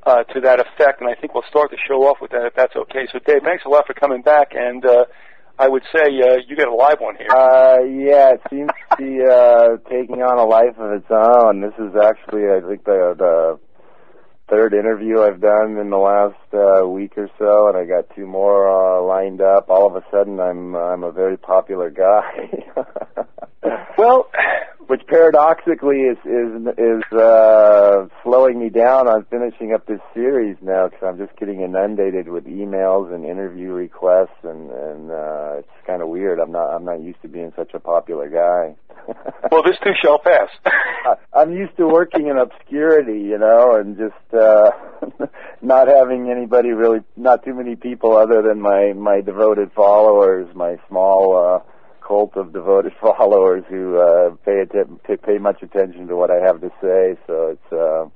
uh, 0.06 0.22
to 0.24 0.40
that 0.40 0.60
effect, 0.60 1.00
and 1.00 1.10
I 1.10 1.14
think 1.14 1.34
we'll 1.34 1.48
start 1.48 1.70
the 1.70 1.78
show 1.88 2.06
off 2.06 2.18
with 2.20 2.30
that 2.30 2.46
if 2.46 2.54
that's 2.54 2.76
okay. 2.76 3.08
So, 3.12 3.18
Dave, 3.26 3.42
thanks 3.44 3.64
a 3.66 3.68
lot 3.68 3.86
for 3.86 3.94
coming 3.94 4.22
back, 4.22 4.52
and 4.54 4.84
uh, 4.84 5.04
I 5.58 5.68
would 5.68 5.82
say 5.92 6.06
uh, 6.06 6.38
you 6.46 6.54
got 6.56 6.68
a 6.68 6.74
live 6.74 7.00
one 7.00 7.16
here. 7.16 7.28
Uh, 7.28 7.82
yeah, 7.82 8.34
it 8.34 8.42
seems 8.48 8.70
to 8.90 8.96
be 8.96 9.18
uh, 9.26 9.76
taking 9.90 10.22
on 10.22 10.38
a 10.38 10.44
life 10.46 10.78
of 10.78 10.92
its 10.92 11.10
own. 11.10 11.60
This 11.60 11.74
is 11.78 11.92
actually, 11.98 12.46
I 12.46 12.60
think, 12.66 12.84
the 12.84 13.14
the 13.18 13.58
third 14.48 14.74
interview 14.74 15.20
I've 15.20 15.40
done 15.40 15.76
in 15.78 15.90
the 15.90 15.96
last 15.96 16.34
uh, 16.52 16.86
week 16.86 17.16
or 17.16 17.30
so, 17.38 17.68
and 17.68 17.76
I 17.76 17.84
got 17.84 18.14
two 18.14 18.26
more 18.26 18.68
uh, 18.68 19.02
lined 19.02 19.40
up. 19.40 19.68
All 19.68 19.86
of 19.86 19.96
a 19.96 20.04
sudden, 20.10 20.40
I'm 20.40 20.74
I'm 20.74 21.04
a 21.04 21.12
very 21.12 21.36
popular 21.36 21.90
guy. 21.90 22.64
well, 23.98 24.30
which 24.88 25.02
paradoxically 25.06 26.00
is 26.00 26.16
is 26.24 26.66
is 26.78 27.02
uh, 27.12 28.06
slowing 28.24 28.58
me 28.58 28.70
down 28.70 29.06
on 29.06 29.24
finishing 29.30 29.72
up 29.74 29.86
this 29.86 30.00
series 30.14 30.56
now 30.62 30.88
because 30.88 31.04
I'm 31.06 31.18
just 31.18 31.38
getting 31.38 31.60
inundated 31.60 32.28
with 32.28 32.46
emails 32.46 33.14
and 33.14 33.24
interview 33.24 33.70
requests, 33.72 34.40
and 34.42 34.70
and 34.70 35.10
uh, 35.10 35.56
it's 35.58 35.68
kind 35.86 36.00
of 36.02 36.08
weird. 36.08 36.40
I'm 36.40 36.52
not 36.52 36.74
I'm 36.74 36.84
not 36.86 37.02
used 37.02 37.20
to 37.22 37.28
being 37.28 37.52
such 37.54 37.74
a 37.74 37.78
popular 37.78 38.28
guy. 38.30 38.74
well, 39.52 39.62
this 39.62 39.76
too 39.84 39.92
shall 40.02 40.18
pass. 40.18 40.48
I- 40.64 41.16
I'm 41.34 41.52
used 41.52 41.76
to 41.76 41.86
working 41.86 42.28
in 42.28 42.38
obscurity, 42.38 43.20
you 43.20 43.38
know, 43.38 43.76
and 43.76 43.96
just 43.96 44.34
uh 44.34 44.70
not 45.62 45.88
having 45.88 46.30
anybody 46.30 46.70
really, 46.70 47.00
not 47.14 47.44
too 47.44 47.54
many 47.54 47.76
people 47.76 48.16
other 48.16 48.40
than 48.40 48.58
my 48.60 48.94
my 48.94 49.20
devoted 49.20 49.70
followers, 49.72 50.48
my 50.54 50.76
small 50.88 51.36
uh 51.36 51.60
cult 52.08 52.36
of 52.36 52.52
devoted 52.52 52.92
followers 53.00 53.64
who 53.68 53.98
uh 53.98 54.30
pay 54.44 54.62
atten- 54.62 54.98
pay, 55.04 55.38
much 55.38 55.62
attention 55.62 56.08
to 56.08 56.16
what 56.16 56.30
I 56.30 56.44
have 56.44 56.60
to 56.62 56.70
say. 56.80 57.16
So 57.26 57.56
it's 57.56 57.72
uh 57.72 58.08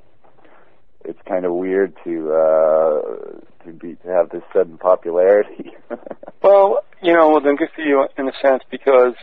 it's 1.04 1.20
kind 1.28 1.44
of 1.44 1.52
weird 1.52 1.94
to 2.04 2.32
uh 2.32 3.64
to 3.64 3.72
be 3.72 3.94
to 3.96 4.08
have 4.08 4.30
this 4.30 4.42
sudden 4.52 4.78
popularity. 4.78 5.72
Well, 6.42 6.82
you 7.00 7.12
know, 7.12 7.28
well, 7.30 7.40
then 7.40 7.54
good 7.54 7.68
for 7.72 7.82
you 7.82 8.04
in 8.18 8.28
a 8.28 8.32
sense 8.42 8.64
because 8.68 9.14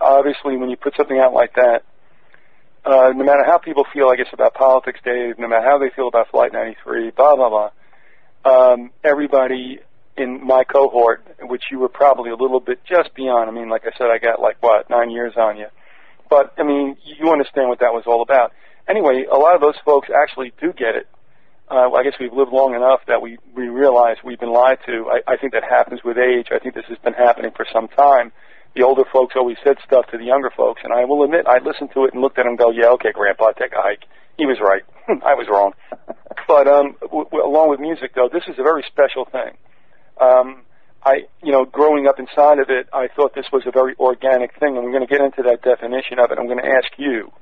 obviously 0.00 0.56
when 0.56 0.70
you 0.70 0.76
put 0.76 0.94
something 0.96 1.18
out 1.18 1.34
like 1.34 1.54
that, 1.54 1.82
uh, 2.84 3.12
no 3.14 3.24
matter 3.24 3.44
how 3.44 3.58
people 3.58 3.84
feel, 3.92 4.08
I 4.08 4.14
guess, 4.16 4.28
about 4.32 4.54
politics, 4.54 5.00
Dave, 5.04 5.38
no 5.38 5.48
matter 5.48 5.64
how 5.66 5.78
they 5.78 5.90
feel 5.94 6.06
about 6.06 6.30
Flight 6.30 6.52
93, 6.52 7.10
blah, 7.10 7.34
blah, 7.34 7.50
blah, 7.50 7.70
um, 8.44 8.90
everybody 9.02 9.80
in 10.20 10.44
my 10.46 10.64
cohort, 10.64 11.26
which 11.42 11.64
you 11.70 11.78
were 11.78 11.88
probably 11.88 12.30
a 12.30 12.36
little 12.36 12.60
bit 12.60 12.80
just 12.84 13.14
beyond, 13.14 13.48
I 13.48 13.52
mean, 13.52 13.68
like 13.68 13.82
I 13.84 13.96
said, 13.96 14.08
I 14.10 14.18
got 14.18 14.40
like, 14.40 14.56
what, 14.60 14.88
nine 14.90 15.10
years 15.10 15.34
on 15.36 15.56
you. 15.56 15.66
But, 16.28 16.54
I 16.58 16.62
mean, 16.62 16.96
you 17.04 17.30
understand 17.30 17.68
what 17.68 17.80
that 17.80 17.92
was 17.92 18.04
all 18.06 18.22
about. 18.22 18.52
Anyway, 18.88 19.24
a 19.30 19.36
lot 19.36 19.54
of 19.54 19.60
those 19.60 19.76
folks 19.84 20.08
actually 20.14 20.52
do 20.60 20.72
get 20.72 20.94
it 20.94 21.06
uh, 21.70 21.88
I 21.92 22.02
guess 22.02 22.14
we've 22.18 22.32
lived 22.32 22.52
long 22.52 22.74
enough 22.74 23.00
that 23.06 23.22
we, 23.22 23.38
we 23.54 23.68
realize 23.68 24.16
we've 24.24 24.40
been 24.40 24.52
lied 24.52 24.78
to. 24.86 25.06
I, 25.08 25.34
I 25.34 25.36
think 25.36 25.52
that 25.52 25.62
happens 25.62 26.00
with 26.04 26.18
age. 26.18 26.48
I 26.50 26.58
think 26.58 26.74
this 26.74 26.84
has 26.88 26.98
been 26.98 27.14
happening 27.14 27.52
for 27.54 27.64
some 27.72 27.86
time. 27.88 28.32
The 28.74 28.82
older 28.82 29.04
folks 29.12 29.34
always 29.36 29.56
said 29.62 29.76
stuff 29.86 30.06
to 30.10 30.18
the 30.18 30.24
younger 30.24 30.50
folks, 30.50 30.82
and 30.84 30.92
I 30.92 31.04
will 31.04 31.22
admit 31.22 31.46
I 31.46 31.58
listened 31.58 31.90
to 31.94 32.04
it 32.04 32.14
and 32.14 32.22
looked 32.22 32.38
at 32.38 32.42
them 32.42 32.50
and 32.50 32.58
go, 32.58 32.70
yeah, 32.70 32.90
okay, 32.98 33.12
Grandpa, 33.12 33.52
take 33.52 33.72
a 33.72 33.82
hike. 33.82 34.02
He 34.36 34.46
was 34.46 34.58
right. 34.60 34.82
I 35.24 35.34
was 35.34 35.46
wrong. 35.48 35.72
But 36.48 36.66
um, 36.66 36.96
w- 37.02 37.24
w- 37.30 37.44
along 37.44 37.70
with 37.70 37.78
music, 37.78 38.14
though, 38.14 38.28
this 38.32 38.44
is 38.48 38.58
a 38.58 38.62
very 38.62 38.84
special 38.86 39.24
thing. 39.24 39.54
Um, 40.18 40.62
I, 41.02 41.24
you 41.42 41.52
know, 41.52 41.64
growing 41.64 42.06
up 42.06 42.18
inside 42.18 42.58
of 42.58 42.68
it, 42.68 42.88
I 42.92 43.08
thought 43.08 43.34
this 43.34 43.46
was 43.52 43.62
a 43.66 43.70
very 43.70 43.94
organic 43.98 44.58
thing, 44.58 44.76
and 44.76 44.84
we're 44.84 44.92
going 44.92 45.06
to 45.06 45.10
get 45.10 45.22
into 45.22 45.42
that 45.44 45.62
definition 45.62 46.18
of 46.18 46.30
it. 46.30 46.38
I'm 46.38 46.46
going 46.46 46.62
to 46.62 46.68
ask 46.68 46.88
you 46.98 47.32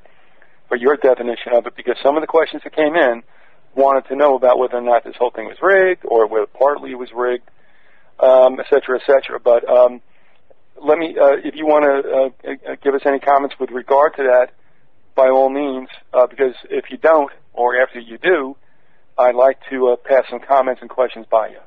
for 0.69 0.77
your 0.77 0.97
definition 0.97 1.55
of 1.55 1.67
it 1.67 1.75
because 1.77 1.97
some 2.03 2.17
of 2.17 2.21
the 2.21 2.27
questions 2.27 2.63
that 2.63 2.75
came 2.75 2.95
in 2.95 3.23
wanted 3.75 4.07
to 4.09 4.17
know 4.17 4.37
about 4.37 4.59
whether 4.59 4.77
or 4.77 4.83
not 4.83 5.03
this 5.05 5.17
whole 5.19 5.31
thing 5.31 5.47
was 5.47 5.57
rigged 5.61 6.05
or 6.05 6.27
whether 6.29 6.47
partly 6.47 6.93
it 6.93 6.99
was 6.99 7.11
rigged, 7.15 7.49
um, 8.21 8.61
et 8.61 8.67
cetera, 8.71 9.01
et 9.01 9.05
cetera. 9.07 9.41
But 9.41 9.69
um, 9.69 10.01
let 10.81 10.99
me, 10.99 11.17
uh, 11.21 11.37
if 11.43 11.55
you 11.57 11.67
want 11.67 11.85
to 11.85 11.97
uh, 12.71 12.77
give 12.83 12.95
us 12.95 13.03
any 13.07 13.19
comments 13.19 13.57
with 13.59 13.71
regard 13.71 14.15
to 14.17 14.23
that, 14.23 14.53
by 15.17 15.29
all 15.29 15.51
means, 15.51 15.89
uh, 16.13 16.27
because 16.29 16.55
if 16.71 16.91
you 16.91 16.97
don't, 16.97 17.33
or 17.53 17.81
after 17.83 17.99
you 17.99 18.19
do, 18.19 18.57
I'd 19.19 19.35
like 19.35 19.59
to 19.71 19.89
uh, 19.89 19.97
pass 19.97 20.25
some 20.31 20.39
comments 20.39 20.81
and 20.81 20.89
questions 20.89 21.27
by 21.29 21.49
you. 21.49 21.59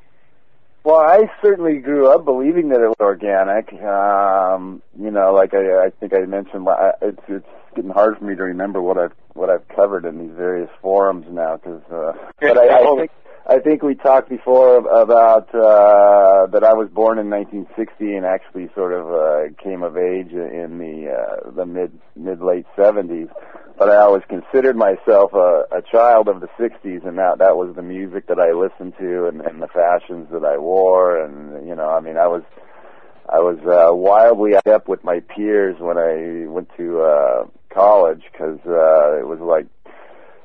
Well, 0.84 1.00
I 1.00 1.30
certainly 1.44 1.78
grew 1.78 2.10
up 2.12 2.26
believing 2.26 2.70
that 2.70 2.82
it 2.82 2.88
was 2.88 2.96
organic. 3.00 3.72
Um, 3.84 4.82
you 5.00 5.12
know, 5.12 5.32
like 5.34 5.54
I, 5.54 5.86
I 5.86 5.90
think 6.00 6.14
I 6.14 6.26
mentioned, 6.26 6.68
I- 6.68 6.94
it's 7.02 7.22
it's 7.28 7.46
getting 7.76 7.92
hard 7.92 8.18
for 8.18 8.26
me 8.26 8.36
to 8.36 8.44
remember 8.44 8.82
what 8.82 8.98
I've 8.98 9.14
what 9.34 9.50
I've 9.50 9.68
covered 9.70 10.06
in 10.06 10.18
these 10.20 10.36
various 10.36 10.70
forums 10.82 11.28
now. 11.30 11.58
Because, 11.58 11.84
uh, 11.92 12.14
but 12.40 12.58
I, 12.58 12.80
I 12.80 12.96
think 12.98 13.12
I 13.48 13.60
think 13.60 13.82
we 13.82 13.96
talked 13.96 14.30
before 14.30 14.78
about 14.78 15.54
uh, 15.54 16.46
that 16.52 16.64
I 16.64 16.74
was 16.74 16.90
born 16.94 17.18
in 17.18 17.30
1960 17.30 18.16
and 18.16 18.26
actually 18.26 18.70
sort 18.76 18.94
of 18.94 19.08
uh, 19.10 19.54
came 19.62 19.82
of 19.82 19.98
age 19.98 20.32
in 20.32 20.78
the 20.78 21.12
uh, 21.12 21.52
the 21.52 21.66
mid 21.66 21.92
mid 22.16 22.42
late 22.42 22.66
70s. 22.78 23.30
But 23.80 23.90
I 23.90 23.96
always 23.98 24.22
considered 24.30 24.76
myself 24.76 25.34
a, 25.34 25.66
a 25.72 25.82
child 25.82 26.28
of 26.28 26.40
the 26.40 26.50
60s, 26.60 27.08
and 27.08 27.18
that 27.18 27.40
that 27.40 27.58
was 27.58 27.76
the 27.76 27.82
music 27.82 28.28
that 28.28 28.38
I 28.38 28.52
listened 28.52 28.94
to 29.00 29.28
and, 29.28 29.42
and 29.42 29.60
the 29.60 29.68
fashions 29.68 30.28
that 30.32 30.46
I 30.46 30.58
wore, 30.58 31.20
and 31.20 31.68
you 31.68 31.76
know, 31.76 31.90
I 31.90 32.00
mean, 32.00 32.18
I 32.18 32.28
was 32.28 32.44
I 33.28 33.40
was 33.40 33.58
uh, 33.66 33.94
wildly 33.96 34.54
up 34.56 34.88
with 34.88 35.04
my 35.04 35.20
peers 35.20 35.78
when 35.80 35.98
I 35.98 36.48
went 36.48 36.70
to 36.78 37.02
uh, 37.02 37.44
college 37.74 38.22
because 38.32 38.60
uh, 38.68 39.18
it 39.18 39.26
was 39.26 39.40
like 39.42 39.66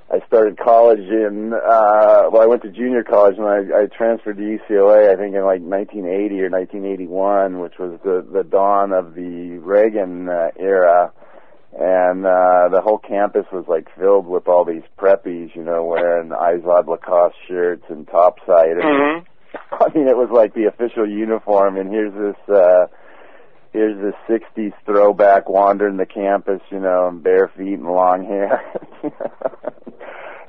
I 0.09 0.25
started 0.29 0.57
college 0.57 1.01
in 1.01 1.53
uh 1.53 2.29
well 2.31 2.43
I 2.43 2.47
went 2.47 2.63
to 2.63 2.71
junior 2.71 3.03
college 3.03 3.37
and 3.39 3.47
I, 3.47 3.83
I 3.83 3.87
transferred 3.87 4.37
to 4.37 4.43
UCLA 4.43 5.13
I 5.13 5.17
think 5.17 5.35
in 5.35 5.43
like 5.43 5.63
1980 5.63 6.43
or 6.43 6.51
1981 6.51 7.59
which 7.59 7.75
was 7.79 7.99
the 8.05 8.27
the 8.33 8.45
dawn 8.45 8.93
of 8.93 9.15
the 9.15 9.59
Reagan 9.59 10.29
uh, 10.29 10.51
era 10.57 11.13
and 11.73 12.25
uh 12.25 12.69
the 12.71 12.81
whole 12.83 12.99
campus 12.99 13.47
was 13.53 13.65
like 13.67 13.89
filled 13.99 14.27
with 14.27 14.47
all 14.47 14.65
these 14.65 14.85
preppies 14.97 15.55
you 15.57 15.65
know 15.65 15.85
wearing 15.85 16.31
Izod 16.31 16.87
Lacoste 16.87 17.37
shirts 17.49 17.85
and 17.89 18.07
topside 18.07 18.79
and 18.79 18.83
Mm-hmm. 18.83 19.25
I 19.73 19.89
mean 19.95 20.07
it 20.07 20.17
was 20.17 20.29
like 20.33 20.55
the 20.55 20.67
official 20.67 21.09
uniform 21.09 21.77
and 21.77 21.91
here's 21.91 22.13
this 22.15 22.55
uh 22.55 22.87
here's 23.77 24.01
this 24.01 24.41
60s 24.57 24.73
throwback 24.87 25.51
wandering 25.51 25.99
the 25.99 26.07
campus, 26.07 26.63
you 26.71 26.81
know, 26.81 27.09
and 27.09 27.23
bare 27.23 27.49
feet 27.49 27.75
and 27.75 27.85
long 27.85 28.25
hair. 28.25 28.63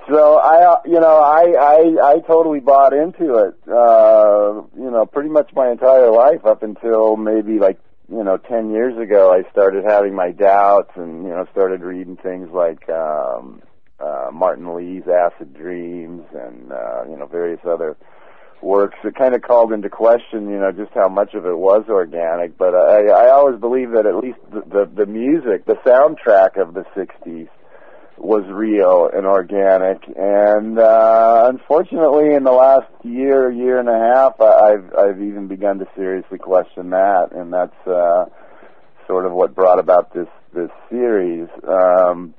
so 0.10 0.38
I, 0.38 0.64
uh, 0.64 0.78
you 0.86 1.00
know, 1.02 1.18
I, 1.18 1.54
I, 1.60 2.12
I 2.12 2.20
totally 2.26 2.62
bought 2.62 2.94
into 2.94 3.36
it, 3.36 3.56
uh, 3.68 4.64
you 4.82 4.90
know, 4.90 5.06
pretty 5.06 5.28
much 5.28 5.52
my 5.54 5.70
entire 5.70 6.10
life 6.10 6.46
up 6.46 6.64
until 6.64 7.18
maybe 7.18 7.60
like, 7.60 7.80
you 8.10 8.24
know, 8.24 8.38
10 8.38 8.72
years 8.72 8.98
ago, 8.98 9.34
I 9.34 9.50
started 9.52 9.84
having 9.84 10.16
my 10.16 10.32
doubts 10.32 10.92
and, 10.96 11.24
you 11.24 11.30
know, 11.30 11.46
started 11.52 11.82
reading 11.82 12.16
things 12.16 12.48
like, 12.54 12.88
um, 12.90 13.62
uh, 14.00 14.30
Martin 14.32 14.74
Lee's 14.74 15.04
Acid 15.10 15.54
Dreams 15.54 16.24
and, 16.34 16.72
uh, 16.72 17.04
you 17.10 17.18
know, 17.18 17.26
various 17.26 17.60
other, 17.68 17.98
works 18.62 18.98
that 19.04 19.16
kind 19.16 19.36
of 19.36 19.42
called 19.42 19.72
into 19.72 19.90
question, 19.90 20.50
you 20.50 20.60
know, 20.60 20.72
just 20.72 20.92
how 20.94 21.08
much 21.08 21.34
of 21.34 21.46
it 21.46 21.58
was 21.58 21.86
organic. 21.90 22.58
But 22.58 22.74
I, 22.74 23.08
I 23.08 23.30
always 23.32 23.60
believe 23.60 23.92
that 23.92 24.06
at 24.06 24.16
least 24.16 24.40
the, 24.52 24.62
the, 24.62 24.92
the 24.94 25.06
music, 25.06 25.66
the 25.66 25.78
soundtrack 25.86 26.60
of 26.60 26.74
the 26.74 26.84
'60s, 26.96 27.50
was 28.18 28.44
real 28.50 29.10
and 29.14 29.26
organic. 29.26 30.02
And 30.18 30.80
uh, 30.80 31.46
unfortunately, 31.50 32.34
in 32.34 32.44
the 32.44 32.52
last 32.52 32.90
year, 33.04 33.52
year 33.52 33.80
and 33.80 33.90
a 33.90 34.00
half, 34.16 34.42
I, 34.42 34.74
I've 34.74 34.96
I've 34.96 35.22
even 35.22 35.48
begun 35.48 35.80
to 35.80 35.88
seriously 35.96 36.40
question 36.40 36.90
that, 36.92 37.30
and 37.32 37.54
that's 37.54 37.88
uh, 37.88 38.26
sort 39.06 39.26
of 39.26 39.34
what 39.34 39.56
brought 39.56 39.80
about 39.80 40.14
this 40.14 40.28
this 40.54 40.72
series, 40.90 41.48
um, 41.68 42.34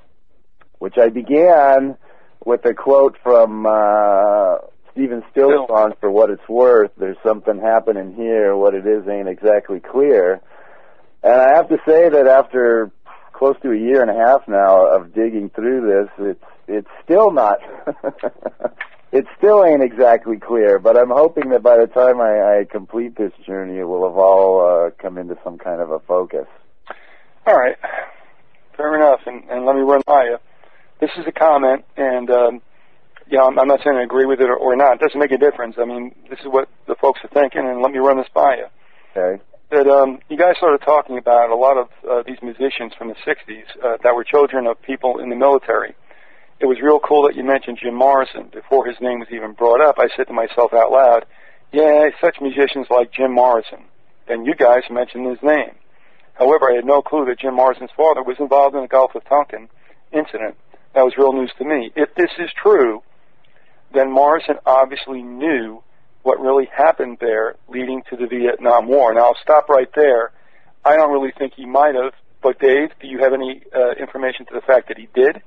which 0.78 0.98
I 0.98 1.08
began 1.08 1.96
with 2.44 2.64
a 2.64 2.74
quote 2.74 3.16
from. 3.22 3.66
Uh, 3.66 4.56
Stills 5.06 5.24
Still. 5.30 5.66
song 5.68 5.92
for 6.00 6.10
what 6.10 6.30
it's 6.30 6.48
worth. 6.48 6.90
There's 6.96 7.16
something 7.24 7.60
happening 7.60 8.14
here. 8.14 8.56
What 8.56 8.74
it 8.74 8.86
is 8.86 9.06
ain't 9.08 9.28
exactly 9.28 9.80
clear. 9.80 10.40
And 11.22 11.32
I 11.32 11.56
have 11.56 11.68
to 11.68 11.78
say 11.86 12.08
that 12.08 12.26
after 12.26 12.90
close 13.32 13.56
to 13.62 13.70
a 13.70 13.76
year 13.76 14.02
and 14.02 14.10
a 14.10 14.14
half 14.14 14.46
now 14.48 14.86
of 14.86 15.14
digging 15.14 15.50
through 15.50 15.86
this, 15.86 16.26
it's 16.26 16.44
it's 16.66 16.88
still 17.04 17.30
not. 17.30 17.58
it 19.12 19.26
still 19.38 19.64
ain't 19.64 19.82
exactly 19.82 20.36
clear. 20.38 20.78
But 20.78 20.96
I'm 20.96 21.10
hoping 21.10 21.50
that 21.50 21.62
by 21.62 21.78
the 21.78 21.86
time 21.86 22.20
I, 22.20 22.60
I 22.60 22.64
complete 22.70 23.16
this 23.16 23.32
journey, 23.46 23.78
it 23.78 23.84
will 23.84 24.06
have 24.08 24.18
all 24.18 24.60
uh, 24.86 24.90
come 25.00 25.16
into 25.18 25.36
some 25.42 25.58
kind 25.58 25.80
of 25.80 25.90
a 25.90 26.00
focus. 26.00 26.46
All 27.46 27.56
right. 27.56 27.76
Fair 28.76 28.94
enough. 28.94 29.20
And, 29.26 29.48
and 29.48 29.64
let 29.64 29.76
me 29.76 29.82
run 29.82 30.02
by 30.06 30.24
you. 30.24 30.38
This 31.00 31.10
is 31.16 31.24
a 31.28 31.32
comment, 31.32 31.84
and 31.96 32.28
um, 32.28 32.62
know, 33.36 33.46
I'm, 33.46 33.58
I'm 33.58 33.68
not 33.68 33.80
saying 33.84 33.96
I 33.96 34.02
agree 34.02 34.24
with 34.24 34.40
it 34.40 34.48
or, 34.48 34.56
or 34.56 34.76
not. 34.76 34.94
It 34.94 35.00
doesn't 35.00 35.20
make 35.20 35.32
a 35.32 35.38
difference. 35.38 35.76
I 35.78 35.84
mean, 35.84 36.14
this 36.30 36.38
is 36.40 36.46
what 36.46 36.68
the 36.86 36.94
folks 36.94 37.20
are 37.22 37.28
thinking, 37.28 37.60
and 37.60 37.82
let 37.82 37.92
me 37.92 37.98
run 37.98 38.16
this 38.16 38.28
by 38.32 38.56
you. 38.56 38.66
Okay. 39.14 39.42
That 39.70 39.86
um, 39.86 40.20
you 40.30 40.38
guys 40.38 40.56
started 40.56 40.80
talking 40.80 41.18
about 41.18 41.50
a 41.50 41.56
lot 41.56 41.76
of 41.76 41.88
uh, 42.08 42.22
these 42.26 42.38
musicians 42.40 42.92
from 42.96 43.08
the 43.08 43.16
'60s 43.26 43.68
uh, 43.84 43.98
that 44.02 44.14
were 44.14 44.24
children 44.24 44.66
of 44.66 44.80
people 44.80 45.18
in 45.20 45.28
the 45.28 45.36
military. 45.36 45.94
It 46.58 46.66
was 46.66 46.78
real 46.82 46.98
cool 46.98 47.22
that 47.28 47.36
you 47.36 47.44
mentioned 47.44 47.78
Jim 47.82 47.94
Morrison 47.94 48.48
before 48.52 48.86
his 48.86 48.96
name 49.00 49.20
was 49.20 49.28
even 49.30 49.52
brought 49.52 49.84
up. 49.84 49.96
I 49.98 50.08
said 50.16 50.26
to 50.28 50.32
myself 50.32 50.72
out 50.72 50.90
loud, 50.90 51.26
"Yeah, 51.70 52.08
such 52.18 52.40
musicians 52.40 52.86
like 52.88 53.12
Jim 53.12 53.32
Morrison." 53.34 53.84
Then 54.26 54.44
you 54.44 54.54
guys 54.54 54.84
mentioned 54.90 55.26
his 55.26 55.42
name. 55.42 55.76
However, 56.34 56.70
I 56.70 56.76
had 56.76 56.84
no 56.84 57.02
clue 57.02 57.26
that 57.26 57.40
Jim 57.40 57.54
Morrison's 57.54 57.90
father 57.96 58.22
was 58.22 58.36
involved 58.38 58.74
in 58.76 58.82
the 58.82 58.88
Gulf 58.88 59.14
of 59.14 59.24
Tonkin 59.24 59.68
incident. 60.12 60.56
That 60.94 61.04
was 61.04 61.16
real 61.18 61.32
news 61.32 61.52
to 61.58 61.64
me. 61.64 61.92
If 61.96 62.14
this 62.14 62.30
is 62.38 62.50
true, 62.60 63.02
then 63.92 64.10
Morrison 64.12 64.56
obviously 64.66 65.22
knew 65.22 65.82
what 66.22 66.40
really 66.40 66.68
happened 66.76 67.18
there 67.20 67.56
leading 67.68 68.02
to 68.10 68.16
the 68.16 68.26
Vietnam 68.26 68.86
War. 68.86 69.14
Now, 69.14 69.26
I'll 69.26 69.38
stop 69.42 69.68
right 69.68 69.88
there. 69.94 70.32
I 70.84 70.96
don't 70.96 71.12
really 71.12 71.32
think 71.38 71.54
he 71.56 71.64
might 71.64 71.94
have, 71.94 72.12
but 72.42 72.58
Dave, 72.58 72.90
do 73.00 73.06
you 73.08 73.18
have 73.18 73.32
any 73.32 73.62
uh, 73.74 73.92
information 74.00 74.46
to 74.46 74.54
the 74.54 74.60
fact 74.60 74.88
that 74.88 74.98
he 74.98 75.08
did? 75.14 75.42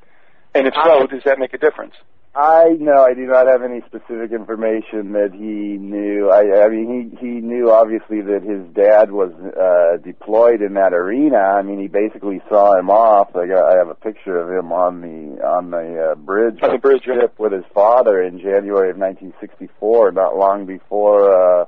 And 0.54 0.68
if 0.68 0.74
so, 0.84 1.08
does 1.08 1.22
that 1.26 1.40
make 1.40 1.54
a 1.54 1.58
difference? 1.58 1.94
I 2.34 2.78
no, 2.80 3.04
I 3.04 3.14
do 3.14 3.26
not 3.26 3.48
have 3.48 3.62
any 3.62 3.82
specific 3.82 4.32
information 4.32 5.12
that 5.12 5.32
he 5.34 5.78
knew. 5.78 6.30
I, 6.30 6.64
I 6.64 6.70
mean, 6.70 7.12
he 7.12 7.18
he 7.18 7.34
knew 7.42 7.70
obviously 7.72 8.22
that 8.22 8.42
his 8.42 8.64
dad 8.74 9.12
was 9.12 9.34
uh, 9.36 9.98
deployed 10.02 10.62
in 10.62 10.76
that 10.76 10.94
arena. 10.94 11.40
I 11.40 11.62
mean, 11.62 11.82
he 11.82 11.90
basically 11.90 12.42
saw 12.48 12.80
him 12.80 12.90
off. 12.90 13.36
I 13.36 13.48
got, 13.48 13.70
I 13.70 13.78
have 13.78 13.90
a 13.90 13.96
picture 13.96 14.40
of 14.40 14.50
him 14.50 14.72
on 14.72 15.02
the 15.02 15.44
on 15.46 15.72
the 15.72 16.12
uh, 16.12 16.16
bridge 16.16 16.60
On 16.64 16.72
the 16.72 16.78
bridge, 16.78 17.04
ship 17.04 17.38
with 17.38 17.52
his 17.52 17.66
father 17.74 18.24
in 18.24 18.40
January 18.40 18.92
of 18.92 18.98
1964, 18.98 20.14
not 20.14 20.38
long 20.38 20.66
before. 20.66 21.62
Uh, 21.62 21.66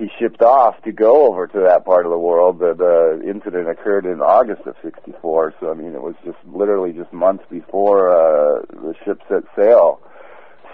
he 0.00 0.08
shipped 0.18 0.40
off 0.40 0.80
to 0.82 0.92
go 0.92 1.28
over 1.28 1.46
to 1.46 1.60
that 1.60 1.84
part 1.84 2.06
of 2.06 2.10
the 2.10 2.18
world. 2.18 2.58
The, 2.58 2.72
the 2.72 3.28
incident 3.28 3.68
occurred 3.68 4.06
in 4.06 4.20
August 4.22 4.62
of 4.66 4.74
'64, 4.82 5.54
so 5.60 5.70
I 5.70 5.74
mean 5.74 5.94
it 5.94 6.00
was 6.00 6.14
just 6.24 6.38
literally 6.46 6.92
just 6.92 7.12
months 7.12 7.44
before 7.50 8.08
uh, 8.08 8.62
the 8.72 8.94
ship 9.04 9.20
set 9.28 9.44
sail. 9.54 10.00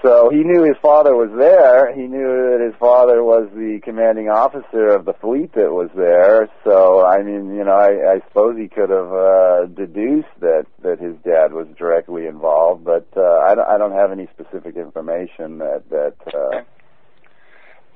So 0.05 0.31
he 0.31 0.44
knew 0.44 0.62
his 0.62 0.77
father 0.81 1.16
was 1.16 1.31
there. 1.36 1.93
He 1.93 2.03
knew 2.03 2.53
that 2.53 2.62
his 2.65 2.78
father 2.78 3.24
was 3.24 3.48
the 3.55 3.81
commanding 3.82 4.28
officer 4.28 4.94
of 4.94 5.05
the 5.05 5.15
fleet 5.15 5.55
that 5.55 5.73
was 5.73 5.90
there. 5.97 6.48
So 6.62 7.05
I 7.05 7.24
mean, 7.24 7.57
you 7.57 7.65
know, 7.65 7.74
I, 7.74 8.15
I 8.15 8.20
suppose 8.28 8.57
he 8.57 8.69
could 8.69 8.90
have 8.90 9.11
uh, 9.11 9.66
deduced 9.74 10.31
that 10.39 10.66
that 10.85 11.01
his 11.01 11.16
dad 11.27 11.53
was 11.53 11.66
directly 11.77 12.27
involved, 12.27 12.85
but 12.85 13.09
uh, 13.16 13.43
I, 13.43 13.57
don't, 13.57 13.69
I 13.69 13.77
don't 13.77 13.98
have 13.98 14.12
any 14.12 14.28
specific 14.32 14.77
information 14.77 15.59
that 15.59 15.82
that. 15.90 16.15
Uh, 16.32 16.62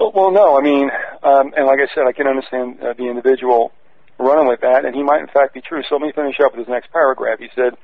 Well, 0.00 0.30
no. 0.32 0.56
I 0.56 0.62
mean, 0.62 0.90
um, 1.22 1.52
and 1.54 1.66
like 1.66 1.78
I 1.78 1.94
said, 1.94 2.06
I 2.08 2.12
can 2.12 2.26
understand 2.26 2.80
uh, 2.80 2.94
the 2.96 3.04
individual 3.04 3.72
running 4.18 4.48
with 4.48 4.60
that, 4.62 4.84
and 4.84 4.94
he 4.94 5.02
might 5.02 5.20
in 5.20 5.26
fact 5.28 5.52
be 5.52 5.60
true. 5.60 5.82
So 5.88 5.96
let 5.96 6.02
me 6.02 6.12
finish 6.12 6.40
up 6.40 6.52
with 6.52 6.66
his 6.66 6.68
next 6.68 6.90
paragraph. 6.90 7.38
He 7.38 7.48
said, 7.54 7.76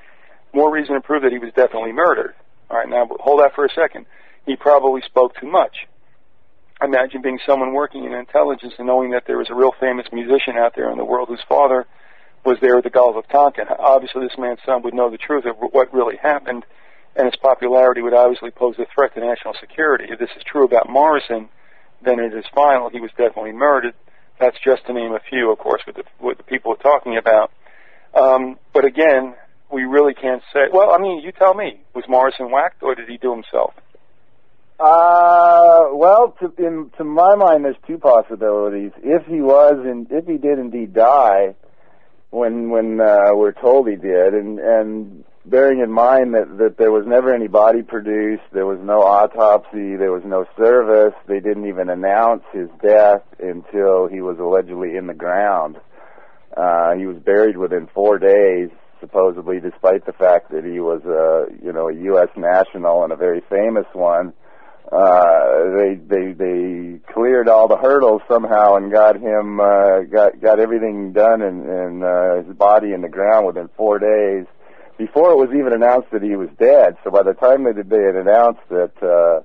"More 0.54 0.72
reason 0.72 0.94
to 0.94 1.00
prove 1.02 1.22
that 1.22 1.32
he 1.32 1.38
was 1.38 1.52
definitely 1.54 1.92
murdered." 1.92 2.34
All 2.70 2.78
right, 2.78 2.88
now 2.88 3.06
hold 3.20 3.40
that 3.40 3.54
for 3.54 3.66
a 3.66 3.68
second. 3.70 4.06
He 4.46 4.56
probably 4.56 5.02
spoke 5.02 5.36
too 5.38 5.46
much. 5.46 5.86
Imagine 6.82 7.22
being 7.22 7.38
someone 7.46 7.72
working 7.72 8.04
in 8.04 8.12
intelligence 8.12 8.74
and 8.78 8.86
knowing 8.86 9.10
that 9.10 9.24
there 9.26 9.38
was 9.38 9.50
a 9.50 9.54
real 9.54 9.72
famous 9.78 10.06
musician 10.12 10.56
out 10.56 10.74
there 10.74 10.90
in 10.90 10.98
the 10.98 11.04
world 11.04 11.28
whose 11.28 11.42
father 11.48 11.86
was 12.44 12.58
there 12.60 12.78
at 12.78 12.84
the 12.84 12.90
Gulf 12.90 13.16
of 13.16 13.28
Tonkin. 13.28 13.66
Obviously, 13.78 14.22
this 14.22 14.38
man's 14.38 14.60
son 14.64 14.82
would 14.82 14.94
know 14.94 15.10
the 15.10 15.18
truth 15.18 15.44
of 15.46 15.56
what 15.58 15.92
really 15.92 16.16
happened, 16.16 16.64
and 17.14 17.26
his 17.26 17.36
popularity 17.36 18.02
would 18.02 18.14
obviously 18.14 18.50
pose 18.50 18.78
a 18.78 18.86
threat 18.94 19.14
to 19.14 19.20
national 19.20 19.54
security. 19.60 20.06
If 20.08 20.18
this 20.18 20.30
is 20.36 20.42
true 20.44 20.64
about 20.64 20.88
Morrison, 20.88 21.48
then 22.02 22.20
it 22.20 22.34
is 22.34 22.44
final. 22.54 22.90
He 22.90 23.00
was 23.00 23.10
definitely 23.10 23.52
murdered. 23.52 23.94
That's 24.38 24.56
just 24.64 24.86
to 24.86 24.92
name 24.92 25.12
a 25.12 25.20
few, 25.30 25.50
of 25.50 25.58
course, 25.58 25.82
with 25.86 25.96
the, 25.96 26.04
what 26.18 26.36
the 26.36 26.42
people 26.42 26.72
are 26.72 26.76
talking 26.76 27.16
about. 27.16 27.50
Um, 28.14 28.58
but 28.72 28.84
again, 28.84 29.34
we 29.72 29.84
really 29.84 30.14
can't 30.14 30.42
say. 30.52 30.68
Well, 30.72 30.92
I 30.92 30.98
mean, 30.98 31.20
you 31.20 31.32
tell 31.32 31.54
me. 31.54 31.80
Was 31.94 32.04
Morrison 32.08 32.50
whacked, 32.50 32.82
or 32.82 32.94
did 32.94 33.08
he 33.08 33.16
do 33.16 33.32
himself? 33.32 33.74
Uh, 34.78 35.88
well, 35.92 36.36
to, 36.40 36.52
in, 36.58 36.90
to 36.98 37.04
my 37.04 37.34
mind, 37.34 37.64
there's 37.64 37.76
two 37.86 37.98
possibilities. 37.98 38.92
If 39.02 39.26
he 39.26 39.40
was, 39.40 39.74
and 39.84 40.06
if 40.10 40.26
he 40.26 40.36
did 40.36 40.58
indeed 40.58 40.92
die, 40.92 41.54
when 42.30 42.68
when 42.68 43.00
uh, 43.00 43.34
we're 43.34 43.52
told 43.52 43.88
he 43.88 43.96
did, 43.96 44.34
and 44.34 44.58
and 44.58 45.24
bearing 45.48 45.80
in 45.80 45.90
mind 45.90 46.34
that 46.34 46.58
that 46.58 46.76
there 46.78 46.92
was 46.92 47.06
never 47.06 47.34
any 47.34 47.48
body 47.48 47.82
produced, 47.82 48.42
there 48.52 48.66
was 48.66 48.78
no 48.82 49.02
autopsy, 49.02 49.96
there 49.96 50.12
was 50.12 50.22
no 50.24 50.44
service, 50.56 51.14
they 51.26 51.40
didn't 51.40 51.66
even 51.66 51.88
announce 51.88 52.42
his 52.52 52.68
death 52.82 53.22
until 53.38 54.06
he 54.06 54.20
was 54.20 54.38
allegedly 54.38 54.96
in 54.96 55.06
the 55.06 55.14
ground. 55.14 55.76
Uh, 56.56 56.94
he 56.94 57.06
was 57.06 57.16
buried 57.18 57.56
within 57.56 57.86
four 57.94 58.18
days, 58.18 58.70
supposedly, 59.00 59.60
despite 59.60 60.06
the 60.06 60.12
fact 60.12 60.50
that 60.50 60.64
he 60.64 60.80
was 60.80 61.02
a 61.04 61.46
you 61.64 61.72
know 61.72 61.88
a 61.88 61.94
U.S. 61.94 62.28
national 62.36 63.04
and 63.04 63.12
a 63.12 63.16
very 63.16 63.42
famous 63.48 63.86
one 63.92 64.32
uh, 64.90 65.64
they 65.76 65.94
they 65.96 66.32
they 66.32 67.00
cleared 67.12 67.48
all 67.48 67.66
the 67.66 67.76
hurdles 67.76 68.22
somehow 68.28 68.76
and 68.76 68.92
got 68.92 69.16
him 69.16 69.58
uh, 69.58 70.02
got 70.02 70.40
got 70.40 70.60
everything 70.60 71.12
done 71.12 71.42
and 71.42 71.66
and 71.66 72.04
uh, 72.04 72.36
his 72.46 72.56
body 72.56 72.92
in 72.92 73.00
the 73.00 73.08
ground 73.08 73.46
within 73.46 73.68
four 73.76 73.98
days 73.98 74.46
before 74.98 75.30
it 75.32 75.36
was 75.36 75.50
even 75.54 75.72
announced 75.72 76.10
that 76.12 76.22
he 76.22 76.36
was 76.36 76.48
dead. 76.58 76.96
So 77.04 77.10
by 77.10 77.22
the 77.22 77.34
time 77.34 77.64
that 77.64 77.88
they 77.88 78.02
had 78.02 78.16
announced 78.16 78.66
that 78.70 78.92
uh, 79.02 79.42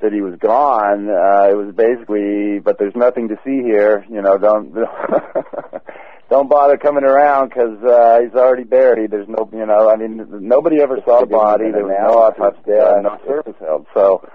that 0.00 0.12
he 0.12 0.20
was 0.20 0.38
gone, 0.38 1.08
uh, 1.08 1.48
it 1.50 1.56
was 1.56 1.74
basically, 1.74 2.58
but 2.60 2.78
there's 2.78 2.94
nothing 2.94 3.28
to 3.28 3.36
see 3.44 3.62
here. 3.62 4.04
You 4.10 4.20
know, 4.22 4.36
don't 4.38 4.74
don't 6.30 6.48
bother 6.48 6.76
coming 6.76 7.04
around 7.04 7.48
because 7.48 7.82
uh, 7.82 8.20
he's 8.20 8.34
already 8.34 8.64
buried. 8.64 9.10
There's 9.10 9.28
no, 9.28 9.48
you 9.52 9.64
know, 9.64 9.88
I 9.88 9.96
mean, 9.96 10.26
nobody 10.46 10.80
ever 10.80 10.98
saw 11.04 11.20
the 11.20 11.26
body. 11.26 11.70
There 11.72 11.84
was 11.84 11.96
no 12.00 12.18
autopsy 12.18 12.70
done, 12.70 13.02
no 13.04 13.18
service 13.26 13.56
held. 13.60 13.86
So 13.94 14.28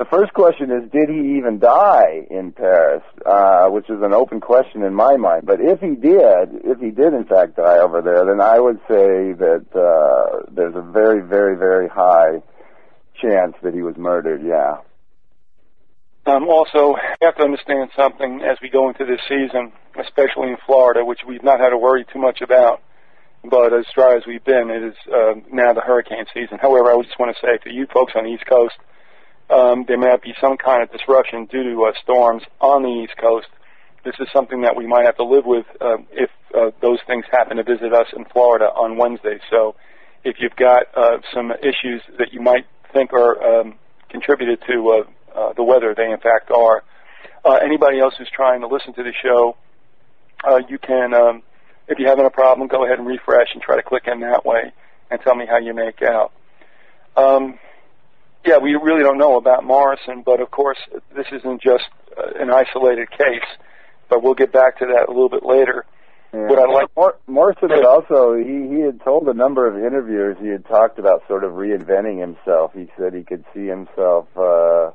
the 0.00 0.06
first 0.06 0.32
question 0.32 0.70
is, 0.70 0.90
did 0.90 1.10
he 1.10 1.36
even 1.36 1.58
die 1.58 2.26
in 2.30 2.52
Paris? 2.52 3.02
Uh, 3.20 3.66
which 3.68 3.84
is 3.90 4.00
an 4.00 4.14
open 4.14 4.40
question 4.40 4.82
in 4.82 4.94
my 4.94 5.18
mind. 5.18 5.44
But 5.44 5.60
if 5.60 5.80
he 5.80 5.94
did, 5.94 6.64
if 6.64 6.80
he 6.80 6.90
did 6.90 7.12
in 7.12 7.26
fact 7.26 7.56
die 7.56 7.80
over 7.80 8.00
there, 8.00 8.24
then 8.24 8.40
I 8.40 8.58
would 8.58 8.78
say 8.88 9.36
that 9.36 9.66
uh, 9.76 10.48
there's 10.50 10.74
a 10.74 10.80
very, 10.80 11.20
very, 11.20 11.54
very 11.54 11.86
high 11.86 12.40
chance 13.20 13.52
that 13.62 13.74
he 13.74 13.82
was 13.82 13.94
murdered. 13.98 14.40
Yeah. 14.42 14.78
Um, 16.24 16.48
also, 16.48 16.96
you 17.20 17.26
have 17.28 17.36
to 17.36 17.42
understand 17.42 17.90
something 17.94 18.40
as 18.40 18.56
we 18.62 18.70
go 18.70 18.88
into 18.88 19.04
this 19.04 19.20
season, 19.28 19.70
especially 20.00 20.48
in 20.48 20.56
Florida, 20.64 21.04
which 21.04 21.20
we've 21.28 21.44
not 21.44 21.60
had 21.60 21.70
to 21.70 21.78
worry 21.78 22.06
too 22.10 22.18
much 22.18 22.40
about. 22.40 22.80
But 23.44 23.74
as 23.74 23.84
dry 23.94 24.16
as 24.16 24.22
we've 24.26 24.44
been, 24.44 24.70
it 24.70 24.82
is 24.82 24.96
uh, 25.12 25.34
now 25.52 25.74
the 25.74 25.82
hurricane 25.82 26.24
season. 26.32 26.56
However, 26.58 26.88
I 26.88 27.02
just 27.02 27.18
want 27.18 27.36
to 27.36 27.40
say 27.46 27.58
to 27.64 27.70
you 27.70 27.86
folks 27.92 28.14
on 28.16 28.24
the 28.24 28.30
East 28.30 28.46
Coast, 28.46 28.76
um, 29.50 29.84
there 29.86 29.98
might 29.98 30.22
be 30.22 30.34
some 30.40 30.56
kind 30.56 30.82
of 30.82 30.90
disruption 30.90 31.46
due 31.46 31.62
to 31.62 31.84
uh, 31.84 31.92
storms 32.02 32.42
on 32.60 32.82
the 32.82 32.88
East 32.88 33.16
Coast. 33.20 33.48
This 34.04 34.14
is 34.18 34.28
something 34.32 34.62
that 34.62 34.76
we 34.76 34.86
might 34.86 35.04
have 35.04 35.16
to 35.16 35.24
live 35.24 35.44
with 35.44 35.66
uh, 35.80 35.98
if 36.12 36.30
uh, 36.54 36.70
those 36.80 36.98
things 37.06 37.24
happen 37.30 37.58
to 37.58 37.64
visit 37.64 37.92
us 37.92 38.06
in 38.16 38.24
Florida 38.26 38.66
on 38.66 38.96
Wednesday. 38.96 39.38
So, 39.50 39.74
if 40.24 40.36
you've 40.38 40.56
got 40.56 40.84
uh, 40.94 41.18
some 41.34 41.50
issues 41.50 42.02
that 42.18 42.32
you 42.32 42.40
might 42.40 42.66
think 42.92 43.12
are 43.12 43.60
um, 43.60 43.74
contributed 44.10 44.60
to 44.68 44.90
uh, 44.90 45.38
uh, 45.38 45.52
the 45.54 45.62
weather. 45.62 45.94
They, 45.96 46.10
in 46.10 46.18
fact, 46.18 46.50
are. 46.50 46.82
Uh, 47.44 47.54
anybody 47.62 48.00
else 48.00 48.14
who's 48.18 48.30
trying 48.34 48.60
to 48.60 48.66
listen 48.66 48.92
to 48.94 49.02
the 49.02 49.12
show, 49.22 49.56
uh, 50.46 50.60
you 50.68 50.78
can, 50.78 51.14
um, 51.14 51.42
if 51.88 51.98
you're 51.98 52.08
having 52.08 52.26
a 52.26 52.30
problem, 52.30 52.68
go 52.68 52.84
ahead 52.84 52.98
and 52.98 53.06
refresh 53.06 53.48
and 53.54 53.62
try 53.62 53.76
to 53.76 53.82
click 53.82 54.04
in 54.06 54.20
that 54.20 54.44
way 54.44 54.72
and 55.10 55.20
tell 55.22 55.34
me 55.34 55.46
how 55.46 55.58
you 55.58 55.72
make 55.72 56.02
out. 56.02 56.32
Um, 57.16 57.58
yeah, 58.44 58.58
we 58.58 58.74
really 58.74 59.02
don't 59.02 59.18
know 59.18 59.36
about 59.36 59.64
Morrison, 59.64 60.22
but 60.24 60.40
of 60.40 60.50
course, 60.50 60.78
this 61.14 61.26
isn't 61.32 61.62
just 61.62 61.84
uh, 62.16 62.42
an 62.42 62.50
isolated 62.50 63.10
case. 63.10 63.48
But 64.08 64.22
we'll 64.22 64.34
get 64.34 64.52
back 64.52 64.78
to 64.78 64.86
that 64.86 65.08
a 65.08 65.12
little 65.12 65.28
bit 65.28 65.44
later. 65.44 65.84
Yeah. 66.34 66.46
What 66.46 66.58
I 66.58 66.72
like 66.72 66.88
Mor- 66.96 67.18
Morrison 67.26 67.70
had 67.70 67.84
also 67.84 68.34
he 68.34 68.68
he 68.68 68.80
had 68.80 69.00
told 69.02 69.28
a 69.28 69.34
number 69.34 69.66
of 69.66 69.76
interviewers 69.76 70.36
he 70.40 70.48
had 70.48 70.64
talked 70.66 70.98
about 70.98 71.22
sort 71.28 71.44
of 71.44 71.52
reinventing 71.52 72.20
himself. 72.20 72.72
He 72.74 72.88
said 72.98 73.14
he 73.14 73.22
could 73.22 73.44
see 73.54 73.66
himself 73.66 74.26
uh 74.36 74.90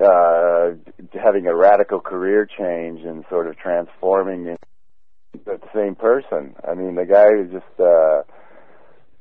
uh, 0.00 0.70
having 1.12 1.46
a 1.46 1.54
radical 1.54 2.00
career 2.00 2.46
change 2.46 3.00
and 3.04 3.24
sort 3.30 3.46
of 3.46 3.56
transforming 3.56 4.46
into 4.46 5.44
the 5.44 5.60
same 5.74 5.94
person. 5.94 6.54
I 6.66 6.74
mean, 6.74 6.94
the 6.96 7.06
guy 7.06 7.26
was 7.30 7.50
just, 7.52 7.80
uh, 7.80 8.22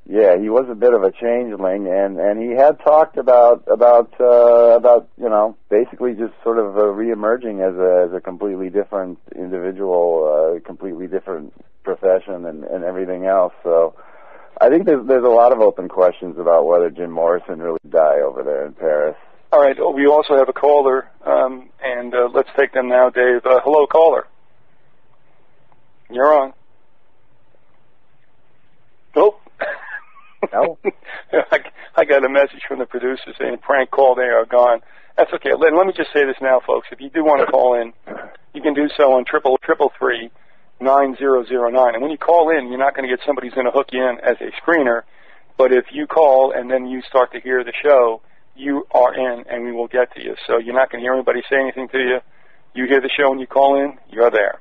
yeah, 0.05 0.37
he 0.37 0.49
was 0.49 0.67
a 0.69 0.75
bit 0.75 0.93
of 0.93 1.03
a 1.03 1.11
changeling, 1.11 1.87
and 1.87 2.19
and 2.19 2.41
he 2.41 2.49
had 2.49 2.79
talked 2.79 3.17
about 3.17 3.63
about 3.67 4.13
uh, 4.19 4.75
about 4.75 5.07
you 5.17 5.29
know 5.29 5.55
basically 5.69 6.13
just 6.13 6.33
sort 6.43 6.59
of 6.59 6.77
uh, 6.77 6.81
reemerging 6.81 7.61
as 7.61 7.75
a 7.77 8.07
as 8.09 8.17
a 8.17 8.21
completely 8.21 8.69
different 8.69 9.17
individual, 9.35 10.57
uh, 10.57 10.59
completely 10.65 11.07
different 11.07 11.53
profession, 11.83 12.45
and 12.45 12.63
and 12.63 12.83
everything 12.83 13.25
else. 13.25 13.53
So. 13.63 13.95
I 14.61 14.69
think 14.69 14.85
there's 14.85 15.05
there's 15.07 15.25
a 15.25 15.29
lot 15.29 15.51
of 15.51 15.61
open 15.61 15.89
questions 15.89 16.37
about 16.37 16.67
whether 16.67 16.91
Jim 16.91 17.09
Morrison 17.09 17.59
really 17.59 17.79
died 17.89 18.21
over 18.21 18.43
there 18.43 18.67
in 18.67 18.73
Paris. 18.73 19.15
All 19.51 19.59
right. 19.59 19.75
Oh, 19.79 19.91
we 19.91 20.05
also 20.05 20.35
have 20.37 20.47
a 20.47 20.53
caller, 20.53 21.09
um, 21.25 21.69
and 21.83 22.13
uh, 22.13 22.29
let's 22.33 22.49
take 22.57 22.71
them 22.71 22.87
now, 22.87 23.09
Dave. 23.09 23.45
Uh, 23.45 23.59
hello, 23.63 23.87
caller. 23.87 24.27
You're 26.09 26.33
on. 26.33 26.53
Nope. 29.15 29.42
No. 30.51 30.77
I, 31.95 32.05
got 32.05 32.25
a 32.25 32.29
message 32.29 32.61
from 32.67 32.79
the 32.79 32.85
producer 32.85 33.33
saying 33.39 33.57
prank 33.61 33.91
call, 33.91 34.15
they 34.15 34.23
are 34.23 34.45
gone. 34.45 34.81
That's 35.17 35.31
okay. 35.33 35.51
Let, 35.53 35.73
let 35.73 35.85
me 35.85 35.93
just 35.95 36.11
say 36.13 36.25
this 36.25 36.37
now, 36.41 36.59
folks. 36.65 36.87
If 36.91 36.99
you 36.99 37.09
do 37.09 37.23
want 37.23 37.45
to 37.45 37.51
call 37.51 37.79
in, 37.79 37.93
you 38.53 38.61
can 38.61 38.73
do 38.73 38.89
so 38.97 39.13
on 39.13 39.25
triple 39.25 39.57
triple 39.63 39.91
three 39.97 40.31
nine 40.79 41.15
zero 41.17 41.45
zero 41.45 41.69
nine. 41.69 41.93
And 41.93 42.01
when 42.01 42.11
you 42.11 42.17
call 42.17 42.49
in, 42.49 42.69
you're 42.69 42.79
not 42.79 42.95
going 42.95 43.07
to 43.07 43.15
get 43.15 43.23
somebody 43.25 43.47
who's 43.47 43.55
going 43.55 43.67
to 43.67 43.71
hook 43.71 43.87
you 43.91 44.03
in 44.03 44.17
as 44.19 44.37
a 44.41 44.51
screener. 44.59 45.03
But 45.57 45.71
if 45.71 45.85
you 45.91 46.07
call 46.07 46.51
and 46.51 46.69
then 46.69 46.87
you 46.87 47.01
start 47.07 47.31
to 47.33 47.39
hear 47.39 47.63
the 47.63 47.73
show, 47.83 48.21
you 48.55 48.85
are 48.91 49.13
in 49.13 49.45
and 49.49 49.63
we 49.65 49.71
will 49.71 49.87
get 49.87 50.13
to 50.15 50.21
you. 50.21 50.35
So 50.47 50.57
you're 50.57 50.75
not 50.75 50.91
going 50.91 51.01
to 51.01 51.05
hear 51.05 51.13
anybody 51.13 51.41
say 51.49 51.57
anything 51.59 51.89
to 51.89 51.99
you. 51.99 52.19
You 52.73 52.87
hear 52.87 53.01
the 53.01 53.09
show 53.15 53.31
and 53.31 53.39
you 53.39 53.47
call 53.47 53.79
in, 53.83 53.97
you're 54.09 54.31
there. 54.31 54.59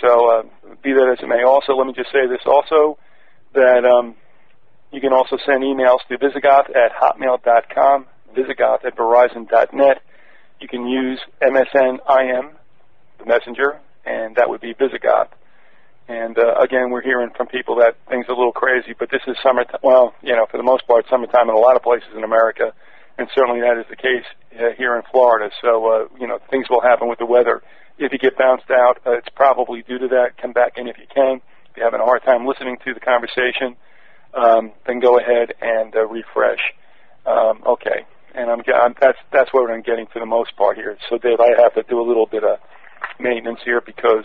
So 0.00 0.30
uh, 0.30 0.42
be 0.82 0.92
that 0.92 1.16
as 1.16 1.22
it 1.22 1.28
may. 1.28 1.44
Also, 1.44 1.74
let 1.74 1.86
me 1.86 1.92
just 1.92 2.10
say 2.10 2.26
this 2.26 2.42
also, 2.46 2.98
that 3.54 3.84
um, 3.84 4.16
you 4.94 5.00
can 5.00 5.12
also 5.12 5.36
send 5.44 5.62
emails 5.62 5.98
to 6.08 6.18
vyzygoth 6.18 6.70
at 6.74 6.92
hotmail.com, 6.92 8.06
vyzygoth 8.36 8.84
at 8.84 8.96
verizon.net. 8.96 10.02
You 10.60 10.68
can 10.68 10.86
use 10.86 11.20
MSN-IM, 11.42 12.50
the 13.18 13.26
messenger, 13.26 13.80
and 14.06 14.36
that 14.36 14.48
would 14.48 14.60
be 14.60 14.74
vyzygoth. 14.74 15.28
And 16.06 16.38
uh, 16.38 16.54
again, 16.60 16.90
we're 16.90 17.02
hearing 17.02 17.30
from 17.36 17.46
people 17.46 17.76
that 17.76 17.96
things 18.08 18.26
are 18.28 18.32
a 18.32 18.36
little 18.36 18.52
crazy, 18.52 18.94
but 18.98 19.10
this 19.10 19.22
is 19.26 19.36
summertime. 19.42 19.80
Well, 19.82 20.14
you 20.22 20.36
know, 20.36 20.46
for 20.50 20.58
the 20.58 20.62
most 20.62 20.86
part, 20.86 21.06
summertime 21.08 21.48
in 21.48 21.54
a 21.54 21.58
lot 21.58 21.76
of 21.76 21.82
places 21.82 22.08
in 22.14 22.24
America 22.24 22.72
and 23.18 23.28
certainly 23.34 23.60
that 23.60 23.78
is 23.78 23.86
the 23.88 23.96
case 23.96 24.26
uh, 24.58 24.74
here 24.76 24.96
in 24.96 25.02
Florida. 25.10 25.50
So, 25.62 25.86
uh, 25.86 26.08
you 26.18 26.26
know, 26.26 26.38
things 26.50 26.66
will 26.68 26.80
happen 26.80 27.08
with 27.08 27.18
the 27.18 27.26
weather. 27.26 27.62
If 27.98 28.12
you 28.12 28.18
get 28.18 28.36
bounced 28.36 28.70
out, 28.70 28.98
uh, 29.06 29.12
it's 29.12 29.28
probably 29.34 29.82
due 29.82 29.98
to 29.98 30.08
that. 30.08 30.36
Come 30.40 30.52
back 30.52 30.74
in 30.76 30.88
if 30.88 30.98
you 30.98 31.06
can. 31.12 31.40
If 31.70 31.76
you're 31.76 31.86
having 31.86 32.00
a 32.00 32.04
hard 32.04 32.24
time 32.24 32.46
listening 32.46 32.76
to 32.84 32.94
the 32.94 33.00
conversation, 33.00 33.76
um, 34.36 34.72
then 34.86 35.00
go 35.00 35.18
ahead 35.18 35.54
and 35.60 35.94
uh, 35.94 36.06
refresh. 36.06 36.60
Um, 37.26 37.62
okay, 37.66 38.06
and 38.34 38.50
I'm, 38.50 38.62
I'm 38.74 38.94
that's 39.00 39.18
that's 39.32 39.52
what 39.52 39.70
I'm 39.70 39.82
getting 39.82 40.06
for 40.12 40.18
the 40.18 40.26
most 40.26 40.56
part 40.56 40.76
here. 40.76 40.96
So, 41.08 41.18
Dave, 41.18 41.40
I 41.40 41.60
have 41.62 41.74
to 41.74 41.82
do 41.88 42.00
a 42.00 42.06
little 42.06 42.26
bit 42.26 42.44
of 42.44 42.58
maintenance 43.18 43.60
here 43.64 43.80
because 43.80 44.24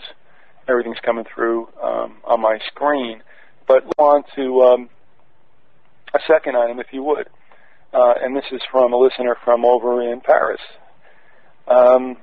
everything's 0.68 1.00
coming 1.04 1.24
through 1.34 1.68
um, 1.82 2.16
on 2.24 2.40
my 2.40 2.58
screen. 2.66 3.22
But 3.66 3.84
on 3.98 4.24
to 4.34 4.62
um, 4.62 4.90
a 6.12 6.18
second 6.26 6.56
item, 6.56 6.80
if 6.80 6.88
you 6.92 7.04
would 7.04 7.28
uh, 7.92 8.14
and 8.20 8.36
this 8.36 8.44
is 8.52 8.60
from 8.70 8.92
a 8.92 8.96
listener 8.96 9.36
from 9.44 9.64
over 9.64 10.02
in 10.12 10.20
Paris. 10.20 10.60
Um, 11.66 12.16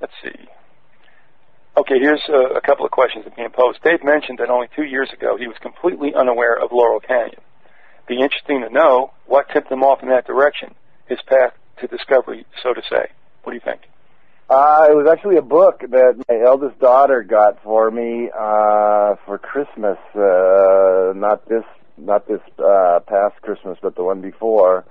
let's 0.00 0.12
see. 0.22 0.48
Okay, 1.80 1.98
here's 1.98 2.20
a, 2.28 2.58
a 2.58 2.60
couple 2.60 2.84
of 2.84 2.90
questions 2.90 3.24
that 3.24 3.34
being 3.34 3.48
posed. 3.48 3.82
Dave 3.82 4.04
mentioned 4.04 4.38
that 4.38 4.50
only 4.50 4.68
two 4.76 4.84
years 4.84 5.08
ago 5.14 5.38
he 5.38 5.46
was 5.46 5.56
completely 5.62 6.12
unaware 6.14 6.54
of 6.54 6.72
Laurel 6.72 7.00
Canyon. 7.00 7.40
Be 8.06 8.20
interesting 8.20 8.60
to 8.60 8.68
know 8.68 9.12
what 9.24 9.46
tipped 9.50 9.72
him 9.72 9.82
off 9.82 10.02
in 10.02 10.10
that 10.10 10.26
direction, 10.26 10.74
his 11.08 11.18
path 11.26 11.54
to 11.80 11.86
discovery, 11.86 12.44
so 12.62 12.74
to 12.74 12.82
say. 12.82 13.08
What 13.44 13.52
do 13.52 13.54
you 13.54 13.62
think? 13.64 13.80
Uh, 14.50 14.88
it 14.90 14.94
was 14.94 15.08
actually 15.10 15.38
a 15.38 15.42
book 15.42 15.80
that 15.80 16.22
my 16.28 16.40
eldest 16.44 16.78
daughter 16.80 17.22
got 17.22 17.62
for 17.62 17.90
me 17.90 18.28
uh, 18.28 19.14
for 19.24 19.38
Christmas. 19.38 19.96
Uh, 20.14 21.14
not 21.16 21.48
this 21.48 21.64
not 21.96 22.28
this 22.28 22.40
uh, 22.58 23.00
past 23.06 23.40
Christmas, 23.40 23.78
but 23.80 23.96
the 23.96 24.04
one 24.04 24.20
before, 24.20 24.84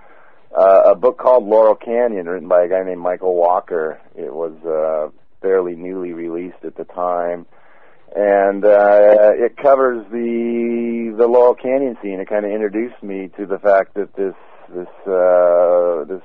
uh, 0.57 0.93
a 0.93 0.95
book 0.95 1.19
called 1.19 1.45
Laurel 1.45 1.75
Canyon, 1.75 2.25
written 2.25 2.47
by 2.47 2.63
a 2.63 2.67
guy 2.67 2.83
named 2.83 3.01
Michael 3.01 3.35
Walker. 3.35 4.01
It 4.15 4.33
was 4.33 4.53
uh, 4.65 5.11
fairly 5.41 5.75
newly 5.75 6.13
released 6.13 6.63
at 6.63 6.75
the 6.75 6.85
time, 6.85 7.45
and 8.15 8.65
uh, 8.65 9.31
it 9.35 9.57
covers 9.57 10.05
the 10.11 11.15
the 11.17 11.27
Laurel 11.27 11.55
Canyon 11.55 11.97
scene. 12.01 12.19
It 12.19 12.29
kind 12.29 12.45
of 12.45 12.51
introduced 12.51 13.01
me 13.01 13.29
to 13.37 13.45
the 13.45 13.59
fact 13.59 13.95
that 13.95 14.15
this 14.15 14.35
this 14.69 14.87
uh, 15.07 16.05
this 16.05 16.23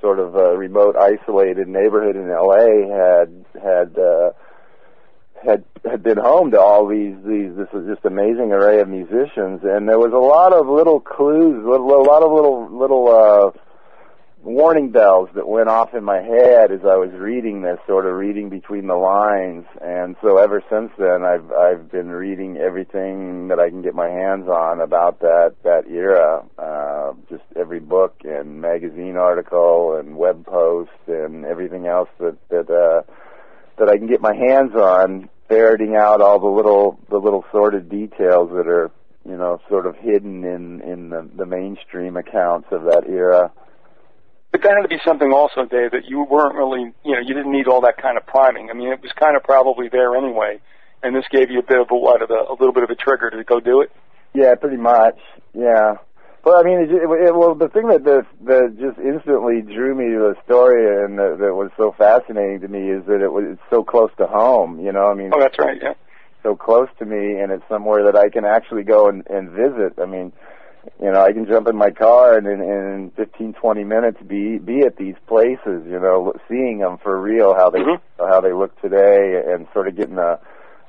sort 0.00 0.18
of 0.18 0.36
uh, 0.36 0.56
remote, 0.56 0.96
isolated 0.96 1.68
neighborhood 1.68 2.16
in 2.16 2.28
LA 2.28 2.86
had 2.94 3.44
had 3.60 3.98
uh, 3.98 4.30
had 5.44 5.64
had 5.88 6.02
been 6.02 6.18
home 6.18 6.50
to 6.50 6.60
all 6.60 6.86
these 6.86 7.14
these 7.26 7.54
this 7.56 7.68
was 7.72 7.86
just 7.86 8.04
amazing 8.04 8.52
array 8.52 8.80
of 8.80 8.88
musicians 8.88 9.60
and 9.62 9.88
there 9.88 9.98
was 9.98 10.12
a 10.12 10.18
lot 10.18 10.52
of 10.52 10.66
little 10.66 11.00
clues 11.00 11.64
a, 11.64 11.68
lot 11.68 12.22
of 12.22 12.32
little 12.32 12.68
little 12.76 13.08
uh 13.08 13.50
warning 14.42 14.90
bells 14.90 15.28
that 15.34 15.48
went 15.48 15.68
off 15.68 15.94
in 15.94 16.04
my 16.04 16.20
head 16.20 16.70
as 16.70 16.80
I 16.82 16.96
was 16.96 17.10
reading 17.12 17.62
this 17.62 17.78
sort 17.86 18.06
of 18.06 18.14
reading 18.14 18.48
between 18.48 18.86
the 18.86 18.94
lines 18.94 19.66
and 19.80 20.16
so 20.22 20.38
ever 20.38 20.62
since 20.70 20.90
then 20.96 21.24
I've 21.24 21.50
I've 21.52 21.90
been 21.90 22.08
reading 22.08 22.56
everything 22.56 23.48
that 23.48 23.58
I 23.58 23.68
can 23.68 23.82
get 23.82 23.94
my 23.94 24.08
hands 24.08 24.48
on 24.48 24.80
about 24.80 25.20
that 25.20 25.56
that 25.64 25.88
era 25.88 26.44
uh 26.56 27.12
just 27.28 27.42
every 27.56 27.80
book 27.80 28.14
and 28.24 28.60
magazine 28.60 29.16
article 29.16 29.96
and 29.98 30.16
web 30.16 30.46
post 30.46 30.90
and 31.06 31.44
everything 31.44 31.86
else 31.86 32.08
that 32.18 32.36
that 32.48 32.70
uh, 32.70 33.02
that 33.78 33.88
I 33.88 33.96
can 33.96 34.08
get 34.08 34.20
my 34.20 34.34
hands 34.34 34.74
on, 34.74 35.28
ferreting 35.48 35.96
out 35.96 36.20
all 36.20 36.38
the 36.38 36.46
little 36.46 36.98
the 37.08 37.18
little 37.18 37.44
sordid 37.50 37.88
details 37.88 38.50
that 38.50 38.66
are 38.66 38.90
you 39.24 39.36
know 39.36 39.60
sort 39.68 39.86
of 39.86 39.96
hidden 39.96 40.44
in 40.44 40.80
in 40.80 41.10
the, 41.10 41.28
the 41.36 41.46
mainstream 41.46 42.16
accounts 42.16 42.68
of 42.70 42.84
that 42.84 43.04
era. 43.08 43.52
But 44.50 44.62
that 44.62 44.72
had 44.76 44.82
to 44.82 44.88
be 44.88 44.98
something 45.04 45.30
also, 45.32 45.64
Dave, 45.68 45.90
that 45.92 46.06
you 46.06 46.24
weren't 46.24 46.54
really, 46.56 46.92
you 47.04 47.12
know, 47.12 47.20
you 47.20 47.34
didn't 47.34 47.52
need 47.52 47.68
all 47.68 47.82
that 47.82 47.98
kind 48.00 48.16
of 48.16 48.26
priming. 48.26 48.70
I 48.70 48.74
mean, 48.74 48.88
it 48.88 49.02
was 49.02 49.12
kind 49.18 49.36
of 49.36 49.42
probably 49.44 49.88
there 49.90 50.16
anyway, 50.16 50.60
and 51.02 51.14
this 51.14 51.24
gave 51.30 51.50
you 51.50 51.58
a 51.58 51.62
bit 51.62 51.78
of 51.80 51.88
a 51.90 51.94
what, 51.96 52.22
of 52.22 52.30
a, 52.30 52.50
a 52.50 52.56
little 52.58 52.72
bit 52.72 52.82
of 52.82 52.90
a 52.90 52.94
trigger 52.94 53.28
to 53.30 53.44
go 53.44 53.60
do 53.60 53.82
it. 53.82 53.90
Yeah, 54.34 54.54
pretty 54.54 54.78
much. 54.78 55.18
Yeah. 55.52 55.96
But 56.44 56.54
I 56.56 56.62
mean, 56.62 56.78
it, 56.80 56.90
it, 56.90 57.34
well, 57.36 57.54
the 57.54 57.68
thing 57.68 57.88
that, 57.88 58.04
that 58.04 58.24
that 58.46 58.76
just 58.80 58.96
instantly 58.98 59.60
drew 59.60 59.94
me 59.94 60.04
to 60.14 60.32
the 60.32 60.36
story 60.44 61.04
and 61.04 61.18
that, 61.18 61.36
that 61.40 61.54
was 61.54 61.70
so 61.76 61.94
fascinating 61.98 62.60
to 62.60 62.68
me 62.68 62.88
is 62.90 63.04
that 63.06 63.20
it 63.20 63.32
was 63.32 63.44
it's 63.52 63.62
so 63.68 63.82
close 63.84 64.10
to 64.16 64.26
home. 64.26 64.80
You 64.80 64.92
know, 64.92 65.10
I 65.10 65.14
mean, 65.14 65.30
Oh, 65.34 65.40
that's 65.40 65.58
right. 65.58 65.76
Yeah. 65.82 65.92
so 66.42 66.56
close 66.56 66.88
to 67.00 67.04
me, 67.04 67.38
and 67.38 67.52
it's 67.52 67.64
somewhere 67.68 68.04
that 68.04 68.16
I 68.16 68.30
can 68.30 68.44
actually 68.46 68.84
go 68.84 69.08
and, 69.08 69.26
and 69.28 69.50
visit. 69.50 69.98
I 70.00 70.06
mean, 70.06 70.32
you 71.02 71.10
know, 71.12 71.22
I 71.22 71.32
can 71.32 71.46
jump 71.46 71.68
in 71.68 71.76
my 71.76 71.90
car 71.90 72.36
and 72.36 72.46
in, 72.46 72.60
in 72.62 73.12
15, 73.16 73.54
20 73.54 73.84
minutes 73.84 74.18
be 74.26 74.58
be 74.58 74.80
at 74.80 74.96
these 74.96 75.14
places. 75.26 75.84
You 75.86 75.98
know, 76.00 76.32
seeing 76.48 76.78
them 76.78 76.98
for 77.02 77.20
real, 77.20 77.54
how 77.54 77.70
they 77.70 77.80
Mhm. 77.80 78.00
how 78.18 78.40
they 78.40 78.52
look 78.52 78.78
today, 78.80 79.42
and 79.46 79.66
sort 79.72 79.88
of 79.88 79.96
getting 79.96 80.18
a 80.18 80.38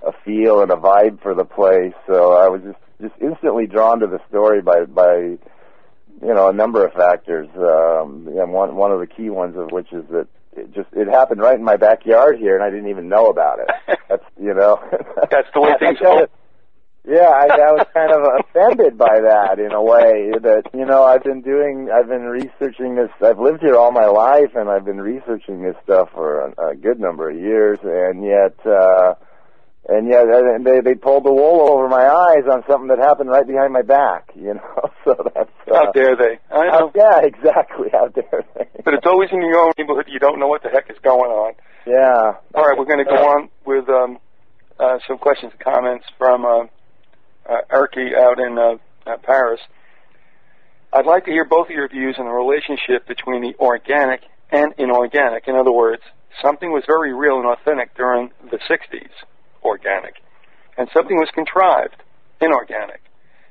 a 0.06 0.12
feel 0.24 0.62
and 0.62 0.72
a 0.72 0.76
vibe 0.76 1.22
for 1.22 1.34
the 1.34 1.46
place. 1.46 1.94
So 2.08 2.34
I 2.34 2.48
was 2.48 2.62
just 2.62 2.78
just 3.02 3.14
instantly 3.22 3.66
drawn 3.68 4.00
to 4.00 4.08
the 4.08 4.20
story 4.30 4.62
by 4.62 4.86
by 4.86 5.16
you 5.16 6.34
know 6.34 6.50
a 6.50 6.54
number 6.54 6.86
of 6.86 6.94
factors. 6.94 7.48
Um, 7.58 8.28
and 8.38 8.52
one 8.54 8.76
one 8.76 8.92
of 8.92 9.00
the 9.00 9.08
key 9.08 9.30
ones 9.30 9.56
of 9.58 9.72
which 9.72 9.92
is 9.94 10.06
that 10.12 10.28
it 10.58 10.74
just 10.74 10.90
it 10.94 11.08
happened 11.08 11.42
right 11.42 11.56
in 11.56 11.64
my 11.64 11.78
backyard 11.78 12.38
here, 12.40 12.56
and 12.56 12.64
I 12.64 12.70
didn't 12.70 12.90
even 12.90 13.08
know 13.10 13.28
about 13.28 13.60
it. 13.60 14.00
That's 14.10 14.24
you 14.42 14.54
know. 14.54 14.80
That's 15.30 15.48
the 15.54 15.62
way 15.62 15.70
I- 15.72 15.74
I 15.76 15.78
things 15.78 16.00
go. 16.00 16.26
Yeah, 17.08 17.30
I, 17.32 17.46
I 17.48 17.72
was 17.74 17.88
kind 17.94 18.12
of 18.12 18.22
offended 18.40 18.98
by 18.98 19.22
that 19.22 19.58
in 19.60 19.72
a 19.72 19.82
way 19.82 20.32
that 20.42 20.64
you 20.74 20.86
know 20.86 21.04
I've 21.04 21.24
been 21.24 21.42
doing, 21.42 21.90
I've 21.94 22.08
been 22.08 22.24
researching 22.24 22.96
this. 22.96 23.10
I've 23.24 23.40
lived 23.40 23.62
here 23.62 23.76
all 23.76 23.92
my 23.92 24.06
life, 24.06 24.52
and 24.56 24.70
I've 24.70 24.86
been 24.86 25.02
researching 25.02 25.64
this 25.64 25.76
stuff 25.84 26.10
for 26.14 26.48
a, 26.58 26.72
a 26.72 26.76
good 26.76 27.00
number 27.00 27.30
of 27.30 27.38
years, 27.38 27.80
and 27.84 28.24
yet, 28.24 28.54
uh, 28.66 29.14
and 29.88 30.08
yet 30.10 30.26
and 30.28 30.66
they 30.66 30.82
they 30.82 30.94
pulled 30.94 31.24
the 31.24 31.34
wool 31.34 31.72
over 31.72 31.88
my 31.88 32.06
eyes 32.06 32.44
on 32.52 32.64
something 32.70 32.90
that 32.90 33.00
happened 33.00 33.30
right 33.32 33.48
behind 33.48 33.74
my 33.74 33.82
back. 33.82 34.32
You 34.40 34.54
know, 34.56 34.90
so 35.04 35.16
that's 35.36 35.50
uh, 35.72 35.74
How 35.86 35.92
dare 35.92 36.16
they? 36.16 36.40
I 36.52 36.66
know. 36.66 36.72
how- 36.72 36.92
yeah, 36.96 37.22
exactly. 37.26 37.90
How 37.92 38.08
dare 38.10 38.44
they? 38.56 38.68
But 38.86 38.94
it's 38.94 39.06
always 39.08 39.30
in 39.32 39.42
your 39.42 39.58
own 39.66 39.72
neighborhood. 39.78 40.06
You 40.10 40.20
don't 40.20 40.40
know 40.40 40.48
what 40.48 40.64
the 40.64 40.70
heck 40.70 40.90
is 40.90 40.98
going 41.04 41.32
on. 41.32 41.54
yeah. 41.88 42.34
All 42.56 42.64
right, 42.68 42.78
we're 42.78 42.86
going 42.86 43.04
to 43.04 43.10
go 43.10 43.18
on 43.18 43.50
with 43.66 43.88
um, 43.90 44.20
uh, 44.80 45.00
some 45.08 45.18
questions 45.18 45.52
and 45.54 45.60
comments 45.62 46.06
from 46.18 46.46
uh, 46.46 46.66
uh, 47.50 47.62
out 47.72 48.40
in 48.40 48.58
uh, 48.58 48.76
uh, 49.08 49.18
Paris. 49.24 49.60
I'd 50.92 51.06
like 51.06 51.26
to 51.26 51.32
hear 51.32 51.46
both 51.46 51.68
of 51.68 51.76
your 51.76 51.88
views 51.88 52.16
on 52.18 52.26
the 52.26 52.32
relationship 52.32 53.08
between 53.08 53.42
the 53.42 53.56
organic 53.60 54.22
and 54.52 54.74
inorganic. 54.78 55.48
In 55.48 55.56
other 55.56 55.72
words, 55.72 56.02
something 56.42 56.72
was 56.72 56.84
very 56.88 57.14
real 57.14 57.38
and 57.40 57.48
authentic 57.48 57.96
during 57.96 58.32
the 58.50 58.58
60s, 58.58 59.10
organic, 59.64 60.16
and 60.78 60.90
something 60.94 61.18
was 61.18 61.30
contrived, 61.34 61.96
inorganic. 62.42 63.02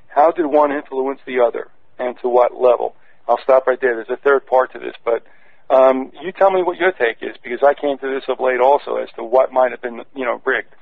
How 0.08 0.32
did 0.32 0.46
one 0.46 0.72
influence 0.72 1.20
the 1.26 1.40
other, 1.40 1.68
and 1.98 2.16
to 2.22 2.28
what 2.28 2.54
level? 2.54 2.96
I'll 3.28 3.40
stop 3.42 3.66
right 3.66 3.80
there. 3.80 3.94
There's 3.94 4.18
a 4.18 4.22
third 4.22 4.46
part 4.46 4.72
to 4.72 4.78
this, 4.78 4.94
but 5.04 5.24
um, 5.70 6.10
you 6.22 6.32
tell 6.32 6.50
me 6.50 6.62
what 6.62 6.78
your 6.78 6.92
take 6.92 7.18
is, 7.20 7.36
because 7.42 7.60
I 7.62 7.74
came 7.74 7.98
to 7.98 8.14
this 8.14 8.24
of 8.28 8.40
late 8.40 8.60
also 8.60 8.96
as 8.96 9.10
to 9.16 9.22
what 9.22 9.52
might 9.52 9.70
have 9.70 9.82
been, 9.82 10.02
you 10.16 10.24
know, 10.24 10.40
rigged. 10.44 10.74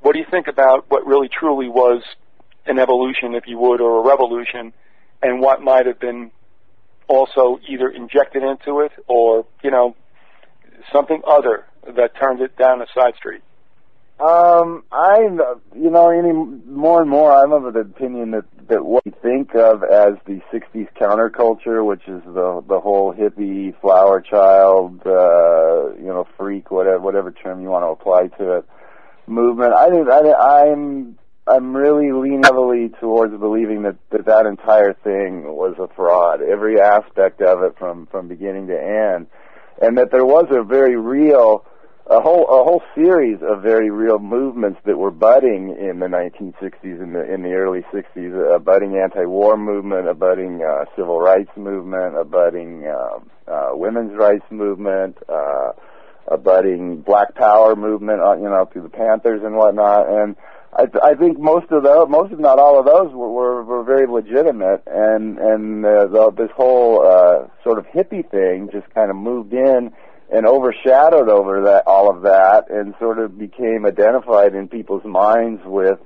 What 0.00 0.12
do 0.12 0.18
you 0.18 0.26
think 0.30 0.48
about 0.48 0.90
what 0.90 1.06
really 1.06 1.28
truly 1.28 1.68
was 1.68 2.02
an 2.66 2.78
evolution, 2.78 3.34
if 3.34 3.44
you 3.46 3.58
would, 3.58 3.80
or 3.80 4.00
a 4.00 4.08
revolution, 4.08 4.72
and 5.22 5.40
what 5.40 5.62
might 5.62 5.86
have 5.86 5.98
been 5.98 6.30
also 7.08 7.58
either 7.68 7.88
injected 7.88 8.42
into 8.42 8.80
it 8.80 8.92
or, 9.06 9.46
you 9.62 9.70
know, 9.70 9.94
something 10.92 11.22
other 11.26 11.64
that 11.96 12.12
turned 12.18 12.40
it 12.40 12.56
down 12.56 12.82
a 12.82 12.86
side 12.94 13.14
street? 13.16 13.42
Um, 14.18 14.82
I, 14.90 15.28
you 15.74 15.90
know, 15.90 16.08
any 16.08 16.32
more 16.32 17.02
and 17.02 17.10
more, 17.10 17.32
I'm 17.32 17.52
of 17.52 17.74
the 17.74 17.80
opinion 17.80 18.30
that 18.30 18.44
that 18.68 18.84
what 18.84 19.04
we 19.04 19.12
think 19.22 19.54
of 19.54 19.82
as 19.82 20.14
the 20.24 20.40
'60s 20.50 20.88
counterculture, 20.98 21.84
which 21.84 22.08
is 22.08 22.22
the 22.24 22.64
the 22.66 22.80
whole 22.80 23.12
hippie, 23.12 23.78
flower 23.82 24.22
child, 24.22 25.02
uh, 25.04 25.94
you 25.96 26.06
know, 26.06 26.26
freak, 26.38 26.70
whatever 26.70 26.98
whatever 26.98 27.30
term 27.30 27.60
you 27.60 27.68
want 27.68 27.82
to 27.82 27.88
apply 27.88 28.28
to 28.38 28.52
it, 28.54 28.64
movement. 29.26 29.74
I 29.74 29.90
think 29.90 30.08
I, 30.08 30.70
I'm 30.70 31.18
I'm 31.48 31.76
really 31.76 32.10
leaning 32.12 32.42
heavily 32.42 32.90
towards 33.00 33.36
believing 33.38 33.82
that, 33.82 33.96
that 34.10 34.26
that 34.26 34.46
entire 34.46 34.94
thing 34.94 35.44
was 35.44 35.76
a 35.78 35.86
fraud, 35.94 36.42
every 36.42 36.80
aspect 36.80 37.40
of 37.40 37.62
it 37.62 37.78
from 37.78 38.06
from 38.06 38.26
beginning 38.26 38.66
to 38.66 38.74
end, 38.74 39.28
and 39.80 39.96
that 39.98 40.10
there 40.10 40.24
was 40.24 40.46
a 40.50 40.64
very 40.64 40.96
real 40.96 41.64
a 42.08 42.20
whole 42.20 42.44
a 42.44 42.64
whole 42.64 42.82
series 42.96 43.38
of 43.42 43.62
very 43.62 43.90
real 43.90 44.18
movements 44.18 44.80
that 44.86 44.98
were 44.98 45.12
budding 45.12 45.76
in 45.78 46.00
the 46.00 46.06
1960s 46.06 47.02
in 47.02 47.12
the 47.12 47.32
in 47.32 47.42
the 47.42 47.52
early 47.52 47.82
60s. 47.94 48.56
A 48.56 48.58
budding 48.58 48.96
anti-war 48.96 49.56
movement, 49.56 50.08
a 50.08 50.14
budding 50.14 50.62
uh, 50.62 50.84
civil 50.96 51.20
rights 51.20 51.50
movement, 51.56 52.16
a 52.16 52.24
budding 52.24 52.88
uh, 52.88 53.50
uh, 53.50 53.68
women's 53.72 54.16
rights 54.16 54.44
movement, 54.50 55.16
uh, 55.28 55.70
a 56.26 56.36
budding 56.36 57.02
Black 57.02 57.36
Power 57.36 57.76
movement. 57.76 58.20
Uh, 58.20 58.34
you 58.34 58.48
know, 58.50 58.68
through 58.72 58.82
the 58.82 58.88
Panthers 58.88 59.42
and 59.44 59.54
whatnot. 59.54 60.08
And 60.08 60.34
I, 60.78 60.84
th- 60.86 61.02
I 61.02 61.14
think 61.14 61.38
most 61.38 61.70
of 61.70 61.82
those, 61.82 62.06
most 62.08 62.32
if 62.32 62.38
not 62.38 62.58
all 62.58 62.78
of 62.78 62.86
those, 62.86 63.12
were 63.12 63.30
were, 63.30 63.64
were 63.64 63.82
very 63.84 64.06
legitimate. 64.06 64.82
And 64.86 65.38
and 65.38 65.84
uh, 65.84 66.06
the, 66.06 66.30
this 66.36 66.50
whole 66.54 67.06
uh, 67.06 67.48
sort 67.64 67.78
of 67.78 67.86
hippie 67.86 68.28
thing 68.30 68.68
just 68.72 68.92
kind 68.94 69.10
of 69.10 69.16
moved 69.16 69.52
in 69.52 69.92
and 70.30 70.46
overshadowed 70.46 71.28
over 71.28 71.62
that 71.62 71.84
all 71.86 72.10
of 72.14 72.22
that 72.22 72.68
and 72.68 72.94
sort 72.98 73.18
of 73.18 73.38
became 73.38 73.86
identified 73.86 74.54
in 74.54 74.68
people's 74.68 75.04
minds 75.04 75.62
with 75.64 75.98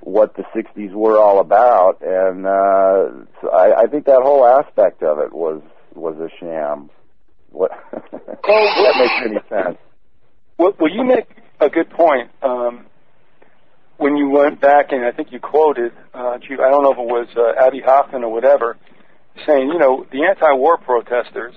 what 0.00 0.36
the 0.36 0.44
60s 0.54 0.92
were 0.92 1.18
all 1.18 1.40
about 1.40 2.00
and 2.02 2.46
uh 2.46 3.26
so 3.42 3.50
I, 3.50 3.82
I 3.82 3.86
think 3.88 4.06
that 4.06 4.22
whole 4.22 4.46
aspect 4.46 5.02
of 5.02 5.18
it 5.18 5.32
was 5.32 5.60
was 5.94 6.14
a 6.20 6.30
sham 6.38 6.88
what 7.50 7.72
that 7.92 8.94
makes 8.96 9.14
any 9.26 9.40
sense 9.48 9.76
Well, 10.58 10.72
well, 10.78 10.90
you 10.90 11.04
make 11.04 11.26
a 11.60 11.68
good 11.68 11.90
point. 11.90 12.30
Um, 12.42 12.86
when 13.98 14.16
you 14.16 14.30
went 14.30 14.60
back 14.60 14.92
and 14.92 15.04
I 15.04 15.12
think 15.12 15.32
you 15.32 15.40
quoted, 15.40 15.92
uh, 16.14 16.38
I 16.38 16.38
don't 16.38 16.82
know 16.82 16.92
if 16.92 16.98
it 16.98 17.04
was 17.04 17.28
uh, 17.36 17.66
Abbie 17.66 17.82
Hoffman 17.84 18.24
or 18.24 18.32
whatever, 18.32 18.78
saying, 19.46 19.68
you 19.68 19.78
know, 19.78 20.06
the 20.10 20.24
anti-war 20.24 20.78
protesters 20.78 21.54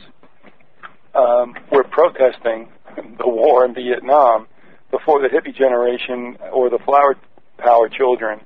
um, 1.15 1.55
were 1.71 1.83
protesting 1.83 2.67
the 2.95 3.27
war 3.27 3.63
in 3.63 3.73
Vietnam 3.75 4.47
before 4.89 5.21
the 5.21 5.29
hippie 5.29 5.55
generation 5.55 6.35
or 6.51 6.69
the 6.69 6.79
flower 6.83 7.15
power 7.57 7.87
children 7.89 8.41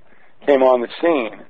came 0.45 0.61
on 0.61 0.81
the 0.81 0.89
scene. 1.01 1.41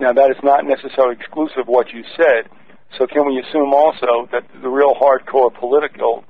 Now, 0.00 0.12
that 0.12 0.30
is 0.30 0.36
not 0.42 0.66
necessarily 0.66 1.14
exclusive 1.14 1.58
of 1.58 1.66
what 1.68 1.92
you 1.92 2.02
said. 2.16 2.50
So, 2.98 3.06
can 3.06 3.26
we 3.26 3.40
assume 3.40 3.72
also 3.72 4.28
that 4.32 4.42
the 4.60 4.68
real 4.68 4.94
hardcore 4.94 5.54
political 5.54 6.24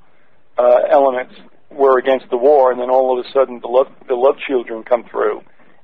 uh, 0.57 0.81
elements 0.89 1.33
were 1.71 1.97
against 1.97 2.29
the 2.29 2.37
war, 2.37 2.71
and 2.71 2.79
then 2.79 2.91
all 2.91 3.19
of 3.19 3.25
a 3.25 3.29
sudden 3.33 3.59
the 3.59 3.67
love, 3.67 3.87
the 4.07 4.13
love 4.13 4.35
children 4.47 4.83
come 4.83 5.03
through 5.09 5.41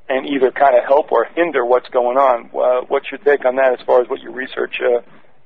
and 0.09 0.27
either 0.27 0.51
kind 0.51 0.75
of 0.75 0.83
help 0.85 1.11
or 1.11 1.25
hinder 1.35 1.65
what's 1.65 1.87
going 1.89 2.17
on? 2.17 2.49
Uh, 2.53 2.85
what's 2.87 3.09
your 3.11 3.19
take 3.19 3.45
on 3.45 3.55
that 3.55 3.79
as 3.79 3.85
far 3.85 4.01
as 4.01 4.09
what 4.09 4.19
your 4.21 4.33
research 4.33 4.75
uh, 4.81 5.01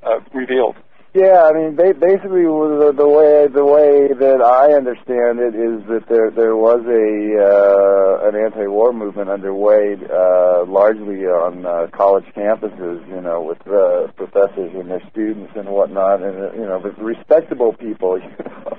uh, 0.07 0.19
revealed? 0.33 0.75
Yeah, 1.13 1.43
I 1.45 1.53
mean, 1.53 1.75
ba- 1.75 1.93
basically 1.93 2.41
the, 2.41 2.91
the 2.97 3.07
way 3.07 3.45
the 3.47 3.63
way 3.63 4.07
that 4.17 4.41
I 4.41 4.73
understand 4.73 5.37
it 5.37 5.53
is 5.53 5.85
that 5.85 6.09
there 6.09 6.31
there 6.31 6.55
was 6.55 6.81
a 6.89 7.37
uh, 7.37 8.29
an 8.29 8.35
anti-war 8.35 8.93
movement 8.93 9.29
underway, 9.29 9.93
uh, 9.93 10.65
largely 10.65 11.25
on 11.29 11.67
uh, 11.67 11.85
college 11.93 12.25
campuses, 12.35 13.07
you 13.09 13.21
know, 13.21 13.43
with 13.43 13.61
uh, 13.67 14.11
professors 14.13 14.71
and 14.73 14.89
their 14.89 15.03
students 15.11 15.53
and 15.55 15.69
whatnot, 15.69 16.23
and 16.23 16.35
uh, 16.35 16.53
you 16.53 16.65
know, 16.65 16.79
but 16.81 16.97
respectable 16.97 17.73
people. 17.73 18.19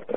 You. 0.09 0.14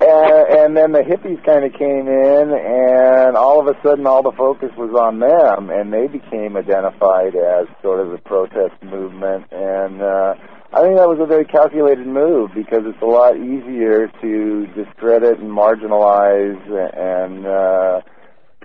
And, 0.00 0.58
and 0.58 0.76
then 0.76 0.92
the 0.92 1.00
hippies 1.00 1.44
kind 1.44 1.64
of 1.64 1.72
came 1.72 2.06
in, 2.06 2.52
and 2.54 3.36
all 3.36 3.58
of 3.60 3.66
a 3.66 3.74
sudden, 3.82 4.06
all 4.06 4.22
the 4.22 4.32
focus 4.32 4.70
was 4.76 4.94
on 4.94 5.18
them, 5.18 5.70
and 5.70 5.92
they 5.92 6.06
became 6.06 6.56
identified 6.56 7.34
as 7.34 7.66
sort 7.82 7.98
of 8.00 8.12
the 8.12 8.18
protest 8.18 8.80
movement. 8.82 9.46
And 9.50 10.00
uh, 10.00 10.34
I 10.72 10.82
think 10.82 10.96
that 10.96 11.08
was 11.08 11.18
a 11.20 11.26
very 11.26 11.46
calculated 11.46 12.06
move 12.06 12.50
because 12.54 12.84
it's 12.84 13.02
a 13.02 13.06
lot 13.06 13.36
easier 13.36 14.06
to 14.20 14.66
discredit 14.76 15.40
and 15.40 15.50
marginalize 15.50 16.60
and 16.68 17.46
uh, 17.46 18.00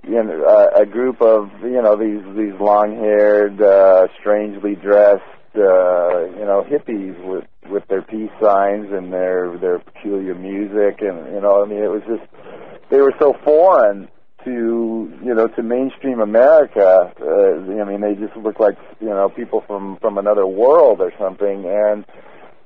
you 0.03 0.21
know 0.21 0.43
a, 0.43 0.81
a 0.81 0.85
group 0.85 1.21
of 1.21 1.49
you 1.61 1.81
know 1.81 1.95
these 1.95 2.21
these 2.35 2.59
long-haired, 2.59 3.61
uh, 3.61 4.07
strangely 4.19 4.75
dressed 4.75 5.23
uh, 5.55 6.25
you 6.37 6.45
know 6.45 6.65
hippies 6.69 7.15
with 7.25 7.45
with 7.69 7.87
their 7.87 8.01
peace 8.01 8.31
signs 8.41 8.91
and 8.91 9.11
their 9.13 9.57
their 9.57 9.79
peculiar 9.79 10.35
music, 10.35 11.01
and 11.01 11.33
you 11.33 11.41
know, 11.41 11.63
I 11.63 11.67
mean, 11.67 11.83
it 11.83 11.91
was 11.91 12.01
just 12.07 12.23
they 12.89 12.99
were 12.99 13.13
so 13.19 13.33
foreign 13.43 14.09
to 14.45 15.11
you 15.23 15.33
know 15.33 15.47
to 15.47 15.63
mainstream 15.63 16.19
America. 16.19 17.13
Uh, 17.19 17.81
I 17.81 17.85
mean, 17.85 18.01
they 18.01 18.15
just 18.15 18.35
looked 18.37 18.59
like 18.59 18.77
you 18.99 19.09
know 19.09 19.29
people 19.29 19.63
from 19.65 19.97
from 20.01 20.17
another 20.17 20.45
world 20.45 21.01
or 21.01 21.11
something, 21.19 21.65
and 21.65 22.05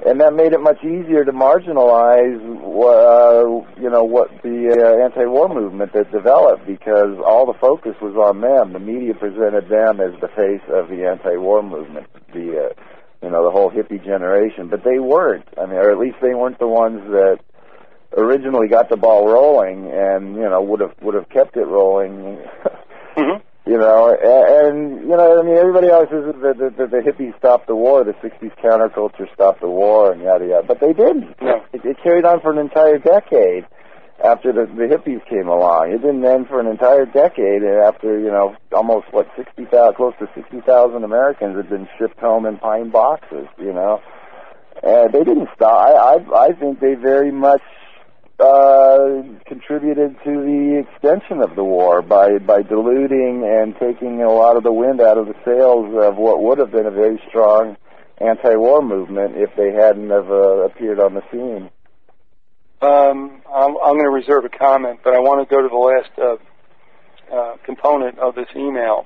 and 0.05 0.21
that 0.21 0.33
made 0.33 0.53
it 0.53 0.61
much 0.61 0.83
easier 0.83 1.25
to 1.25 1.31
marginalize, 1.31 2.37
uh, 2.37 3.81
you 3.81 3.89
know, 3.89 4.03
what 4.03 4.29
the 4.43 4.69
uh, 4.69 5.03
anti-war 5.03 5.49
movement 5.49 5.93
that 5.93 6.11
developed 6.11 6.67
because 6.67 7.17
all 7.25 7.45
the 7.45 7.57
focus 7.59 7.95
was 8.01 8.15
on 8.15 8.41
them. 8.41 8.73
The 8.73 8.79
media 8.79 9.15
presented 9.15 9.69
them 9.69 9.99
as 9.99 10.13
the 10.21 10.27
face 10.29 10.61
of 10.69 10.89
the 10.89 11.07
anti-war 11.09 11.63
movement, 11.63 12.07
the, 12.31 12.69
uh, 12.69 12.81
you 13.23 13.31
know, 13.31 13.43
the 13.43 13.51
whole 13.51 13.71
hippie 13.71 14.03
generation. 14.03 14.69
But 14.69 14.83
they 14.83 14.99
weren't. 14.99 15.47
I 15.57 15.65
mean, 15.65 15.77
or 15.77 15.91
at 15.91 15.97
least 15.97 16.17
they 16.21 16.35
weren't 16.35 16.59
the 16.59 16.67
ones 16.67 17.01
that 17.09 17.39
originally 18.15 18.67
got 18.67 18.89
the 18.89 18.97
ball 18.97 19.27
rolling 19.27 19.91
and 19.91 20.35
you 20.35 20.47
know 20.49 20.61
would 20.61 20.79
have 20.79 20.93
would 21.01 21.15
have 21.15 21.29
kept 21.29 21.57
it 21.57 21.65
rolling. 21.65 22.39
Mm-hmm. 23.17 23.46
You 23.67 23.77
know, 23.77 24.15
and, 24.15 24.77
and 24.79 25.01
you 25.01 25.17
know, 25.17 25.39
I 25.39 25.43
mean, 25.43 25.57
everybody 25.57 25.89
always 25.89 26.07
says 26.07 26.23
that 26.23 26.57
the, 26.57 26.69
the, 26.71 26.87
the 26.87 27.01
hippies 27.03 27.37
stopped 27.37 27.67
the 27.67 27.75
war, 27.75 28.05
the 28.05 28.13
'60s 28.23 28.55
counterculture 28.63 29.27
stopped 29.33 29.59
the 29.59 29.67
war, 29.67 30.13
and 30.13 30.21
yada 30.21 30.47
yada. 30.47 30.65
But 30.65 30.79
they 30.79 30.93
didn't. 30.93 31.35
No. 31.41 31.61
It, 31.73 31.83
it 31.83 31.97
carried 32.01 32.23
on 32.23 32.39
for 32.39 32.51
an 32.51 32.59
entire 32.59 32.97
decade 32.97 33.65
after 34.23 34.53
the, 34.53 34.65
the 34.71 34.87
hippies 34.87 35.19
came 35.27 35.49
along. 35.49 35.91
It 35.91 36.01
didn't 36.01 36.23
end 36.23 36.47
for 36.47 36.61
an 36.61 36.67
entire 36.67 37.05
decade 37.05 37.61
after 37.63 38.17
you 38.17 38.31
know 38.31 38.55
almost 38.71 39.11
what 39.11 39.27
sixty 39.35 39.65
thousand, 39.65 39.95
close 39.95 40.13
to 40.19 40.29
sixty 40.33 40.61
thousand 40.61 41.03
Americans 41.03 41.57
had 41.57 41.69
been 41.69 41.89
shipped 41.99 42.19
home 42.19 42.45
in 42.45 42.57
pine 42.57 42.89
boxes. 42.89 43.47
You 43.59 43.73
know, 43.73 44.01
and 44.81 45.11
they 45.11 45.25
didn't 45.25 45.49
stop. 45.55 45.75
I 45.75 45.91
I, 45.91 46.45
I 46.47 46.51
think 46.53 46.79
they 46.79 46.93
very 46.95 47.31
much 47.31 47.61
uh, 48.39 49.23
contributed 49.47 50.15
to 50.23 50.31
the 50.31 50.85
extension 50.85 51.41
of 51.41 51.55
the 51.55 51.63
war 51.63 52.01
by 52.01 52.37
by 52.37 52.61
diluting 52.61 53.43
and 53.43 53.75
taking 53.79 54.21
a 54.21 54.31
lot 54.31 54.57
of 54.57 54.63
the 54.63 54.71
wind 54.71 55.01
out 55.01 55.17
of 55.17 55.25
the 55.25 55.35
sails 55.43 55.87
of 56.03 56.17
what 56.17 56.41
would 56.41 56.59
have 56.59 56.71
been 56.71 56.85
a 56.85 56.91
very 56.91 57.21
strong 57.27 57.75
anti-war 58.19 58.81
movement 58.81 59.35
if 59.35 59.49
they 59.55 59.71
hadn't 59.71 60.09
have 60.09 60.29
uh, 60.29 60.65
appeared 60.65 60.99
on 60.99 61.13
the 61.13 61.23
scene. 61.31 61.69
Um, 62.81 63.41
I'm, 63.51 63.75
I'm 63.77 63.95
going 63.95 64.03
to 64.03 64.11
reserve 64.11 64.45
a 64.45 64.49
comment, 64.49 64.99
but 65.03 65.15
I 65.15 65.19
want 65.19 65.47
to 65.47 65.53
go 65.55 65.61
to 65.61 65.67
the 65.67 65.75
last 65.75 66.11
uh, 66.19 67.35
uh, 67.35 67.57
component 67.65 68.19
of 68.19 68.35
this 68.35 68.47
email. 68.55 69.05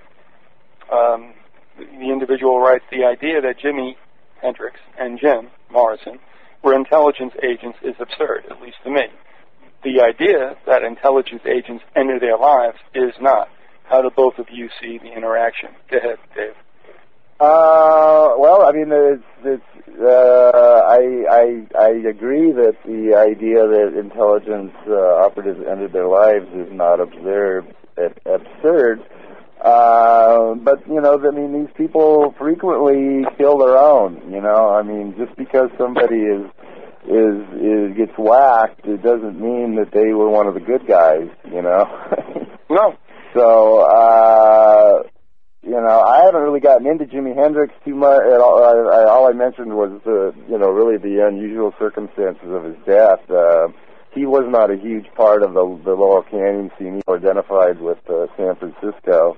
Um, 0.91 1.33
the 1.77 2.11
individual 2.11 2.59
writes 2.59 2.83
the 2.91 3.05
idea 3.05 3.39
that 3.41 3.59
Jimi 3.63 3.95
Hendrix 4.41 4.77
and 4.99 5.19
Jim 5.19 5.47
Morrison 5.71 6.19
were 6.63 6.73
intelligence 6.73 7.33
agents 7.43 7.77
is 7.83 7.95
absurd, 7.99 8.45
at 8.49 8.61
least 8.61 8.77
to 8.83 8.91
me. 8.91 9.07
The 9.83 10.01
idea 10.01 10.55
that 10.67 10.83
intelligence 10.83 11.41
agents 11.45 11.83
enter 11.95 12.19
their 12.19 12.37
lives 12.37 12.77
is 12.93 13.13
not. 13.19 13.49
How 13.85 14.01
do 14.01 14.09
both 14.15 14.37
of 14.37 14.47
you 14.51 14.69
see 14.81 14.99
the 14.99 15.11
interaction? 15.11 15.69
Go 15.89 15.97
ahead, 15.97 16.17
Dave. 16.35 16.53
Uh, 17.39 18.37
well, 18.37 18.61
I 18.63 18.71
mean, 18.71 18.91
it's, 18.91 19.23
it's, 19.43 19.99
uh, 19.99 20.81
I, 20.85 21.25
I, 21.27 21.67
I 21.75 21.89
agree 22.07 22.51
that 22.51 22.77
the 22.85 23.15
idea 23.17 23.65
that 23.67 23.99
intelligence 23.99 24.73
uh, 24.87 25.25
operatives 25.25 25.59
entered 25.67 25.91
their 25.91 26.07
lives 26.07 26.45
is 26.53 26.71
not 26.71 26.99
absurd. 26.99 27.75
Absurd. 27.97 29.01
Uh, 29.61 30.55
but 30.55 30.87
you 30.87 30.99
know, 30.99 31.19
I 31.19 31.31
mean, 31.31 31.53
these 31.53 31.73
people 31.77 32.33
frequently 32.37 33.25
kill 33.37 33.57
their 33.59 33.77
own. 33.77 34.31
You 34.31 34.41
know, 34.41 34.69
I 34.69 34.81
mean, 34.81 35.15
just 35.17 35.37
because 35.37 35.69
somebody 35.77 36.17
is 36.17 36.45
is 37.05 37.41
is 37.61 37.97
gets 37.97 38.17
whacked, 38.17 38.85
it 38.85 39.03
doesn't 39.03 39.39
mean 39.39 39.75
that 39.75 39.91
they 39.93 40.13
were 40.13 40.29
one 40.29 40.47
of 40.47 40.55
the 40.55 40.59
good 40.59 40.87
guys. 40.87 41.29
You 41.51 41.61
know. 41.61 41.85
No. 42.71 42.95
So, 43.33 43.81
uh, 43.81 45.03
you 45.61 45.71
know, 45.71 46.01
I 46.01 46.23
haven't 46.23 46.41
really 46.41 46.61
gotten 46.61 46.87
into 46.87 47.03
Jimi 47.05 47.35
Hendrix 47.35 47.73
too 47.83 47.95
much. 47.95 48.21
At 48.21 48.39
all. 48.39 48.63
I, 48.63 49.01
I, 49.01 49.09
all 49.09 49.27
I 49.29 49.33
mentioned 49.33 49.75
was 49.75 49.99
the, 50.05 50.33
you 50.49 50.57
know, 50.57 50.69
really 50.69 50.97
the 50.97 51.27
unusual 51.27 51.73
circumstances 51.77 52.47
of 52.47 52.63
his 52.63 52.75
death. 52.85 53.19
Uh, 53.29 53.67
he 54.13 54.25
was 54.25 54.43
not 54.47 54.69
a 54.71 54.75
huge 54.75 55.05
part 55.15 55.41
of 55.41 55.53
the, 55.53 55.79
the 55.85 55.93
Laurel 55.93 56.23
Canyon 56.23 56.71
scene. 56.77 56.95
He 56.95 57.13
identified 57.13 57.79
with 57.79 57.97
uh, 58.09 58.27
San 58.35 58.55
Francisco, 58.55 59.37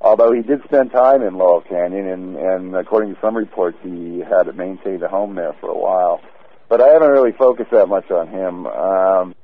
although 0.00 0.32
he 0.32 0.42
did 0.42 0.62
spend 0.64 0.92
time 0.92 1.22
in 1.22 1.34
Laurel 1.34 1.62
Canyon, 1.62 2.06
and, 2.06 2.36
and 2.36 2.76
according 2.76 3.14
to 3.14 3.20
some 3.20 3.36
reports, 3.36 3.78
he 3.82 4.20
had 4.20 4.54
maintained 4.56 5.02
a 5.02 5.08
home 5.08 5.34
there 5.34 5.54
for 5.60 5.70
a 5.70 5.78
while. 5.78 6.20
But 6.68 6.80
I 6.80 6.88
haven't 6.88 7.10
really 7.10 7.32
focused 7.32 7.70
that 7.72 7.88
much 7.88 8.10
on 8.10 8.28
him. 8.28 8.66
Um, 8.66 9.34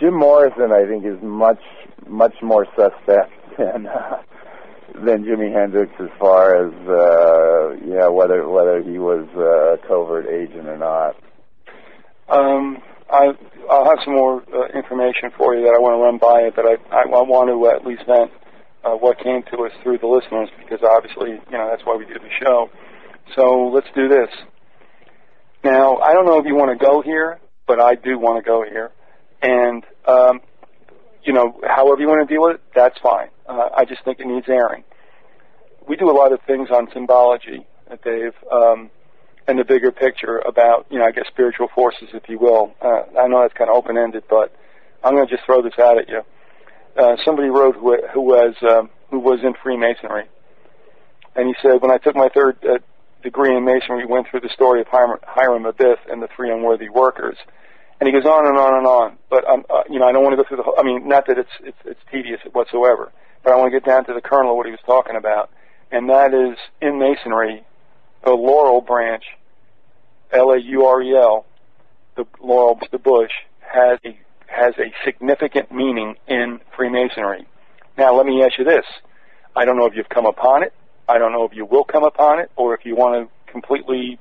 Jim 0.00 0.14
Morrison, 0.14 0.72
I 0.72 0.86
think, 0.86 1.04
is 1.04 1.22
much 1.22 1.60
much 2.08 2.34
more 2.42 2.66
suspect 2.76 3.32
than 3.58 3.86
uh, 3.86 4.22
than 4.94 5.24
Jimi 5.24 5.52
Hendrix 5.52 5.92
as 6.00 6.08
far 6.18 6.66
as 6.66 6.72
uh, 6.88 7.84
yeah 7.84 8.08
whether 8.08 8.48
whether 8.48 8.82
he 8.82 8.98
was 8.98 9.28
a 9.36 9.86
covert 9.86 10.26
agent 10.28 10.66
or 10.66 10.78
not. 10.78 11.16
Um, 12.28 12.82
I, 13.12 13.32
I'll 13.70 13.84
have 13.84 13.98
some 14.04 14.14
more 14.14 14.42
uh, 14.52 14.66
information 14.76 15.30
for 15.36 15.54
you 15.54 15.62
that 15.62 15.74
I 15.76 15.80
want 15.80 15.94
to 15.94 16.02
run 16.02 16.18
by 16.18 16.46
you, 16.46 16.52
but 16.54 16.64
I, 16.64 16.74
I, 16.90 17.02
I 17.02 17.22
want 17.22 17.48
to 17.52 17.68
at 17.68 17.86
least 17.86 18.06
vent 18.06 18.32
uh, 18.84 18.96
what 18.96 19.18
came 19.18 19.42
to 19.52 19.64
us 19.64 19.72
through 19.82 19.98
the 19.98 20.06
listeners 20.06 20.48
because 20.58 20.80
obviously, 20.82 21.30
you 21.30 21.58
know, 21.58 21.68
that's 21.70 21.84
why 21.84 21.96
we 21.96 22.06
do 22.06 22.14
the 22.14 22.32
show. 22.42 22.70
So 23.36 23.70
let's 23.72 23.86
do 23.94 24.08
this. 24.08 24.28
Now, 25.62 25.98
I 25.98 26.12
don't 26.12 26.26
know 26.26 26.38
if 26.38 26.46
you 26.46 26.56
want 26.56 26.76
to 26.76 26.84
go 26.84 27.02
here, 27.02 27.38
but 27.66 27.80
I 27.80 27.94
do 27.94 28.18
want 28.18 28.42
to 28.42 28.48
go 28.48 28.64
here. 28.64 28.90
And, 29.42 29.84
um, 30.06 30.40
you 31.22 31.32
know, 31.32 31.60
however 31.62 32.00
you 32.00 32.08
want 32.08 32.26
to 32.26 32.34
deal 32.34 32.42
with 32.42 32.56
it, 32.56 32.62
that's 32.74 32.98
fine. 33.00 33.28
Uh, 33.46 33.68
I 33.76 33.84
just 33.84 34.04
think 34.04 34.18
it 34.20 34.26
needs 34.26 34.46
airing. 34.48 34.84
We 35.88 35.96
do 35.96 36.10
a 36.10 36.16
lot 36.16 36.32
of 36.32 36.40
things 36.46 36.68
on 36.70 36.88
symbology, 36.92 37.66
uh, 37.90 37.96
Dave, 38.02 38.32
um, 38.50 38.90
and 39.48 39.58
the 39.58 39.64
bigger 39.64 39.90
picture 39.90 40.38
about, 40.38 40.86
you 40.90 40.98
know, 40.98 41.04
I 41.04 41.10
guess 41.10 41.26
spiritual 41.28 41.68
forces, 41.74 42.08
if 42.14 42.28
you 42.28 42.38
will. 42.38 42.74
Uh, 42.80 43.02
I 43.18 43.28
know 43.28 43.40
that's 43.42 43.54
kind 43.54 43.70
of 43.70 43.76
open-ended, 43.76 44.24
but 44.28 44.54
I'm 45.02 45.14
going 45.14 45.26
to 45.26 45.34
just 45.34 45.44
throw 45.46 45.62
this 45.62 45.78
out 45.78 45.98
at 45.98 46.08
you. 46.08 46.22
Uh, 46.96 47.16
somebody 47.24 47.48
wrote 47.48 47.74
who, 47.76 47.96
who 48.12 48.20
was 48.20 48.54
um, 48.62 48.90
who 49.10 49.18
was 49.18 49.40
in 49.42 49.54
Freemasonry, 49.62 50.24
and 51.34 51.48
he 51.48 51.54
said, 51.62 51.80
when 51.80 51.90
I 51.90 51.98
took 51.98 52.14
my 52.14 52.28
third 52.28 52.58
uh, 52.64 52.78
degree 53.22 53.56
in 53.56 53.64
Masonry, 53.64 54.04
we 54.04 54.12
went 54.12 54.28
through 54.28 54.40
the 54.40 54.50
story 54.50 54.80
of 54.80 54.88
Hiram, 54.88 55.18
Hiram 55.22 55.64
Abiff 55.64 55.98
and 56.10 56.22
the 56.22 56.28
three 56.34 56.50
unworthy 56.50 56.88
workers. 56.88 57.36
And 58.00 58.08
he 58.08 58.12
goes 58.12 58.26
on 58.26 58.46
and 58.46 58.58
on 58.58 58.74
and 58.74 58.86
on. 58.86 59.18
But 59.30 59.48
um, 59.48 59.64
uh, 59.70 59.84
you 59.88 60.00
know, 60.00 60.06
I 60.06 60.12
don't 60.12 60.24
want 60.24 60.36
to 60.36 60.42
go 60.42 60.46
through 60.46 60.58
the. 60.58 60.64
Whole, 60.64 60.74
I 60.78 60.82
mean, 60.82 61.08
not 61.08 61.26
that 61.28 61.38
it's 61.38 61.50
it's 61.60 61.78
it's 61.84 62.00
tedious 62.10 62.40
whatsoever, 62.52 63.12
but 63.42 63.52
I 63.52 63.56
want 63.56 63.72
to 63.72 63.78
get 63.78 63.86
down 63.86 64.04
to 64.06 64.12
the 64.12 64.20
kernel 64.20 64.52
of 64.52 64.56
what 64.56 64.66
he 64.66 64.72
was 64.72 64.80
talking 64.84 65.16
about, 65.16 65.50
and 65.90 66.10
that 66.10 66.34
is 66.34 66.58
in 66.80 66.98
Masonry, 66.98 67.64
the 68.24 68.30
Laurel 68.30 68.80
branch, 68.80 69.24
L 70.32 70.50
A 70.50 70.58
U 70.60 70.86
R 70.86 71.02
E 71.02 71.16
L, 71.16 71.46
the 72.16 72.24
Laurel, 72.40 72.78
the 72.90 72.98
bush 72.98 73.30
has 73.60 73.98
a 74.04 74.18
has 74.46 74.74
a 74.78 74.92
significant 75.04 75.72
meaning 75.72 76.16
in 76.28 76.60
Freemasonry. 76.76 77.46
Now, 77.96 78.14
let 78.16 78.26
me 78.26 78.42
ask 78.42 78.58
you 78.58 78.64
this: 78.64 78.84
I 79.56 79.64
don't 79.64 79.76
know 79.76 79.86
if 79.86 79.94
you've 79.94 80.08
come 80.08 80.26
upon 80.26 80.62
it. 80.62 80.72
I 81.08 81.18
don't 81.18 81.32
know 81.32 81.44
if 81.44 81.54
you 81.54 81.64
will 81.64 81.84
come 81.84 82.04
upon 82.04 82.38
it, 82.38 82.50
or 82.56 82.74
if 82.74 82.84
you 82.84 82.94
want 82.94 83.28
to 83.28 83.52
completely, 83.52 84.18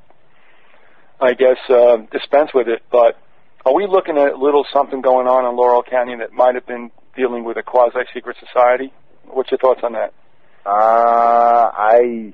I 1.20 1.34
guess, 1.34 1.58
uh, 1.70 1.98
dispense 2.12 2.52
with 2.54 2.68
it. 2.68 2.82
But 2.92 3.18
are 3.66 3.74
we 3.74 3.88
looking 3.88 4.18
at 4.18 4.34
a 4.34 4.38
little 4.38 4.66
something 4.74 5.02
going 5.02 5.28
on 5.28 5.46
in 5.46 5.56
Laurel 5.56 5.84
Canyon 5.84 6.20
that 6.20 6.34
might 6.34 6.56
have 6.56 6.66
been 6.66 6.92
dealing 7.16 7.44
with 7.44 7.58
a 7.58 7.64
quasi-secret 7.64 8.38
society? 8.40 8.92
What's 9.26 9.52
your 9.52 9.60
thoughts 9.60 9.82
on 9.84 9.94
that? 9.94 10.14
Uh, 10.66 11.72
I 11.74 12.34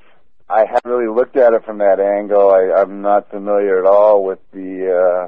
I 0.50 0.66
haven't 0.66 0.90
really 0.90 1.14
looked 1.14 1.36
at 1.36 1.54
it 1.54 1.66
from 1.66 1.80
that 1.80 2.00
angle. 2.00 2.50
I, 2.50 2.82
I'm 2.82 3.02
not 3.02 3.30
familiar 3.30 3.80
at 3.84 3.90
all 3.90 4.24
with 4.24 4.40
the 4.54 5.28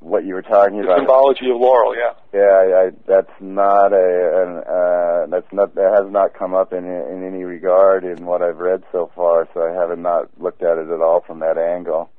what 0.00 0.24
you 0.24 0.34
were 0.34 0.42
talking 0.42 0.78
The 0.78 0.84
about. 0.84 0.98
symbology 0.98 1.50
of 1.50 1.56
Laurel, 1.58 1.94
yeah. 1.94 2.14
Yeah, 2.32 2.76
I, 2.76 2.90
that's 3.06 3.30
not 3.40 3.92
a, 3.92 4.42
an, 4.42 4.56
uh, 4.66 5.26
that's 5.30 5.52
not, 5.52 5.74
that 5.76 5.92
has 6.02 6.10
not 6.10 6.34
come 6.34 6.54
up 6.54 6.72
in, 6.72 6.84
in 6.84 7.22
any 7.24 7.44
regard 7.44 8.04
in 8.04 8.24
what 8.26 8.42
I've 8.42 8.56
read 8.58 8.82
so 8.90 9.12
far, 9.14 9.46
so 9.54 9.62
I 9.62 9.72
haven't 9.72 10.02
not 10.02 10.28
looked 10.38 10.62
at 10.62 10.78
it 10.78 10.88
at 10.90 11.00
all 11.00 11.20
from 11.20 11.38
that 11.40 11.56
angle. 11.56 12.10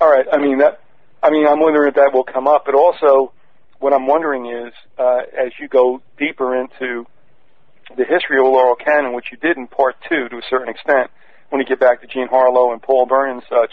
All 0.00 0.10
right. 0.10 0.26
I 0.30 0.36
mean 0.38 0.58
that. 0.58 0.80
I 1.22 1.30
mean, 1.30 1.46
I'm 1.46 1.60
wondering 1.60 1.88
if 1.88 1.94
that 1.94 2.12
will 2.12 2.24
come 2.24 2.48
up, 2.48 2.64
but 2.66 2.74
also, 2.74 3.32
what 3.78 3.92
I'm 3.94 4.06
wondering 4.08 4.46
is, 4.46 4.72
uh, 4.98 5.18
as 5.38 5.52
you 5.60 5.68
go 5.68 6.02
deeper 6.18 6.60
into 6.60 7.06
the 7.96 8.04
history 8.04 8.38
of 8.38 8.44
Laurel 8.46 8.76
Canyon, 8.76 9.14
which 9.14 9.26
you 9.30 9.38
did 9.38 9.56
in 9.56 9.66
part 9.66 9.96
two 10.08 10.28
to 10.28 10.36
a 10.36 10.42
certain 10.48 10.68
extent, 10.68 11.10
when 11.50 11.60
you 11.60 11.66
get 11.66 11.80
back 11.80 12.00
to 12.00 12.06
Jean 12.06 12.28
Harlow 12.28 12.72
and 12.72 12.80
Paul 12.80 13.06
Bern 13.06 13.30
and 13.30 13.42
such, 13.48 13.72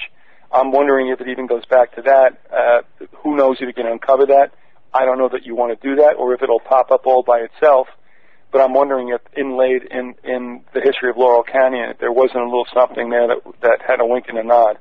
I'm 0.51 0.71
wondering 0.71 1.09
if 1.09 1.21
it 1.21 1.27
even 1.27 1.47
goes 1.47 1.65
back 1.65 1.95
to 1.95 2.01
that. 2.03 2.41
Uh, 2.51 2.81
who 3.23 3.35
knows 3.35 3.57
if 3.59 3.67
you 3.67 3.73
can 3.73 3.87
uncover 3.87 4.25
that? 4.27 4.51
I 4.93 5.05
don't 5.05 5.17
know 5.17 5.29
that 5.29 5.45
you 5.45 5.55
want 5.55 5.79
to 5.79 5.87
do 5.87 5.95
that, 6.01 6.15
or 6.17 6.33
if 6.33 6.41
it'll 6.41 6.59
pop 6.59 6.91
up 6.91 7.05
all 7.05 7.23
by 7.23 7.39
itself. 7.39 7.87
but 8.51 8.61
I'm 8.61 8.73
wondering 8.73 9.09
if 9.09 9.21
inlaid 9.37 9.83
in 9.91 10.15
in 10.23 10.61
the 10.73 10.81
history 10.81 11.09
of 11.09 11.17
Laurel 11.17 11.43
Canyon, 11.43 11.89
if 11.91 11.99
there 11.99 12.11
wasn't 12.11 12.41
a 12.41 12.45
little 12.45 12.67
something 12.73 13.09
there 13.09 13.27
that 13.27 13.37
that 13.61 13.81
had 13.87 14.01
a 14.01 14.05
wink 14.05 14.25
and 14.27 14.37
a 14.37 14.43
nod. 14.43 14.77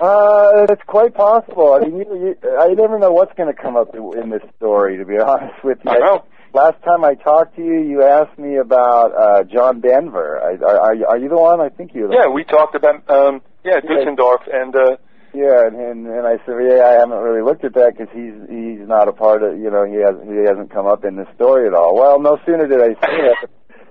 Uh, 0.00 0.66
it's 0.70 0.82
quite 0.86 1.14
possible. 1.14 1.74
I 1.74 1.80
mean, 1.80 1.98
you, 1.98 2.36
you, 2.42 2.58
I 2.58 2.68
never 2.68 2.98
know 2.98 3.12
what's 3.12 3.34
going 3.36 3.54
to 3.54 3.62
come 3.62 3.76
up 3.76 3.94
in 3.94 4.30
this 4.30 4.42
story. 4.56 4.96
To 4.96 5.04
be 5.04 5.18
honest 5.18 5.62
with 5.62 5.78
you, 5.84 5.90
I 5.90 5.98
know. 5.98 6.24
Last 6.52 6.82
time 6.82 7.04
I 7.04 7.14
talked 7.14 7.56
to 7.56 7.62
you, 7.62 7.80
you 7.80 8.02
asked 8.02 8.36
me 8.38 8.56
about 8.56 9.14
uh, 9.14 9.44
John 9.44 9.80
Denver. 9.80 10.40
I, 10.42 10.56
are, 10.64 10.80
are, 10.80 10.94
you, 10.94 11.06
are 11.06 11.18
you 11.18 11.28
the 11.28 11.38
one? 11.38 11.60
I 11.60 11.68
think 11.68 11.94
you're. 11.94 12.08
The 12.08 12.14
Yeah, 12.14 12.26
we 12.26 12.42
talked 12.42 12.74
about 12.74 13.08
um, 13.08 13.40
yeah 13.64 13.78
Deutschendorf 13.80 14.42
and 14.52 14.74
uh, 14.74 14.96
Yeah, 15.32 15.66
and, 15.66 15.76
and 15.76 16.06
and 16.08 16.26
I 16.26 16.38
said, 16.44 16.56
yeah, 16.58 16.82
I 16.82 16.92
haven't 16.98 17.18
really 17.18 17.42
looked 17.42 17.64
at 17.64 17.74
that 17.74 17.94
because 17.96 18.12
he's 18.12 18.34
he's 18.50 18.82
not 18.88 19.06
a 19.06 19.12
part 19.12 19.44
of 19.44 19.58
you 19.58 19.70
know 19.70 19.84
he 19.84 20.02
hasn't 20.02 20.26
he 20.26 20.42
hasn't 20.44 20.72
come 20.72 20.86
up 20.86 21.04
in 21.04 21.14
the 21.14 21.26
story 21.36 21.68
at 21.68 21.74
all. 21.74 21.94
Well, 21.94 22.18
no 22.20 22.36
sooner 22.44 22.66
did 22.66 22.80
I 22.80 22.94
say 22.98 23.14
that, 23.30 23.48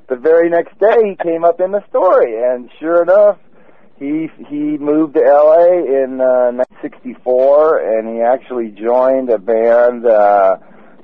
the 0.10 0.18
very 0.18 0.50
next 0.50 0.78
day 0.80 0.98
he 1.08 1.16
came 1.16 1.46
up 1.46 1.62
in 1.62 1.72
the 1.72 1.84
story, 1.88 2.36
and 2.44 2.70
sure 2.78 3.04
enough, 3.04 3.38
he 3.98 4.28
he 4.50 4.78
moved 4.78 5.14
to 5.14 5.24
L.A. 5.24 6.04
in 6.04 6.20
uh, 6.20 6.52
1964, 6.84 8.00
and 8.00 8.16
he 8.16 8.22
actually 8.22 8.72
joined 8.72 9.30
a 9.30 9.38
band 9.38 10.06
uh, 10.06 10.58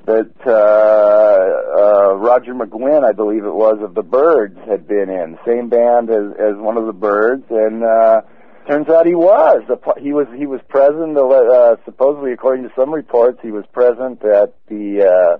that 0.06 0.32
uh, 0.46 2.10
uh, 2.10 2.14
Roger 2.14 2.54
McGuinn, 2.54 3.04
I 3.04 3.12
believe 3.12 3.44
it 3.44 3.54
was, 3.54 3.78
of 3.82 3.94
the 3.94 4.02
Byrds 4.02 4.58
had 4.68 4.88
been 4.88 5.10
in. 5.10 5.38
Same 5.46 5.68
band 5.68 6.10
as 6.10 6.32
as 6.38 6.56
one 6.56 6.76
of 6.76 6.86
the 6.86 6.92
Byrds, 6.92 7.44
and. 7.50 7.84
uh 7.84 8.22
Turns 8.68 8.88
out 8.88 9.06
he 9.06 9.14
was. 9.14 9.62
He 10.00 10.12
was 10.12 10.26
he 10.36 10.44
was 10.44 10.60
present. 10.68 11.16
Uh, 11.16 11.76
supposedly, 11.84 12.32
according 12.32 12.64
to 12.64 12.72
some 12.74 12.92
reports, 12.92 13.38
he 13.40 13.52
was 13.52 13.64
present 13.72 14.24
at 14.24 14.54
the 14.66 15.06
uh, 15.06 15.38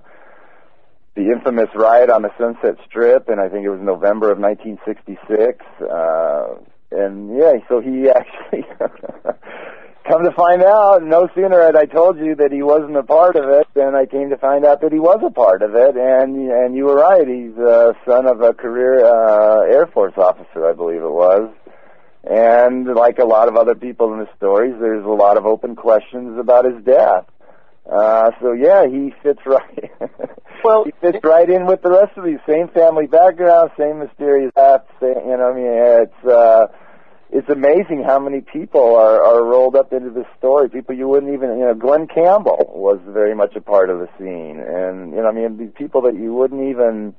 the 1.15 1.31
infamous 1.33 1.67
riot 1.75 2.09
on 2.09 2.21
the 2.21 2.31
Sunset 2.37 2.77
Strip, 2.87 3.27
and 3.27 3.41
I 3.41 3.49
think 3.49 3.65
it 3.65 3.69
was 3.69 3.81
November 3.81 4.31
of 4.31 4.39
1966. 4.39 5.65
Uh, 5.81 6.55
and 6.91 7.35
yeah, 7.37 7.55
so 7.67 7.81
he 7.81 8.09
actually 8.15 8.63
come 10.07 10.23
to 10.23 10.31
find 10.31 10.63
out, 10.63 11.03
no 11.03 11.29
sooner 11.35 11.61
had 11.61 11.75
I 11.75 11.85
told 11.85 12.17
you 12.17 12.35
that 12.35 12.51
he 12.51 12.61
wasn't 12.61 12.95
a 12.95 13.03
part 13.03 13.35
of 13.35 13.49
it, 13.49 13.67
than 13.73 13.95
I 13.95 14.05
came 14.05 14.29
to 14.29 14.37
find 14.37 14.65
out 14.65 14.81
that 14.81 14.91
he 14.91 14.99
was 14.99 15.19
a 15.25 15.31
part 15.31 15.61
of 15.61 15.75
it. 15.75 15.95
And 15.95 16.49
and 16.49 16.75
you 16.75 16.85
were 16.85 16.95
right. 16.95 17.27
He's 17.27 17.57
a 17.57 17.93
son 18.07 18.25
of 18.25 18.41
a 18.41 18.53
career 18.53 19.05
uh, 19.05 19.61
Air 19.65 19.87
Force 19.87 20.13
officer, 20.17 20.67
I 20.67 20.73
believe 20.73 21.01
it 21.01 21.11
was. 21.11 21.53
And 22.23 22.87
like 22.93 23.19
a 23.19 23.25
lot 23.25 23.47
of 23.47 23.55
other 23.55 23.75
people 23.75 24.13
in 24.13 24.19
the 24.19 24.29
stories, 24.35 24.75
there's 24.79 25.05
a 25.05 25.09
lot 25.09 25.37
of 25.37 25.45
open 25.45 25.75
questions 25.75 26.37
about 26.39 26.65
his 26.65 26.83
death. 26.83 27.25
Uh, 27.89 28.31
so 28.41 28.51
yeah, 28.51 28.85
he 28.87 29.13
fits 29.23 29.39
right. 29.45 29.91
Well, 30.63 30.85
he 30.85 30.91
fits 30.99 31.19
right 31.23 31.49
in 31.49 31.65
with 31.65 31.81
the 31.81 31.91
rest 31.91 32.17
of 32.17 32.25
these. 32.25 32.39
Same 32.47 32.67
family 32.69 33.07
background, 33.07 33.71
same 33.77 33.99
mysterious 33.99 34.51
death. 34.55 34.85
Same, 34.99 35.15
you 35.29 35.37
know, 35.37 35.51
I 35.51 35.55
mean, 35.55 35.67
it's 35.67 36.25
uh, 36.27 36.67
it's 37.29 37.49
amazing 37.49 38.03
how 38.05 38.19
many 38.19 38.41
people 38.41 38.95
are 38.95 39.21
are 39.21 39.43
rolled 39.43 39.75
up 39.75 39.91
into 39.91 40.09
this 40.09 40.25
story. 40.37 40.69
People 40.69 40.95
you 40.95 41.07
wouldn't 41.07 41.33
even, 41.33 41.49
you 41.59 41.65
know, 41.65 41.73
Glenn 41.73 42.07
Campbell 42.07 42.71
was 42.73 42.99
very 43.07 43.35
much 43.35 43.55
a 43.55 43.61
part 43.61 43.89
of 43.89 43.99
the 43.99 44.07
scene, 44.17 44.59
and 44.59 45.11
you 45.11 45.21
know, 45.21 45.27
I 45.27 45.31
mean, 45.31 45.57
these 45.57 45.73
people 45.75 46.01
that 46.03 46.15
you 46.15 46.33
wouldn't 46.33 46.69
even, 46.69 47.13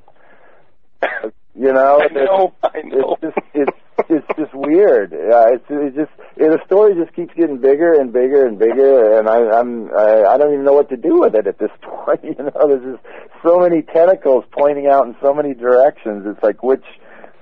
you 1.55 1.73
know, 1.73 2.01
I 2.01 2.09
know, 2.13 2.55
I 2.63 2.83
know. 2.83 3.17
it's 3.21 3.35
just 3.35 3.47
it's 3.55 3.79
it's 4.09 4.27
just 4.39 4.55
weird. 4.55 5.13
Uh, 5.13 5.53
it's 5.53 5.65
it 5.69 5.95
just 5.95 6.13
it, 6.37 6.49
the 6.49 6.61
story 6.65 6.95
just 6.95 7.15
keeps 7.15 7.35
getting 7.35 7.59
bigger 7.59 7.93
and 7.93 8.11
bigger 8.11 8.47
and 8.47 8.59
bigger, 8.59 9.19
and 9.19 9.29
I, 9.29 9.59
I'm 9.59 9.91
I, 9.95 10.25
I 10.25 10.39
don't 10.39 10.55
even 10.55 10.65
know 10.65 10.73
what 10.73 10.89
to 10.89 10.97
do 10.97 11.21
with 11.21 11.35
it 11.35 11.47
at 11.47 11.59
this 11.59 11.71
point. 11.83 12.25
You 12.25 12.45
know, 12.45 12.67
there's 12.67 12.97
just 12.97 13.05
so 13.45 13.59
many 13.59 13.83
tentacles 13.83 14.45
pointing 14.53 14.87
out 14.87 15.07
in 15.07 15.17
so 15.21 15.35
many 15.35 15.53
directions. 15.53 16.25
It's 16.27 16.43
like 16.43 16.63
which 16.63 16.85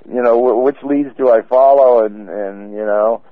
you 0.08 0.22
know 0.22 0.36
wh- 0.38 0.62
which 0.64 0.76
leads 0.82 1.10
do 1.16 1.30
I 1.30 1.42
follow, 1.42 2.04
and 2.04 2.28
and 2.28 2.72
you 2.72 2.84
know, 2.84 3.22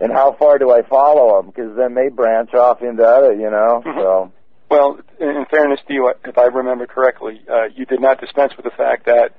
and 0.00 0.12
how 0.12 0.32
far 0.38 0.58
do 0.58 0.70
I 0.70 0.82
follow 0.82 1.40
them? 1.40 1.46
Because 1.50 1.76
then 1.76 1.94
they 1.94 2.08
branch 2.08 2.54
off 2.54 2.82
into 2.82 3.04
other, 3.04 3.32
you 3.34 3.50
know. 3.50 3.82
So 3.84 4.32
Well, 4.70 4.98
in 5.20 5.46
fairness 5.50 5.80
to 5.88 5.94
you, 5.94 6.12
if 6.24 6.36
I 6.38 6.46
remember 6.46 6.86
correctly, 6.86 7.40
uh, 7.48 7.66
you 7.74 7.86
did 7.86 8.00
not 8.00 8.20
dispense 8.20 8.52
with 8.56 8.64
the 8.64 8.76
fact 8.76 9.06
that 9.06 9.34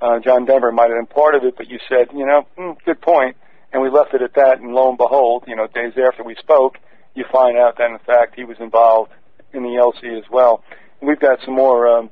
uh, 0.00 0.18
John 0.18 0.44
Denver 0.44 0.72
might 0.72 0.90
have 0.90 0.98
been 0.98 1.06
part 1.06 1.34
of 1.36 1.44
it, 1.44 1.54
but 1.56 1.68
you 1.68 1.78
said, 1.88 2.08
you 2.12 2.26
know, 2.26 2.46
mm, 2.58 2.76
good 2.84 3.00
point, 3.00 3.36
and 3.72 3.80
we 3.80 3.88
left 3.90 4.12
it 4.14 4.22
at 4.22 4.34
that. 4.34 4.58
And 4.60 4.74
lo 4.74 4.88
and 4.88 4.98
behold, 4.98 5.44
you 5.46 5.54
know, 5.54 5.66
days 5.68 5.92
after 5.96 6.24
we 6.24 6.34
spoke, 6.34 6.78
you 7.14 7.24
find 7.30 7.56
out 7.56 7.78
that 7.78 7.90
in 7.90 7.98
fact 8.00 8.34
he 8.34 8.42
was 8.44 8.56
involved 8.58 9.12
in 9.52 9.62
the 9.62 9.68
LC 9.68 10.18
as 10.18 10.24
well. 10.30 10.64
And 11.00 11.08
we've 11.08 11.20
got 11.20 11.38
some 11.44 11.54
more 11.54 11.86
um, 11.88 12.10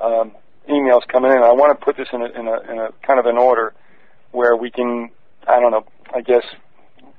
um, 0.00 0.32
emails 0.70 1.06
coming 1.08 1.30
in. 1.32 1.38
I 1.38 1.52
want 1.52 1.78
to 1.78 1.84
put 1.84 1.96
this 1.96 2.08
in 2.12 2.22
a, 2.22 2.26
in 2.26 2.48
a 2.48 2.72
in 2.72 2.78
a 2.78 2.88
kind 3.06 3.18
of 3.18 3.26
an 3.26 3.36
order 3.36 3.74
where 4.32 4.56
we 4.56 4.70
can, 4.70 5.10
I 5.46 5.60
don't 5.60 5.72
know, 5.72 5.84
I 6.14 6.20
guess, 6.20 6.44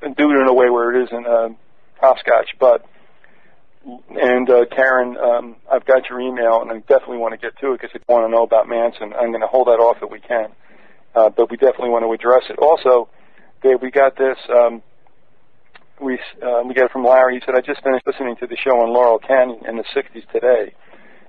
do 0.02 0.32
it 0.32 0.42
in 0.42 0.48
a 0.48 0.54
way 0.54 0.70
where 0.70 0.96
it 0.96 1.04
isn't 1.04 1.28
uh, 1.28 1.50
hopscotch, 2.00 2.52
but 2.60 2.86
and 3.86 4.50
uh, 4.50 4.66
Karen, 4.72 5.18
um, 5.18 5.56
I've 5.72 5.86
got 5.86 6.10
your 6.10 6.20
email, 6.22 6.62
and 6.62 6.72
I 6.72 6.78
definitely 6.80 7.18
want 7.18 7.34
to 7.34 7.38
get 7.38 7.58
to 7.60 7.74
it 7.74 7.82
because 7.82 7.90
I 7.96 8.12
want 8.12 8.28
to 8.28 8.32
know 8.32 8.44
about 8.44 8.70
Manson. 8.70 9.14
I'm 9.14 9.30
going 9.32 9.42
to 9.42 9.48
hold 9.48 9.68
that 9.68 9.82
off 9.82 9.98
if 10.02 10.12
we 10.12 10.20
can, 10.20 10.52
uh, 11.16 11.30
but 11.30 11.50
we 11.50 11.58
definitely 11.58 11.90
want 11.90 12.06
to 12.06 12.14
address 12.14 12.44
it. 12.50 12.60
Also, 12.60 13.10
Dave, 13.64 13.82
we 13.82 13.90
got 13.90 14.18
this. 14.18 14.38
Um, 14.50 14.84
we 16.00 16.20
uh, 16.42 16.62
we 16.66 16.74
got 16.74 16.86
it 16.86 16.92
from 16.92 17.06
Larry. 17.06 17.36
He 17.36 17.42
said, 17.46 17.56
"I 17.56 17.62
just 17.62 17.84
finished 17.84 18.06
listening 18.06 18.36
to 18.38 18.48
the 18.48 18.58
show 18.58 18.82
on 18.82 18.94
Laurel 18.94 19.20
Canyon 19.20 19.66
in 19.68 19.78
the 19.78 19.86
'60s 19.96 20.30
today, 20.32 20.74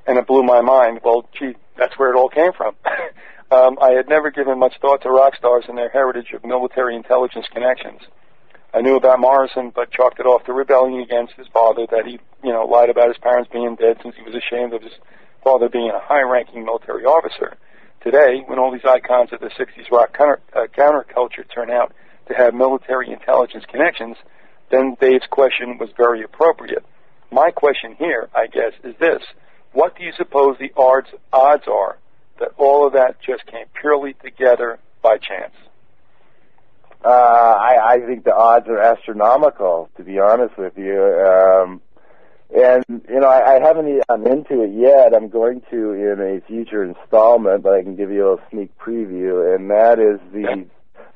and 0.06 0.18
it 0.18 0.26
blew 0.26 0.42
my 0.42 0.60
mind." 0.60 1.00
Well, 1.04 1.28
gee, 1.38 1.54
that's 1.76 1.98
where 1.98 2.10
it 2.10 2.16
all 2.16 2.28
came 2.28 2.52
from. 2.52 2.74
um, 3.50 3.78
I 3.80 3.92
had 3.92 4.08
never 4.08 4.30
given 4.30 4.58
much 4.58 4.74
thought 4.80 5.02
to 5.02 5.10
rock 5.10 5.36
stars 5.36 5.64
and 5.68 5.76
their 5.76 5.90
heritage 5.90 6.32
of 6.32 6.44
military 6.44 6.96
intelligence 6.96 7.46
connections. 7.52 8.00
I 8.74 8.80
knew 8.80 8.96
about 8.96 9.20
Morrison, 9.20 9.70
but 9.74 9.90
chalked 9.90 10.18
it 10.18 10.26
off 10.26 10.44
to 10.44 10.52
rebellion 10.54 11.00
against 11.02 11.34
his 11.34 11.46
father 11.48 11.86
that 11.90 12.06
he, 12.06 12.18
you 12.42 12.52
know, 12.52 12.64
lied 12.64 12.88
about 12.88 13.08
his 13.08 13.18
parents 13.18 13.50
being 13.52 13.76
dead 13.76 13.98
since 14.02 14.14
he 14.16 14.22
was 14.22 14.34
ashamed 14.34 14.72
of 14.72 14.82
his 14.82 14.92
father 15.44 15.68
being 15.68 15.90
a 15.90 16.00
high-ranking 16.00 16.64
military 16.64 17.04
officer. 17.04 17.56
Today, 18.02 18.42
when 18.46 18.58
all 18.58 18.72
these 18.72 18.84
icons 18.84 19.32
of 19.32 19.40
the 19.40 19.50
60s 19.50 19.90
rock 19.90 20.16
counter, 20.16 20.40
uh, 20.54 20.66
counterculture 20.76 21.44
turn 21.54 21.70
out 21.70 21.92
to 22.28 22.34
have 22.34 22.54
military 22.54 23.12
intelligence 23.12 23.64
connections, 23.68 24.16
then 24.70 24.96
Dave's 25.00 25.26
question 25.30 25.76
was 25.78 25.90
very 25.96 26.22
appropriate. 26.22 26.84
My 27.30 27.50
question 27.50 27.94
here, 27.98 28.30
I 28.34 28.46
guess, 28.46 28.72
is 28.82 28.94
this. 28.98 29.22
What 29.72 29.96
do 29.96 30.04
you 30.04 30.12
suppose 30.16 30.56
the 30.58 30.72
odds, 30.76 31.08
odds 31.32 31.64
are 31.66 31.98
that 32.40 32.52
all 32.56 32.86
of 32.86 32.92
that 32.94 33.20
just 33.20 33.46
came 33.46 33.66
purely 33.80 34.14
together 34.14 34.78
by 35.02 35.16
chance? 35.18 35.54
Uh, 37.04 37.08
I, 37.08 37.94
I 37.94 38.00
think 38.06 38.24
the 38.24 38.34
odds 38.34 38.68
are 38.68 38.78
astronomical, 38.78 39.90
to 39.96 40.04
be 40.04 40.20
honest 40.20 40.56
with 40.56 40.76
you. 40.76 41.02
Um, 41.02 41.80
and 42.54 42.84
you 42.88 43.18
know, 43.18 43.28
I, 43.28 43.56
I 43.56 43.60
haven't 43.60 43.88
even 43.88 44.02
gotten 44.08 44.26
into 44.26 44.62
it 44.62 44.72
yet. 44.72 45.14
I'm 45.14 45.28
going 45.28 45.62
to 45.70 45.92
in 45.92 46.20
a 46.20 46.46
future 46.46 46.84
installment, 46.84 47.62
but 47.62 47.72
I 47.72 47.82
can 47.82 47.96
give 47.96 48.10
you 48.10 48.32
a 48.32 48.36
sneak 48.50 48.76
preview. 48.78 49.54
And 49.54 49.70
that 49.70 49.98
is 49.98 50.20
the 50.32 50.66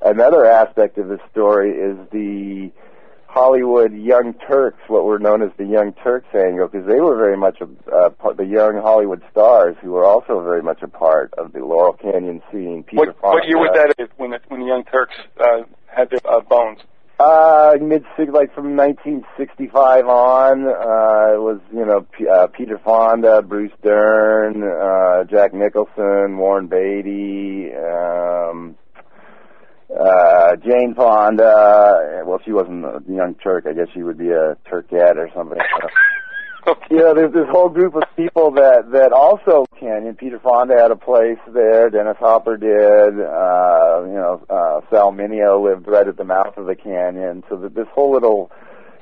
another 0.02 0.46
aspect 0.46 0.98
of 0.98 1.08
the 1.08 1.18
story 1.30 1.72
is 1.72 1.96
the 2.10 2.72
Hollywood 3.36 3.92
Young 3.92 4.32
Turks, 4.48 4.78
what 4.88 5.04
were 5.04 5.18
known 5.18 5.42
as 5.42 5.50
the 5.58 5.66
Young 5.66 5.92
Turks 6.02 6.28
angle, 6.34 6.68
because 6.68 6.86
they 6.86 7.00
were 7.00 7.16
very 7.16 7.36
much 7.36 7.58
a, 7.60 7.94
uh, 7.94 8.08
part, 8.08 8.38
the 8.38 8.46
young 8.46 8.80
Hollywood 8.82 9.22
stars 9.30 9.76
who 9.82 9.90
were 9.90 10.06
also 10.06 10.40
very 10.40 10.62
much 10.62 10.80
a 10.80 10.88
part 10.88 11.34
of 11.36 11.52
the 11.52 11.58
Laurel 11.58 11.92
Canyon 11.92 12.40
scene. 12.50 12.82
Peter 12.82 13.12
What, 13.12 13.22
what 13.22 13.46
year 13.46 13.58
was 13.58 13.76
Fonda- 13.76 13.94
that 13.98 14.08
when 14.16 14.30
the, 14.30 14.38
when 14.48 14.60
the 14.60 14.66
Young 14.66 14.84
Turks 14.84 15.14
uh, 15.38 15.64
had 15.94 16.08
their 16.08 16.20
uh, 16.24 16.40
bones? 16.40 16.78
Uh, 17.20 17.76
mid 17.78 18.04
like 18.32 18.54
from 18.54 18.74
1965 18.74 20.06
on, 20.06 20.64
uh, 20.64 21.34
it 21.34 21.40
was 21.40 21.60
you 21.74 21.84
know 21.84 22.06
P- 22.16 22.26
uh, 22.26 22.46
Peter 22.46 22.78
Fonda, 22.82 23.42
Bruce 23.42 23.72
Dern, 23.82 24.62
uh, 24.62 25.24
Jack 25.24 25.52
Nicholson, 25.52 26.38
Warren 26.38 26.68
Beatty, 26.68 27.70
um, 27.74 28.76
uh, 29.90 30.56
Jane 30.56 30.94
Fonda. 30.94 32.22
Well, 32.26 32.40
she 32.44 32.52
wasn't 32.52 32.84
a 32.84 33.02
young 33.08 33.34
Turk. 33.42 33.66
I 33.68 33.72
guess 33.72 33.88
she 33.94 34.02
would 34.02 34.18
be 34.18 34.30
a 34.30 34.56
Turkette 34.70 35.16
or 35.16 35.30
something. 35.34 35.58
you 36.90 36.98
know, 36.98 37.14
there's 37.14 37.32
this 37.32 37.46
whole 37.50 37.68
group 37.68 37.94
of 37.94 38.02
people 38.16 38.50
that 38.52 38.90
that 38.92 39.12
also 39.12 39.66
Canyon. 39.78 40.16
Peter 40.16 40.40
Fonda 40.40 40.74
had 40.76 40.90
a 40.90 40.96
place 40.96 41.38
there. 41.52 41.90
Dennis 41.90 42.16
Hopper 42.18 42.56
did. 42.56 43.20
Uh, 43.20 44.02
you 44.06 44.18
know, 44.18 44.42
uh, 44.50 44.80
Sal 44.90 45.12
Mineo 45.12 45.62
lived 45.62 45.86
right 45.86 46.06
at 46.06 46.16
the 46.16 46.24
mouth 46.24 46.56
of 46.56 46.66
the 46.66 46.74
canyon. 46.74 47.44
So 47.48 47.56
that 47.56 47.74
this 47.74 47.86
whole 47.94 48.12
little 48.12 48.50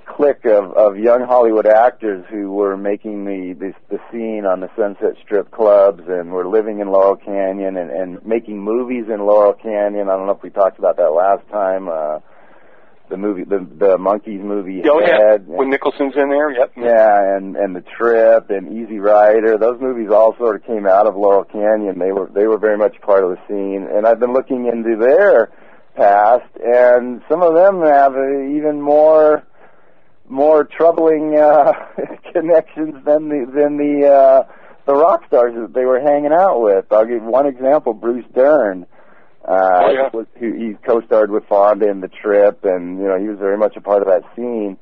clique 0.07 0.45
of 0.45 0.73
of 0.73 0.97
young 0.97 1.25
Hollywood 1.25 1.67
actors 1.67 2.25
who 2.31 2.53
were 2.53 2.77
making 2.77 3.25
the 3.25 3.55
the, 3.59 3.73
the 3.91 3.99
scene 4.11 4.45
on 4.47 4.61
the 4.61 4.71
Sunset 4.77 5.17
Strip 5.25 5.51
clubs 5.51 6.03
and 6.07 6.33
were 6.33 6.47
living 6.47 6.81
in 6.81 6.89
Laurel 6.89 7.17
Canyon 7.17 7.77
and 7.77 7.91
and 7.91 8.25
making 8.27 8.61
movies 8.61 9.07
in 9.09 9.21
Laurel 9.21 9.55
Canyon. 9.55 10.09
I 10.09 10.17
don't 10.17 10.27
know 10.27 10.33
if 10.33 10.43
we 10.43 10.51
talked 10.51 10.79
about 10.79 10.97
that 10.97 11.11
last 11.11 11.49
time. 11.51 11.89
Uh, 11.89 12.21
the 13.11 13.17
movie, 13.19 13.45
the 13.45 13.59
the 13.59 13.99
Monkees 13.99 14.41
movie. 14.41 14.83
Oh 14.89 15.01
yeah, 15.01 15.33
Head, 15.33 15.47
when 15.47 15.69
Nicholson's 15.71 16.15
in 16.17 16.31
there. 16.31 16.51
Yep. 16.51 16.73
Yeah, 16.77 17.37
and 17.37 17.55
and 17.57 17.77
the 17.77 17.83
Trip 17.83 18.49
and 18.51 18.73
Easy 18.73 18.99
Rider. 18.99 19.59
Those 19.59 19.81
movies 19.81 20.09
all 20.11 20.35
sort 20.39 20.57
of 20.57 20.65
came 20.65 20.87
out 20.87 21.07
of 21.07 21.15
Laurel 21.15 21.45
Canyon. 21.45 21.99
They 21.99 22.13
were 22.13 22.31
they 22.33 22.47
were 22.47 22.59
very 22.59 22.79
much 22.79 23.01
part 23.03 23.25
of 23.25 23.31
the 23.31 23.39
scene, 23.47 23.87
and 23.91 24.07
I've 24.07 24.21
been 24.21 24.33
looking 24.33 24.67
into 24.67 24.97
their 24.97 25.53
past, 25.95 26.51
and 26.63 27.23
some 27.29 27.43
of 27.43 27.55
them 27.55 27.83
have 27.83 28.13
even 28.13 28.81
more 28.81 29.45
more 30.29 30.65
troubling 30.65 31.37
uh, 31.37 31.73
connections 32.33 32.95
than 33.05 33.29
the 33.29 33.47
than 33.55 33.77
the 33.77 34.07
uh, 34.09 34.53
the 34.87 34.95
rock 34.95 35.27
stars 35.27 35.55
that 35.55 35.73
they 35.75 35.85
were 35.85 36.01
hanging 36.01 36.33
out 36.33 36.61
with. 36.61 36.87
I'll 36.93 37.07
give 37.07 37.23
one 37.23 37.47
example: 37.47 37.95
Bruce 37.95 38.27
Dern. 38.35 38.87
Uh, 39.47 39.81
Oh, 39.85 39.91
yeah. 39.91 40.09
was, 40.15 40.27
he, 40.41 40.47
he 40.47 40.73
co-starred 40.87 41.31
with 41.31 41.45
Fonda 41.47 41.87
in 41.91 42.01
The 42.01 42.09
Trip, 42.09 42.65
and 42.65 42.99
you 42.99 43.05
know 43.07 43.19
he 43.19 43.29
was 43.29 43.39
very 43.39 43.59
much 43.59 43.77
a 43.77 43.81
part 43.83 44.01
of 44.01 44.09
that 44.09 44.23
scene. 44.35 44.79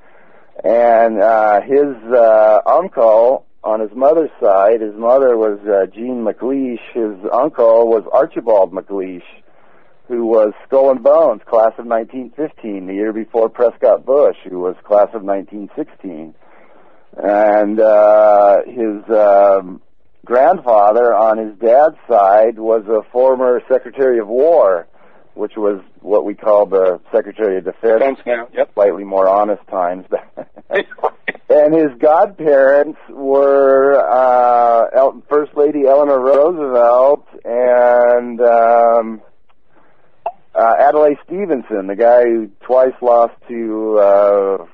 And 0.62 1.20
uh, 1.20 1.60
his 1.62 1.96
uh, 2.12 2.60
uncle 2.64 3.44
on 3.64 3.80
his 3.80 3.90
mother's 3.92 4.30
side, 4.40 4.80
his 4.80 4.94
mother 4.94 5.36
was 5.36 5.58
uh, 5.66 5.86
Jean 5.92 6.24
MacLeish. 6.24 6.78
His 6.94 7.28
uncle 7.32 7.88
was 7.88 8.04
Archibald 8.12 8.72
MacLeish, 8.72 9.22
who 10.08 10.26
was 10.26 10.52
Skull 10.66 10.90
and 10.90 11.02
Bones, 11.02 11.42
class 11.46 11.72
of 11.78 11.86
1915, 11.86 12.86
the 12.86 12.94
year 12.94 13.12
before 13.12 13.48
Prescott 13.48 14.04
Bush, 14.04 14.36
who 14.48 14.58
was 14.58 14.74
class 14.84 15.08
of 15.14 15.22
1916. 15.22 16.34
And 17.16 17.80
uh, 17.80 18.62
his 18.66 19.08
um, 19.10 19.80
grandfather 20.24 21.14
on 21.14 21.38
his 21.38 21.56
dad's 21.58 21.96
side 22.08 22.58
was 22.58 22.84
a 22.86 23.08
former 23.10 23.62
Secretary 23.70 24.18
of 24.18 24.28
War, 24.28 24.88
which 25.34 25.52
was 25.56 25.80
what 26.00 26.24
we 26.24 26.34
call 26.34 26.66
the 26.66 27.00
Secretary 27.12 27.58
of 27.58 27.64
Defense. 27.64 28.18
Now. 28.26 28.48
Yep. 28.52 28.72
Slightly 28.74 29.04
more 29.04 29.28
honest 29.28 29.66
times. 29.68 30.06
and 31.48 31.74
his 31.74 31.90
godparents 31.98 32.98
were 33.08 33.98
uh, 33.98 34.86
El- 34.94 35.22
First 35.28 35.56
Lady 35.56 35.86
Eleanor 35.86 36.20
Roosevelt 36.20 37.26
and 37.44 38.40
um, 38.40 39.22
uh, 40.54 40.74
Adlai 40.80 41.16
Stevenson, 41.24 41.86
the 41.86 41.96
guy 41.96 42.24
who 42.24 42.50
twice 42.60 42.94
lost 43.00 43.34
to 43.48 43.98
uh, 43.98 44.66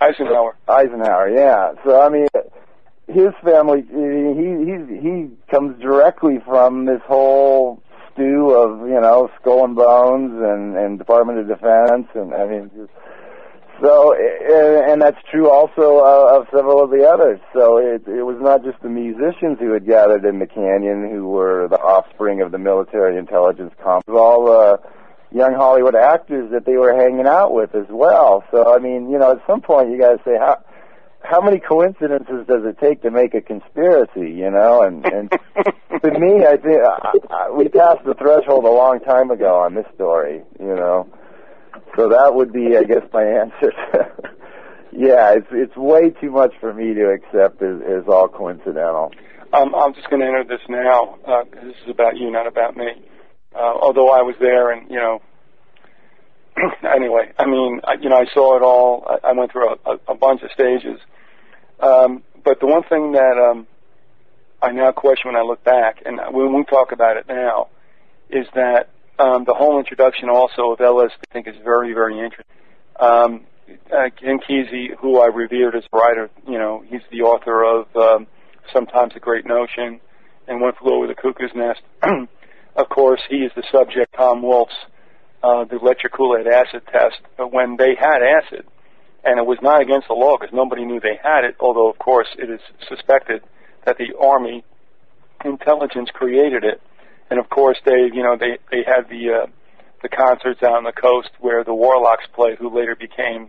Eisenhower. 0.00 0.56
Eisenhower, 0.68 1.30
yeah. 1.30 1.72
So 1.84 2.00
I 2.00 2.08
mean, 2.08 2.28
his 3.08 3.32
family, 3.42 3.82
he 3.82 4.64
he 4.64 5.00
he 5.00 5.28
comes 5.50 5.80
directly 5.80 6.38
from 6.44 6.84
this 6.84 7.00
whole 7.06 7.82
stew 8.12 8.50
of 8.50 8.88
you 8.88 9.00
know 9.00 9.30
skull 9.40 9.64
and 9.64 9.76
bones 9.76 10.32
and 10.34 10.76
and 10.76 10.98
Department 10.98 11.38
of 11.38 11.48
Defense, 11.48 12.08
and 12.14 12.34
I 12.34 12.46
mean, 12.46 12.70
just, 12.76 12.92
so 13.80 14.14
and, 14.14 15.00
that's 15.00 15.18
true 15.30 15.50
also 15.50 15.98
uh, 15.98 16.40
of 16.40 16.46
several 16.54 16.82
of 16.82 16.90
the 16.90 17.06
others. 17.08 17.40
So 17.52 17.76
it 17.78 18.08
it 18.08 18.22
was 18.22 18.38
not 18.40 18.64
just 18.64 18.82
the 18.82 18.88
musicians 18.88 19.58
who 19.60 19.72
had 19.72 19.86
gathered 19.86 20.24
in 20.24 20.38
the 20.38 20.46
canyon 20.46 21.08
who 21.10 21.28
were 21.28 21.68
the 21.68 21.78
offspring 21.78 22.40
of 22.40 22.52
the 22.52 22.58
military 22.58 23.18
intelligence 23.18 23.72
comp. 23.82 24.08
All 24.08 24.46
the 24.46 24.80
young 25.32 25.54
Hollywood 25.54 25.94
actors 25.94 26.50
that 26.52 26.64
they 26.64 26.76
were 26.76 26.94
hanging 26.94 27.26
out 27.26 27.52
with 27.52 27.74
as 27.74 27.86
well. 27.88 28.44
So 28.50 28.74
I 28.74 28.78
mean, 28.78 29.10
you 29.10 29.18
know, 29.18 29.32
at 29.32 29.42
some 29.46 29.60
point 29.60 29.90
you 29.90 29.98
got 29.98 30.12
to 30.12 30.22
say 30.24 30.36
how 30.38 30.62
how 31.22 31.40
many 31.40 31.58
coincidences 31.58 32.46
does 32.46 32.64
it 32.64 32.78
take 32.78 33.02
to 33.02 33.10
make 33.10 33.34
a 33.34 33.40
conspiracy? 33.40 34.30
You 34.30 34.50
know, 34.50 34.82
and 34.82 35.04
and 35.04 35.30
to 36.02 36.18
me, 36.18 36.46
I 36.46 36.56
think 36.56 36.80
I, 36.82 37.12
I, 37.30 37.50
we 37.50 37.68
passed 37.68 38.04
the 38.04 38.14
threshold 38.14 38.64
a 38.64 38.70
long 38.70 39.00
time 39.00 39.30
ago 39.30 39.60
on 39.60 39.74
this 39.74 39.86
story. 39.94 40.42
You 40.60 40.74
know, 40.74 41.08
so 41.96 42.08
that 42.08 42.34
would 42.34 42.52
be, 42.52 42.76
I 42.76 42.84
guess, 42.84 43.02
my 43.12 43.24
answer. 43.24 43.72
To, 43.72 44.10
yeah, 44.92 45.32
it's 45.34 45.48
it's 45.50 45.76
way 45.76 46.10
too 46.10 46.30
much 46.30 46.52
for 46.60 46.72
me 46.72 46.94
to 46.94 47.10
accept 47.10 47.62
as, 47.62 47.80
as 47.82 48.08
all 48.08 48.28
coincidental. 48.28 49.12
Um, 49.52 49.74
I'm 49.74 49.94
just 49.94 50.10
going 50.10 50.20
to 50.20 50.26
enter 50.26 50.44
this 50.44 50.60
now 50.68 51.18
because 51.44 51.68
this 51.68 51.76
is 51.84 51.90
about 51.90 52.16
you, 52.16 52.30
not 52.30 52.46
about 52.46 52.76
me. 52.76 52.88
Uh, 53.56 53.72
although 53.80 54.10
I 54.10 54.20
was 54.20 54.34
there, 54.38 54.70
and 54.70 54.90
you 54.90 54.96
know, 54.96 55.22
anyway, 56.94 57.32
I 57.38 57.46
mean, 57.46 57.80
I, 57.84 57.94
you 57.94 58.10
know, 58.10 58.16
I 58.16 58.26
saw 58.34 58.56
it 58.56 58.62
all. 58.62 59.06
I, 59.08 59.30
I 59.30 59.32
went 59.32 59.50
through 59.50 59.70
a, 59.70 59.76
a, 59.86 59.98
a 60.08 60.14
bunch 60.14 60.42
of 60.42 60.50
stages. 60.52 61.00
Um, 61.80 62.22
but 62.44 62.60
the 62.60 62.66
one 62.66 62.82
thing 62.82 63.12
that 63.12 63.38
um, 63.38 63.66
I 64.60 64.72
now 64.72 64.92
question 64.92 65.32
when 65.32 65.36
I 65.36 65.42
look 65.42 65.64
back, 65.64 66.02
and 66.04 66.18
we 66.34 66.64
talk 66.64 66.92
about 66.92 67.16
it 67.16 67.26
now, 67.28 67.68
is 68.30 68.46
that 68.54 68.90
um, 69.18 69.44
the 69.44 69.54
whole 69.54 69.78
introduction 69.78 70.28
also 70.28 70.72
of 70.72 70.78
LSD 70.78 71.10
I 71.30 71.32
think 71.32 71.48
is 71.48 71.56
very, 71.64 71.94
very 71.94 72.14
interesting. 72.14 72.44
Um, 73.00 73.44
uh, 73.92 74.10
Ken 74.20 74.38
Kesey, 74.38 74.94
who 74.98 75.20
I 75.20 75.26
revered 75.26 75.74
as 75.74 75.84
a 75.92 75.96
writer, 75.96 76.30
you 76.46 76.58
know, 76.58 76.84
he's 76.86 77.00
the 77.10 77.22
author 77.22 77.64
of 77.64 77.96
um, 77.96 78.26
Sometimes 78.72 79.12
a 79.16 79.20
Great 79.20 79.46
Notion 79.46 80.00
and 80.46 80.60
One 80.60 80.72
Flew 80.78 80.94
Over 80.94 81.06
the 81.06 81.14
Cuckoo's 81.14 81.50
Nest. 81.54 81.80
of 82.76 82.88
course, 82.88 83.20
he 83.28 83.36
is 83.36 83.52
the 83.56 83.62
subject, 83.72 84.14
Tom 84.16 84.42
Wolfe's, 84.42 84.74
uh, 85.42 85.64
the 85.64 85.78
Electric 85.78 86.12
Kool-Aid 86.12 86.46
acid 86.46 86.82
test, 86.90 87.16
but 87.36 87.52
when 87.52 87.76
they 87.76 87.94
had 87.98 88.20
acid, 88.22 88.66
and 89.24 89.38
it 89.38 89.46
was 89.46 89.58
not 89.62 89.80
against 89.82 90.08
the 90.08 90.14
law 90.14 90.36
because 90.38 90.54
nobody 90.54 90.84
knew 90.84 91.00
they 91.00 91.18
had 91.22 91.44
it, 91.44 91.56
although, 91.60 91.88
of 91.88 91.98
course, 91.98 92.28
it 92.38 92.48
is 92.50 92.60
suspected 92.88 93.42
that 93.84 93.96
the 93.98 94.16
Army 94.20 94.64
intelligence 95.44 96.08
created 96.12 96.64
it. 96.64 96.80
And 97.30 97.40
of 97.40 97.48
course, 97.48 97.76
they, 97.84 98.08
you 98.12 98.22
know, 98.22 98.36
they 98.38 98.58
they 98.70 98.84
had 98.86 99.08
the 99.08 99.42
uh, 99.42 99.46
the 100.02 100.08
concerts 100.08 100.62
out 100.62 100.74
on 100.74 100.84
the 100.84 100.92
coast 100.92 101.30
where 101.40 101.64
the 101.64 101.74
Warlocks 101.74 102.24
played, 102.34 102.58
who 102.58 102.68
later 102.74 102.94
became 102.94 103.48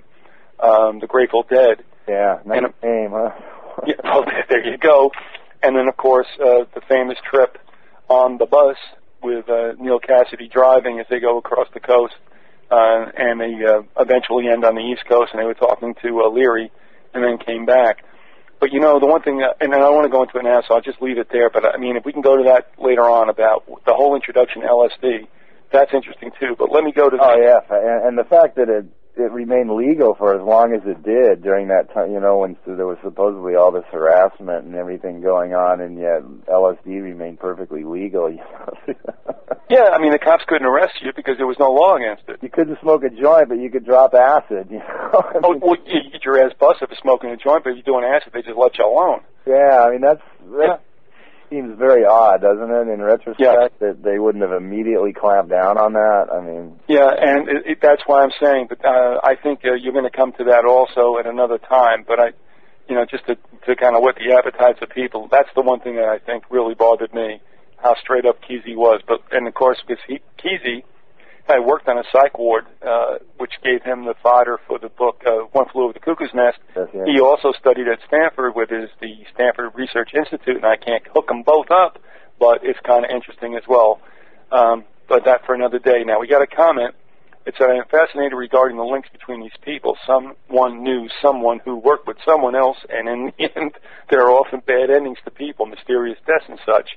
um, 0.59 0.99
the 0.99 1.07
Grateful 1.07 1.43
Dead. 1.47 1.83
Yeah, 2.07 2.39
nice 2.45 2.63
And- 2.63 2.73
name, 2.83 3.11
huh? 3.13 3.29
Yeah, 3.85 3.95
well, 4.03 4.25
there 4.49 4.65
you 4.65 4.77
go. 4.77 5.11
And 5.61 5.75
then, 5.75 5.87
of 5.87 5.97
course, 5.97 6.27
uh, 6.39 6.65
the 6.73 6.81
famous 6.87 7.17
trip 7.29 7.57
on 8.09 8.37
the 8.39 8.45
bus 8.47 8.77
with 9.22 9.49
uh, 9.49 9.73
Neal 9.80 9.99
Cassady 9.99 10.52
driving 10.52 10.99
as 10.99 11.06
they 11.10 11.19
go 11.19 11.38
across 11.38 11.68
the 11.73 11.80
coast, 11.80 12.15
uh, 12.72 13.06
and 13.15 13.39
they 13.39 13.53
uh, 13.65 13.81
eventually 13.99 14.48
end 14.48 14.65
on 14.65 14.76
the 14.76 14.81
East 14.81 15.06
Coast, 15.07 15.31
and 15.34 15.41
they 15.41 15.45
were 15.45 15.53
talking 15.53 15.95
to 16.03 16.22
uh, 16.22 16.30
Leary, 16.30 16.72
and 17.14 17.23
then 17.23 17.38
came 17.38 17.65
back. 17.65 18.03
But 18.60 18.72
you 18.72 18.80
know, 18.80 18.99
the 18.99 19.06
one 19.06 19.22
thing, 19.22 19.45
and 19.61 19.73
I 19.73 19.77
don't 19.77 19.95
want 19.95 20.06
to 20.06 20.11
go 20.11 20.23
into 20.23 20.38
it 20.39 20.44
now, 20.44 20.61
so 20.68 20.76
I'll 20.76 20.81
just 20.81 21.02
leave 21.02 21.18
it 21.18 21.30
there. 21.31 21.49
But 21.49 21.65
I 21.65 21.77
mean, 21.77 21.95
if 21.95 22.06
we 22.06 22.11
can 22.11 22.22
go 22.22 22.35
to 22.38 22.44
that 22.44 22.72
later 22.77 23.03
on 23.03 23.30
about 23.30 23.65
the 23.85 23.94
whole 23.94 24.15
introduction 24.15 24.61
to 24.61 24.68
LSD, 24.68 25.27
that's 25.72 25.94
interesting 25.94 26.31
too. 26.39 26.56
But 26.57 26.72
let 26.72 26.84
me 26.84 26.91
go 26.91 27.10
to 27.10 27.18
Oh 27.19 27.38
yeah, 27.38 27.60
and 28.07 28.18
the 28.18 28.23
fact 28.23 28.56
that 28.56 28.69
it 28.69 28.85
it 29.19 29.31
remained 29.31 29.69
legal 29.72 30.15
for 30.15 30.34
as 30.35 30.41
long 30.41 30.73
as 30.73 30.81
it 30.85 31.03
did 31.03 31.41
during 31.44 31.68
that 31.69 31.94
time, 31.94 32.11
you 32.11 32.19
know, 32.19 32.39
when 32.39 32.56
there 32.65 32.85
was 32.85 32.98
supposedly 33.03 33.56
all 33.56 33.72
this 33.72 33.85
harassment 33.91 34.65
and 34.65 34.76
everything 34.76 35.22
going 35.22 35.53
on, 35.53 35.81
and 35.81 35.98
yet 35.99 36.22
LSD 36.48 37.02
remained 37.02 37.39
perfectly 37.39 37.84
legal. 37.84 38.30
You 38.88 38.94
know? 38.94 39.35
yeah. 39.69 39.89
I 39.91 39.99
mean, 39.99 40.11
the 40.11 40.19
cops 40.19 40.44
couldn't 40.48 40.68
arrest 40.68 40.94
you 41.02 41.11
because 41.15 41.35
there 41.38 41.48
was 41.48 41.57
no 41.60 41.72
law 41.72 41.95
against 41.95 42.23
it. 42.30 42.39
you 42.41 42.49
couldn't 42.49 42.80
smoke 42.81 43.03
a 43.03 43.10
joint, 43.10 43.49
but 43.49 43.60
you 43.60 43.69
could 43.69 43.85
drop 43.85 44.14
acid. 44.14 44.68
You 44.72 44.80
know? 44.80 44.85
I 45.14 45.39
Oh, 45.44 45.57
well, 45.61 45.76
you 45.85 46.11
get 46.11 46.23
your 46.23 46.39
ass 46.44 46.53
busted 46.60 46.89
for 46.89 46.95
smoking 47.02 47.30
a 47.31 47.38
joint, 47.38 47.64
but 47.64 47.72
if 47.72 47.76
you're 47.84 47.99
doing 47.99 48.06
acid, 48.06 48.31
they 48.34 48.41
just 48.41 48.57
let 48.57 48.77
you 48.77 48.85
alone. 48.85 49.22
yeah, 49.45 49.84
I 49.84 49.91
mean 49.91 50.02
that's 50.02 50.22
that 50.57 50.81
seems 51.49 51.77
very 51.77 52.05
odd, 52.05 52.41
doesn't 52.41 52.69
it? 52.69 52.87
In 52.93 53.01
retrospect, 53.01 53.39
Yeah. 53.39 53.67
that 53.79 54.03
they 54.03 54.19
wouldn't 54.19 54.43
have 54.43 54.51
immediately 54.53 55.13
clamped 55.13 55.49
down 55.49 55.77
on 55.77 55.93
that. 55.93 56.27
I 56.31 56.41
mean, 56.41 56.79
Yeah, 56.87 57.09
and 57.09 57.47
it, 57.49 57.63
it, 57.65 57.77
that's 57.81 58.03
why 58.05 58.23
I'm 58.23 58.31
saying. 58.41 58.67
But 58.69 58.83
uh, 58.83 59.19
I 59.23 59.35
think 59.35 59.61
uh, 59.65 59.73
you're 59.73 59.93
going 59.93 60.09
to 60.09 60.15
come 60.15 60.33
to 60.33 60.43
that 60.45 60.65
also 60.65 61.17
at 61.19 61.25
another 61.25 61.57
time. 61.57 62.03
But 62.07 62.19
I, 62.19 62.27
you 62.89 62.95
know, 62.95 63.05
just 63.09 63.25
to 63.27 63.35
to 63.65 63.75
kind 63.75 63.95
of 63.95 64.01
whet 64.03 64.15
the 64.15 64.33
appetites 64.33 64.79
of 64.81 64.89
people. 64.89 65.27
That's 65.31 65.49
the 65.55 65.61
one 65.61 65.79
thing 65.79 65.95
that 65.95 66.05
I 66.07 66.19
think 66.19 66.43
really 66.49 66.73
bothered 66.73 67.13
me, 67.13 67.41
how 67.77 67.95
straight 68.01 68.25
up 68.25 68.37
Kesey 68.41 68.75
was. 68.75 69.01
But 69.07 69.21
and 69.31 69.47
of 69.47 69.53
course, 69.53 69.77
because 69.85 70.03
he 70.07 70.19
Kesey 70.39 70.83
had 71.47 71.59
worked 71.59 71.87
on 71.87 71.97
a 71.97 72.03
psych 72.11 72.37
ward, 72.37 72.65
uh, 72.85 73.17
which 73.37 73.53
gave 73.63 73.81
him 73.83 74.05
the 74.05 74.13
fodder 74.21 74.59
for 74.67 74.77
the 74.79 74.89
book 74.89 75.23
uh, 75.25 75.47
One 75.53 75.65
Flew 75.69 75.83
Over 75.85 75.93
the 75.93 75.99
Cuckoo's 75.99 76.33
Nest. 76.33 76.57
yeah. 76.75 77.05
He 77.05 77.19
also 77.19 77.53
studied 77.57 77.87
at 77.87 77.99
Stanford 78.07 78.53
with 78.55 78.69
his 78.69 78.89
the 78.99 79.15
Stanford 79.33 79.71
Research 79.75 80.11
Institute, 80.13 80.57
and 80.57 80.65
I 80.65 80.75
can't 80.75 81.03
hook 81.07 81.27
them 81.27 81.43
both 81.43 81.71
up, 81.71 81.99
but 82.39 82.59
it's 82.63 82.79
kind 82.85 83.05
of 83.05 83.11
interesting 83.11 83.55
as 83.55 83.63
well. 83.67 83.99
Um, 84.51 84.85
but 85.07 85.23
that 85.25 85.45
for 85.45 85.55
another 85.55 85.79
day. 85.79 86.03
Now 86.05 86.19
we 86.19 86.27
got 86.27 86.41
a 86.41 86.47
comment. 86.47 86.93
It 87.45 87.55
said, 87.57 87.69
"I 87.69 87.75
am 87.75 87.85
fascinated 87.89 88.33
regarding 88.33 88.75
the 88.75 88.83
links 88.83 89.07
between 89.09 89.41
these 89.41 89.55
people. 89.61 89.97
Someone 90.05 90.83
knew 90.83 91.07
someone 91.21 91.59
who 91.63 91.77
worked 91.77 92.05
with 92.05 92.17
someone 92.25 92.55
else, 92.55 92.77
and 92.89 93.07
in 93.07 93.31
the 93.37 93.49
end, 93.55 93.71
there 94.09 94.21
are 94.21 94.31
often 94.31 94.61
bad 94.67 94.89
endings 94.89 95.19
to 95.23 95.31
people, 95.31 95.65
mysterious 95.65 96.17
deaths 96.27 96.43
and 96.49 96.59
such. 96.65 96.89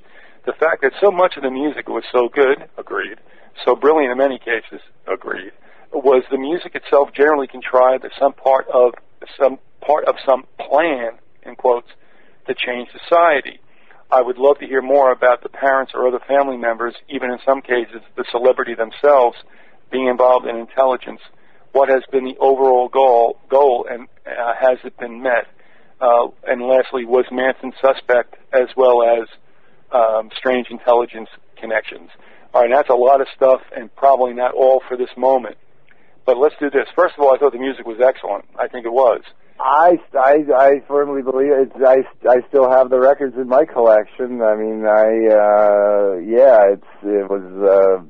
The 0.47 0.52
fact 0.55 0.82
that 0.82 0.93
so 1.01 1.12
much 1.12 1.36
of 1.36 1.44
the 1.44 1.51
music 1.51 1.89
was 1.89 2.02
so 2.10 2.28
good, 2.28 2.68
agreed, 2.77 3.18
so 3.64 3.77
brilliant 3.77 4.12
in 4.12 4.18
many 4.18 4.39
cases, 4.39 4.81
agreed, 5.06 5.52
was 5.93 6.22
the 6.31 6.39
music 6.39 6.74
itself 6.74 7.10
generally 7.14 7.47
contrived 7.47 8.05
as 8.05 8.12
some 8.18 8.32
part 8.32 8.66
of 8.68 8.94
some 9.39 9.59
part 9.81 10.05
of 10.05 10.16
some 10.28 10.44
plan, 10.59 11.12
in 11.44 11.56
quotes, 11.56 11.89
to 12.47 12.55
change 12.55 12.89
society. 12.93 13.60
I 14.10 14.22
would 14.22 14.39
love 14.39 14.59
to 14.59 14.66
hear 14.66 14.82
more 14.82 15.12
about 15.12 15.43
the 15.43 15.48
parents 15.48 15.93
or 15.94 16.06
other 16.09 16.20
family 16.27 16.56
members, 16.56 16.94
even 17.09 17.31
in 17.31 17.39
some 17.44 17.60
cases 17.60 18.02
the 18.16 18.24
celebrity 18.31 18.74
themselves, 18.74 19.36
being 19.90 20.09
involved 20.09 20.47
in 20.47 20.56
intelligence 20.56 21.20
what 21.72 21.89
has 21.89 22.02
been 22.10 22.24
the 22.24 22.36
overall 22.39 22.89
goal, 22.89 23.39
goal 23.48 23.86
and 23.90 24.09
uh, 24.27 24.55
has 24.59 24.78
it 24.85 24.97
been 24.98 25.22
met? 25.22 25.47
Uh, 26.01 26.28
and 26.47 26.62
lastly, 26.62 27.05
was 27.05 27.27
Manson 27.31 27.72
suspect 27.81 28.36
as 28.52 28.68
well 28.77 29.02
as 29.02 29.28
um, 29.93 30.31
strange 30.36 30.68
intelligence 30.70 31.28
connections? 31.56 32.10
All 32.52 32.62
right, 32.62 32.70
that's 32.70 32.90
a 32.90 32.94
lot 32.94 33.20
of 33.20 33.28
stuff, 33.36 33.60
and 33.77 33.94
probably 33.94 34.32
not 34.32 34.55
all 34.55 34.82
for 34.89 34.97
this 34.97 35.10
moment. 35.16 35.56
But 36.27 36.36
let's 36.36 36.55
do 36.59 36.68
this. 36.68 36.89
First 36.97 37.14
of 37.16 37.24
all, 37.24 37.35
I 37.35 37.39
thought 37.39 37.52
the 37.52 37.59
music 37.59 37.86
was 37.86 38.01
excellent. 38.01 38.44
I 38.59 38.68
think 38.68 38.86
it 38.86 38.93
was. 38.93 39.22
I, 39.59 39.98
I, 40.18 40.44
I 40.56 40.70
firmly 40.89 41.22
believe 41.22 41.52
it. 41.52 41.72
I, 41.85 41.98
I 42.28 42.36
still 42.48 42.70
have 42.70 42.90
the 42.90 42.98
records 42.98 43.36
in 43.36 43.47
my 43.48 43.64
collection. 43.66 44.40
I 44.43 44.56
mean, 44.56 44.85
I, 44.86 45.10
uh, 45.31 46.16
yeah, 46.24 46.72
it's, 46.72 46.93
it 47.02 47.28
was, 47.28 47.44
uh, 47.60 48.02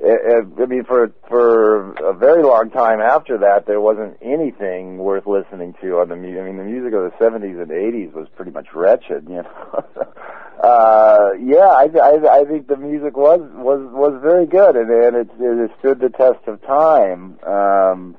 I 0.00 0.66
mean, 0.66 0.84
for 0.84 1.12
for 1.28 1.92
a 1.94 2.14
very 2.14 2.44
long 2.44 2.70
time 2.70 3.00
after 3.00 3.38
that, 3.38 3.66
there 3.66 3.80
wasn't 3.80 4.16
anything 4.22 4.98
worth 4.98 5.26
listening 5.26 5.74
to 5.80 5.98
on 5.98 6.08
the 6.08 6.14
music. 6.16 6.40
I 6.40 6.44
mean, 6.44 6.56
the 6.56 6.64
music 6.64 6.92
of 6.92 7.02
the 7.02 7.10
'70s 7.18 7.60
and 7.60 7.70
'80s 7.70 8.12
was 8.12 8.28
pretty 8.36 8.52
much 8.52 8.68
wretched, 8.74 9.28
you 9.28 9.42
know. 9.42 9.84
uh, 10.62 11.30
yeah, 11.40 11.66
I, 11.66 11.88
I 12.00 12.40
I 12.40 12.44
think 12.44 12.68
the 12.68 12.76
music 12.76 13.16
was 13.16 13.40
was 13.54 13.80
was 13.92 14.20
very 14.22 14.46
good, 14.46 14.76
and 14.76 14.88
and 14.88 15.16
it 15.16 15.30
it 15.40 15.70
stood 15.80 15.98
the 15.98 16.10
test 16.10 16.46
of 16.46 16.62
time. 16.62 17.38
Um, 17.42 18.16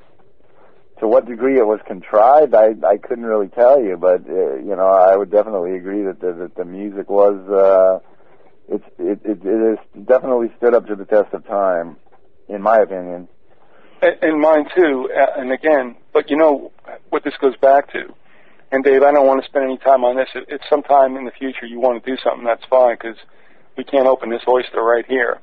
to 0.99 1.07
what 1.07 1.25
degree 1.25 1.57
it 1.57 1.65
was 1.65 1.79
contrived, 1.87 2.53
I 2.53 2.75
I 2.85 2.97
couldn't 2.97 3.25
really 3.25 3.47
tell 3.47 3.81
you, 3.81 3.95
but 3.95 4.27
uh, 4.29 4.55
you 4.55 4.75
know, 4.75 4.87
I 4.87 5.15
would 5.15 5.31
definitely 5.31 5.77
agree 5.77 6.03
that 6.03 6.19
the, 6.19 6.33
that 6.33 6.55
the 6.55 6.65
music 6.65 7.09
was. 7.09 7.39
uh 7.49 7.99
it's 8.71 8.85
it, 8.97 9.19
it 9.23 9.39
it 9.43 9.77
has 9.77 10.05
definitely 10.05 10.51
stood 10.57 10.73
up 10.73 10.87
to 10.87 10.95
the 10.95 11.05
test 11.05 11.33
of 11.33 11.45
time, 11.47 11.97
in 12.47 12.61
my 12.61 12.77
opinion. 12.77 13.27
And 14.01 14.39
mine 14.39 14.65
too. 14.75 15.09
And 15.13 15.51
again, 15.51 15.97
but 16.13 16.29
you 16.29 16.37
know 16.37 16.71
what 17.09 17.23
this 17.23 17.33
goes 17.41 17.57
back 17.57 17.91
to. 17.91 18.13
And 18.71 18.83
Dave, 18.83 19.01
I 19.03 19.11
don't 19.11 19.27
want 19.27 19.43
to 19.43 19.49
spend 19.49 19.65
any 19.65 19.77
time 19.77 20.03
on 20.03 20.15
this. 20.15 20.29
If 20.33 20.61
sometime 20.69 21.17
in 21.17 21.25
the 21.25 21.31
future 21.31 21.65
you 21.65 21.79
want 21.79 22.03
to 22.03 22.09
do 22.09 22.17
something, 22.23 22.45
that's 22.45 22.63
fine 22.69 22.95
because 22.95 23.17
we 23.75 23.83
can't 23.83 24.07
open 24.07 24.29
this 24.29 24.43
oyster 24.47 24.81
right 24.81 25.05
here. 25.05 25.39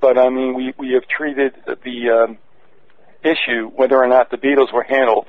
But 0.00 0.18
I 0.18 0.30
mean, 0.30 0.54
we 0.54 0.74
we 0.78 0.92
have 0.94 1.06
treated 1.06 1.54
the 1.66 2.10
um, 2.10 2.38
issue 3.22 3.70
whether 3.74 3.96
or 3.96 4.08
not 4.08 4.30
the 4.30 4.38
Beatles 4.38 4.72
were 4.72 4.82
handled 4.82 5.26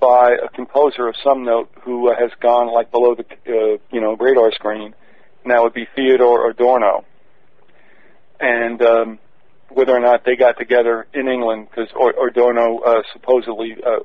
by 0.00 0.30
a 0.42 0.48
composer 0.48 1.06
of 1.06 1.14
some 1.22 1.44
note 1.44 1.70
who 1.82 2.08
uh, 2.08 2.14
has 2.18 2.30
gone 2.40 2.72
like 2.72 2.90
below 2.90 3.14
the 3.14 3.24
uh, 3.46 3.78
you 3.92 4.00
know 4.00 4.16
radar 4.16 4.50
screen 4.52 4.94
that 5.46 5.62
would 5.62 5.74
be 5.74 5.86
Theodor 5.94 6.48
Adorno. 6.48 7.04
And 8.38 8.80
um, 8.82 9.18
whether 9.68 9.94
or 9.94 10.00
not 10.00 10.24
they 10.24 10.36
got 10.36 10.58
together 10.58 11.06
in 11.14 11.28
England, 11.28 11.68
because 11.70 11.90
Adorno 11.92 12.78
uh, 12.78 13.02
supposedly 13.12 13.76
uh, 13.84 14.00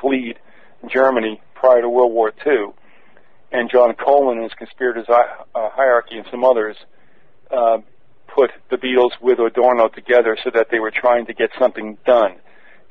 fled 0.00 0.38
Germany 0.90 1.40
prior 1.54 1.82
to 1.82 1.88
World 1.88 2.12
War 2.12 2.32
II, 2.46 2.72
and 3.50 3.70
John 3.70 3.94
Colin 3.94 4.38
and 4.38 4.44
his 4.44 4.54
conspirators 4.54 5.06
uh, 5.08 5.14
hierarchy 5.54 6.18
and 6.18 6.26
some 6.30 6.44
others 6.44 6.76
uh, 7.50 7.78
put 8.26 8.50
the 8.70 8.76
Beatles 8.76 9.12
with 9.20 9.38
Adorno 9.38 9.88
together 9.88 10.36
so 10.44 10.50
that 10.54 10.68
they 10.70 10.78
were 10.78 10.92
trying 10.92 11.26
to 11.26 11.34
get 11.34 11.50
something 11.58 11.96
done. 12.06 12.36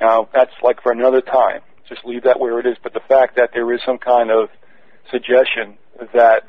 Now 0.01 0.27
that's 0.33 0.51
like 0.63 0.81
for 0.81 0.91
another 0.91 1.21
time. 1.21 1.61
Just 1.87 2.03
leave 2.05 2.23
that 2.23 2.39
where 2.39 2.59
it 2.59 2.65
is. 2.65 2.75
But 2.81 2.93
the 2.93 3.01
fact 3.07 3.35
that 3.37 3.51
there 3.53 3.71
is 3.73 3.79
some 3.85 3.97
kind 3.97 4.31
of 4.31 4.49
suggestion 5.11 5.77
that 6.13 6.43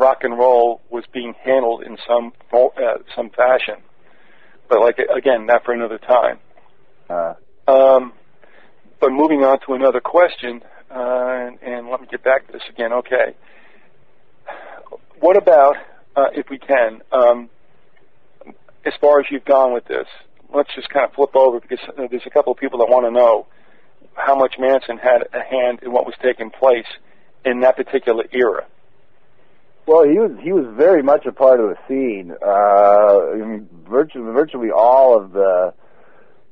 rock 0.00 0.24
and 0.24 0.36
roll 0.36 0.80
was 0.90 1.04
being 1.12 1.34
handled 1.44 1.82
in 1.82 1.96
some 2.08 2.32
uh, 2.52 2.98
some 3.14 3.30
fashion. 3.30 3.76
But 4.68 4.80
like 4.80 4.98
again, 4.98 5.46
not 5.46 5.64
for 5.64 5.72
another 5.72 5.98
time. 5.98 6.38
Uh. 7.08 7.34
Um, 7.68 8.12
but 9.00 9.10
moving 9.10 9.44
on 9.44 9.58
to 9.66 9.74
another 9.74 10.00
question, 10.00 10.62
uh, 10.90 11.48
and, 11.48 11.58
and, 11.62 11.88
let 11.88 12.00
me 12.00 12.08
get 12.10 12.22
back 12.24 12.46
to 12.46 12.52
this 12.52 12.62
again. 12.68 12.92
Okay, 12.92 13.34
what 15.20 15.36
about 15.36 15.76
uh, 16.16 16.26
if 16.34 16.50
we 16.50 16.58
can, 16.58 17.00
um, 17.12 17.48
as 18.84 18.92
far 19.00 19.20
as 19.20 19.26
you've 19.30 19.44
gone 19.44 19.72
with 19.72 19.86
this? 19.86 20.06
Let's 20.52 20.70
just 20.74 20.88
kind 20.88 21.06
of 21.06 21.14
flip 21.14 21.36
over 21.36 21.60
because 21.60 21.78
there's 21.96 22.26
a 22.26 22.30
couple 22.30 22.52
of 22.52 22.58
people 22.58 22.80
that 22.80 22.88
want 22.88 23.06
to 23.06 23.10
know 23.10 23.46
how 24.14 24.34
much 24.34 24.56
Manson 24.58 24.98
had 24.98 25.28
a 25.32 25.42
hand 25.42 25.80
in 25.82 25.92
what 25.92 26.04
was 26.04 26.14
taking 26.22 26.50
place 26.50 26.86
in 27.44 27.60
that 27.60 27.76
particular 27.76 28.24
era. 28.32 28.66
Well, 29.86 30.04
he 30.04 30.18
was 30.18 30.32
he 30.42 30.52
was 30.52 30.66
very 30.76 31.02
much 31.02 31.26
a 31.26 31.32
part 31.32 31.60
of 31.60 31.70
the 31.70 31.76
scene. 31.88 32.32
Uh, 32.40 33.32
I 33.32 33.46
mean, 33.46 33.68
virtually 33.88 34.32
virtually 34.32 34.70
all 34.70 35.18
of 35.18 35.32
the 35.32 35.74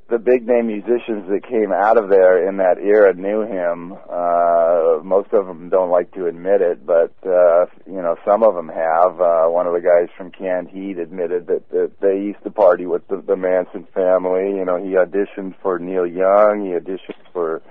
the 0.09 0.17
big 0.17 0.47
name 0.47 0.67
musicians 0.67 1.29
that 1.29 1.41
came 1.47 1.71
out 1.71 1.97
of 1.97 2.09
there 2.09 2.47
in 2.47 2.57
that 2.57 2.79
era 2.79 3.13
knew 3.13 3.41
him. 3.41 3.93
Uh, 4.09 4.99
most 5.03 5.31
of 5.33 5.45
them 5.45 5.69
don't 5.69 5.91
like 5.91 6.11
to 6.13 6.25
admit 6.25 6.61
it, 6.61 6.85
but 6.85 7.13
uh, 7.25 7.65
you 7.85 8.01
know 8.01 8.15
some 8.25 8.43
of 8.43 8.55
them 8.55 8.67
have. 8.69 9.21
Uh, 9.21 9.45
one 9.45 9.67
of 9.67 9.73
the 9.73 9.81
guys 9.81 10.09
from 10.17 10.31
Canned 10.31 10.69
Heat 10.69 10.97
admitted 10.97 11.47
that, 11.47 11.69
that 11.69 11.91
they 12.01 12.17
used 12.17 12.43
to 12.43 12.49
party 12.49 12.87
with 12.87 13.07
the, 13.07 13.21
the 13.21 13.35
Manson 13.35 13.87
family. 13.93 14.57
You 14.57 14.65
know, 14.65 14.77
he 14.77 14.97
auditioned 14.97 15.55
for 15.61 15.77
Neil 15.77 16.07
Young. 16.07 16.65
He 16.65 16.71
auditioned 16.71 17.21
for 17.31 17.61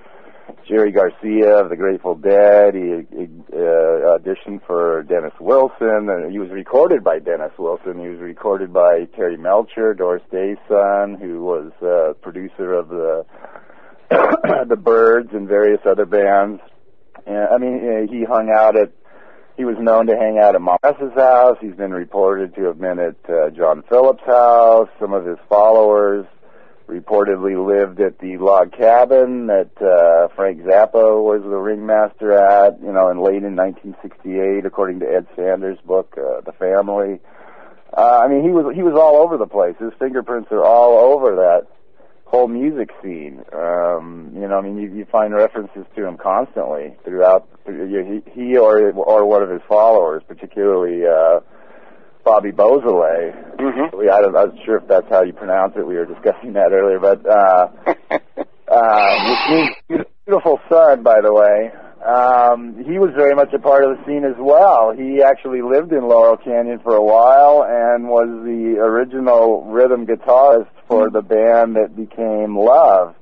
Jerry 0.69 0.93
Garcia 0.93 1.63
of 1.63 1.71
the 1.71 1.77
Grateful 1.77 2.15
Dead. 2.15 2.75
He, 2.75 2.81
he 3.17 3.25
uh, 3.53 4.19
auditioned 4.19 4.65
for 4.67 5.03
Dennis 5.03 5.33
Wilson. 5.41 6.09
And 6.09 6.31
he 6.31 6.39
was 6.39 6.51
recorded 6.51 7.03
by 7.03 7.19
Dennis 7.19 7.53
Wilson. 7.59 7.99
He 8.01 8.09
was 8.09 8.19
recorded 8.21 8.73
by 8.73 9.07
Terry 9.17 9.37
Melcher, 9.37 9.95
Doris 9.95 10.23
Day's 10.31 10.59
son, 10.69 11.19
who 11.21 11.43
was 11.43 11.73
uh, 11.83 12.15
producer 12.21 12.75
of 12.75 12.89
the 12.89 13.25
the 14.69 14.77
Byrds 14.77 15.31
and 15.33 15.49
various 15.49 15.81
other 15.85 16.07
bands. 16.07 16.61
And 17.27 17.49
I 17.49 17.59
mean, 17.59 18.09
he 18.11 18.25
hung 18.25 18.51
out 18.51 18.77
at. 18.77 18.93
He 19.57 19.65
was 19.65 19.77
known 19.81 20.07
to 20.07 20.17
hang 20.17 20.39
out 20.39 20.55
at 20.55 20.61
Moss's 20.61 21.13
house. 21.17 21.57
He's 21.61 21.75
been 21.75 21.91
reported 21.91 22.55
to 22.55 22.63
have 22.67 22.81
been 22.81 23.01
at 23.01 23.17
uh, 23.29 23.51
John 23.51 23.83
Phillips' 23.89 24.23
house. 24.25 24.89
Some 25.01 25.13
of 25.13 25.27
his 25.27 25.37
followers 25.49 26.27
reportedly 26.89 27.55
lived 27.55 28.01
at 28.01 28.19
the 28.19 28.39
log 28.39 28.73
cabin 28.73 29.47
that 29.47 29.71
uh, 29.81 30.35
Frank 30.35 30.63
Zappa 30.63 31.23
was 31.23 31.43
the 31.43 31.57
ringmaster 31.57 32.33
at, 32.33 32.81
you 32.81 32.93
know, 32.93 33.11
in 33.11 33.19
late 33.19 33.45
in 33.45 33.55
1968, 33.55 34.65
according 34.65 35.01
to 35.01 35.07
Ed 35.07 35.27
Sanders' 35.37 35.79
book, 35.85 36.17
uh, 36.17 36.41
The 36.41 36.53
Family. 36.53 37.21
Uh, 37.97 38.21
I 38.23 38.29
mean, 38.29 38.43
he 38.43 38.51
was 38.51 38.75
he 38.75 38.83
was 38.83 38.95
all 38.95 39.17
over 39.17 39.37
the 39.37 39.47
place. 39.47 39.77
His 39.79 39.93
fingerprints 39.99 40.51
are 40.51 40.65
all 40.65 41.13
over 41.13 41.37
that 41.37 41.67
whole 42.25 42.49
music 42.49 42.91
scene. 43.03 43.43
Um, 43.53 44.33
you 44.35 44.47
know, 44.47 44.59
I 44.59 44.61
mean, 44.61 44.79
you, 44.79 44.95
you 44.95 45.05
find 45.07 45.35
references 45.35 45.85
to 45.97 46.07
him 46.07 46.17
constantly 46.17 46.95
throughout. 47.05 47.49
He, 47.67 48.23
he 48.33 48.57
or 48.57 48.93
or 48.93 49.27
one 49.27 49.43
of 49.43 49.51
his 49.51 49.63
followers, 49.69 50.23
particularly. 50.27 51.07
Uh, 51.07 51.41
Bobby 52.29 52.51
Beausoleil. 52.51 53.33
Mm-hmm. 53.59 53.97
We, 53.97 54.11
I, 54.11 54.21
don't, 54.21 54.37
I 54.37 54.45
wasn't 54.45 54.61
sure 54.67 54.77
if 54.77 54.87
that's 54.87 55.09
how 55.09 55.23
you 55.23 55.33
pronounce 55.33 55.73
it. 55.77 55.87
We 55.87 55.95
were 55.95 56.05
discussing 56.05 56.53
that 56.61 56.73
earlier, 56.73 57.01
but 57.01 57.25
uh, 57.25 57.69
uh, 58.69 59.31
which 59.31 59.71
means 59.89 60.07
beautiful 60.27 60.61
son, 60.69 61.03
by 61.03 61.23
the 61.23 61.33
way. 61.33 61.73
Um, 62.05 62.85
he 62.85 62.99
was 62.99 63.11
very 63.17 63.35
much 63.35 63.53
a 63.55 63.59
part 63.59 63.83
of 63.83 63.97
the 63.97 64.05
scene 64.05 64.25
as 64.25 64.37
well. 64.39 64.93
He 64.93 65.23
actually 65.23 65.63
lived 65.63 65.93
in 65.93 66.07
Laurel 66.07 66.37
Canyon 66.37 66.81
for 66.81 66.95
a 66.95 67.03
while 67.03 67.65
and 67.67 68.09
was 68.09 68.29
the 68.45 68.79
original 68.79 69.65
rhythm 69.65 70.07
guitarist 70.07 70.69
for 70.87 71.09
mm-hmm. 71.09 71.17
the 71.17 71.23
band 71.23 71.77
that 71.77 71.97
became 71.97 72.59
Love 72.59 73.15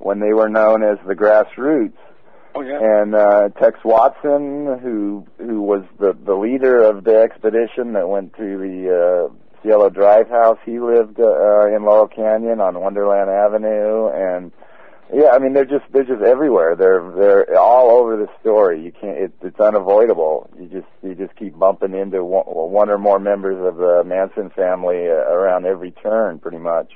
when 0.00 0.20
they 0.20 0.34
were 0.34 0.50
known 0.50 0.84
as 0.84 0.98
the 1.06 1.14
Grassroots. 1.14 1.96
Oh, 2.54 2.62
yeah. 2.62 2.78
And 2.82 3.14
uh, 3.14 3.48
Tex 3.60 3.78
Watson, 3.84 4.78
who 4.82 5.26
who 5.38 5.62
was 5.62 5.84
the 5.98 6.16
the 6.24 6.34
leader 6.34 6.82
of 6.82 7.04
the 7.04 7.16
expedition 7.16 7.92
that 7.92 8.08
went 8.08 8.34
to 8.34 8.58
the 8.58 9.30
uh, 9.30 9.34
Cielo 9.62 9.88
Drive 9.88 10.28
house, 10.28 10.58
he 10.64 10.80
lived 10.80 11.20
uh, 11.20 11.66
in 11.74 11.84
Laurel 11.84 12.08
Canyon 12.08 12.60
on 12.60 12.80
Wonderland 12.80 13.30
Avenue, 13.30 14.08
and 14.08 14.52
yeah, 15.12 15.30
I 15.30 15.38
mean 15.38 15.52
they're 15.52 15.64
just 15.64 15.84
they're 15.92 16.04
just 16.04 16.22
everywhere. 16.22 16.76
They're 16.76 17.12
they're 17.16 17.58
all 17.58 17.90
over 17.90 18.16
the 18.16 18.28
story. 18.40 18.82
You 18.82 18.92
can't. 18.92 19.18
It, 19.18 19.32
it's 19.42 19.60
unavoidable. 19.60 20.50
You 20.58 20.66
just 20.66 20.88
you 21.02 21.14
just 21.14 21.36
keep 21.36 21.58
bumping 21.58 21.94
into 21.94 22.24
one, 22.24 22.44
one 22.46 22.90
or 22.90 22.98
more 22.98 23.18
members 23.18 23.58
of 23.64 23.76
the 23.76 24.02
Manson 24.04 24.50
family 24.50 25.08
uh, 25.08 25.30
around 25.30 25.66
every 25.66 25.92
turn, 25.92 26.38
pretty 26.38 26.58
much. 26.58 26.92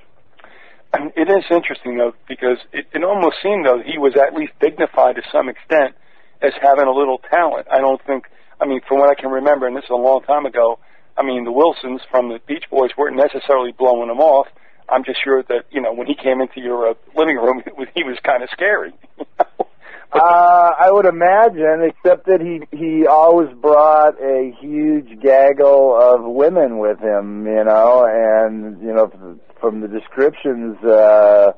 It 1.16 1.28
is 1.28 1.44
interesting 1.50 1.98
though 1.98 2.12
because 2.28 2.58
it, 2.72 2.86
it 2.92 3.04
almost 3.04 3.36
seemed 3.42 3.66
though 3.66 3.82
he 3.84 3.98
was 3.98 4.14
at 4.16 4.34
least 4.34 4.52
dignified 4.60 5.16
to 5.16 5.22
some 5.32 5.48
extent 5.48 5.94
as 6.42 6.52
having 6.60 6.86
a 6.86 6.92
little 6.92 7.18
talent. 7.30 7.66
I 7.70 7.78
don't 7.78 8.00
think. 8.06 8.26
I 8.60 8.66
mean, 8.66 8.80
from 8.86 8.98
what 8.98 9.10
I 9.10 9.20
can 9.20 9.30
remember, 9.30 9.66
and 9.66 9.76
this 9.76 9.84
is 9.84 9.90
a 9.90 9.94
long 9.94 10.22
time 10.22 10.46
ago. 10.46 10.78
I 11.16 11.22
mean, 11.22 11.44
the 11.44 11.52
Wilsons 11.52 12.00
from 12.10 12.28
the 12.28 12.40
Beach 12.46 12.64
Boys 12.70 12.90
weren't 12.98 13.16
necessarily 13.16 13.72
blowing 13.72 14.10
him 14.10 14.18
off. 14.18 14.48
I'm 14.88 15.04
just 15.04 15.22
sure 15.22 15.42
that 15.44 15.66
you 15.70 15.80
know 15.80 15.92
when 15.92 16.06
he 16.06 16.14
came 16.14 16.40
into 16.40 16.60
your 16.60 16.90
uh, 16.90 16.94
living 17.16 17.36
room, 17.36 17.62
he 17.94 18.02
was 18.04 18.18
kind 18.24 18.42
of 18.42 18.48
scary. 18.50 18.92
uh, 20.14 20.70
I 20.78 20.90
would 20.90 21.06
imagine, 21.06 21.82
except 21.82 22.26
that 22.26 22.40
he 22.40 22.62
he 22.76 23.06
always 23.06 23.54
brought 23.56 24.20
a 24.22 24.52
huge 24.60 25.20
gaggle 25.20 25.96
of 26.00 26.24
women 26.24 26.78
with 26.78 27.00
him, 27.00 27.46
you 27.46 27.64
know, 27.64 28.06
and 28.08 28.80
you 28.80 28.92
know 28.92 29.10
from 29.60 29.80
the 29.80 29.88
descriptions, 29.88 30.76
uh, 30.84 31.52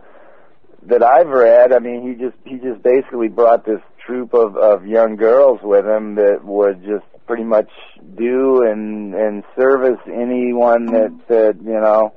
that 0.87 1.03
I've 1.03 1.28
read, 1.28 1.73
I 1.73 1.81
mean, 1.81 2.07
he 2.07 2.15
just 2.15 2.37
he 2.45 2.57
just 2.59 2.83
basically 2.83 3.28
brought 3.28 3.66
this 3.66 3.81
troop 4.05 4.33
of 4.35 4.57
of 4.57 4.87
young 4.87 5.16
girls 5.16 5.61
with 5.62 5.85
him 5.85 6.15
that 6.15 6.45
would 6.45 6.83
just 6.85 7.05
pretty 7.27 7.45
much 7.45 7.70
do 8.16 8.62
and 8.62 9.15
and 9.15 9.43
service 9.59 10.01
anyone 10.07 10.87
that 10.87 11.12
that 11.28 11.57
you 11.62 11.81
know 11.81 12.15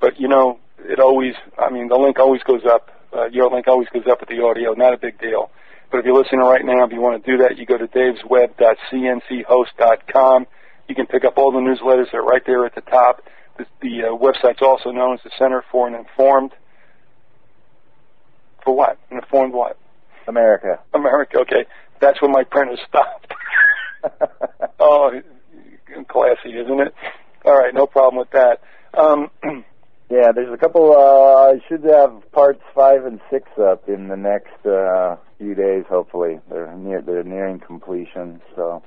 But 0.00 0.18
you 0.20 0.28
know, 0.28 0.58
it 0.78 1.00
always, 1.00 1.34
I 1.58 1.70
mean, 1.70 1.88
the 1.88 1.96
link 1.96 2.18
always 2.18 2.42
goes 2.42 2.66
up. 2.66 2.90
Uh, 3.12 3.26
your 3.26 3.50
link 3.50 3.68
always 3.68 3.88
goes 3.88 4.06
up 4.10 4.20
with 4.20 4.28
the 4.28 4.42
audio. 4.44 4.74
Not 4.74 4.94
a 4.94 4.98
big 4.98 5.18
deal. 5.18 5.50
But 5.90 6.00
if 6.00 6.04
you're 6.04 6.14
listening 6.14 6.40
right 6.40 6.62
now, 6.64 6.84
if 6.84 6.92
you 6.92 7.00
want 7.00 7.24
to 7.24 7.30
do 7.30 7.38
that, 7.42 7.56
you 7.56 7.64
go 7.64 7.78
to 7.78 7.86
davesweb.cnchost.com. 7.86 10.46
You 10.88 10.94
can 10.94 11.06
pick 11.06 11.24
up 11.24 11.38
all 11.38 11.50
the 11.50 11.58
newsletters. 11.58 12.12
They're 12.12 12.20
right 12.22 12.44
there 12.46 12.66
at 12.66 12.74
the 12.74 12.82
top. 12.82 13.22
The, 13.56 13.64
the 13.80 14.04
uh, 14.04 14.10
website's 14.16 14.60
also 14.62 14.90
known 14.90 15.14
as 15.14 15.22
the 15.24 15.30
Center 15.38 15.64
for 15.72 15.88
an 15.88 15.94
Informed. 15.94 16.52
For 18.64 18.76
what? 18.76 18.98
An 19.10 19.16
informed 19.16 19.54
what? 19.54 19.78
America. 20.26 20.78
America. 20.92 21.38
Okay, 21.38 21.64
that's 22.00 22.20
when 22.22 22.32
my 22.32 22.44
printer 22.44 22.76
stopped. 22.88 23.32
oh, 24.80 25.10
classy, 26.08 26.50
isn't 26.50 26.80
it? 26.80 26.94
All 27.44 27.58
right, 27.58 27.74
no 27.74 27.86
problem 27.86 28.18
with 28.18 28.30
that. 28.30 28.60
Um, 28.98 29.30
Yeah, 30.10 30.32
there's 30.34 30.52
a 30.52 30.56
couple. 30.56 30.92
Uh, 30.92 31.52
I 31.52 31.60
should 31.68 31.84
have 31.84 32.32
parts 32.32 32.62
five 32.74 33.04
and 33.04 33.20
six 33.30 33.46
up 33.60 33.86
in 33.90 34.08
the 34.08 34.16
next 34.16 34.64
uh, 34.64 35.16
few 35.36 35.54
days. 35.54 35.84
Hopefully, 35.88 36.40
they're 36.48 36.74
near. 36.76 37.02
They're 37.02 37.24
nearing 37.24 37.60
completion. 37.60 38.40
So. 38.56 38.82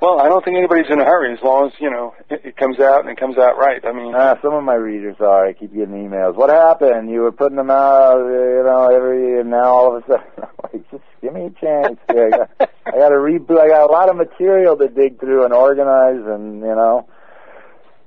Well, 0.00 0.20
I 0.20 0.28
don't 0.28 0.44
think 0.44 0.56
anybody's 0.56 0.90
in 0.90 0.98
a 1.00 1.04
hurry 1.04 1.32
as 1.32 1.42
long 1.42 1.68
as 1.68 1.72
you 1.80 1.90
know 1.90 2.14
it, 2.28 2.40
it 2.44 2.56
comes 2.56 2.78
out 2.80 3.00
and 3.00 3.10
it 3.10 3.18
comes 3.18 3.36
out 3.38 3.58
right. 3.58 3.84
I 3.84 3.92
mean, 3.92 4.14
Ah, 4.14 4.36
some 4.42 4.54
of 4.54 4.64
my 4.64 4.74
readers 4.74 5.16
are. 5.20 5.46
I 5.46 5.52
keep 5.52 5.74
getting 5.74 5.94
emails. 5.94 6.34
What 6.36 6.50
happened? 6.50 7.10
You 7.10 7.20
were 7.20 7.32
putting 7.32 7.56
them 7.56 7.70
out, 7.70 8.16
uh, 8.16 8.26
you 8.26 8.62
know, 8.64 8.88
every 8.94 9.40
and 9.40 9.50
now 9.50 9.64
all 9.64 9.96
of 9.96 10.02
a 10.02 10.06
sudden, 10.06 10.26
like, 10.62 10.90
just 10.90 11.02
give 11.22 11.32
me 11.32 11.46
a 11.46 11.50
chance. 11.60 11.98
I 12.08 12.14
got, 12.14 12.50
I 12.86 12.90
got 12.98 13.08
to 13.10 13.16
reboot. 13.16 13.60
I 13.60 13.68
got 13.68 13.88
a 13.88 13.92
lot 13.92 14.08
of 14.08 14.16
material 14.16 14.76
to 14.76 14.88
dig 14.88 15.20
through 15.20 15.44
and 15.44 15.52
organize, 15.52 16.24
and 16.26 16.60
you 16.60 16.74
know, 16.74 17.06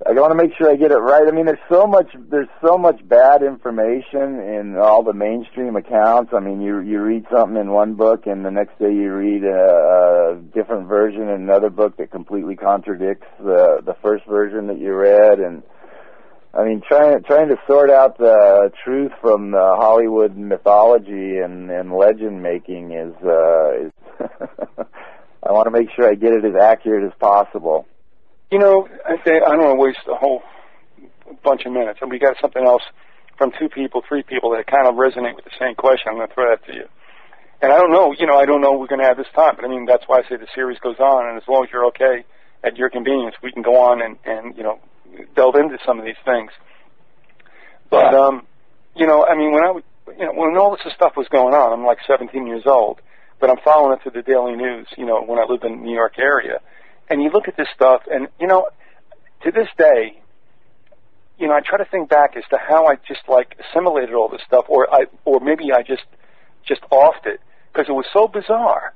I 0.05 0.11
want 0.11 0.31
to 0.31 0.35
make 0.35 0.51
sure 0.57 0.69
I 0.69 0.75
get 0.75 0.91
it 0.91 0.97
right. 0.97 1.25
I 1.27 1.31
mean, 1.31 1.45
there's 1.45 1.57
so 1.69 1.87
much, 1.87 2.11
there's 2.29 2.49
so 2.65 2.77
much 2.77 3.07
bad 3.07 3.41
information 3.41 4.39
in 4.39 4.75
all 4.77 5.03
the 5.03 5.13
mainstream 5.13 5.75
accounts. 5.77 6.33
I 6.35 6.39
mean, 6.39 6.61
you 6.61 6.79
you 6.81 6.99
read 6.99 7.25
something 7.31 7.59
in 7.59 7.71
one 7.71 7.93
book, 7.93 8.25
and 8.25 8.43
the 8.43 8.51
next 8.51 8.77
day 8.79 8.91
you 8.91 9.13
read 9.13 9.43
a, 9.45 10.35
a 10.35 10.41
different 10.53 10.87
version 10.87 11.21
in 11.21 11.29
another 11.29 11.69
book 11.69 11.95
that 11.97 12.11
completely 12.11 12.55
contradicts 12.55 13.27
the 13.39 13.81
the 13.85 13.95
first 14.01 14.25
version 14.25 14.67
that 14.67 14.79
you 14.79 14.93
read, 14.93 15.39
and 15.39 15.63
I 16.53 16.65
mean, 16.65 16.81
trying 16.85 17.23
trying 17.23 17.47
to 17.49 17.57
sort 17.65 17.89
out 17.89 18.17
the 18.17 18.71
truth 18.83 19.11
from 19.21 19.51
the 19.51 19.75
Hollywood 19.77 20.35
mythology 20.35 21.37
and 21.37 21.71
and 21.71 21.93
legend 21.93 22.43
making 22.43 22.91
is 22.91 23.13
uh, 23.23 23.85
is. 23.85 23.91
I 25.45 25.51
want 25.51 25.65
to 25.65 25.71
make 25.71 25.89
sure 25.93 26.09
I 26.09 26.15
get 26.15 26.31
it 26.31 26.45
as 26.45 26.55
accurate 26.55 27.03
as 27.03 27.11
possible. 27.19 27.85
You 28.53 28.59
know, 28.59 28.87
I 29.03 29.17
say 29.25 29.41
I 29.41 29.49
don't 29.49 29.65
want 29.65 29.77
to 29.77 29.81
waste 29.81 30.05
a 30.07 30.13
whole 30.13 30.43
bunch 31.43 31.65
of 31.65 31.73
minutes, 31.73 31.97
and 32.03 32.11
we 32.11 32.19
got 32.19 32.35
something 32.39 32.63
else 32.63 32.83
from 33.35 33.51
two 33.57 33.67
people, 33.67 34.03
three 34.07 34.21
people 34.21 34.51
that 34.51 34.67
kind 34.67 34.85
of 34.87 34.93
resonate 34.93 35.35
with 35.35 35.45
the 35.45 35.57
same 35.59 35.73
question. 35.73 36.09
I'm 36.09 36.17
going 36.17 36.27
to 36.27 36.33
throw 36.35 36.49
that 36.51 36.63
to 36.67 36.73
you. 36.73 36.85
And 37.63 37.73
I 37.73 37.79
don't 37.79 37.91
know, 37.91 38.13
you 38.13 38.27
know, 38.27 38.37
I 38.37 38.45
don't 38.45 38.61
know 38.61 38.73
we're 38.77 38.87
going 38.87 39.01
to 39.01 39.07
have 39.07 39.17
this 39.17 39.31
time, 39.33 39.55
but 39.55 39.65
I 39.65 39.69
mean, 39.69 39.85
that's 39.87 40.03
why 40.05 40.19
I 40.19 40.29
say 40.29 40.35
the 40.37 40.47
series 40.53 40.77
goes 40.79 40.99
on, 40.99 41.27
and 41.27 41.35
as 41.35 41.47
long 41.47 41.63
as 41.63 41.71
you're 41.73 41.85
okay 41.87 42.25
at 42.63 42.77
your 42.77 42.91
convenience, 42.91 43.35
we 43.41 43.51
can 43.51 43.63
go 43.63 43.75
on 43.81 44.03
and, 44.03 44.17
and 44.23 44.55
you 44.55 44.61
know, 44.61 44.77
delve 45.35 45.55
into 45.55 45.79
some 45.83 45.97
of 45.97 46.05
these 46.05 46.21
things. 46.23 46.51
But, 47.89 48.13
Yeah. 48.13 48.19
um, 48.19 48.45
you 48.95 49.07
know, 49.07 49.25
I 49.25 49.35
mean, 49.35 49.51
when 49.51 49.65
I 49.65 49.71
would, 49.71 49.83
you 50.19 50.25
know, 50.25 50.33
when 50.33 50.55
all 50.57 50.77
this 50.77 50.93
stuff 50.93 51.17
was 51.17 51.27
going 51.29 51.55
on, 51.55 51.73
I'm 51.73 51.85
like 51.85 51.97
17 52.05 52.45
years 52.45 52.67
old, 52.67 53.01
but 53.39 53.49
I'm 53.49 53.57
following 53.63 53.97
it 53.97 54.03
through 54.03 54.21
the 54.21 54.21
Daily 54.21 54.55
News, 54.55 54.87
you 54.95 55.05
know, 55.07 55.23
when 55.23 55.39
I 55.39 55.45
lived 55.49 55.63
in 55.63 55.71
the 55.79 55.83
New 55.83 55.95
York 55.95 56.19
area. 56.19 56.59
And 57.09 57.21
you 57.21 57.29
look 57.29 57.47
at 57.47 57.57
this 57.57 57.67
stuff, 57.75 58.03
and, 58.09 58.27
you 58.39 58.47
know, 58.47 58.67
to 59.43 59.51
this 59.51 59.67
day, 59.77 60.21
you 61.37 61.47
know, 61.47 61.53
I 61.53 61.61
try 61.61 61.77
to 61.77 61.85
think 61.85 62.09
back 62.09 62.35
as 62.37 62.43
to 62.51 62.57
how 62.57 62.87
I 62.87 62.95
just 62.95 63.21
like 63.27 63.55
assimilated 63.59 64.13
all 64.13 64.29
this 64.29 64.41
stuff, 64.47 64.65
or 64.69 64.93
I, 64.93 65.05
or 65.25 65.39
maybe 65.39 65.73
I 65.73 65.81
just, 65.81 66.05
just 66.65 66.81
offed 66.91 67.25
it 67.25 67.41
because 67.71 67.89
it 67.89 67.93
was 67.93 68.05
so 68.13 68.27
bizarre. 68.27 68.93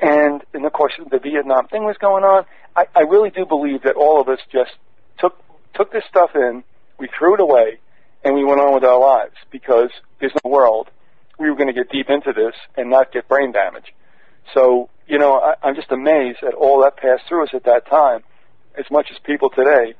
And, 0.00 0.42
and 0.52 0.66
of 0.66 0.72
course, 0.72 0.92
the 1.10 1.18
Vietnam 1.18 1.68
thing 1.68 1.84
was 1.84 1.96
going 1.98 2.24
on. 2.24 2.44
I, 2.74 2.86
I 2.94 3.00
really 3.02 3.30
do 3.30 3.46
believe 3.46 3.82
that 3.84 3.94
all 3.94 4.20
of 4.20 4.28
us 4.28 4.40
just 4.50 4.72
took 5.18 5.36
took 5.74 5.92
this 5.92 6.04
stuff 6.08 6.30
in, 6.34 6.64
we 6.98 7.08
threw 7.18 7.34
it 7.34 7.40
away, 7.40 7.78
and 8.24 8.34
we 8.34 8.44
went 8.44 8.60
on 8.60 8.74
with 8.74 8.84
our 8.84 8.98
lives 8.98 9.36
because 9.50 9.90
there's 10.20 10.32
no 10.44 10.50
world. 10.50 10.88
We 11.38 11.48
were 11.50 11.56
going 11.56 11.68
to 11.68 11.72
get 11.72 11.90
deep 11.90 12.06
into 12.08 12.32
this 12.32 12.54
and 12.76 12.90
not 12.90 13.12
get 13.12 13.28
brain 13.28 13.52
damage. 13.52 13.94
So, 14.54 14.90
you 15.06 15.18
know, 15.18 15.40
I, 15.40 15.54
I'm 15.62 15.74
just 15.74 15.90
amazed 15.90 16.38
at 16.46 16.54
all 16.54 16.82
that 16.82 16.96
passed 16.96 17.24
through 17.28 17.44
us 17.44 17.50
at 17.54 17.64
that 17.64 17.86
time. 17.88 18.20
As 18.78 18.86
much 18.90 19.08
as 19.10 19.18
people 19.24 19.50
today, 19.50 19.94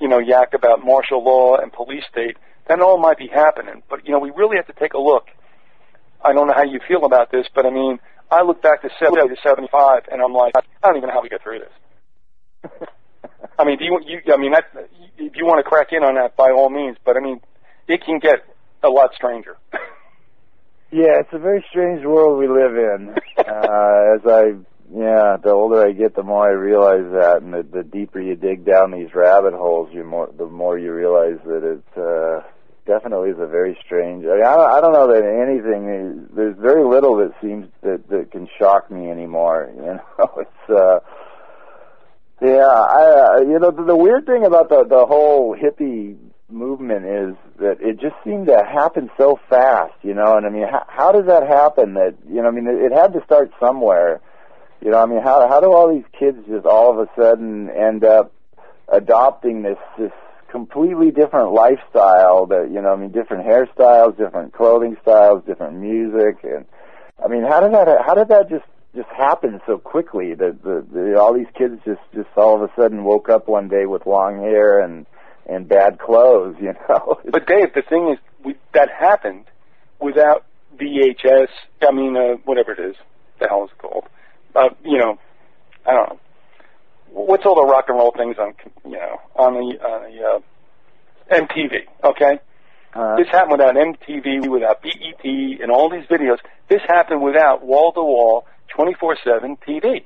you 0.00 0.08
know, 0.08 0.18
yak 0.18 0.54
about 0.54 0.84
martial 0.84 1.24
law 1.24 1.56
and 1.56 1.72
police 1.72 2.04
state, 2.10 2.36
that 2.68 2.80
all 2.80 2.98
might 2.98 3.18
be 3.18 3.26
happening. 3.26 3.82
But, 3.90 4.06
you 4.06 4.12
know, 4.12 4.20
we 4.20 4.30
really 4.30 4.56
have 4.56 4.66
to 4.66 4.80
take 4.80 4.94
a 4.94 4.98
look. 4.98 5.26
I 6.24 6.32
don't 6.32 6.46
know 6.46 6.54
how 6.54 6.64
you 6.64 6.78
feel 6.86 7.04
about 7.04 7.32
this, 7.32 7.46
but 7.54 7.66
I 7.66 7.70
mean, 7.70 7.98
I 8.30 8.42
look 8.42 8.62
back 8.62 8.82
to 8.82 8.90
70 8.98 9.28
to 9.28 9.36
75, 9.42 10.02
and 10.10 10.22
I'm 10.22 10.32
like, 10.32 10.54
I 10.56 10.86
don't 10.86 10.96
even 10.96 11.08
know 11.08 11.14
how 11.14 11.22
we 11.22 11.28
get 11.28 11.42
through 11.42 11.60
this. 11.60 12.70
I 13.58 13.64
mean, 13.64 13.78
do 13.78 13.84
you, 13.84 14.00
you 14.06 14.32
I 14.32 14.36
mean, 14.36 14.52
that, 14.52 14.64
if 15.18 15.36
you 15.36 15.44
want 15.44 15.58
to 15.58 15.68
crack 15.68 15.88
in 15.90 16.02
on 16.02 16.14
that, 16.14 16.36
by 16.36 16.50
all 16.50 16.70
means, 16.70 16.96
but 17.04 17.16
I 17.16 17.20
mean, 17.20 17.40
it 17.88 18.04
can 18.04 18.18
get 18.18 18.44
a 18.82 18.88
lot 18.88 19.14
stranger. 19.14 19.56
Yeah, 20.92 21.20
it's 21.20 21.32
a 21.32 21.38
very 21.38 21.64
strange 21.70 22.04
world 22.04 22.38
we 22.38 22.48
live 22.48 22.76
in. 22.76 23.14
uh, 23.38 24.14
as 24.14 24.20
I, 24.26 24.52
yeah, 24.94 25.38
the 25.42 25.50
older 25.50 25.86
I 25.86 25.92
get, 25.92 26.14
the 26.14 26.22
more 26.22 26.46
I 26.46 26.52
realize 26.52 27.10
that, 27.12 27.40
and 27.40 27.54
the, 27.54 27.62
the 27.62 27.82
deeper 27.82 28.20
you 28.20 28.36
dig 28.36 28.66
down 28.66 28.90
these 28.90 29.14
rabbit 29.14 29.54
holes, 29.54 29.88
you 29.94 30.04
more, 30.04 30.30
the 30.36 30.46
more 30.46 30.78
you 30.78 30.92
realize 30.92 31.38
that 31.46 31.64
it 31.64 31.84
uh, 31.96 32.46
definitely 32.84 33.30
is 33.30 33.38
a 33.40 33.46
very 33.46 33.78
strange. 33.82 34.26
I, 34.26 34.36
mean, 34.36 34.44
I, 34.44 34.54
don't, 34.54 34.70
I 34.70 34.80
don't 34.82 34.92
know 34.92 35.08
that 35.08 35.24
anything. 35.24 36.28
There's 36.34 36.58
very 36.58 36.84
little 36.84 37.16
that 37.16 37.32
seems 37.40 37.68
that 37.80 38.06
that 38.10 38.30
can 38.30 38.46
shock 38.58 38.90
me 38.90 39.10
anymore. 39.10 39.72
You 39.76 39.98
know, 40.18 40.30
it's. 40.38 40.70
uh 40.70 41.00
yeah, 42.42 42.66
I, 42.66 43.36
uh, 43.36 43.40
you 43.42 43.60
know, 43.60 43.70
the, 43.70 43.84
the 43.84 43.96
weird 43.96 44.26
thing 44.26 44.44
about 44.44 44.68
the 44.68 44.84
the 44.84 45.06
whole 45.06 45.56
hippie 45.56 46.16
movement 46.52 47.04
is 47.04 47.36
that 47.58 47.80
it 47.80 48.00
just 48.00 48.14
seemed 48.24 48.46
to 48.46 48.62
happen 48.64 49.10
so 49.16 49.38
fast, 49.48 49.94
you 50.02 50.14
know. 50.14 50.36
And 50.36 50.46
I 50.46 50.50
mean, 50.50 50.68
how, 50.68 50.84
how 50.88 51.12
does 51.12 51.26
that 51.26 51.46
happen? 51.46 51.94
That 51.94 52.14
you 52.28 52.42
know, 52.42 52.48
I 52.48 52.50
mean, 52.50 52.66
it, 52.66 52.92
it 52.92 52.92
had 52.92 53.12
to 53.14 53.24
start 53.24 53.50
somewhere. 53.58 54.20
You 54.80 54.90
know, 54.90 54.98
I 54.98 55.06
mean, 55.06 55.22
how 55.22 55.48
how 55.48 55.60
do 55.60 55.72
all 55.72 55.92
these 55.92 56.04
kids 56.18 56.38
just 56.48 56.66
all 56.66 56.90
of 56.90 56.98
a 56.98 57.10
sudden 57.20 57.70
end 57.70 58.04
up 58.04 58.32
adopting 58.88 59.62
this 59.62 59.78
this 59.98 60.12
completely 60.50 61.10
different 61.10 61.52
lifestyle? 61.52 62.46
That 62.46 62.70
you 62.70 62.82
know, 62.82 62.92
I 62.92 62.96
mean, 62.96 63.12
different 63.12 63.46
hairstyles, 63.46 64.16
different 64.16 64.52
clothing 64.52 64.96
styles, 65.02 65.44
different 65.44 65.76
music, 65.76 66.44
and 66.44 66.64
I 67.24 67.28
mean, 67.28 67.44
how 67.44 67.60
did 67.60 67.72
that 67.72 67.88
how 68.04 68.14
did 68.14 68.28
that 68.28 68.48
just 68.48 68.64
just 68.94 69.08
happen 69.08 69.60
so 69.66 69.78
quickly? 69.78 70.34
That 70.34 70.62
the, 70.62 70.84
the 70.92 71.18
all 71.18 71.32
these 71.32 71.46
kids 71.56 71.80
just 71.84 72.00
just 72.14 72.28
all 72.36 72.56
of 72.56 72.62
a 72.62 72.72
sudden 72.74 73.04
woke 73.04 73.28
up 73.28 73.48
one 73.48 73.68
day 73.68 73.86
with 73.86 74.06
long 74.06 74.40
hair 74.40 74.80
and 74.80 75.06
and 75.46 75.68
bad 75.68 75.98
clothes, 75.98 76.56
you 76.60 76.74
know. 76.88 77.20
But 77.30 77.46
Dave, 77.46 77.74
the 77.74 77.82
thing 77.82 78.10
is, 78.10 78.18
we, 78.44 78.56
that 78.74 78.88
happened 78.90 79.44
without 80.00 80.44
VHS. 80.76 81.48
I 81.86 81.92
mean, 81.92 82.16
uh, 82.16 82.36
whatever 82.44 82.72
it 82.72 82.80
is, 82.80 82.96
the 83.40 83.48
hell 83.48 83.64
is 83.64 83.70
it 83.70 83.78
called? 83.78 84.04
Uh, 84.54 84.68
you 84.84 84.98
know, 84.98 85.18
I 85.86 85.92
don't 85.92 86.08
know. 86.10 86.18
What's 87.10 87.44
all 87.44 87.56
the 87.56 87.64
rock 87.70 87.86
and 87.88 87.98
roll 87.98 88.12
things 88.16 88.36
on, 88.38 88.54
you 88.84 88.92
know, 88.98 89.20
on 89.36 89.54
the 89.54 89.78
on 89.84 90.12
the 90.12 90.22
uh, 90.24 91.36
MTV? 91.44 91.86
Okay, 92.04 92.40
Uh, 92.94 93.16
this 93.16 93.26
happened 93.28 93.52
without 93.52 93.74
MTV, 93.74 94.48
without 94.48 94.82
BET, 94.82 95.24
and 95.24 95.70
all 95.70 95.90
these 95.90 96.06
videos. 96.06 96.38
This 96.68 96.80
happened 96.88 97.22
without 97.22 97.64
wall 97.64 97.92
to 97.92 98.00
wall, 98.02 98.46
twenty 98.74 98.94
four 98.94 99.16
seven 99.24 99.56
TV. 99.66 100.04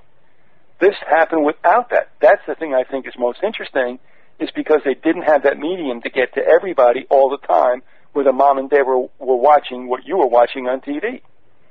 This 0.81 0.95
happened 1.09 1.45
without 1.45 1.91
that. 1.91 2.11
That's 2.21 2.43
the 2.47 2.55
thing 2.55 2.75
I 2.75 2.83
think 2.85 3.07
is 3.07 3.15
most 3.19 3.39
interesting, 3.43 3.99
is 4.39 4.51
because 4.55 4.81
they 4.85 4.95
didn't 4.95 5.23
have 5.23 5.43
that 5.45 5.59
medium 5.59 6.03
to 6.03 6.11
get 6.11 6.35
to 6.35 6.41
everybody 6.47 7.07
all 7.11 7.31
the 7.31 7.45
time, 7.47 7.83
where 8.13 8.25
the 8.25 8.33
mom 8.33 8.59
and 8.59 8.71
dad 8.71 8.83
were 8.87 9.09
were 9.19 9.37
watching 9.37 9.89
what 9.89 10.07
you 10.07 10.17
were 10.19 10.27
watching 10.27 10.67
on 10.69 10.81
TV. 10.81 11.21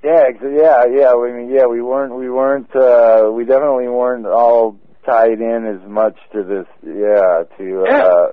Yeah, 0.04 0.30
yeah, 0.44 0.86
yeah. 0.86 1.14
I 1.14 1.32
mean, 1.32 1.50
yeah, 1.50 1.66
we 1.66 1.82
weren't, 1.82 2.14
we 2.14 2.30
weren't, 2.30 2.74
uh, 2.76 3.32
we 3.32 3.44
definitely 3.46 3.88
weren't 3.88 4.28
all 4.28 4.78
tied 5.06 5.40
in 5.42 5.66
as 5.66 5.88
much 5.90 6.16
to 6.34 6.44
this, 6.44 6.68
yeah, 6.86 7.44
to, 7.58 7.86
Yeah. 7.88 8.04
uh, 8.06 8.28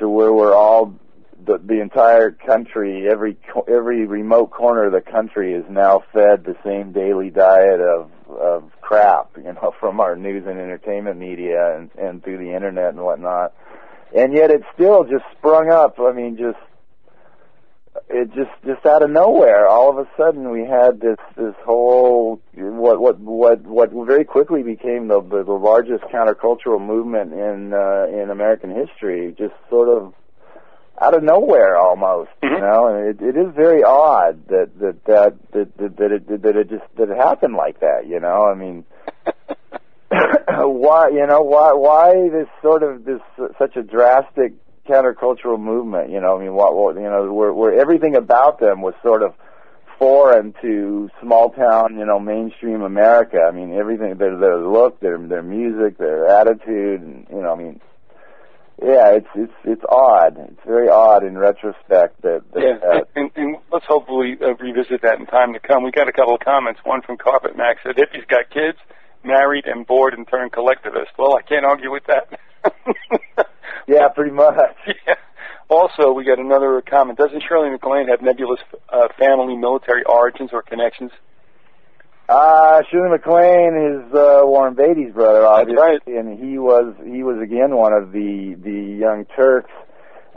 to 0.00 0.08
where 0.08 0.32
we're 0.32 0.54
all, 0.54 0.94
the, 1.44 1.58
the 1.58 1.80
entire 1.80 2.30
country, 2.30 3.08
every, 3.08 3.36
every 3.68 4.06
remote 4.06 4.50
corner 4.50 4.84
of 4.86 4.92
the 4.92 5.00
country 5.00 5.54
is 5.54 5.64
now 5.68 6.02
fed 6.12 6.44
the 6.44 6.56
same 6.64 6.92
daily 6.92 7.30
diet 7.30 7.80
of, 7.80 8.10
of 8.28 8.70
crap, 8.80 9.30
you 9.36 9.52
know, 9.52 9.74
from 9.80 10.00
our 10.00 10.16
news 10.16 10.44
and 10.46 10.58
entertainment 10.58 11.18
media 11.18 11.76
and, 11.76 11.90
and 11.98 12.22
through 12.22 12.38
the 12.38 12.54
internet 12.54 12.90
and 12.90 13.02
whatnot. 13.02 13.54
And 14.16 14.34
yet 14.34 14.50
it 14.50 14.62
still 14.74 15.04
just 15.04 15.24
sprung 15.38 15.70
up, 15.70 15.98
I 15.98 16.12
mean, 16.12 16.36
just, 16.36 16.58
it 18.08 18.28
just 18.34 18.50
just 18.64 18.84
out 18.86 19.02
of 19.02 19.10
nowhere 19.10 19.66
all 19.68 19.90
of 19.90 19.98
a 19.98 20.08
sudden 20.16 20.50
we 20.50 20.64
had 20.64 21.00
this 21.00 21.18
this 21.36 21.54
whole 21.64 22.40
what 22.54 23.00
what 23.00 23.18
what 23.20 23.62
what 23.62 23.90
very 24.06 24.24
quickly 24.24 24.62
became 24.62 25.08
the 25.08 25.20
the, 25.20 25.44
the 25.44 25.52
largest 25.52 26.02
countercultural 26.04 26.80
movement 26.80 27.32
in 27.32 27.72
uh 27.74 28.06
in 28.08 28.30
American 28.30 28.74
history 28.74 29.34
just 29.38 29.54
sort 29.68 29.88
of 29.88 30.14
out 31.00 31.14
of 31.14 31.22
nowhere 31.22 31.76
almost 31.76 32.30
you 32.42 32.50
Mhm. 32.50 32.60
know? 32.60 32.86
And 32.86 33.08
it, 33.08 33.22
it 33.22 33.36
is 33.36 33.52
very 33.54 33.82
odd 33.82 34.46
that 34.48 34.70
that 34.80 35.04
that 35.06 35.34
that 35.52 35.76
that, 35.78 35.96
that 35.96 36.12
it 36.12 36.42
that 36.42 36.56
it 36.56 36.68
just 36.70 36.84
that 36.96 37.10
it 37.10 37.16
happened 37.16 37.54
like 37.54 37.80
that 37.80 38.06
you 38.06 38.20
know? 38.20 38.44
I 38.46 38.54
mean 38.54 38.84
why 40.12 41.08
you 41.08 41.26
know 41.26 41.42
why 41.42 41.72
why 41.72 42.28
this 42.28 42.48
sort 42.60 42.82
of 42.82 43.04
this 43.04 43.20
such 43.58 43.76
a 43.76 43.82
drastic 43.82 44.52
countercultural 44.88 45.58
movement 45.58 46.10
you 46.10 46.20
know? 46.20 46.36
I 46.36 46.40
mean 46.40 46.54
what, 46.54 46.74
what 46.74 46.96
you 46.96 47.02
know 47.02 47.32
where 47.32 47.52
where 47.52 47.78
everything 47.80 48.16
about 48.16 48.60
them 48.60 48.80
was 48.82 48.94
sort 49.02 49.22
of 49.22 49.34
foreign 49.98 50.52
to 50.60 51.08
small 51.20 51.50
town 51.50 51.96
you 51.98 52.04
know 52.04 52.18
mainstream 52.18 52.82
america. 52.82 53.38
I 53.48 53.52
mean 53.52 53.72
everything 53.74 54.16
their 54.16 54.36
their 54.36 54.58
look 54.58 55.00
their 55.00 55.16
their 55.18 55.42
music 55.42 55.96
their 55.98 56.26
attitude 56.28 57.00
and 57.02 57.26
you 57.30 57.40
know 57.40 57.52
i 57.52 57.56
mean 57.56 57.80
yeah 58.80 59.10
it's 59.10 59.28
it's 59.34 59.52
it's 59.64 59.82
odd 59.88 60.38
it's 60.38 60.60
very 60.66 60.88
odd 60.88 61.24
in 61.24 61.36
retrospect 61.36 62.20
that, 62.22 62.42
that 62.52 62.62
Yeah, 62.62 63.00
and, 63.20 63.30
and 63.36 63.56
let's 63.72 63.86
hopefully 63.86 64.36
uh, 64.40 64.54
revisit 64.54 65.02
that 65.02 65.18
in 65.18 65.26
time 65.26 65.52
to 65.52 65.60
come. 65.60 65.82
We 65.82 65.90
got 65.90 66.08
a 66.08 66.12
couple 66.12 66.34
of 66.34 66.40
comments. 66.40 66.80
One 66.84 67.02
from 67.02 67.16
Carpet 67.18 67.56
Max 67.56 67.80
said, 67.82 67.96
"Hippie's 67.96 68.24
got 68.28 68.50
kids, 68.50 68.78
married, 69.24 69.66
and 69.66 69.86
bored, 69.86 70.14
and 70.14 70.26
turned 70.26 70.52
collectivist." 70.52 71.12
Well, 71.18 71.36
I 71.36 71.42
can't 71.42 71.64
argue 71.66 71.90
with 71.90 72.04
that. 72.06 72.38
yeah 73.88 74.08
pretty 74.08 74.30
much 74.30 74.54
Yeah. 74.86 75.14
Also, 75.68 76.12
we 76.12 76.24
got 76.24 76.38
another 76.38 76.82
comment. 76.82 77.18
Doesn't 77.18 77.42
Shirley 77.48 77.70
MacLaine 77.70 78.08
have 78.08 78.20
nebulous 78.20 78.60
uh, 78.90 79.08
family 79.18 79.56
military 79.56 80.04
origins 80.04 80.50
or 80.52 80.60
connections? 80.60 81.10
Uh, 82.28 82.82
Shirley 82.90 83.10
MacLaine 83.10 83.74
is 83.74 84.14
uh, 84.14 84.42
Warren 84.44 84.74
Beatty's 84.74 85.12
brother, 85.12 85.44
obviously, 85.44 85.82
right. 85.82 86.06
and 86.06 86.38
he 86.38 86.58
was 86.58 86.94
he 87.04 87.22
was 87.22 87.40
again 87.42 87.76
one 87.76 87.92
of 87.92 88.12
the 88.12 88.56
the 88.62 88.96
young 88.98 89.26
Turks 89.36 89.70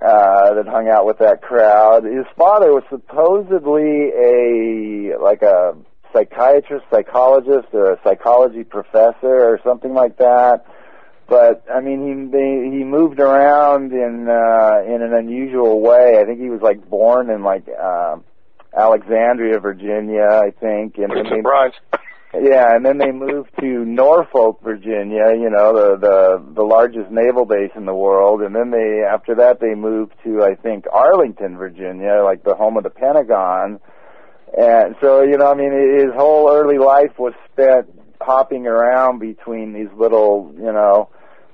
uh, 0.02 0.56
that 0.56 0.68
hung 0.68 0.90
out 0.90 1.06
with 1.06 1.20
that 1.20 1.42
crowd. 1.42 2.04
His 2.04 2.26
father 2.36 2.74
was 2.74 2.84
supposedly 2.90 4.10
a 4.12 5.18
like 5.22 5.44
a 5.44 5.76
psychiatrist, 6.12 6.86
psychologist, 6.90 7.68
or 7.72 7.94
a 7.94 8.00
psychology 8.04 8.64
professor, 8.64 9.46
or 9.54 9.60
something 9.64 9.94
like 9.94 10.18
that. 10.18 10.66
But 11.28 11.66
I 11.72 11.82
mean, 11.82 12.02
he 12.02 12.32
they, 12.32 12.78
he 12.78 12.84
moved 12.84 13.20
around 13.20 13.94
in 13.94 14.28
uh, 14.28 14.82
in 14.86 15.04
an 15.04 15.14
unusual 15.14 15.82
way. 15.82 16.18
I 16.20 16.26
think 16.26 16.40
he 16.40 16.50
was 16.50 16.62
like 16.62 16.90
born 16.90 17.30
in 17.30 17.44
like. 17.44 17.68
Uh, 17.70 18.18
Alexandria, 18.78 19.60
Virginia, 19.60 20.28
I 20.44 20.52
think, 20.52 20.98
and 20.98 21.12
then 21.12 21.24
they 21.30 21.38
surprise. 21.38 21.72
yeah, 22.34 22.76
and 22.76 22.86
then 22.86 22.98
they 22.98 23.12
moved 23.12 23.50
to 23.62 23.86
Norfolk, 23.86 24.60
Virginia, 24.64 25.34
you 25.34 25.50
know, 25.50 25.74
the 25.74 25.98
the 25.98 26.54
the 26.56 26.64
largest 26.64 27.10
naval 27.10 27.46
base 27.46 27.72
in 27.76 27.86
the 27.86 27.94
world, 27.96 28.42
and 28.42 28.54
then 28.56 28.72
they 28.72 29.04
after 29.04 29.36
that 29.36 29.60
they 29.60 29.76
moved 29.76 30.14
to 30.24 30.44
I 30.44 30.56
think 30.56 30.86
Arlington, 30.92 31.58
Virginia, 31.58 32.22
like 32.24 32.44
the 32.44 32.56
home 32.56 32.78
of 32.78 32.84
the 32.84 32.90
Pentagon. 32.90 33.80
And 34.58 34.96
so, 35.02 35.22
you 35.22 35.38
know, 35.38 35.52
I 35.52 35.56
mean 35.56 35.72
his 36.00 36.14
whole 36.16 36.50
early 36.52 36.78
life 36.78 37.18
was 37.18 37.34
spent 37.52 37.88
hopping 38.22 38.68
around 38.68 39.20
between 39.20 39.74
these 39.74 39.90
little, 39.98 40.54
you 40.56 40.72
know, 40.72 41.10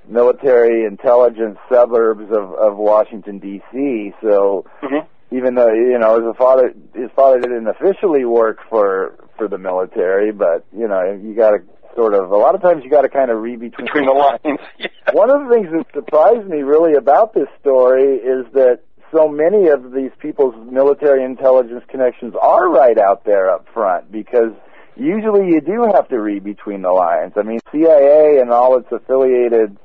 military 0.07 0.85
intelligence 0.85 1.57
suburbs 1.72 2.31
of 2.31 2.53
of 2.53 2.77
Washington 2.77 3.39
DC. 3.39 4.14
So, 4.22 4.65
hmm 4.81 5.06
even 5.31 5.55
though 5.55 5.71
you 5.71 5.97
know 5.97 6.25
his 6.25 6.35
father 6.37 6.73
his 6.93 7.09
father 7.15 7.39
didn't 7.39 7.67
officially 7.67 8.25
work 8.25 8.59
for 8.69 9.15
for 9.37 9.47
the 9.47 9.57
military 9.57 10.31
but 10.31 10.65
you 10.75 10.87
know 10.87 11.01
you 11.23 11.33
got 11.35 11.51
to 11.51 11.59
sort 11.95 12.13
of 12.13 12.31
a 12.31 12.37
lot 12.37 12.55
of 12.55 12.61
times 12.61 12.83
you 12.83 12.89
got 12.89 13.01
to 13.01 13.09
kind 13.09 13.31
of 13.31 13.41
read 13.41 13.59
between 13.59 13.85
Between 13.85 14.05
the 14.05 14.13
lines. 14.13 14.59
Yeah. 14.77 14.87
one 15.13 15.29
of 15.29 15.47
the 15.47 15.53
things 15.53 15.67
that 15.71 15.85
surprised 15.93 16.47
me 16.47 16.59
really 16.59 16.95
about 16.95 17.33
this 17.33 17.47
story 17.59 18.15
is 18.15 18.45
that 18.53 18.79
so 19.13 19.27
many 19.27 19.67
of 19.67 19.91
these 19.91 20.11
people's 20.19 20.55
military 20.71 21.23
intelligence 21.23 21.83
connections 21.89 22.33
are 22.41 22.69
right 22.69 22.97
out 22.97 23.25
there 23.25 23.51
up 23.51 23.67
front 23.73 24.11
because 24.11 24.53
usually 24.95 25.47
you 25.47 25.59
do 25.59 25.83
have 25.93 26.07
to 26.09 26.19
read 26.19 26.43
between 26.43 26.81
the 26.81 26.91
lines. 26.91 27.33
I 27.35 27.43
mean, 27.43 27.59
CIA 27.71 28.39
and 28.39 28.51
all 28.51 28.77
its 28.77 28.87
affiliated 28.91 29.77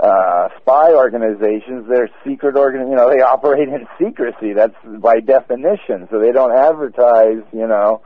uh, 0.00 0.48
spy 0.60 0.92
organizations, 0.92 1.86
they're 1.88 2.10
secret 2.26 2.56
organ, 2.56 2.88
you 2.88 2.96
know, 2.96 3.10
they 3.10 3.20
operate 3.20 3.68
in 3.68 3.86
secrecy. 3.98 4.52
That's 4.52 4.74
by 4.84 5.20
definition. 5.20 6.08
So 6.10 6.18
they 6.18 6.32
don't 6.32 6.52
advertise, 6.52 7.42
you 7.52 7.66
know, 7.66 8.02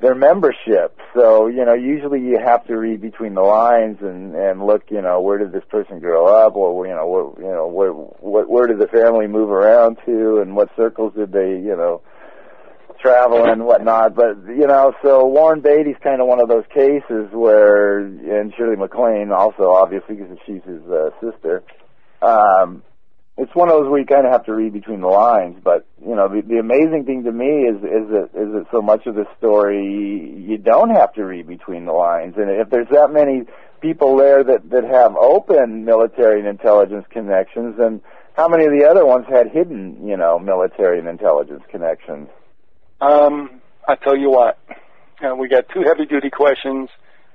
their 0.00 0.16
membership. 0.16 0.98
So, 1.14 1.46
you 1.46 1.64
know, 1.64 1.74
usually 1.74 2.20
you 2.20 2.38
have 2.44 2.66
to 2.66 2.76
read 2.76 3.00
between 3.00 3.34
the 3.34 3.42
lines 3.42 3.98
and, 4.00 4.34
and 4.34 4.66
look, 4.66 4.90
you 4.90 5.00
know, 5.00 5.20
where 5.20 5.38
did 5.38 5.52
this 5.52 5.64
person 5.70 6.00
grow 6.00 6.26
up 6.26 6.56
or, 6.56 6.86
you 6.86 6.94
know, 6.94 7.06
where, 7.06 7.46
you 7.46 7.54
know, 7.54 7.68
where, 7.68 7.92
where, 7.92 8.44
where 8.44 8.66
did 8.66 8.80
the 8.80 8.88
family 8.88 9.28
move 9.28 9.50
around 9.50 9.98
to 10.04 10.40
and 10.40 10.56
what 10.56 10.70
circles 10.76 11.14
did 11.14 11.30
they, 11.30 11.50
you 11.50 11.76
know, 11.76 12.02
travel 13.02 13.44
and 13.44 13.66
whatnot. 13.66 14.14
But, 14.14 14.36
you 14.46 14.66
know, 14.66 14.94
so 15.02 15.26
Warren 15.26 15.60
Beatty's 15.60 15.96
kind 16.02 16.20
of 16.20 16.28
one 16.28 16.40
of 16.40 16.48
those 16.48 16.64
cases 16.72 17.28
where, 17.32 17.98
and 17.98 18.54
Shirley 18.56 18.76
MacLaine 18.76 19.32
also, 19.32 19.70
obviously, 19.70 20.14
because 20.14 20.38
she's 20.46 20.62
his 20.64 20.82
uh, 20.88 21.10
sister, 21.20 21.62
um, 22.22 22.82
it's 23.36 23.54
one 23.54 23.68
of 23.68 23.74
those 23.74 23.90
where 23.90 24.00
you 24.00 24.06
kind 24.06 24.26
of 24.26 24.32
have 24.32 24.44
to 24.44 24.54
read 24.54 24.72
between 24.72 25.00
the 25.00 25.08
lines. 25.08 25.56
But 25.62 25.86
you 26.00 26.14
know, 26.14 26.28
the, 26.28 26.42
the 26.42 26.58
amazing 26.58 27.04
thing 27.06 27.24
to 27.24 27.32
me 27.32 27.64
is 27.64 27.76
is 27.76 28.08
that 28.12 28.30
is 28.34 28.52
that 28.52 28.66
so 28.70 28.82
much 28.82 29.06
of 29.06 29.14
the 29.14 29.24
story 29.38 30.36
you 30.36 30.58
don't 30.58 30.90
have 30.90 31.14
to 31.14 31.24
read 31.24 31.46
between 31.46 31.86
the 31.86 31.92
lines, 31.92 32.34
and 32.36 32.50
if 32.50 32.68
there's 32.70 32.88
that 32.90 33.10
many 33.10 33.42
people 33.80 34.16
there 34.16 34.44
that 34.44 34.68
that 34.70 34.84
have 34.84 35.16
open 35.16 35.84
military 35.84 36.40
and 36.40 36.48
intelligence 36.48 37.06
connections, 37.10 37.74
then 37.78 38.02
how 38.34 38.48
many 38.48 38.64
of 38.64 38.72
the 38.72 38.84
other 38.84 39.04
ones 39.04 39.26
had 39.28 39.50
hidden, 39.50 40.06
you 40.06 40.16
know, 40.16 40.38
military 40.38 40.98
and 40.98 41.08
intelligence 41.08 41.62
connections? 41.70 42.28
Um, 43.02 43.60
I 43.88 43.96
tell 43.96 44.16
you 44.16 44.30
what, 44.30 44.60
uh, 45.20 45.34
we 45.34 45.48
got 45.48 45.64
two 45.74 45.82
heavy 45.82 46.06
duty 46.06 46.30
questions. 46.30 46.88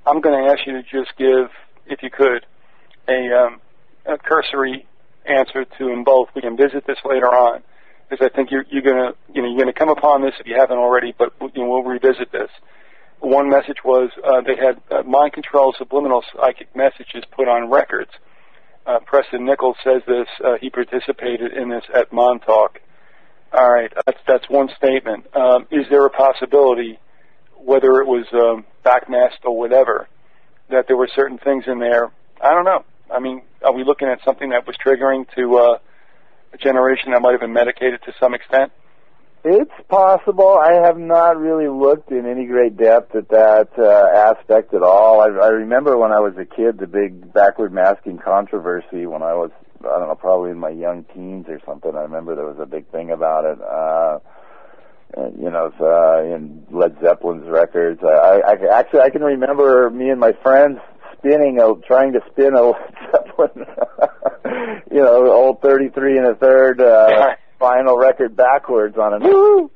I'm 0.06 0.22
going 0.22 0.42
to 0.42 0.50
ask 0.50 0.66
you 0.66 0.72
to 0.72 0.82
just 0.82 1.14
give, 1.18 1.50
if 1.86 2.02
you 2.02 2.08
could, 2.08 2.46
a, 3.06 3.38
um, 3.38 3.60
a 4.06 4.16
cursory 4.16 4.86
answer 5.26 5.66
to 5.66 5.84
them 5.84 6.04
both. 6.04 6.30
We 6.34 6.40
can 6.40 6.56
visit 6.56 6.86
this 6.86 6.96
later 7.04 7.26
on 7.26 7.62
because 8.08 8.26
I 8.26 8.34
think 8.34 8.50
you're, 8.50 8.64
you're 8.70 8.82
going 8.82 8.96
to, 8.96 9.14
you 9.34 9.42
know, 9.42 9.48
you're 9.48 9.58
going 9.62 9.72
to 9.72 9.78
come 9.78 9.90
upon 9.90 10.22
this 10.22 10.32
if 10.40 10.46
you 10.46 10.56
haven't 10.58 10.78
already, 10.78 11.14
but 11.16 11.34
you 11.54 11.62
know, 11.62 11.68
we'll 11.68 11.82
revisit 11.82 12.32
this. 12.32 12.48
One 13.20 13.50
message 13.50 13.84
was 13.84 14.08
uh, 14.24 14.40
they 14.40 14.56
had 14.56 14.80
uh, 14.90 15.02
mind 15.02 15.34
control 15.34 15.74
subliminal 15.76 16.24
psychic 16.34 16.74
messages 16.74 17.24
put 17.30 17.46
on 17.46 17.68
records. 17.68 18.12
Uh, 18.86 19.00
Preston 19.04 19.44
Nichols 19.44 19.76
says 19.84 20.00
this. 20.06 20.28
Uh, 20.42 20.54
he 20.58 20.70
participated 20.70 21.52
in 21.52 21.68
this 21.68 21.84
at 21.94 22.10
Montauk. 22.10 22.80
All 23.52 23.70
right, 23.70 23.90
that's 24.04 24.18
that's 24.26 24.48
one 24.48 24.68
statement. 24.76 25.26
Um, 25.34 25.66
is 25.70 25.86
there 25.90 26.04
a 26.04 26.10
possibility, 26.10 26.98
whether 27.56 28.00
it 28.00 28.06
was 28.06 28.26
um, 28.32 28.64
backmasked 28.84 29.44
or 29.44 29.56
whatever, 29.56 30.06
that 30.70 30.86
there 30.86 30.96
were 30.96 31.08
certain 31.14 31.38
things 31.38 31.64
in 31.66 31.78
there? 31.78 32.10
I 32.42 32.50
don't 32.52 32.64
know. 32.64 32.84
I 33.10 33.20
mean, 33.20 33.42
are 33.64 33.72
we 33.72 33.84
looking 33.84 34.08
at 34.08 34.18
something 34.24 34.50
that 34.50 34.66
was 34.66 34.76
triggering 34.84 35.26
to 35.34 35.56
uh, 35.56 35.78
a 36.52 36.58
generation 36.58 37.12
that 37.12 37.22
might 37.22 37.32
have 37.32 37.40
been 37.40 37.52
medicated 37.52 38.02
to 38.04 38.12
some 38.20 38.34
extent? 38.34 38.70
It's 39.44 39.72
possible. 39.88 40.58
I 40.60 40.84
have 40.84 40.98
not 40.98 41.38
really 41.38 41.68
looked 41.68 42.10
in 42.10 42.26
any 42.26 42.46
great 42.46 42.76
depth 42.76 43.14
at 43.14 43.28
that 43.28 43.68
uh, 43.78 44.34
aspect 44.34 44.74
at 44.74 44.82
all. 44.82 45.20
I, 45.20 45.26
I 45.26 45.48
remember 45.48 45.96
when 45.96 46.10
I 46.12 46.18
was 46.18 46.34
a 46.36 46.44
kid, 46.44 46.78
the 46.78 46.88
big 46.88 47.32
backward 47.32 47.72
masking 47.72 48.18
controversy 48.18 49.06
when 49.06 49.22
I 49.22 49.34
was, 49.34 49.50
I 49.80 49.98
don't 49.98 50.08
know, 50.08 50.14
probably 50.14 50.50
in 50.50 50.58
my 50.58 50.70
young 50.70 51.04
teens 51.14 51.46
or 51.48 51.60
something. 51.64 51.94
I 51.94 52.02
remember 52.02 52.34
there 52.34 52.46
was 52.46 52.58
a 52.60 52.66
big 52.66 52.90
thing 52.90 53.10
about 53.10 53.44
it. 53.44 53.60
Uh, 53.60 54.18
you 55.38 55.50
know, 55.50 55.72
uh, 55.80 56.22
in 56.22 56.66
Led 56.70 56.96
Zeppelin's 57.02 57.48
records. 57.48 58.00
I, 58.02 58.40
I, 58.44 58.52
I 58.52 58.78
actually 58.78 59.00
I 59.00 59.10
can 59.10 59.22
remember 59.22 59.88
me 59.90 60.10
and 60.10 60.20
my 60.20 60.32
friends 60.42 60.78
spinning, 61.16 61.58
a, 61.60 61.74
trying 61.86 62.12
to 62.12 62.20
spin 62.30 62.54
a 62.54 62.62
Led 62.70 62.94
Zeppelin, 63.10 63.66
you 64.90 65.00
know, 65.00 65.30
old 65.32 65.62
33 65.62 66.18
and 66.18 66.26
a 66.26 66.34
third 66.34 66.80
uh, 66.80 67.34
final 67.58 67.96
record 67.96 68.36
backwards 68.36 68.96
on 68.96 69.14
an. 69.14 69.22
Woo! 69.22 69.70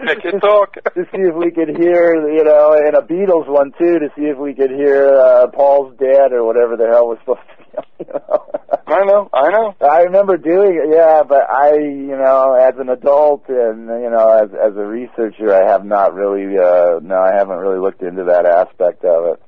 Make 0.00 0.24
it 0.24 0.40
talk. 0.40 0.74
to 0.94 1.04
see 1.12 1.22
if 1.22 1.34
we 1.34 1.50
could 1.50 1.76
hear, 1.76 2.14
you 2.32 2.44
know, 2.44 2.72
and 2.72 2.96
a 2.96 3.02
Beatles 3.02 3.48
one 3.48 3.72
too, 3.78 3.98
to 3.98 4.08
see 4.16 4.24
if 4.24 4.38
we 4.38 4.54
could 4.54 4.70
hear 4.70 5.14
uh, 5.14 5.46
Paul's 5.48 5.96
Dead 5.98 6.32
or 6.32 6.44
whatever 6.44 6.76
the 6.76 6.86
hell 6.86 7.08
was 7.08 7.18
supposed 7.20 7.40
to 7.40 7.56
be. 7.56 8.04
You 8.06 8.12
know? 8.12 8.46
I 8.86 9.04
know, 9.04 9.30
I 9.32 9.48
know. 9.50 9.74
I 9.80 10.02
remember 10.02 10.36
doing 10.36 10.74
it, 10.82 10.94
yeah, 10.94 11.22
but 11.22 11.48
I, 11.48 11.76
you 11.76 12.16
know, 12.16 12.54
as 12.54 12.74
an 12.78 12.88
adult 12.88 13.48
and 13.48 13.86
you 13.86 14.10
know, 14.10 14.28
as 14.28 14.50
as 14.52 14.76
a 14.76 14.84
researcher, 14.84 15.54
I 15.54 15.70
have 15.70 15.84
not 15.84 16.14
really, 16.14 16.58
uh 16.58 16.98
no, 17.00 17.16
I 17.16 17.34
haven't 17.34 17.58
really 17.58 17.78
looked 17.78 18.02
into 18.02 18.24
that 18.24 18.44
aspect 18.44 19.04
of 19.04 19.34
it. 19.34 19.42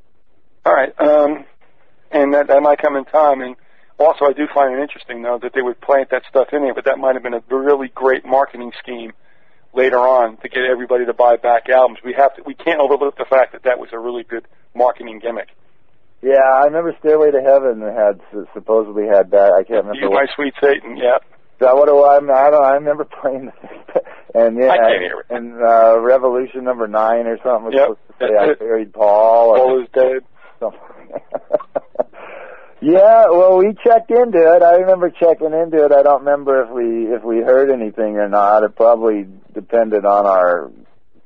All 0.64 0.72
right, 0.72 0.98
um, 0.98 1.44
and 2.10 2.32
that 2.32 2.46
that 2.46 2.62
might 2.62 2.80
come 2.80 2.96
in 2.96 3.04
time. 3.04 3.42
And 3.42 3.56
also, 3.98 4.24
I 4.26 4.32
do 4.32 4.46
find 4.52 4.74
it 4.76 4.82
interesting 4.82 5.22
though 5.22 5.38
that 5.42 5.52
they 5.54 5.62
would 5.62 5.80
plant 5.80 6.10
that 6.10 6.22
stuff 6.28 6.48
in 6.52 6.62
there, 6.62 6.74
but 6.74 6.84
that 6.86 6.98
might 6.98 7.14
have 7.14 7.22
been 7.22 7.34
a 7.34 7.42
really 7.48 7.88
great 7.94 8.24
marketing 8.26 8.72
scheme 8.82 9.12
later 9.72 9.98
on 9.98 10.36
to 10.38 10.48
get 10.48 10.64
everybody 10.70 11.04
to 11.06 11.12
buy 11.14 11.36
back 11.36 11.68
albums. 11.68 11.98
We 12.04 12.14
have 12.16 12.34
to, 12.36 12.42
we 12.46 12.54
can't 12.54 12.80
overlook 12.80 13.16
the 13.16 13.26
fact 13.28 13.52
that 13.52 13.62
that 13.64 13.78
was 13.78 13.90
a 13.92 13.98
really 13.98 14.22
good 14.24 14.46
marketing 14.74 15.18
gimmick. 15.20 15.48
Yeah, 16.22 16.40
I 16.42 16.64
remember 16.64 16.94
Stairway 17.00 17.32
to 17.32 17.40
Heaven 17.42 17.82
had 17.82 18.20
supposedly 18.54 19.06
had 19.06 19.30
that. 19.32 19.52
I 19.52 19.62
can't 19.64 19.84
remember. 19.84 20.00
You, 20.00 20.10
my 20.10 20.26
sweet 20.34 20.54
Satan, 20.60 20.96
yeah. 20.96 21.18
That 21.60 21.76
what 21.76 21.88
it 21.88 21.94
was? 21.94 22.22
I 22.34 22.50
don't. 22.50 22.64
I 22.64 22.72
remember 22.74 23.04
playing 23.22 23.46
the 23.46 24.02
and 24.34 24.56
yeah, 24.58 24.70
I 24.70 24.76
can't 24.76 25.00
hear 25.02 25.20
it. 25.20 25.26
and 25.30 25.62
uh, 25.62 26.00
Revolution 26.00 26.64
Number 26.64 26.88
Nine 26.88 27.26
or 27.26 27.36
something 27.44 27.66
was 27.66 27.74
Yep. 27.76 27.88
supposed 27.88 28.00
to 28.08 28.26
say 28.26 28.34
I 28.36 28.54
buried 28.54 28.92
Paul. 28.92 29.50
or 29.50 29.56
Paul 29.58 29.82
is 29.82 29.88
dead. 29.94 30.22
something. 30.58 30.80
yeah, 32.84 33.26
well, 33.30 33.58
we 33.58 33.74
checked 33.82 34.10
into 34.10 34.38
it. 34.38 34.62
I 34.62 34.76
remember 34.76 35.10
checking 35.10 35.52
into 35.52 35.84
it. 35.84 35.92
I 35.92 36.02
don't 36.02 36.24
remember 36.24 36.64
if 36.64 36.70
we 36.70 37.14
if 37.14 37.22
we 37.22 37.38
heard 37.38 37.70
anything 37.70 38.16
or 38.16 38.28
not. 38.28 38.62
It 38.62 38.76
probably 38.76 39.26
depended 39.54 40.04
on 40.04 40.26
our 40.26 40.70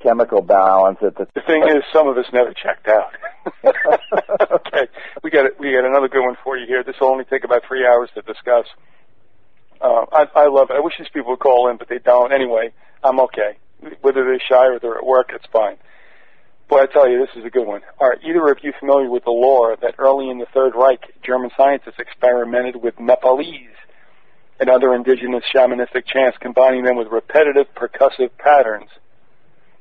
chemical 0.01 0.40
balance 0.40 0.98
at 1.02 1.16
the. 1.16 1.26
The 1.35 1.40
thing 1.40 1.64
is, 1.64 1.82
some 1.93 2.06
of 2.06 2.16
us 2.16 2.26
never 2.32 2.52
checked 2.52 2.86
out. 2.86 3.12
okay, 4.52 4.86
we 5.24 5.30
got 5.30 5.59
we 5.59 5.72
got 5.72 5.85
another 5.85 6.09
good 6.09 6.24
one 6.24 6.36
for 6.44 6.56
you 6.56 6.66
here. 6.66 6.85
This 6.85 6.94
will 7.01 7.09
only 7.09 7.24
take 7.24 7.43
about 7.43 7.62
three 7.66 7.85
hours 7.85 8.10
to 8.14 8.22
discuss. 8.22 8.66
Uh, 9.80 10.06
I, 10.12 10.26
I 10.35 10.47
love 10.48 10.70
it. 10.70 10.76
I 10.76 10.80
wish 10.80 10.94
these 10.98 11.09
people 11.12 11.30
would 11.30 11.40
call 11.40 11.70
in, 11.70 11.76
but 11.76 11.89
they 11.89 11.98
don't. 11.98 12.32
Anyway, 12.32 12.72
I'm 13.02 13.18
okay. 13.20 13.56
Whether 14.01 14.24
they're 14.24 14.40
shy 14.40 14.66
or 14.66 14.78
they're 14.78 14.98
at 14.98 15.06
work, 15.06 15.30
it's 15.35 15.47
fine. 15.52 15.76
Boy, 16.69 16.82
I 16.82 16.86
tell 16.86 17.09
you, 17.09 17.19
this 17.19 17.35
is 17.35 17.47
a 17.47 17.51
good 17.51 17.66
one. 17.66 17.81
Are 17.99 18.16
either 18.23 18.47
of 18.49 18.59
you 18.62 18.74
familiar 18.78 19.09
with 19.09 19.24
the 19.24 19.31
lore 19.31 19.74
that 19.81 19.95
early 19.97 20.28
in 20.28 20.36
the 20.36 20.47
Third 20.53 20.74
Reich, 20.74 21.01
German 21.23 21.51
scientists 21.57 21.99
experimented 21.99 22.77
with 22.77 23.01
Nepalese 23.01 23.70
and 24.61 24.69
other 24.69 24.95
indigenous 24.95 25.45
shamanistic 25.55 26.05
chants, 26.05 26.36
combining 26.39 26.85
them 26.85 26.97
with 26.97 27.09
repetitive 27.09 27.69
percussive 27.74 28.36
patterns 28.36 28.90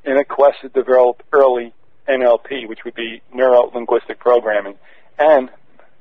in 0.05 0.17
a 0.17 0.23
quest 0.23 0.61
to 0.61 0.69
develop 0.69 1.23
early 1.33 1.73
NLP, 2.07 2.69
which 2.69 2.85
would 2.85 2.95
be 2.95 3.21
neuro-linguistic 3.33 4.17
programming, 4.17 4.75
and 5.19 5.49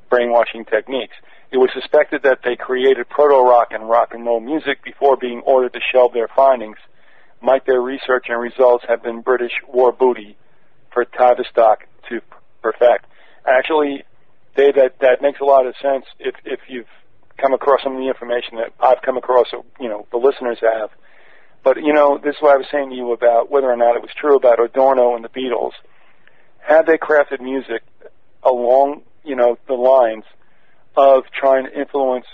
brainwashing 0.08 0.64
techniques. 0.66 1.16
It 1.50 1.56
was 1.56 1.70
suspected 1.74 2.22
that 2.22 2.40
they 2.44 2.54
created 2.54 3.08
proto-rock 3.08 3.72
and 3.72 3.88
rock 3.88 4.14
and 4.14 4.24
roll 4.24 4.38
music 4.38 4.84
before 4.84 5.16
being 5.16 5.40
ordered 5.40 5.72
to 5.72 5.80
shelve 5.90 6.12
their 6.12 6.28
findings. 6.28 6.78
Might 7.42 7.66
their 7.66 7.80
research 7.80 8.26
and 8.28 8.40
results 8.40 8.84
have 8.88 9.02
been 9.02 9.20
British 9.22 9.52
war 9.66 9.90
booty 9.90 10.36
for 10.96 11.04
Tavistock 11.04 11.84
to 12.08 12.22
perfect? 12.62 13.04
Actually, 13.46 14.02
Dave, 14.56 14.76
that, 14.76 14.98
that 15.00 15.20
makes 15.20 15.40
a 15.40 15.44
lot 15.44 15.66
of 15.66 15.74
sense 15.82 16.06
if, 16.18 16.34
if 16.46 16.60
you've 16.68 16.88
come 17.36 17.52
across 17.52 17.82
some 17.84 17.92
of 17.92 17.98
the 17.98 18.08
information 18.08 18.56
that 18.56 18.72
I've 18.80 19.02
come 19.02 19.18
across, 19.18 19.48
you 19.78 19.90
know, 19.90 20.06
the 20.10 20.16
listeners 20.16 20.56
have. 20.62 20.88
But, 21.62 21.76
you 21.82 21.92
know, 21.92 22.16
this 22.16 22.36
is 22.36 22.40
what 22.40 22.54
I 22.54 22.56
was 22.56 22.66
saying 22.72 22.88
to 22.90 22.96
you 22.96 23.12
about 23.12 23.50
whether 23.50 23.70
or 23.70 23.76
not 23.76 23.94
it 23.94 24.00
was 24.00 24.10
true 24.18 24.36
about 24.36 24.58
Adorno 24.58 25.14
and 25.14 25.22
the 25.22 25.28
Beatles. 25.28 25.72
Had 26.60 26.86
they 26.86 26.96
crafted 26.96 27.42
music 27.42 27.82
along, 28.42 29.02
you 29.22 29.36
know, 29.36 29.58
the 29.68 29.74
lines 29.74 30.24
of 30.96 31.24
trying 31.38 31.66
to 31.66 31.78
influence 31.78 32.24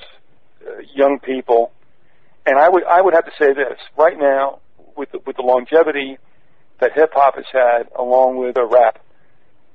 uh, 0.64 0.82
young 0.94 1.18
people, 1.18 1.72
and 2.46 2.58
I 2.58 2.68
would 2.68 2.84
I 2.84 3.00
would 3.00 3.14
have 3.14 3.24
to 3.24 3.32
say 3.38 3.52
this 3.54 3.78
right 3.96 4.18
now 4.18 4.60
with 4.96 5.10
the, 5.10 5.18
with 5.26 5.36
the 5.36 5.42
longevity 5.42 6.18
that 6.82 6.92
hip 6.94 7.10
hop 7.14 7.36
has 7.36 7.46
had, 7.52 7.88
along 7.96 8.36
with 8.36 8.56
a 8.58 8.66
rap. 8.66 8.98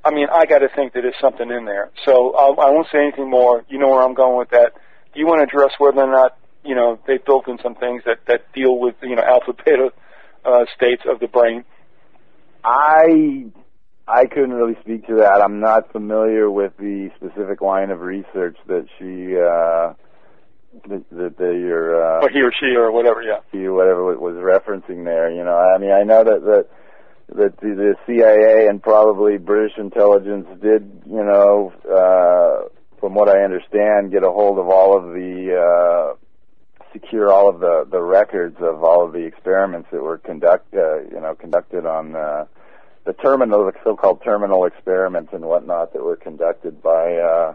I 0.04 0.12
mean, 0.12 0.28
I 0.32 0.46
got 0.46 0.60
to 0.60 0.70
think 0.70 0.94
that 0.94 1.02
there's 1.02 1.20
something 1.20 1.50
in 1.50 1.66
there. 1.66 1.90
So 2.06 2.36
I'll, 2.36 2.60
I 2.60 2.70
won't 2.70 2.88
say 2.92 3.00
anything 3.00 3.30
more. 3.30 3.66
You 3.68 3.80
know 3.80 3.90
where 3.90 4.04
I'm 4.04 4.14
going 4.14 4.38
with 4.38 4.50
that. 4.52 4.74
Do 5.14 5.20
you 5.20 5.26
want 5.26 5.40
to 5.40 5.44
address 5.44 5.72
whether 5.80 6.02
or 6.02 6.12
not 6.12 6.38
you 6.64 6.76
know 6.76 7.00
they've 7.08 7.24
built 7.24 7.48
in 7.48 7.58
some 7.64 7.76
things 7.76 8.04
that 8.06 8.20
that 8.28 8.52
deal 8.54 8.78
with 8.78 8.96
you 9.02 9.16
know 9.16 9.24
alpha 9.24 9.54
beta 9.66 9.92
uh, 10.46 10.66
states 10.76 11.04
of 11.10 11.20
the 11.20 11.28
brain? 11.28 11.64
I 12.64 13.48
I 14.08 14.26
couldn't 14.26 14.54
really 14.54 14.78
speak 14.82 15.08
to 15.08 15.16
that. 15.16 15.42
I'm 15.42 15.60
not 15.60 15.92
familiar 15.92 16.52
with 16.52 16.78
the 16.78 17.10
specific 17.18 17.62
line 17.62 17.90
of 17.90 18.02
research 18.02 18.58
that 18.68 18.86
she 19.00 19.36
uh 19.36 19.94
that, 20.88 21.10
that 21.12 21.38
that 21.38 21.58
you're 21.60 21.96
uh 22.02 22.22
or 22.22 22.30
he 22.30 22.42
or 22.42 22.52
she 22.52 22.76
or 22.76 22.92
whatever. 22.92 23.22
Yeah. 23.22 23.40
you 23.52 23.74
whatever 23.74 24.04
was 24.18 24.36
referencing 24.36 25.06
there. 25.06 25.32
You 25.32 25.44
know, 25.44 25.58
I 25.58 25.78
mean, 25.78 25.92
I 25.92 26.04
know 26.04 26.24
that 26.24 26.44
that 26.44 26.68
that 27.30 27.60
the, 27.60 27.68
the 27.76 27.96
CIA 28.06 28.68
and 28.68 28.82
probably 28.82 29.38
British 29.38 29.78
intelligence 29.78 30.48
did, 30.62 31.02
you 31.06 31.24
know, 31.24 31.74
uh, 31.86 32.70
from 33.00 33.14
what 33.14 33.30
I 33.30 33.44
understand, 33.44 34.12
get 34.12 34.24
a 34.24 34.32
hold 34.32 34.58
of 34.60 34.70
all 34.70 34.98
of 34.98 35.14
the 35.14 35.56
uh, 35.56 36.84
secure 36.94 37.32
all 37.32 37.50
of 37.50 37.60
the 37.60 37.86
the 37.92 38.02
records 38.02 38.56
of 38.60 38.84
all 38.84 39.06
of 39.06 39.14
the 39.14 39.20
experiments 39.26 39.90
that 39.92 40.02
were 40.02 40.18
conduct, 40.18 40.74
uh, 40.74 41.02
you 41.02 41.20
know, 41.22 41.36
conducted 41.36 41.86
on. 41.86 42.16
Uh, 42.16 42.46
the 43.06 43.14
terminal, 43.14 43.64
the 43.66 43.72
so-called 43.86 44.22
terminal 44.22 44.66
experiments 44.66 45.30
and 45.32 45.46
whatnot 45.46 45.94
that 45.94 46.04
were 46.04 46.18
conducted 46.18 46.84
by 46.84 47.16
uh, 47.16 47.54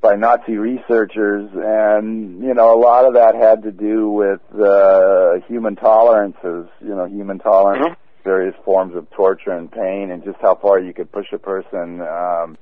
by 0.00 0.14
Nazi 0.14 0.58
researchers, 0.58 1.50
and 1.52 2.40
you 2.40 2.54
know 2.54 2.72
a 2.72 2.78
lot 2.78 3.04
of 3.04 3.14
that 3.14 3.34
had 3.34 3.64
to 3.64 3.72
do 3.72 4.08
with 4.10 4.40
uh, 4.54 5.40
human 5.48 5.74
tolerances. 5.74 6.68
You 6.80 6.94
know, 6.94 7.06
human 7.06 7.40
tolerance, 7.40 7.84
Mhm. 7.84 7.96
Various 8.24 8.54
forms 8.64 8.94
of 8.94 9.08
torture 9.10 9.52
and 9.52 9.70
pain, 9.70 10.10
and 10.10 10.24
just 10.24 10.38
how 10.40 10.54
far 10.54 10.80
you 10.80 10.92
could 10.92 11.10
push 11.10 11.26
a 11.32 11.38
person 11.38 12.00
um, 12.00 12.58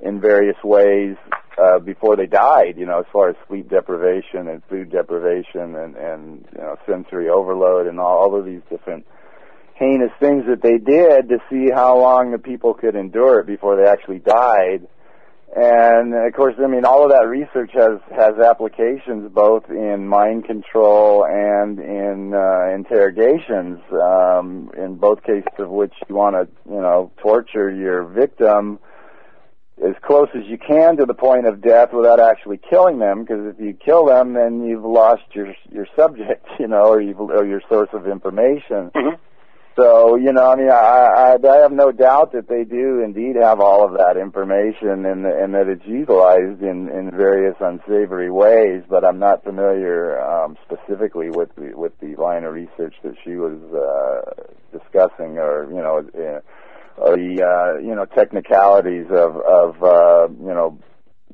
in 0.00 0.20
various 0.20 0.56
ways 0.64 1.16
uh, 1.62 1.78
before 1.78 2.16
they 2.16 2.26
died. 2.26 2.74
You 2.76 2.86
know, 2.86 3.00
as 3.00 3.06
far 3.12 3.30
as 3.30 3.36
sleep 3.48 3.68
deprivation 3.68 4.48
and 4.48 4.62
food 4.68 4.90
deprivation 4.90 5.74
and 5.76 5.96
and 5.96 6.44
you 6.52 6.62
know 6.62 6.76
sensory 6.86 7.28
overload 7.28 7.86
and 7.86 7.98
all, 7.98 8.18
all 8.18 8.38
of 8.38 8.44
these 8.44 8.62
different 8.70 9.06
heinous 9.74 10.10
things 10.18 10.44
that 10.48 10.60
they 10.62 10.78
did 10.78 11.28
to 11.28 11.38
see 11.48 11.70
how 11.72 11.98
long 11.98 12.32
the 12.32 12.38
people 12.38 12.74
could 12.74 12.96
endure 12.96 13.40
it 13.40 13.46
before 13.46 13.76
they 13.76 13.88
actually 13.88 14.18
died. 14.18 14.86
And 15.56 16.14
of 16.14 16.32
course, 16.34 16.54
I 16.62 16.66
mean, 16.66 16.84
all 16.84 17.04
of 17.04 17.10
that 17.10 17.26
research 17.26 17.70
has 17.72 18.00
has 18.14 18.38
applications 18.38 19.32
both 19.32 19.64
in 19.70 20.06
mind 20.06 20.44
control 20.44 21.24
and 21.24 21.78
in 21.78 22.34
uh, 22.34 22.74
interrogations. 22.74 23.80
Um, 23.90 24.70
in 24.76 24.96
both 24.96 25.22
cases 25.22 25.48
of 25.58 25.70
which 25.70 25.94
you 26.08 26.14
want 26.14 26.36
to, 26.36 26.48
you 26.70 26.80
know, 26.80 27.10
torture 27.22 27.70
your 27.70 28.04
victim 28.04 28.78
as 29.84 29.94
close 30.02 30.28
as 30.34 30.44
you 30.46 30.58
can 30.58 30.96
to 30.96 31.06
the 31.06 31.14
point 31.14 31.46
of 31.46 31.62
death 31.62 31.92
without 31.92 32.20
actually 32.20 32.60
killing 32.68 32.98
them. 32.98 33.22
Because 33.22 33.46
if 33.46 33.60
you 33.60 33.72
kill 33.72 34.04
them, 34.04 34.34
then 34.34 34.64
you've 34.64 34.84
lost 34.84 35.22
your 35.32 35.54
your 35.70 35.86
subject, 35.96 36.46
you 36.60 36.68
know, 36.68 36.88
or 36.88 37.00
you've 37.00 37.20
or 37.20 37.46
your 37.46 37.62
source 37.68 37.90
of 37.92 38.06
information. 38.06 38.90
hmm 38.94 39.14
So, 39.78 40.16
you 40.16 40.32
know, 40.32 40.50
I 40.50 40.56
mean, 40.56 40.70
I, 40.70 41.36
I, 41.40 41.48
I 41.48 41.56
have 41.58 41.70
no 41.70 41.92
doubt 41.92 42.32
that 42.32 42.48
they 42.48 42.64
do 42.64 43.00
indeed 43.04 43.36
have 43.40 43.60
all 43.60 43.84
of 43.86 43.96
that 43.96 44.16
information 44.16 45.06
and, 45.06 45.24
and 45.24 45.54
that 45.54 45.68
it's 45.68 45.86
utilized 45.86 46.62
in, 46.62 46.88
in 46.88 47.12
various 47.12 47.54
unsavory 47.60 48.28
ways, 48.28 48.82
but 48.90 49.04
I'm 49.04 49.20
not 49.20 49.44
familiar 49.44 50.20
um, 50.20 50.56
specifically 50.66 51.30
with 51.30 51.54
the, 51.54 51.78
with 51.78 51.92
the 52.00 52.16
line 52.16 52.42
of 52.42 52.54
research 52.54 52.96
that 53.04 53.14
she 53.22 53.36
was 53.36 53.54
uh, 53.70 54.76
discussing 54.76 55.38
or, 55.38 55.68
you 55.70 55.80
know, 55.80 55.98
uh, 55.98 56.40
or 57.00 57.16
the, 57.16 57.40
uh, 57.40 57.78
you 57.78 57.94
know, 57.94 58.04
technicalities 58.04 59.06
of, 59.10 59.36
of 59.36 59.80
uh, 59.84 60.26
you 60.40 60.54
know, 60.54 60.76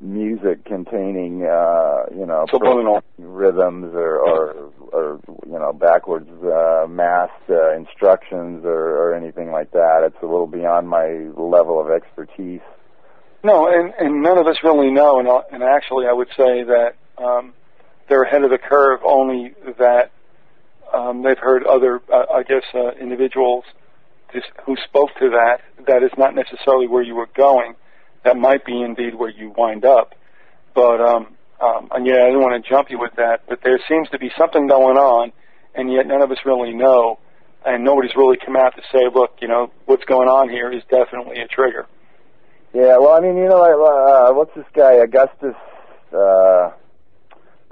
music 0.01 0.65
containing, 0.65 1.43
uh, 1.43 2.05
you 2.11 2.25
know, 2.25 2.45
Subliminal. 2.51 3.01
rhythms 3.17 3.93
or, 3.93 4.19
or, 4.19 4.71
or 4.91 5.19
you 5.45 5.57
know, 5.57 5.71
backwards 5.73 6.29
uh, 6.43 6.85
masked 6.87 7.49
uh, 7.49 7.75
instructions 7.75 8.65
or, 8.65 8.97
or 8.97 9.15
anything 9.15 9.51
like 9.51 9.71
that. 9.71 10.03
It's 10.05 10.21
a 10.21 10.25
little 10.25 10.47
beyond 10.47 10.89
my 10.89 11.07
level 11.37 11.79
of 11.79 11.89
expertise. 11.89 12.61
No, 13.43 13.67
and, 13.67 13.93
and 13.99 14.21
none 14.21 14.37
of 14.37 14.47
us 14.47 14.57
really 14.63 14.91
know. 14.91 15.19
And, 15.19 15.27
uh, 15.27 15.41
and 15.51 15.63
actually, 15.63 16.07
I 16.07 16.13
would 16.13 16.29
say 16.29 16.63
that 16.63 16.95
um, 17.17 17.53
they're 18.09 18.23
ahead 18.23 18.43
of 18.43 18.49
the 18.49 18.57
curve. 18.57 18.99
Only 19.05 19.53
that 19.77 20.11
um, 20.93 21.23
they've 21.23 21.37
heard 21.37 21.65
other, 21.65 22.01
uh, 22.11 22.25
I 22.33 22.43
guess, 22.43 22.63
uh, 22.73 22.91
individuals 22.99 23.63
just, 24.33 24.47
who 24.65 24.75
spoke 24.87 25.09
to 25.19 25.29
that. 25.29 25.61
That 25.87 26.03
is 26.03 26.11
not 26.17 26.35
necessarily 26.35 26.87
where 26.87 27.03
you 27.03 27.15
were 27.15 27.29
going. 27.35 27.75
That 28.25 28.35
might 28.35 28.65
be 28.65 28.81
indeed 28.81 29.15
where 29.15 29.29
you 29.29 29.53
wind 29.55 29.85
up. 29.85 30.13
But 30.73 30.99
um, 30.99 31.35
um, 31.61 31.87
and 31.91 32.05
yeah, 32.05 32.23
I 32.23 32.25
didn't 32.25 32.41
want 32.41 32.61
to 32.61 32.69
jump 32.69 32.89
you 32.89 32.99
with 32.99 33.13
that, 33.15 33.43
but 33.47 33.59
there 33.63 33.79
seems 33.87 34.09
to 34.09 34.19
be 34.19 34.29
something 34.37 34.67
going 34.67 34.97
on, 34.97 35.31
and 35.73 35.91
yet 35.91 36.05
none 36.05 36.21
of 36.21 36.31
us 36.31 36.39
really 36.45 36.73
know, 36.73 37.19
and 37.65 37.83
nobody's 37.83 38.15
really 38.15 38.37
come 38.43 38.57
out 38.57 38.75
to 38.75 38.81
say, 38.91 39.07
look, 39.13 39.37
you 39.41 39.47
know, 39.47 39.71
what's 39.85 40.03
going 40.03 40.27
on 40.27 40.49
here 40.49 40.71
is 40.71 40.83
definitely 40.89 41.39
a 41.39 41.47
trigger. 41.47 41.85
Yeah, 42.73 42.97
well, 42.97 43.13
I 43.13 43.21
mean, 43.21 43.37
you 43.37 43.47
know, 43.47 43.63
uh, 43.63 44.33
what's 44.33 44.53
this 44.53 44.65
guy, 44.73 44.95
Augustus, 44.95 45.55
uh, 46.11 46.71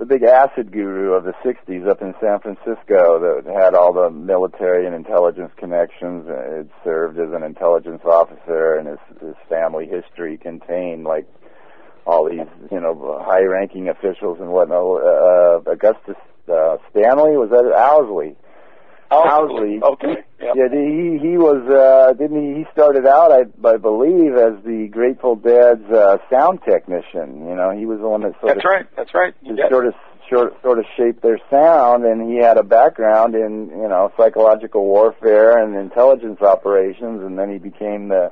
the 0.04 0.20
big 0.20 0.24
acid 0.24 0.70
guru 0.70 1.14
of 1.14 1.24
the 1.24 1.32
60s 1.46 1.88
up 1.88 2.02
in 2.02 2.14
San 2.20 2.38
Francisco 2.42 3.24
that 3.24 3.44
had 3.48 3.74
all 3.74 3.94
the 3.94 4.10
military 4.10 4.86
and 4.86 4.94
intelligence 4.94 5.52
connections, 5.56 6.28
had 6.28 6.70
served 6.84 7.18
as 7.18 7.32
an 7.32 7.42
intelligence 7.42 8.02
officer, 8.04 8.76
and 8.76 8.90
his, 8.90 9.00
his 9.22 9.36
family 9.48 9.88
history 9.88 10.38
contained, 10.38 11.06
like, 11.06 11.26
all 12.06 12.30
these, 12.30 12.46
you 12.70 12.82
know, 12.82 13.18
high-ranking 13.24 13.88
officials 13.88 14.40
and 14.42 14.52
whatnot. 14.52 15.00
Uh, 15.02 15.72
Augustus 15.72 16.18
uh, 16.52 16.76
Stanley, 16.92 17.38
was 17.40 17.50
that 17.52 17.64
Owsley? 17.64 18.36
Owsley. 19.14 19.80
Okay. 19.82 20.24
Yep. 20.42 20.56
Yeah, 20.56 20.68
he 20.72 21.20
he 21.22 21.38
was 21.38 21.64
uh 21.70 22.14
didn't 22.14 22.42
he 22.42 22.60
he 22.60 22.66
started 22.74 23.06
out 23.06 23.32
I 23.32 23.46
I 23.68 23.78
believe 23.78 24.34
as 24.36 24.64
the 24.66 24.90
Grateful 24.92 25.36
Dead's 25.36 25.90
uh 25.90 26.18
sound 26.30 26.60
technician. 26.66 27.48
You 27.48 27.56
know, 27.56 27.72
he 27.72 27.86
was 27.86 28.00
the 28.00 28.08
one 28.08 28.22
that 28.22 28.34
sort 28.42 28.56
That's 28.56 28.66
of 28.66 28.70
right. 28.70 28.86
That's 28.96 29.14
right. 29.14 29.34
Sort 29.70 29.88
of 29.88 29.94
sort 30.30 30.62
sort 30.62 30.80
of 30.80 30.86
shaped 30.98 31.22
their 31.22 31.40
sound 31.50 32.06
and 32.06 32.30
he 32.30 32.38
had 32.38 32.58
a 32.58 32.64
background 32.64 33.36
in, 33.36 33.70
you 33.70 33.88
know, 33.88 34.12
psychological 34.18 34.84
warfare 34.84 35.64
and 35.64 35.76
intelligence 35.76 36.42
operations 36.42 37.22
and 37.22 37.38
then 37.38 37.52
he 37.52 37.58
became 37.58 38.10
the 38.10 38.32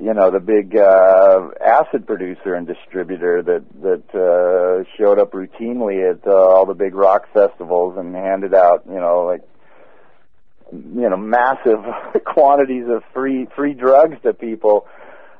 you 0.00 0.14
know 0.14 0.30
the 0.30 0.40
big 0.40 0.76
uh 0.76 1.48
acid 1.64 2.06
producer 2.06 2.54
and 2.54 2.66
distributor 2.66 3.42
that 3.42 3.64
that 3.82 4.04
uh 4.14 4.84
showed 4.96 5.18
up 5.18 5.32
routinely 5.32 6.08
at 6.08 6.26
uh, 6.26 6.30
all 6.30 6.66
the 6.66 6.74
big 6.74 6.94
rock 6.94 7.26
festivals 7.32 7.96
and 7.98 8.14
handed 8.14 8.54
out 8.54 8.84
you 8.86 9.00
know 9.00 9.24
like 9.24 9.42
you 10.72 11.08
know 11.08 11.16
massive 11.16 11.84
quantities 12.24 12.84
of 12.88 13.02
free 13.12 13.46
free 13.54 13.74
drugs 13.74 14.16
to 14.22 14.34
people. 14.34 14.86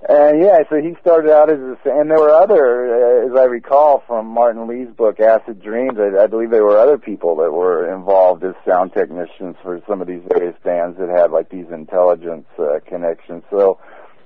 And 0.08 0.40
yeah 0.40 0.58
so 0.70 0.76
he 0.76 0.94
started 1.00 1.30
out 1.32 1.50
as 1.50 1.58
a 1.58 1.76
and 1.84 2.08
there 2.08 2.20
were 2.20 2.30
other 2.30 3.24
uh, 3.24 3.26
as 3.26 3.36
i 3.36 3.46
recall 3.46 4.04
from 4.06 4.26
martin 4.26 4.68
lee's 4.68 4.94
book 4.96 5.18
acid 5.18 5.60
dreams 5.60 5.98
I, 5.98 6.22
I 6.22 6.28
believe 6.28 6.50
there 6.50 6.62
were 6.64 6.78
other 6.78 6.98
people 6.98 7.34
that 7.38 7.50
were 7.50 7.92
involved 7.92 8.44
as 8.44 8.54
sound 8.64 8.92
technicians 8.92 9.56
for 9.60 9.82
some 9.88 10.00
of 10.00 10.06
these 10.06 10.22
various 10.32 10.54
bands 10.62 10.98
that 10.98 11.08
had 11.08 11.32
like 11.32 11.48
these 11.50 11.66
intelligence 11.72 12.46
uh, 12.60 12.78
connections. 12.86 13.42
So 13.50 13.80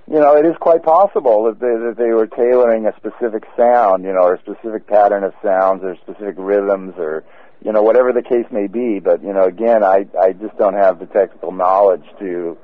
you 0.09 0.19
know, 0.19 0.37
it 0.37 0.45
is 0.45 0.55
quite 0.61 0.83
possible 0.83 1.45
that 1.45 1.61
they, 1.61 1.69
that 1.69 1.95
they 1.97 2.11
were 2.11 2.27
tailoring 2.27 2.87
a 2.87 2.95
specific 2.97 3.45
sound, 3.57 4.05
you 4.05 4.13
know, 4.13 4.25
or 4.25 4.35
a 4.35 4.41
specific 4.41 4.87
pattern 4.87 5.25
of 5.25 5.33
sounds 5.43 5.83
or 5.85 5.97
specific 5.97 6.35
rhythms 6.37 6.95
or, 6.99 7.25
you 7.65 7.73
know, 7.73 7.83
whatever 7.83 8.13
the 8.13 8.23
case 8.23 8.47
may 8.51 8.67
be. 8.67 9.01
But, 9.01 9.23
you 9.23 9.33
know, 9.33 9.45
again, 9.45 9.83
I, 9.85 10.07
I 10.19 10.33
just 10.33 10.57
don't 10.59 10.75
have 10.75 10.99
the 10.99 11.07
technical 11.07 11.53
knowledge 11.53 12.05
to, 12.19 12.57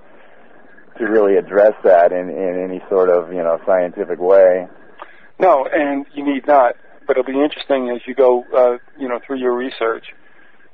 to 0.99 1.05
really 1.05 1.37
address 1.37 1.75
that 1.85 2.13
in, 2.13 2.29
in 2.29 2.65
any 2.65 2.83
sort 2.89 3.09
of, 3.11 3.33
you 3.33 3.43
know, 3.43 3.61
scientific 3.67 4.19
way. 4.19 4.67
No, 5.39 5.67
and 5.73 6.07
you 6.15 6.25
need 6.25 6.47
not. 6.47 6.75
But 7.07 7.17
it'll 7.17 7.33
be 7.33 7.41
interesting 7.41 7.91
as 7.91 8.03
you 8.07 8.15
go, 8.15 8.45
uh, 8.55 8.79
you 8.99 9.09
know, 9.09 9.19
through 9.27 9.39
your 9.39 9.57
research, 9.57 10.05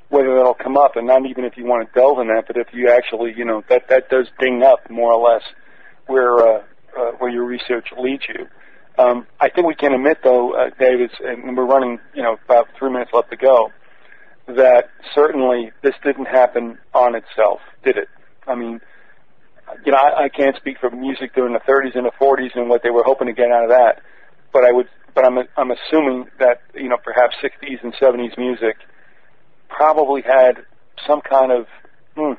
whether 0.08 0.34
that'll 0.34 0.54
come 0.54 0.76
up, 0.76 0.96
and 0.96 1.06
not 1.06 1.26
even 1.26 1.44
if 1.44 1.56
you 1.56 1.64
want 1.64 1.86
to 1.86 1.98
delve 1.98 2.18
in 2.18 2.26
that, 2.28 2.44
but 2.46 2.56
if 2.56 2.68
you 2.72 2.90
actually, 2.90 3.34
you 3.36 3.44
know, 3.44 3.62
that 3.68 3.88
that 3.88 4.08
does 4.08 4.26
ding 4.40 4.62
up 4.62 4.90
more 4.90 5.12
or 5.12 5.32
less 5.32 5.42
where 6.06 6.36
uh, 6.38 6.62
uh, 6.98 7.10
where 7.18 7.30
your 7.30 7.44
research 7.44 7.86
leads 7.98 8.24
you. 8.28 8.46
Um, 8.98 9.26
I 9.40 9.48
think 9.48 9.66
we 9.66 9.74
can 9.74 9.92
admit, 9.92 10.18
though, 10.22 10.54
uh, 10.54 10.70
David, 10.78 11.10
and 11.20 11.56
we're 11.56 11.66
running, 11.66 11.98
you 12.14 12.22
know, 12.22 12.36
about 12.44 12.68
three 12.78 12.90
minutes 12.92 13.10
left 13.12 13.30
to 13.30 13.36
go, 13.36 13.72
that 14.46 14.90
certainly 15.14 15.72
this 15.82 15.94
didn't 16.04 16.26
happen 16.26 16.78
on 16.92 17.14
itself, 17.14 17.60
did 17.84 17.96
it? 17.96 18.08
I 18.46 18.54
mean, 18.54 18.80
you 19.84 19.92
know, 19.92 19.98
I, 19.98 20.24
I 20.24 20.28
can't 20.28 20.56
speak 20.56 20.78
for 20.78 20.90
music 20.90 21.34
during 21.34 21.54
the 21.54 21.60
30s 21.60 21.96
and 21.96 22.06
the 22.06 22.12
40s 22.20 22.54
and 22.54 22.68
what 22.68 22.82
they 22.82 22.90
were 22.90 23.02
hoping 23.04 23.26
to 23.28 23.32
get 23.32 23.50
out 23.50 23.64
of 23.64 23.70
that, 23.70 24.02
but 24.52 24.64
I 24.64 24.72
would, 24.72 24.88
but 25.14 25.24
I'm, 25.24 25.38
I'm 25.56 25.70
assuming 25.70 26.26
that 26.38 26.60
you 26.74 26.88
know, 26.88 26.98
perhaps 27.02 27.36
60s 27.42 27.82
and 27.82 27.94
70s 27.94 28.36
music 28.36 28.76
probably 29.68 30.22
had 30.22 30.64
some 31.06 31.20
kind 31.20 31.50
of 31.50 31.66
hmm, 32.16 32.34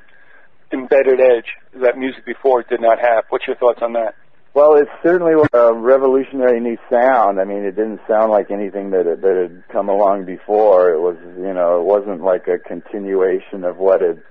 embedded 0.72 1.19
edge 1.19 1.52
that 1.82 1.98
music 1.98 2.26
before 2.26 2.64
did 2.64 2.82
not 2.82 2.99
have. 2.99 3.26
What's 3.30 3.48
your 3.48 3.56
thoughts 3.56 3.80
on 3.82 3.94
that? 3.94 4.15
Well, 4.56 4.76
it 4.76 4.88
certainly 5.03 5.34
a 5.52 5.73
revolutionary 5.73 6.61
new 6.61 6.77
sound. 6.90 7.41
I 7.41 7.44
mean, 7.44 7.65
it 7.65 7.76
didn't 7.76 7.99
sound 8.07 8.32
like 8.32 8.52
anything 8.52 8.91
that 8.91 9.06
had, 9.06 9.22
that 9.22 9.36
had 9.36 9.68
come 9.68 9.90
along 9.90 10.23
before. 10.23 10.91
It 10.94 11.02
was, 11.02 11.18
you 11.38 11.53
know, 11.53 11.82
it 11.82 11.84
wasn't 11.84 12.23
like 12.23 12.48
a 12.48 12.57
continuation 12.57 13.65
of 13.65 13.76
what 13.76 13.99
had 13.99 14.23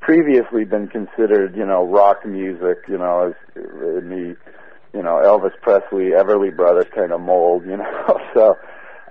previously 0.00 0.66
been 0.66 0.88
considered, 0.88 1.56
you 1.56 1.64
know, 1.64 1.82
rock 1.82 2.26
music, 2.26 2.84
you 2.88 2.98
know, 2.98 3.28
as 3.32 3.56
in 3.56 4.10
the, 4.10 4.36
you 4.92 5.02
know, 5.02 5.16
Elvis 5.24 5.58
Presley, 5.62 6.10
Everly 6.10 6.54
Brothers 6.54 6.92
kind 6.94 7.10
of 7.10 7.22
mold, 7.22 7.64
you 7.64 7.76
know. 7.78 8.20
so, 8.34 8.58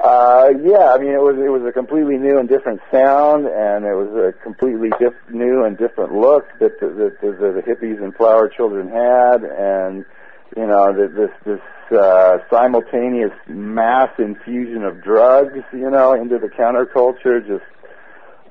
uh, 0.02 0.50
yeah, 0.64 0.94
I 0.94 1.00
mean, 1.00 1.14
it 1.14 1.22
was 1.22 1.36
it 1.44 1.50
was 1.50 1.64
a 1.68 1.72
completely 1.72 2.18
new 2.20 2.38
and 2.38 2.48
different 2.48 2.80
sound, 2.92 3.48
and 3.48 3.86
it 3.86 3.96
was 3.96 4.14
a 4.14 4.44
completely 4.44 4.90
diff- 5.00 5.32
new 5.32 5.64
and 5.64 5.80
different 5.80 6.14
look 6.14 6.46
that 6.60 6.80
the, 6.80 6.90
that 6.90 7.22
the, 7.22 7.32
the 7.32 7.64
hippies 7.66 8.04
and 8.04 8.14
flower 8.14 8.48
children 8.48 8.88
had, 8.88 9.42
and 9.42 10.06
you 10.56 10.68
know, 10.68 10.94
this 10.94 11.32
this 11.46 11.60
uh, 11.98 12.38
simultaneous 12.50 13.32
mass 13.48 14.10
infusion 14.18 14.84
of 14.84 15.02
drugs, 15.04 15.64
you 15.72 15.90
know, 15.90 16.14
into 16.14 16.38
the 16.38 16.48
counterculture. 16.48 17.46
Just 17.46 17.64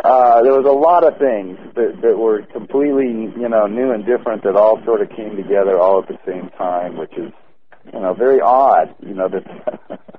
uh, 0.04 0.42
there 0.42 0.52
was 0.52 0.66
a 0.66 0.72
lot 0.72 1.04
of 1.04 1.18
things 1.18 1.58
that 1.74 2.00
that 2.02 2.18
were 2.18 2.42
completely, 2.52 3.32
you 3.40 3.48
know, 3.48 3.66
new 3.66 3.92
and 3.92 4.04
different 4.04 4.42
that 4.44 4.56
all 4.56 4.82
sort 4.84 5.00
of 5.00 5.10
came 5.10 5.36
together 5.36 5.78
all 5.78 6.02
at 6.02 6.08
the 6.08 6.18
same 6.26 6.50
time, 6.58 6.96
which 6.96 7.12
is, 7.12 7.32
you 7.92 8.00
know, 8.00 8.14
very 8.14 8.40
odd. 8.40 8.94
You 9.00 9.14
know 9.14 9.28
that. 9.28 10.00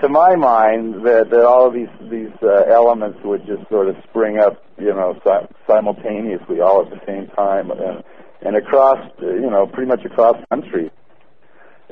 to 0.00 0.08
my 0.08 0.36
mind, 0.36 1.06
that, 1.06 1.30
that 1.30 1.44
all 1.46 1.66
of 1.66 1.74
these 1.74 1.88
these 2.10 2.32
uh, 2.42 2.64
elements 2.68 3.18
would 3.24 3.46
just 3.46 3.68
sort 3.70 3.88
of 3.88 3.96
spring 4.08 4.38
up, 4.38 4.62
you 4.78 4.92
know, 4.92 5.18
si- 5.24 5.54
simultaneously, 5.66 6.60
all 6.60 6.82
at 6.82 6.90
the 6.90 7.00
same 7.06 7.26
time, 7.28 7.70
and 7.70 8.04
and 8.44 8.56
across, 8.56 8.98
you 9.20 9.50
know, 9.50 9.66
pretty 9.66 9.88
much 9.88 10.04
across 10.04 10.36
the 10.38 10.46
country. 10.56 10.90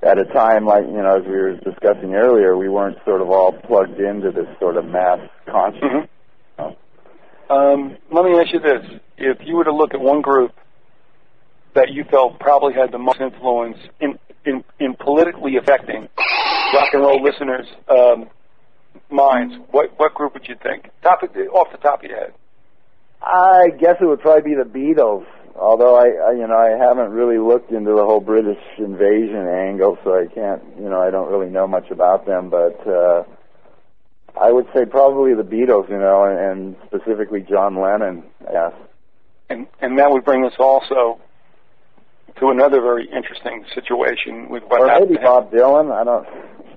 At 0.03 0.19
a 0.19 0.25
time 0.25 0.67
like, 0.67 0.85
you 0.85 1.01
know, 1.01 1.17
as 1.17 1.25
we 1.25 1.31
were 1.31 1.57
discussing 1.57 2.15
earlier, 2.15 2.57
we 2.57 2.69
weren't 2.69 2.99
sort 3.05 3.23
of 3.23 3.31
all 3.31 3.53
plugged 3.53 4.01
into 4.01 4.33
this 4.33 4.49
sort 4.59 4.77
of 4.77 4.85
mass 4.85 5.21
consciousness. 5.47 6.09
Mm-hmm. 6.59 7.53
Um, 7.53 7.97
let 8.11 8.25
me 8.25 8.39
ask 8.39 8.53
you 8.53 8.61
this: 8.61 9.01
If 9.17 9.39
you 9.47 9.57
were 9.57 9.65
to 9.65 9.75
look 9.75 9.95
at 9.95 10.01
one 10.01 10.21
group 10.21 10.53
that 11.75 11.91
you 11.91 12.05
felt 12.11 12.41
probably 12.41 12.75
had 12.75 12.91
the 12.91 12.99
most 12.99 13.21
influence 13.21 13.77
in 14.01 14.19
in, 14.45 14.65
in 14.81 14.95
politically 14.95 15.57
affecting 15.57 16.09
rock 16.75 16.89
and 16.93 17.03
roll 17.03 17.23
listeners' 17.23 17.69
um, 17.89 18.29
minds, 19.11 19.55
what 19.71 19.97
what 19.99 20.15
group 20.15 20.35
would 20.35 20.49
you 20.49 20.57
think? 20.63 20.91
Top 21.03 21.23
off 21.23 21.69
the 21.71 21.79
top 21.79 22.03
of 22.03 22.11
your 22.11 22.19
head. 22.19 22.35
I 23.23 23.69
guess 23.79 23.97
it 24.01 24.05
would 24.05 24.21
probably 24.21 24.51
be 24.51 24.57
the 24.57 24.69
Beatles 24.69 25.27
although 25.57 25.97
I, 25.97 26.31
I 26.31 26.33
you 26.33 26.47
know 26.47 26.57
I 26.57 26.71
haven't 26.71 27.11
really 27.11 27.39
looked 27.39 27.71
into 27.71 27.93
the 27.93 28.05
whole 28.05 28.21
British 28.21 28.59
invasion 28.79 29.47
angle, 29.49 29.99
so 30.05 30.15
I 30.15 30.27
can't 30.27 30.63
you 30.79 30.89
know 30.89 31.01
I 31.01 31.11
don't 31.11 31.31
really 31.31 31.51
know 31.51 31.67
much 31.67 31.91
about 31.91 32.27
them, 32.27 32.51
but 32.51 32.87
uh, 32.87 33.25
I 34.41 34.51
would 34.51 34.67
say 34.75 34.87
probably 34.87 35.35
the 35.35 35.43
Beatles, 35.43 35.89
you 35.91 35.99
know, 35.99 36.25
and, 36.25 36.39
and 36.39 36.77
specifically 36.87 37.41
John 37.41 37.81
Lennon. 37.81 38.25
Yes. 38.51 38.73
And 39.49 39.67
and 39.81 39.99
that 39.99 40.11
would 40.11 40.25
bring 40.25 40.45
us 40.45 40.55
also 40.59 41.21
to 42.39 42.49
another 42.49 42.81
very 42.81 43.09
interesting 43.11 43.65
situation 43.75 44.49
with 44.49 44.63
what 44.65 44.81
or 44.81 44.89
happened. 44.89 45.11
maybe 45.11 45.23
Bob 45.23 45.53
Dylan. 45.53 45.93
I 45.93 46.05
don't, 46.05 46.27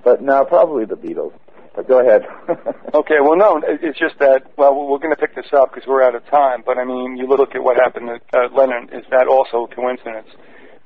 but 0.04 0.22
no, 0.22 0.44
probably 0.44 0.84
the 0.84 0.96
Beatles. 0.96 1.32
But 1.76 1.86
go 1.86 2.00
ahead. 2.00 2.24
okay, 2.94 3.20
well, 3.20 3.36
no, 3.36 3.60
it's 3.62 3.98
just 3.98 4.18
that, 4.18 4.48
well, 4.56 4.74
we're 4.74 4.98
going 4.98 5.14
to 5.14 5.20
pick 5.20 5.36
this 5.36 5.52
up 5.52 5.74
because 5.74 5.86
we're 5.86 6.02
out 6.02 6.14
of 6.14 6.24
time, 6.32 6.62
but 6.64 6.78
I 6.78 6.84
mean, 6.84 7.18
you 7.18 7.28
look 7.28 7.54
at 7.54 7.62
what 7.62 7.76
happened 7.76 8.08
to 8.08 8.16
uh, 8.32 8.48
Lennon, 8.56 8.88
is 8.96 9.04
that 9.10 9.28
also 9.28 9.68
a 9.68 9.74
coincidence? 9.74 10.26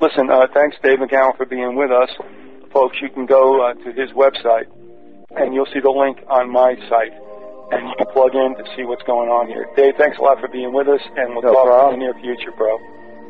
Listen, 0.00 0.28
uh, 0.28 0.50
thanks, 0.52 0.76
Dave 0.82 0.98
McGowan, 0.98 1.36
for 1.36 1.46
being 1.46 1.76
with 1.76 1.92
us. 1.92 2.10
Folks, 2.74 2.98
you 3.00 3.08
can 3.08 3.24
go 3.24 3.62
uh, 3.62 3.74
to 3.74 3.92
his 3.94 4.10
website, 4.18 4.66
and 5.38 5.54
you'll 5.54 5.70
see 5.72 5.78
the 5.78 5.94
link 5.94 6.18
on 6.26 6.50
my 6.50 6.74
site, 6.90 7.14
and 7.70 7.86
you 7.86 7.94
can 7.94 8.10
plug 8.12 8.34
in 8.34 8.58
to 8.58 8.64
see 8.74 8.82
what's 8.82 9.06
going 9.06 9.30
on 9.30 9.46
here. 9.46 9.70
Dave, 9.76 9.94
thanks 9.96 10.18
a 10.18 10.22
lot 10.22 10.40
for 10.40 10.48
being 10.48 10.74
with 10.74 10.88
us, 10.88 11.00
and 11.16 11.38
we'll 11.38 11.46
no 11.46 11.54
talk 11.54 11.66
problem. 11.70 11.94
in 11.94 12.00
the 12.00 12.06
near 12.10 12.14
future, 12.18 12.50
bro. 12.58 12.74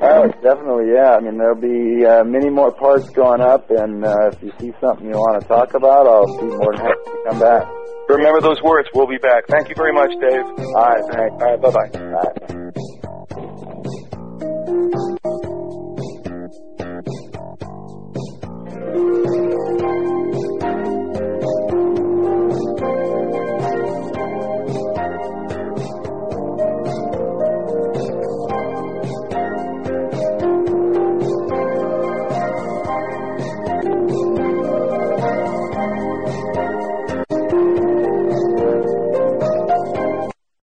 Oh, 0.02 0.26
definitely, 0.42 0.92
yeah. 0.94 1.12
I 1.16 1.20
mean, 1.20 1.36
there'll 1.36 1.60
be 1.60 2.04
uh, 2.06 2.24
many 2.24 2.48
more 2.48 2.72
parts 2.72 3.08
going 3.10 3.42
up, 3.42 3.68
and 3.70 4.04
uh, 4.04 4.30
if 4.32 4.42
you 4.42 4.52
see 4.58 4.72
something 4.80 5.04
you 5.06 5.12
want 5.12 5.42
to 5.42 5.48
talk 5.48 5.74
about, 5.74 6.06
I'll 6.06 6.24
be 6.40 6.46
more 6.56 6.72
than 6.72 6.80
happy 6.80 7.04
to 7.04 7.20
come 7.28 7.38
back. 7.38 7.68
Remember 8.08 8.40
those 8.40 8.62
words. 8.62 8.88
We'll 8.94 9.06
be 9.06 9.18
back. 9.18 9.46
Thank 9.48 9.68
you 9.68 9.74
very 9.76 9.92
much, 9.92 10.10
Dave. 10.20 10.42
All 10.42 10.88
right, 10.88 11.04
thanks. 11.12 11.34
All 11.36 11.50
right, 11.50 11.60
bye-bye. 11.60 11.90
All 12.00 12.10
right. 12.10 12.32
Thank 12.40 12.76
you. 20.34 20.49